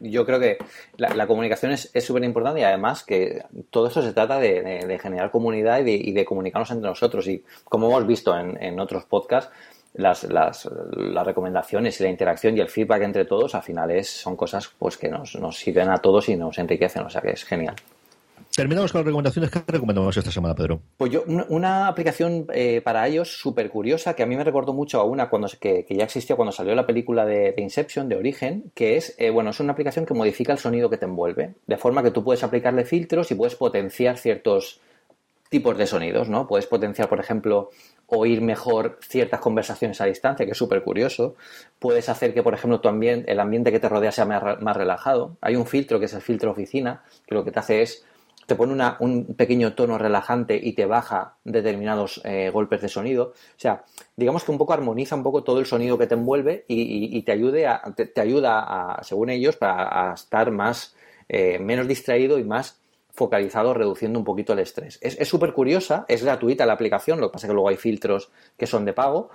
Yo 0.00 0.24
creo 0.24 0.38
que 0.38 0.58
la, 0.96 1.26
comunicación 1.26 1.72
es 1.72 1.90
súper 2.04 2.24
importante 2.24 2.60
y 2.60 2.64
además 2.64 3.02
que 3.02 3.42
todo 3.70 3.88
eso 3.88 4.02
se 4.02 4.12
trata 4.12 4.38
de, 4.38 4.98
generar 5.00 5.30
comunidad 5.30 5.84
y 5.84 6.12
de, 6.12 6.24
comunicarnos 6.24 6.70
entre 6.70 6.88
nosotros. 6.88 7.26
Y 7.28 7.42
como 7.64 7.88
hemos 7.88 8.06
visto 8.06 8.36
en, 8.38 8.80
otros 8.80 9.04
podcasts, 9.04 9.50
las, 9.94 10.24
las, 10.24 10.68
recomendaciones 11.24 12.00
y 12.00 12.04
la 12.04 12.10
interacción 12.10 12.56
y 12.56 12.60
el 12.60 12.68
feedback 12.68 13.02
entre 13.02 13.24
todos 13.24 13.54
al 13.54 13.62
final 13.62 13.90
es, 13.90 14.08
son 14.08 14.36
cosas 14.36 14.70
pues 14.78 14.96
que 14.96 15.08
nos, 15.08 15.34
nos 15.36 15.56
sirven 15.58 15.90
a 15.90 15.98
todos 15.98 16.28
y 16.28 16.36
nos 16.36 16.58
enriquecen. 16.58 17.02
O 17.02 17.10
sea 17.10 17.20
que 17.20 17.30
es 17.30 17.44
genial. 17.44 17.74
Terminamos 18.58 18.90
con 18.90 18.98
las 18.98 19.06
recomendaciones. 19.06 19.52
¿Qué 19.52 19.62
recomendamos 19.68 20.16
esta 20.16 20.32
semana, 20.32 20.52
Pedro? 20.52 20.80
Pues 20.96 21.12
yo, 21.12 21.22
una, 21.48 21.86
aplicación 21.86 22.48
eh, 22.52 22.80
para 22.80 23.06
ellos 23.06 23.38
súper 23.38 23.70
curiosa 23.70 24.14
que 24.14 24.24
a 24.24 24.26
mí 24.26 24.36
me 24.36 24.42
recordó 24.42 24.72
mucho 24.72 24.98
a 25.00 25.04
una 25.04 25.30
cuando, 25.30 25.46
que, 25.60 25.86
ya 25.88 26.02
existía 26.02 26.34
cuando 26.34 26.50
salió 26.50 26.74
la 26.74 26.84
película 26.84 27.24
de, 27.24 27.54
Inception, 27.56 28.08
de 28.08 28.16
Origen, 28.16 28.72
que 28.74 28.96
es, 28.96 29.14
eh, 29.18 29.30
bueno, 29.30 29.50
es 29.50 29.60
una 29.60 29.74
aplicación 29.74 30.06
que 30.06 30.14
modifica 30.14 30.50
el 30.50 30.58
sonido 30.58 30.90
que 30.90 30.96
te 30.96 31.04
envuelve, 31.04 31.54
de 31.68 31.76
forma 31.76 32.02
que 32.02 32.10
tú 32.10 32.24
puedes 32.24 32.42
aplicarle 32.42 32.84
filtros 32.84 33.30
y 33.30 33.36
puedes 33.36 33.54
potenciar 33.54 34.18
ciertos 34.18 34.80
tipos 35.50 35.78
de 35.78 35.86
sonidos, 35.86 36.28
¿no? 36.28 36.48
Puedes 36.48 36.66
potenciar, 36.66 37.08
por 37.08 37.20
ejemplo, 37.20 37.70
oír 38.08 38.40
mejor 38.40 38.98
ciertas 39.02 39.38
conversaciones 39.38 40.00
a 40.00 40.06
distancia, 40.06 40.44
que 40.44 40.50
es 40.50 40.58
súper 40.58 40.82
curioso. 40.82 41.36
Puedes 41.78 42.08
hacer 42.08 42.34
que, 42.34 42.42
por 42.42 42.54
ejemplo, 42.54 42.80
tu 42.80 42.88
ambiente, 42.88 43.30
el 43.30 43.38
ambiente 43.38 43.70
que 43.70 43.78
te 43.78 43.88
rodea 43.88 44.10
sea 44.10 44.24
más 44.24 44.76
relajado. 44.76 45.36
Hay 45.42 45.54
un 45.54 45.64
filtro 45.64 46.00
que 46.00 46.06
es 46.06 46.14
el 46.14 46.22
filtro 46.22 46.50
oficina, 46.50 47.04
que 47.24 47.36
lo 47.36 47.44
que 47.44 47.52
te 47.52 47.60
hace 47.60 47.82
es 47.82 48.04
te 48.48 48.56
pone 48.56 48.82
un 49.00 49.34
pequeño 49.34 49.74
tono 49.74 49.98
relajante 49.98 50.58
y 50.60 50.72
te 50.72 50.86
baja 50.86 51.36
determinados 51.44 52.22
eh, 52.24 52.48
golpes 52.48 52.80
de 52.80 52.88
sonido. 52.88 53.34
O 53.34 53.58
sea, 53.58 53.84
digamos 54.16 54.42
que 54.42 54.50
un 54.50 54.56
poco 54.56 54.72
armoniza 54.72 55.16
un 55.16 55.22
poco 55.22 55.44
todo 55.44 55.60
el 55.60 55.66
sonido 55.66 55.98
que 55.98 56.06
te 56.06 56.14
envuelve 56.14 56.64
y, 56.66 57.20
te, 57.24 57.32
ayude 57.32 57.66
a, 57.66 57.82
te, 57.94 58.18
ayuda, 58.18 58.60
a, 58.60 59.04
según 59.04 59.28
ellos, 59.28 59.56
para 59.56 60.14
estar 60.14 60.50
más, 60.50 60.96
eh, 61.28 61.58
menos 61.58 61.86
distraído 61.86 62.38
y 62.38 62.44
más 62.44 62.80
focalizado, 63.10 63.74
reduciendo 63.74 64.18
un 64.18 64.24
poquito 64.24 64.54
el 64.54 64.60
estrés. 64.60 64.98
Es 65.02 65.28
súper 65.28 65.52
curiosa, 65.52 66.06
es 66.08 66.24
gratuita 66.24 66.64
la 66.64 66.72
aplicación, 66.72 67.20
lo 67.20 67.28
que 67.28 67.34
pasa 67.34 67.46
es 67.46 67.50
que 67.50 67.54
luego 67.54 67.68
hay 67.68 67.76
filtros 67.76 68.30
que 68.56 68.66
son 68.66 68.86
de 68.86 68.94
pago, 68.94 69.28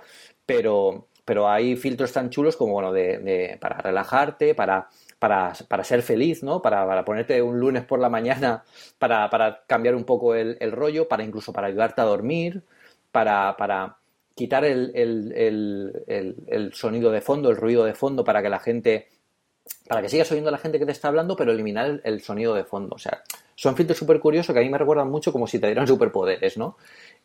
pero, 0.44 1.06
pero 1.24 1.48
hay 1.48 1.76
filtros 1.76 2.12
tan 2.12 2.30
chulos 2.30 2.56
como, 2.56 2.72
bueno, 2.72 2.92
de 2.92 3.58
para 3.60 3.78
relajarte, 3.78 4.56
para 4.56 4.88
para, 5.28 5.84
ser 5.84 6.02
feliz, 6.02 6.42
¿no? 6.42 6.60
Para, 6.60 7.04
ponerte 7.04 7.40
un 7.40 7.58
lunes 7.58 7.84
por 7.84 7.98
la 7.98 8.10
mañana, 8.10 8.62
para, 8.98 9.62
cambiar 9.66 9.94
un 9.94 10.04
poco 10.04 10.34
el, 10.34 10.72
rollo, 10.72 11.08
para 11.08 11.24
incluso 11.24 11.52
para 11.52 11.68
ayudarte 11.68 12.00
a 12.00 12.04
dormir, 12.04 12.62
para, 13.10 13.96
quitar 14.34 14.64
el, 14.64 14.92
sonido 16.74 17.10
de 17.10 17.20
fondo, 17.20 17.50
el 17.50 17.56
ruido 17.56 17.84
de 17.84 17.94
fondo, 17.94 18.24
para 18.24 18.42
que 18.42 18.50
la 18.50 18.60
gente, 18.60 19.08
para 19.88 20.02
que 20.02 20.10
sigas 20.10 20.30
oyendo 20.30 20.50
a 20.50 20.52
la 20.52 20.58
gente 20.58 20.78
que 20.78 20.86
te 20.86 20.92
está 20.92 21.08
hablando, 21.08 21.36
pero 21.36 21.52
eliminar 21.52 22.00
el, 22.04 22.20
sonido 22.20 22.54
de 22.54 22.64
fondo. 22.64 22.94
O 22.94 22.98
sea, 22.98 23.22
son 23.54 23.76
filtros 23.76 23.98
súper 23.98 24.20
curiosos 24.20 24.52
que 24.52 24.60
a 24.60 24.62
mí 24.62 24.68
me 24.68 24.78
recuerdan 24.78 25.10
mucho 25.10 25.32
como 25.32 25.46
si 25.46 25.58
te 25.58 25.66
dieran 25.66 25.86
superpoderes, 25.86 26.56
¿no? 26.56 26.76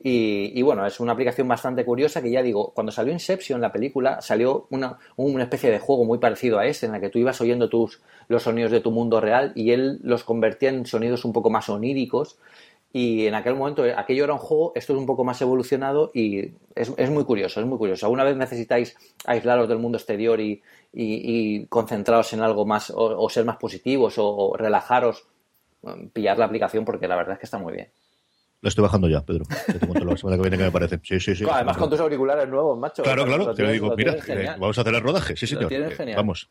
Y, 0.01 0.61
bueno, 0.61 0.85
es 0.85 1.01
una 1.01 1.11
aplicación 1.11 1.47
bastante 1.47 1.83
curiosa 1.83 2.21
que 2.21 2.31
ya 2.31 2.41
digo, 2.41 2.71
cuando 2.73 2.91
salió 2.91 3.11
Inception, 3.11 3.59
la 3.59 3.71
película, 3.71 4.21
salió 4.21 4.67
una, 4.69 4.97
especie 5.41 5.69
de 5.69 5.79
juego 5.79 6.05
muy 6.05 6.19
parecido 6.19 6.57
a 6.57 6.65
este, 6.65 6.85
en 6.85 6.93
la 6.93 7.01
que 7.01 7.09
tú 7.09 7.19
ibas 7.19 7.41
oyendo 7.41 7.67
tus, 7.67 8.01
los 8.29 8.43
sonidos 8.43 8.71
de 8.71 8.79
tu 8.79 8.91
mundo 8.91 9.19
real 9.19 9.51
y 9.55 9.71
él 9.71 9.99
los 10.03 10.23
convertía 10.23 10.69
en 10.69 10.85
sonidos 10.85 11.25
un 11.25 11.33
poco 11.33 11.49
más 11.49 11.67
oníricos 11.67 12.37
y 12.91 13.27
en 13.27 13.35
aquel 13.35 13.55
momento 13.55 13.85
eh, 13.85 13.93
aquello 13.95 14.23
era 14.23 14.33
un 14.33 14.39
juego, 14.39 14.71
esto 14.73 14.93
es 14.93 14.99
un 14.99 15.05
poco 15.05 15.23
más 15.23 15.39
evolucionado 15.41 16.11
y 16.13 16.53
es, 16.75 17.09
muy 17.11 17.23
curioso, 17.23 17.59
es 17.59 17.65
muy 17.65 17.77
curioso. 17.77 18.07
Alguna 18.07 18.23
vez 18.23 18.35
necesitáis 18.35 18.95
aislaros 19.25 19.69
del 19.69 19.77
mundo 19.77 19.97
exterior 19.97 20.39
y, 20.39 20.63
y, 20.91 21.65
concentraros 21.67 22.33
en 22.33 22.41
algo 22.41 22.65
más 22.65 22.91
o, 22.95 23.29
ser 23.29 23.45
más 23.45 23.57
positivos 23.57 24.15
o, 24.17 24.55
relajaros, 24.57 25.27
pillar 26.13 26.37
la 26.37 26.45
aplicación 26.45 26.85
porque 26.85 27.07
la 27.07 27.15
verdad 27.15 27.33
es 27.33 27.39
que 27.39 27.45
está 27.45 27.57
muy 27.57 27.73
bien. 27.73 27.91
Lo 28.61 28.67
estoy 28.67 28.81
bajando 28.81 29.07
ya, 29.07 29.21
Pedro. 29.23 29.45
Te 29.65 29.79
cuento 29.79 30.03
la 30.03 30.17
semana 30.17 30.35
que 30.35 30.41
viene 30.41 30.57
que 30.57 30.63
me 30.63 30.71
parece. 30.71 30.99
Sí, 31.03 31.19
sí, 31.19 31.35
sí. 31.35 31.45
además 31.49 31.77
con 31.77 31.89
tus 31.89 31.99
auriculares 31.99 32.47
nuevos, 32.49 32.77
macho. 32.77 33.03
Claro, 33.03 33.25
claro. 33.25 33.53
te 33.53 33.63
lo 33.63 33.71
digo, 33.71 33.95
mira, 33.95 34.15
eh, 34.27 34.55
vamos 34.59 34.77
a 34.77 34.81
hacer 34.81 34.93
el 34.93 35.01
rodaje. 35.01 35.35
Sí, 35.37 35.47
señor. 35.47 35.71
Eh, 35.71 36.13
vamos. 36.15 36.49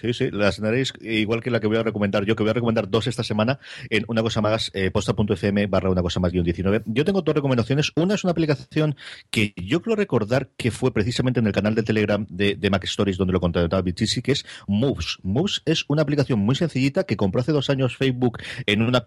Sí, 0.00 0.12
sí, 0.12 0.30
las 0.30 0.56
tendréis 0.56 0.92
igual 1.00 1.42
que 1.42 1.50
la 1.50 1.60
que 1.60 1.66
voy 1.66 1.78
a 1.78 1.82
recomendar 1.82 2.24
yo, 2.24 2.36
que 2.36 2.42
voy 2.42 2.50
a 2.50 2.54
recomendar 2.54 2.88
dos 2.90 3.06
esta 3.06 3.22
semana 3.22 3.58
en 3.88 4.04
una 4.08 4.22
cosa 4.22 4.40
más, 4.40 4.70
eh, 4.74 4.90
posta.fm 4.90 5.66
barra 5.66 5.90
una 5.90 6.02
cosa 6.02 6.20
más 6.20 6.32
guion 6.32 6.44
19. 6.44 6.82
Yo 6.86 7.04
tengo 7.04 7.22
dos 7.22 7.34
recomendaciones. 7.34 7.92
Una 7.96 8.14
es 8.14 8.24
una 8.24 8.32
aplicación 8.32 8.96
que 9.30 9.54
yo 9.56 9.80
creo 9.80 9.96
recordar 9.96 10.50
que 10.56 10.70
fue 10.70 10.92
precisamente 10.92 11.40
en 11.40 11.46
el 11.46 11.52
canal 11.52 11.74
de 11.74 11.82
Telegram 11.82 12.26
de, 12.28 12.68
Mac 12.70 12.84
Stories 12.84 13.16
donde 13.16 13.32
lo 13.32 13.40
contrataba 13.40 13.80
BTC, 13.82 14.22
que 14.22 14.32
es 14.32 14.44
Moves. 14.66 15.18
Moves 15.22 15.62
es 15.64 15.84
una 15.88 16.02
aplicación 16.02 16.40
muy 16.40 16.56
sencillita 16.56 17.04
que 17.04 17.16
compró 17.16 17.40
hace 17.40 17.52
dos 17.52 17.70
años 17.70 17.96
Facebook 17.96 18.38
en 18.66 18.82
una 18.82 19.02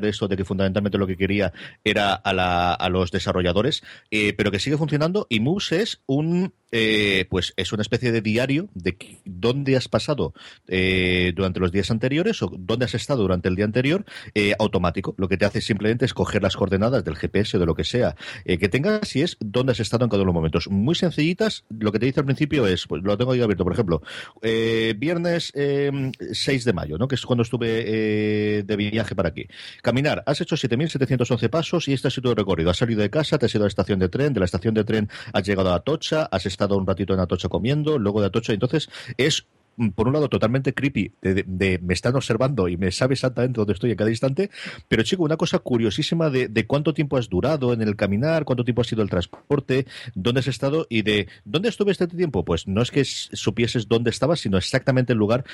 de 0.00 0.08
esto 0.08 0.28
de 0.28 0.36
que 0.36 0.44
fundamentalmente 0.44 0.98
lo 0.98 1.06
que 1.06 1.16
quería 1.16 1.52
era 1.84 2.14
a, 2.14 2.88
los 2.88 3.10
desarrolladores, 3.10 3.82
eh, 4.10 4.32
pero 4.32 4.50
que 4.50 4.58
sigue 4.58 4.76
funcionando 4.76 5.26
y 5.28 5.40
Moves 5.40 5.72
es 5.72 6.02
un 6.06 6.54
eh, 6.72 7.26
pues 7.28 7.52
es 7.56 7.72
una 7.72 7.82
especie 7.82 8.12
de 8.12 8.20
diario 8.20 8.68
de 8.74 8.96
dónde 9.24 9.76
has 9.76 9.88
pasado 9.88 10.34
eh, 10.68 11.32
durante 11.34 11.60
los 11.60 11.72
días 11.72 11.90
anteriores 11.90 12.42
o 12.42 12.50
dónde 12.56 12.84
has 12.84 12.94
estado 12.94 13.22
durante 13.22 13.48
el 13.48 13.56
día 13.56 13.64
anterior, 13.64 14.04
eh, 14.34 14.54
automático. 14.58 15.14
Lo 15.18 15.28
que 15.28 15.36
te 15.36 15.44
hace 15.44 15.60
simplemente 15.60 16.04
es 16.04 16.14
coger 16.14 16.42
las 16.42 16.56
coordenadas 16.56 17.04
del 17.04 17.16
GPS 17.16 17.56
o 17.56 17.60
de 17.60 17.66
lo 17.66 17.74
que 17.74 17.84
sea 17.84 18.16
que 18.44 18.68
tengas 18.68 19.14
y 19.16 19.22
es 19.22 19.36
dónde 19.40 19.72
has 19.72 19.80
estado 19.80 20.04
en 20.04 20.10
cada 20.10 20.22
uno 20.22 20.24
de 20.24 20.26
los 20.26 20.34
momentos. 20.34 20.68
Muy 20.70 20.94
sencillitas. 20.94 21.64
Lo 21.68 21.92
que 21.92 21.98
te 21.98 22.06
dice 22.06 22.20
al 22.20 22.26
principio 22.26 22.66
es, 22.66 22.86
pues 22.86 23.02
lo 23.02 23.16
tengo 23.16 23.32
ahí 23.32 23.40
abierto, 23.40 23.64
por 23.64 23.72
ejemplo, 23.72 24.02
viernes 24.42 25.52
6 25.54 26.64
de 26.64 26.72
mayo, 26.72 26.98
¿no? 26.98 27.08
que 27.08 27.14
es 27.14 27.24
cuando 27.24 27.42
estuve 27.42 28.62
de 28.62 28.76
viaje 28.76 29.14
para 29.14 29.30
aquí. 29.30 29.46
Caminar, 29.82 30.22
has 30.26 30.40
hecho 30.40 30.56
7.711 30.56 31.48
pasos 31.48 31.88
y 31.88 31.92
este 31.92 32.08
ha 32.08 32.10
sido 32.10 32.30
tu 32.30 32.34
recorrido. 32.34 32.70
Has 32.70 32.78
salido 32.78 33.00
de 33.00 33.10
casa, 33.10 33.38
te 33.38 33.46
has 33.46 33.54
ido 33.54 33.64
a 33.64 33.66
la 33.66 33.68
estación 33.68 33.98
de 33.98 34.08
tren, 34.08 34.32
de 34.32 34.40
la 34.40 34.46
estación 34.46 34.74
de 34.74 34.84
tren 34.84 35.08
has 35.32 35.46
llegado 35.46 35.72
a 35.72 35.76
Atocha, 35.76 36.28
has 36.30 36.46
estado 36.46 36.59
estado 36.60 36.76
un 36.76 36.86
ratito 36.86 37.14
en 37.14 37.20
Atocha 37.20 37.48
comiendo, 37.48 37.98
luego 37.98 38.20
de 38.20 38.26
Atocha. 38.26 38.52
Entonces, 38.52 38.90
es 39.16 39.46
por 39.94 40.06
un 40.06 40.12
lado, 40.12 40.28
totalmente 40.28 40.74
creepy, 40.74 41.12
de, 41.22 41.78
me 41.82 41.94
están 41.94 42.14
observando 42.16 42.68
y 42.68 42.76
me 42.76 42.90
sabe 42.92 43.14
exactamente 43.14 43.58
dónde 43.58 43.72
estoy 43.72 43.90
en 43.90 43.96
cada 43.96 44.10
instante, 44.10 44.50
pero 44.88 45.02
chico, 45.02 45.22
una 45.22 45.36
cosa 45.36 45.58
curiosísima 45.58 46.30
de, 46.30 46.48
de, 46.48 46.66
cuánto 46.66 46.92
tiempo 46.92 47.16
has 47.16 47.28
durado 47.28 47.72
en 47.72 47.82
el 47.82 47.96
caminar, 47.96 48.44
cuánto 48.44 48.64
tiempo 48.64 48.82
ha 48.82 48.84
sido 48.84 49.02
el 49.02 49.10
transporte, 49.10 49.86
dónde 50.14 50.40
has 50.40 50.48
estado 50.48 50.86
y 50.88 51.02
de 51.02 51.28
dónde 51.44 51.68
estuve 51.68 51.92
este 51.92 52.06
tiempo. 52.06 52.44
Pues 52.44 52.66
no 52.66 52.82
es 52.82 52.90
que 52.90 53.04
supieses 53.04 53.88
dónde 53.88 54.10
estabas, 54.10 54.40
sino 54.40 54.58
exactamente 54.58 55.12
el 55.12 55.18
lugar 55.18 55.44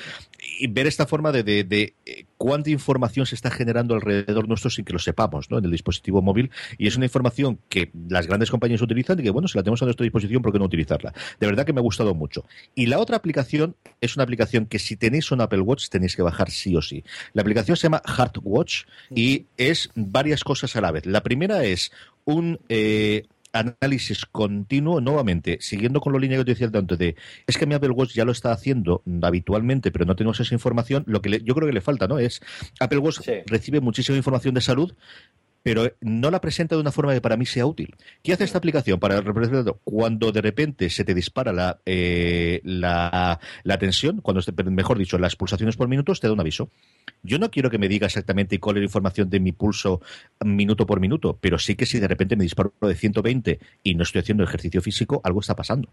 y 0.59 0.67
ver 0.67 0.87
esta 0.87 1.05
forma 1.05 1.31
de, 1.31 1.43
de, 1.43 1.93
eh, 2.05 2.25
cuánta 2.37 2.69
información 2.69 3.25
se 3.25 3.35
está 3.35 3.49
generando 3.49 3.95
alrededor 3.95 4.47
nuestro 4.47 4.69
sin 4.69 4.85
que 4.85 4.93
lo 4.93 4.99
sepamos, 4.99 5.49
¿no? 5.49 5.57
En 5.57 5.65
el 5.65 5.71
dispositivo 5.71 6.21
móvil 6.21 6.51
y 6.77 6.87
es 6.87 6.95
una 6.97 7.05
información 7.05 7.59
que 7.69 7.91
las 8.09 8.27
grandes 8.27 8.51
compañías 8.51 8.81
utilizan 8.81 9.19
y 9.19 9.23
que, 9.23 9.29
bueno, 9.29 9.47
si 9.47 9.57
la 9.57 9.63
tenemos 9.63 9.81
a 9.81 9.85
nuestra 9.85 10.03
disposición, 10.03 10.41
¿por 10.41 10.51
qué 10.51 10.59
no 10.59 10.65
utilizarla? 10.65 11.13
De 11.39 11.47
verdad 11.47 11.65
que 11.65 11.73
me 11.73 11.79
ha 11.79 11.83
gustado 11.83 12.13
mucho. 12.13 12.45
Y 12.75 12.87
la 12.87 12.99
otra 12.99 13.17
aplicación 13.17 13.75
es 14.01 14.16
una 14.17 14.23
aplicación 14.23 14.65
que 14.65 14.79
si 14.79 14.97
tenéis 14.97 15.31
un 15.31 15.41
Apple 15.41 15.61
Watch 15.61 15.89
tenéis 15.89 16.15
que 16.15 16.21
bajar 16.21 16.51
sí 16.51 16.75
o 16.75 16.81
sí. 16.81 17.03
La 17.33 17.41
aplicación 17.41 17.77
se 17.77 17.83
llama 17.83 18.01
Heart 18.05 18.39
Watch 18.43 18.83
y 19.13 19.45
es 19.57 19.89
varias 19.95 20.43
cosas 20.43 20.75
a 20.75 20.81
la 20.81 20.91
vez. 20.91 21.05
La 21.05 21.23
primera 21.23 21.63
es 21.63 21.91
un 22.25 22.59
eh, 22.69 23.23
análisis 23.53 24.25
continuo, 24.25 25.01
nuevamente, 25.01 25.57
siguiendo 25.61 26.01
con 26.01 26.13
la 26.13 26.19
línea 26.19 26.37
que 26.37 26.45
te 26.45 26.51
decía 26.51 26.69
antes 26.73 26.97
de, 26.97 27.15
es 27.45 27.57
que 27.57 27.65
mi 27.65 27.75
Apple 27.75 27.91
Watch 27.91 28.13
ya 28.13 28.25
lo 28.25 28.31
está 28.31 28.51
haciendo 28.51 29.03
habitualmente, 29.21 29.91
pero 29.91 30.05
no 30.05 30.15
tenemos 30.15 30.39
esa 30.39 30.53
información, 30.53 31.03
lo 31.07 31.21
que 31.21 31.41
yo 31.43 31.55
creo 31.55 31.67
que 31.67 31.73
le 31.73 31.81
falta, 31.81 32.07
¿no? 32.07 32.19
Es, 32.19 32.41
Apple 32.79 32.99
Watch 32.99 33.19
recibe 33.45 33.81
muchísima 33.81 34.17
información 34.17 34.53
de 34.53 34.61
salud, 34.61 34.93
pero 35.67 35.91
no 35.99 36.31
la 36.31 36.39
presenta 36.39 36.75
de 36.75 36.81
una 36.81 36.93
forma 36.93 37.13
que 37.13 37.19
para 37.19 37.35
mí 37.35 37.45
sea 37.45 37.65
útil. 37.65 37.93
¿Qué 38.23 38.31
hace 38.31 38.45
esta 38.45 38.57
aplicación 38.57 39.01
para 39.01 39.19
representar 39.19 39.75
cuando 39.83 40.31
de 40.31 40.41
repente 40.41 40.89
se 40.89 41.03
te 41.03 41.13
dispara 41.13 41.51
la, 41.51 41.81
eh, 41.85 42.61
la, 42.63 43.37
tensión, 43.77 44.21
cuando 44.21 44.41
mejor 44.71 44.97
dicho, 44.97 45.17
las 45.17 45.35
pulsaciones 45.35 45.75
por 45.75 45.89
minutos, 45.89 46.21
te 46.21 46.27
da 46.27 46.31
un 46.31 46.39
aviso? 46.39 46.69
Yo 47.21 47.37
no 47.37 47.51
quiero 47.51 47.69
que 47.69 47.79
me 47.79 47.89
diga 47.89 48.07
exactamente 48.07 48.61
cuál 48.61 48.77
es 48.77 48.79
la 48.79 48.85
información 48.85 49.29
de 49.29 49.41
mi 49.41 49.51
pulso 49.51 49.99
minuto 50.45 50.85
por 50.85 51.01
minuto, 51.01 51.37
pero 51.41 51.59
sí 51.59 51.75
que 51.75 51.85
si 51.85 51.99
de 51.99 52.07
repente 52.07 52.37
me 52.37 52.43
disparo 52.43 52.71
de 52.79 52.95
120 52.95 53.59
y 53.83 53.95
no 53.95 54.03
estoy 54.03 54.21
haciendo 54.21 54.45
ejercicio 54.45 54.81
físico, 54.81 55.19
algo 55.25 55.41
está 55.41 55.57
pasando. 55.57 55.89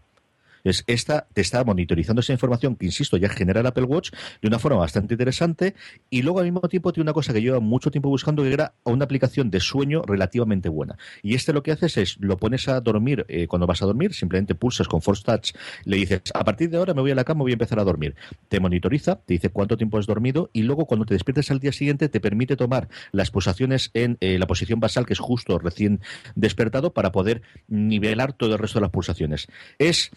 Es 0.65 0.83
esta 0.87 1.27
te 1.33 1.41
está 1.41 1.63
monitorizando 1.63 2.19
esa 2.19 2.33
información 2.33 2.75
que, 2.75 2.85
insisto, 2.85 3.17
ya 3.17 3.29
genera 3.29 3.61
el 3.61 3.67
Apple 3.67 3.85
Watch 3.85 4.11
de 4.41 4.47
una 4.47 4.59
forma 4.59 4.79
bastante 4.79 5.13
interesante 5.13 5.75
y 6.09 6.23
luego 6.23 6.39
al 6.39 6.45
mismo 6.45 6.61
tiempo 6.67 6.91
tiene 6.91 7.03
una 7.05 7.13
cosa 7.13 7.31
que 7.31 7.41
lleva 7.41 7.59
mucho 7.59 7.91
tiempo 7.91 8.09
buscando 8.09 8.43
que 8.43 8.51
era 8.51 8.73
una 8.83 9.05
aplicación 9.05 9.49
de 9.51 9.59
sueño 9.59 10.01
relativamente 10.01 10.67
buena. 10.67 10.97
Y 11.23 11.35
este 11.35 11.53
lo 11.53 11.63
que 11.63 11.71
haces 11.71 11.97
es, 11.97 12.17
lo 12.19 12.37
pones 12.37 12.67
a 12.67 12.81
dormir 12.81 13.25
eh, 13.29 13.47
cuando 13.47 13.67
vas 13.67 13.81
a 13.81 13.85
dormir, 13.85 14.13
simplemente 14.13 14.55
pulsas 14.55 14.87
con 14.87 15.01
Force 15.01 15.23
Touch, 15.23 15.51
le 15.85 15.97
dices, 15.97 16.21
a 16.33 16.43
partir 16.43 16.69
de 16.69 16.77
ahora 16.77 16.93
me 16.93 17.01
voy 17.01 17.11
a 17.11 17.15
la 17.15 17.23
cama, 17.23 17.41
voy 17.41 17.51
a 17.51 17.53
empezar 17.53 17.79
a 17.79 17.83
dormir. 17.83 18.15
Te 18.49 18.59
monitoriza, 18.59 19.21
te 19.23 19.35
dice 19.35 19.49
cuánto 19.49 19.77
tiempo 19.77 19.97
has 19.97 20.07
dormido 20.07 20.49
y 20.51 20.63
luego 20.63 20.85
cuando 20.85 21.05
te 21.05 21.13
despiertes 21.13 21.51
al 21.51 21.59
día 21.59 21.71
siguiente 21.71 22.09
te 22.09 22.19
permite 22.19 22.55
tomar 22.55 22.89
las 23.11 23.31
pulsaciones 23.31 23.91
en 23.93 24.17
eh, 24.19 24.39
la 24.39 24.47
posición 24.47 24.79
basal, 24.79 25.05
que 25.05 25.13
es 25.13 25.19
justo 25.19 25.59
recién 25.59 26.01
despertado, 26.35 26.93
para 26.93 27.11
poder 27.11 27.41
nivelar 27.67 28.33
todo 28.33 28.53
el 28.53 28.59
resto 28.59 28.79
de 28.79 28.83
las 28.83 28.91
pulsaciones. 28.91 29.47
Es 29.77 30.11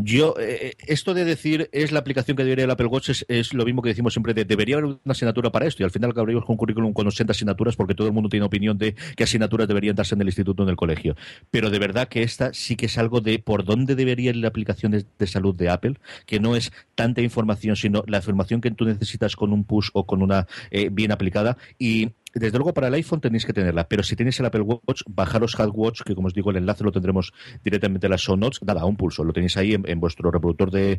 yo, 0.00 0.36
eh, 0.38 0.74
esto 0.86 1.12
de 1.12 1.24
decir 1.24 1.68
es 1.72 1.90
la 1.90 1.98
aplicación 1.98 2.36
que 2.36 2.44
debería 2.44 2.66
el 2.66 2.70
Apple 2.70 2.86
Watch 2.86 3.10
es, 3.26 3.52
lo 3.52 3.64
mismo 3.64 3.82
que 3.82 3.88
decimos 3.88 4.12
siempre 4.12 4.32
de 4.32 4.44
debería 4.44 4.76
haber 4.76 4.84
una 4.84 5.00
asignatura 5.06 5.50
para 5.50 5.66
esto 5.66 5.82
y 5.82 5.84
al 5.84 5.90
final 5.90 6.10
acabamos 6.10 6.44
con 6.44 6.52
un 6.52 6.56
currículum 6.56 6.92
con 6.92 7.08
80 7.08 7.32
asignaturas 7.32 7.74
porque 7.74 7.96
todo 7.96 8.06
el 8.06 8.12
mundo 8.12 8.28
tiene 8.28 8.46
opinión 8.46 8.78
de 8.78 8.94
qué 9.16 9.24
asignaturas 9.24 9.66
deberían 9.66 9.96
darse 9.96 10.14
en 10.14 10.20
el 10.20 10.28
instituto 10.28 10.62
o 10.62 10.66
en 10.66 10.70
el 10.70 10.76
colegio. 10.76 11.16
Pero 11.50 11.70
de 11.70 11.80
verdad 11.80 12.06
que 12.06 12.22
esta 12.22 12.54
sí 12.54 12.76
que 12.76 12.86
es 12.86 12.96
algo 12.96 13.20
de 13.20 13.40
por 13.40 13.64
dónde 13.64 13.96
debería 13.96 14.30
ir 14.30 14.36
la 14.36 14.48
aplicación 14.48 14.92
de, 14.92 15.26
salud 15.26 15.56
de 15.56 15.68
Apple, 15.68 15.94
que 16.26 16.38
no 16.38 16.54
es 16.54 16.70
tanta 16.94 17.20
información, 17.20 17.74
sino 17.74 18.04
la 18.06 18.18
información 18.18 18.60
que 18.60 18.70
tú 18.70 18.84
necesitas 18.84 19.34
con 19.34 19.52
un 19.52 19.64
push 19.64 19.88
o 19.94 20.06
con 20.06 20.22
una 20.22 20.46
eh, 20.70 20.90
bien 20.92 21.10
aplicada 21.10 21.56
y 21.76 22.10
desde 22.38 22.58
luego 22.58 22.74
para 22.74 22.88
el 22.88 22.94
iPhone 22.94 23.20
tenéis 23.20 23.46
que 23.46 23.52
tenerla, 23.52 23.88
pero 23.88 24.02
si 24.02 24.16
tenéis 24.16 24.38
el 24.40 24.46
Apple 24.46 24.62
Watch, 24.62 25.02
bajaros 25.06 25.56
Watch, 25.58 26.02
que 26.02 26.14
como 26.14 26.28
os 26.28 26.34
digo, 26.34 26.50
el 26.50 26.56
enlace 26.56 26.84
lo 26.84 26.92
tendremos 26.92 27.32
directamente 27.64 28.06
en 28.06 28.10
las 28.10 28.20
show 28.20 28.36
notes. 28.36 28.62
Nada, 28.62 28.84
un 28.84 28.96
pulso, 28.96 29.24
lo 29.24 29.32
tenéis 29.32 29.56
ahí 29.56 29.74
en, 29.74 30.00
vuestro 30.00 30.30
reproductor 30.30 30.70
de, 30.70 30.98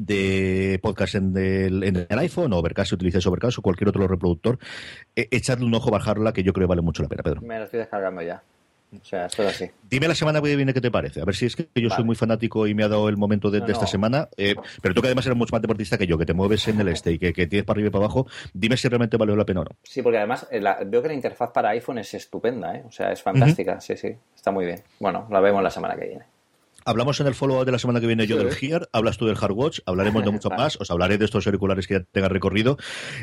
de 0.00 0.78
podcast 0.82 1.14
en 1.16 1.36
el, 1.36 2.18
iPhone 2.18 2.52
o 2.52 2.58
Overcast 2.58 2.90
si 2.90 2.94
utilizáis 2.94 3.26
Overcast 3.26 3.58
o 3.58 3.62
cualquier 3.62 3.88
otro 3.88 4.06
reproductor, 4.06 4.58
e, 5.14 5.28
echadle 5.30 5.66
un 5.66 5.74
ojo, 5.74 5.90
bajarla, 5.90 6.32
que 6.32 6.42
yo 6.42 6.52
creo 6.52 6.66
que 6.66 6.70
vale 6.70 6.82
mucho 6.82 7.02
la 7.02 7.08
pena, 7.08 7.22
Pedro. 7.22 7.40
Me 7.42 7.58
lo 7.58 7.64
estoy 7.64 7.80
descargando 7.80 8.22
ya. 8.22 8.42
O 9.00 9.04
sea, 9.04 9.26
esto 9.26 9.46
así. 9.46 9.70
Dime 9.88 10.08
la 10.08 10.14
semana 10.14 10.40
que 10.40 10.56
viene 10.56 10.72
qué 10.72 10.80
te 10.80 10.90
parece. 10.90 11.20
A 11.20 11.24
ver 11.24 11.34
si 11.34 11.46
es 11.46 11.56
que 11.56 11.68
yo 11.74 11.90
soy 11.90 12.04
muy 12.04 12.16
fanático 12.16 12.66
y 12.66 12.74
me 12.74 12.84
ha 12.84 12.88
dado 12.88 13.08
el 13.08 13.16
momento 13.16 13.50
de, 13.50 13.58
esta 13.70 13.86
semana. 13.86 14.28
Eh, 14.36 14.54
pero 14.82 14.94
tú 14.94 15.00
que 15.00 15.08
además 15.08 15.26
eres 15.26 15.38
mucho 15.38 15.52
más 15.52 15.62
deportista 15.62 15.98
que 15.98 16.06
yo, 16.06 16.18
que 16.18 16.26
te 16.26 16.34
mueves 16.34 16.66
en 16.68 16.80
el 16.80 16.88
este 16.88 17.12
y 17.12 17.18
que, 17.18 17.32
tienes 17.32 17.64
para 17.64 17.76
arriba 17.76 17.88
y 17.88 17.90
para 17.90 18.04
abajo, 18.04 18.26
dime 18.52 18.76
si 18.76 18.88
realmente 18.88 19.16
vale 19.16 19.36
la 19.36 19.44
pena 19.44 19.60
o 19.60 19.64
no. 19.64 19.70
Sí, 19.82 20.02
porque 20.02 20.18
además 20.18 20.46
eh, 20.50 20.62
veo 20.86 21.02
que 21.02 21.08
la 21.08 21.14
interfaz 21.14 21.50
para 21.50 21.70
iPhone 21.70 21.98
es 21.98 22.14
estupenda, 22.14 22.74
¿eh? 22.74 22.84
O 22.86 22.90
sea, 22.90 23.12
es 23.12 23.22
fantástica. 23.22 23.80
Sí, 23.80 23.96
sí. 23.96 24.14
Está 24.34 24.50
muy 24.50 24.66
bien. 24.66 24.82
Bueno, 25.00 25.26
la 25.30 25.40
vemos 25.40 25.62
la 25.62 25.70
semana 25.70 25.94
que 25.96 26.06
viene. 26.06 26.33
Hablamos 26.86 27.18
en 27.20 27.26
el 27.26 27.34
follow 27.34 27.64
de 27.64 27.72
la 27.72 27.78
semana 27.78 28.00
que 28.00 28.06
viene 28.06 28.26
yo 28.26 28.36
del 28.36 28.52
Gear, 28.52 28.88
hablas 28.92 29.16
tú 29.16 29.26
del 29.26 29.36
Hardwatch, 29.36 29.80
hablaremos 29.86 30.22
de 30.24 30.30
mucho 30.30 30.50
más, 30.56 30.78
os 30.80 30.90
hablaré 30.90 31.16
de 31.16 31.24
estos 31.24 31.46
auriculares 31.46 31.86
que 31.86 31.94
ya 31.94 32.00
tengan 32.04 32.30
recorrido. 32.30 32.76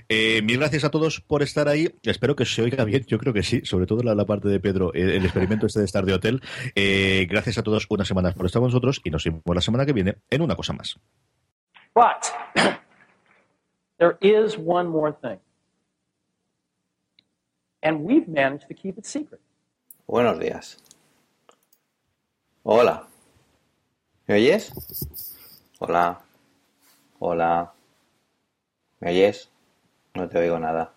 Eh, 0.09 0.41
mil 0.41 0.57
gracias 0.57 0.83
a 0.83 0.89
todos 0.89 1.21
por 1.21 1.43
estar 1.43 1.67
ahí, 1.67 1.89
espero 2.03 2.35
que 2.35 2.45
se 2.45 2.63
oiga 2.63 2.83
bien, 2.85 3.05
yo 3.05 3.19
creo 3.19 3.33
que 3.33 3.43
sí, 3.43 3.61
sobre 3.63 3.85
todo 3.85 4.01
la, 4.01 4.15
la 4.15 4.25
parte 4.25 4.47
de 4.47 4.59
Pedro, 4.59 4.93
el, 4.93 5.23
experimento 5.23 5.67
este 5.67 5.79
de 5.79 5.85
estar 5.85 6.05
de 6.05 6.13
hotel. 6.13 6.41
Eh, 6.75 7.27
gracias 7.29 7.57
a 7.59 7.63
todos 7.63 7.85
una 7.89 8.05
semana 8.05 8.31
por 8.31 8.47
estar 8.47 8.59
con 8.59 8.69
nosotros 8.69 8.99
y 9.03 9.11
nos 9.11 9.23
vemos 9.23 9.43
la 9.45 9.61
semana 9.61 9.85
que 9.85 9.93
viene 9.93 10.15
en 10.29 10.41
una 10.41 10.55
cosa 10.55 10.73
más. 10.73 10.99
But 11.93 12.33
there 13.99 14.17
is 14.21 14.57
one 14.57 14.89
more 14.89 15.13
thing. 15.13 15.39
And 17.83 18.03
we've 18.05 18.27
managed 18.27 18.67
to 18.69 18.73
keep 18.73 18.97
it 18.97 19.05
secret. 19.05 19.41
Buenos 20.07 20.39
días. 20.39 20.77
Hola. 22.63 23.10
¿Me 24.27 24.35
oyes? 24.35 24.71
Hola. 25.79 26.21
Hola. 27.19 27.73
¿Me 28.99 29.09
oyes? 29.09 29.49
No 30.13 30.29
te 30.29 30.37
oigo 30.37 30.59
nada. 30.59 30.93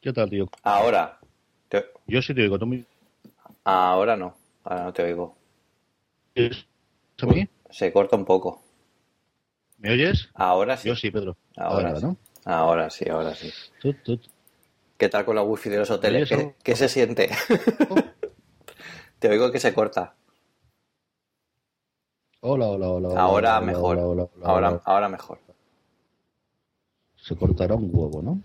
¿Qué 0.00 0.12
tal, 0.12 0.30
tío? 0.30 0.50
Ahora. 0.62 1.18
Yo 2.06 2.20
sí 2.20 2.34
te 2.34 2.42
oigo, 2.42 2.58
¿tú 2.58 2.66
Ahora 3.64 4.16
no. 4.16 4.34
Ahora 4.64 4.84
no 4.84 4.92
te 4.92 5.02
oigo. 5.04 5.36
¿A 6.36 7.26
mí? 7.26 7.48
Se 7.70 7.92
corta 7.92 8.16
un 8.16 8.24
poco. 8.24 8.60
¿Me 9.78 9.92
oyes? 9.92 10.28
Ahora 10.34 10.76
sí. 10.76 10.88
Yo 10.88 10.96
sí, 10.96 11.10
Pedro. 11.10 11.36
Ahora, 11.56 11.96
sí. 11.96 12.04
¿no? 12.04 12.16
Ahora 12.44 12.90
sí, 12.90 13.08
ahora 13.08 13.34
sí. 13.34 13.52
¿Qué 14.98 15.08
tal 15.08 15.24
con 15.24 15.36
la 15.36 15.42
wifi 15.42 15.70
de 15.70 15.78
los 15.78 15.90
hoteles? 15.90 16.30
¿Qué, 16.62 16.76
se 16.76 16.88
siente? 16.88 17.30
Te 19.20 19.28
oigo 19.28 19.52
que 19.52 19.60
se 19.60 19.72
corta. 19.72 20.14
Hola, 22.44 22.66
hola, 22.66 22.88
hola. 22.88 23.08
hola, 23.08 23.20
Ahora 23.20 23.56
hola, 23.58 23.66
mejor. 23.66 23.98
hola, 23.98 24.06
hola, 24.06 24.22
hola, 24.34 24.46
Ahora, 24.48 24.68
hola. 24.70 24.82
ahora 24.84 25.08
mejor. 25.08 25.38
Se 27.16 27.36
cortará 27.36 27.76
un 27.76 27.88
huevo, 27.92 28.20
¿no? 28.20 28.42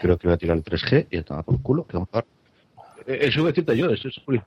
Creo 0.00 0.18
que 0.18 0.26
voy 0.26 0.34
a 0.34 0.36
tirar 0.36 0.56
el 0.56 0.64
3G 0.64 1.06
y 1.10 1.18
está 1.18 1.40
por 1.44 1.62
culo. 1.62 1.86
Que 1.86 1.92
vamos 1.96 2.08
a... 2.12 2.18
Eh, 3.06 3.18
Eso 3.28 3.40
voy 3.40 3.48
a 3.48 3.52
decirte 3.52 3.76
yo, 3.76 3.86
eso 3.90 4.08
es 4.08 4.20
Juli. 4.24 4.42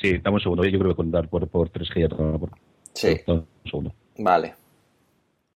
Sí, 0.00 0.16
dame 0.18 0.36
un 0.36 0.40
segundo. 0.40 0.64
Yo 0.64 0.78
creo 0.78 0.92
que 0.92 0.96
contar 0.96 1.28
por, 1.28 1.46
por 1.48 1.70
3G 1.70 2.00
ya 2.00 2.06
está 2.06 2.38
por. 2.38 2.50
Sí, 2.94 3.20
Dame 3.26 3.40
un 3.40 3.46
segundo. 3.70 3.94
vale. 4.18 4.54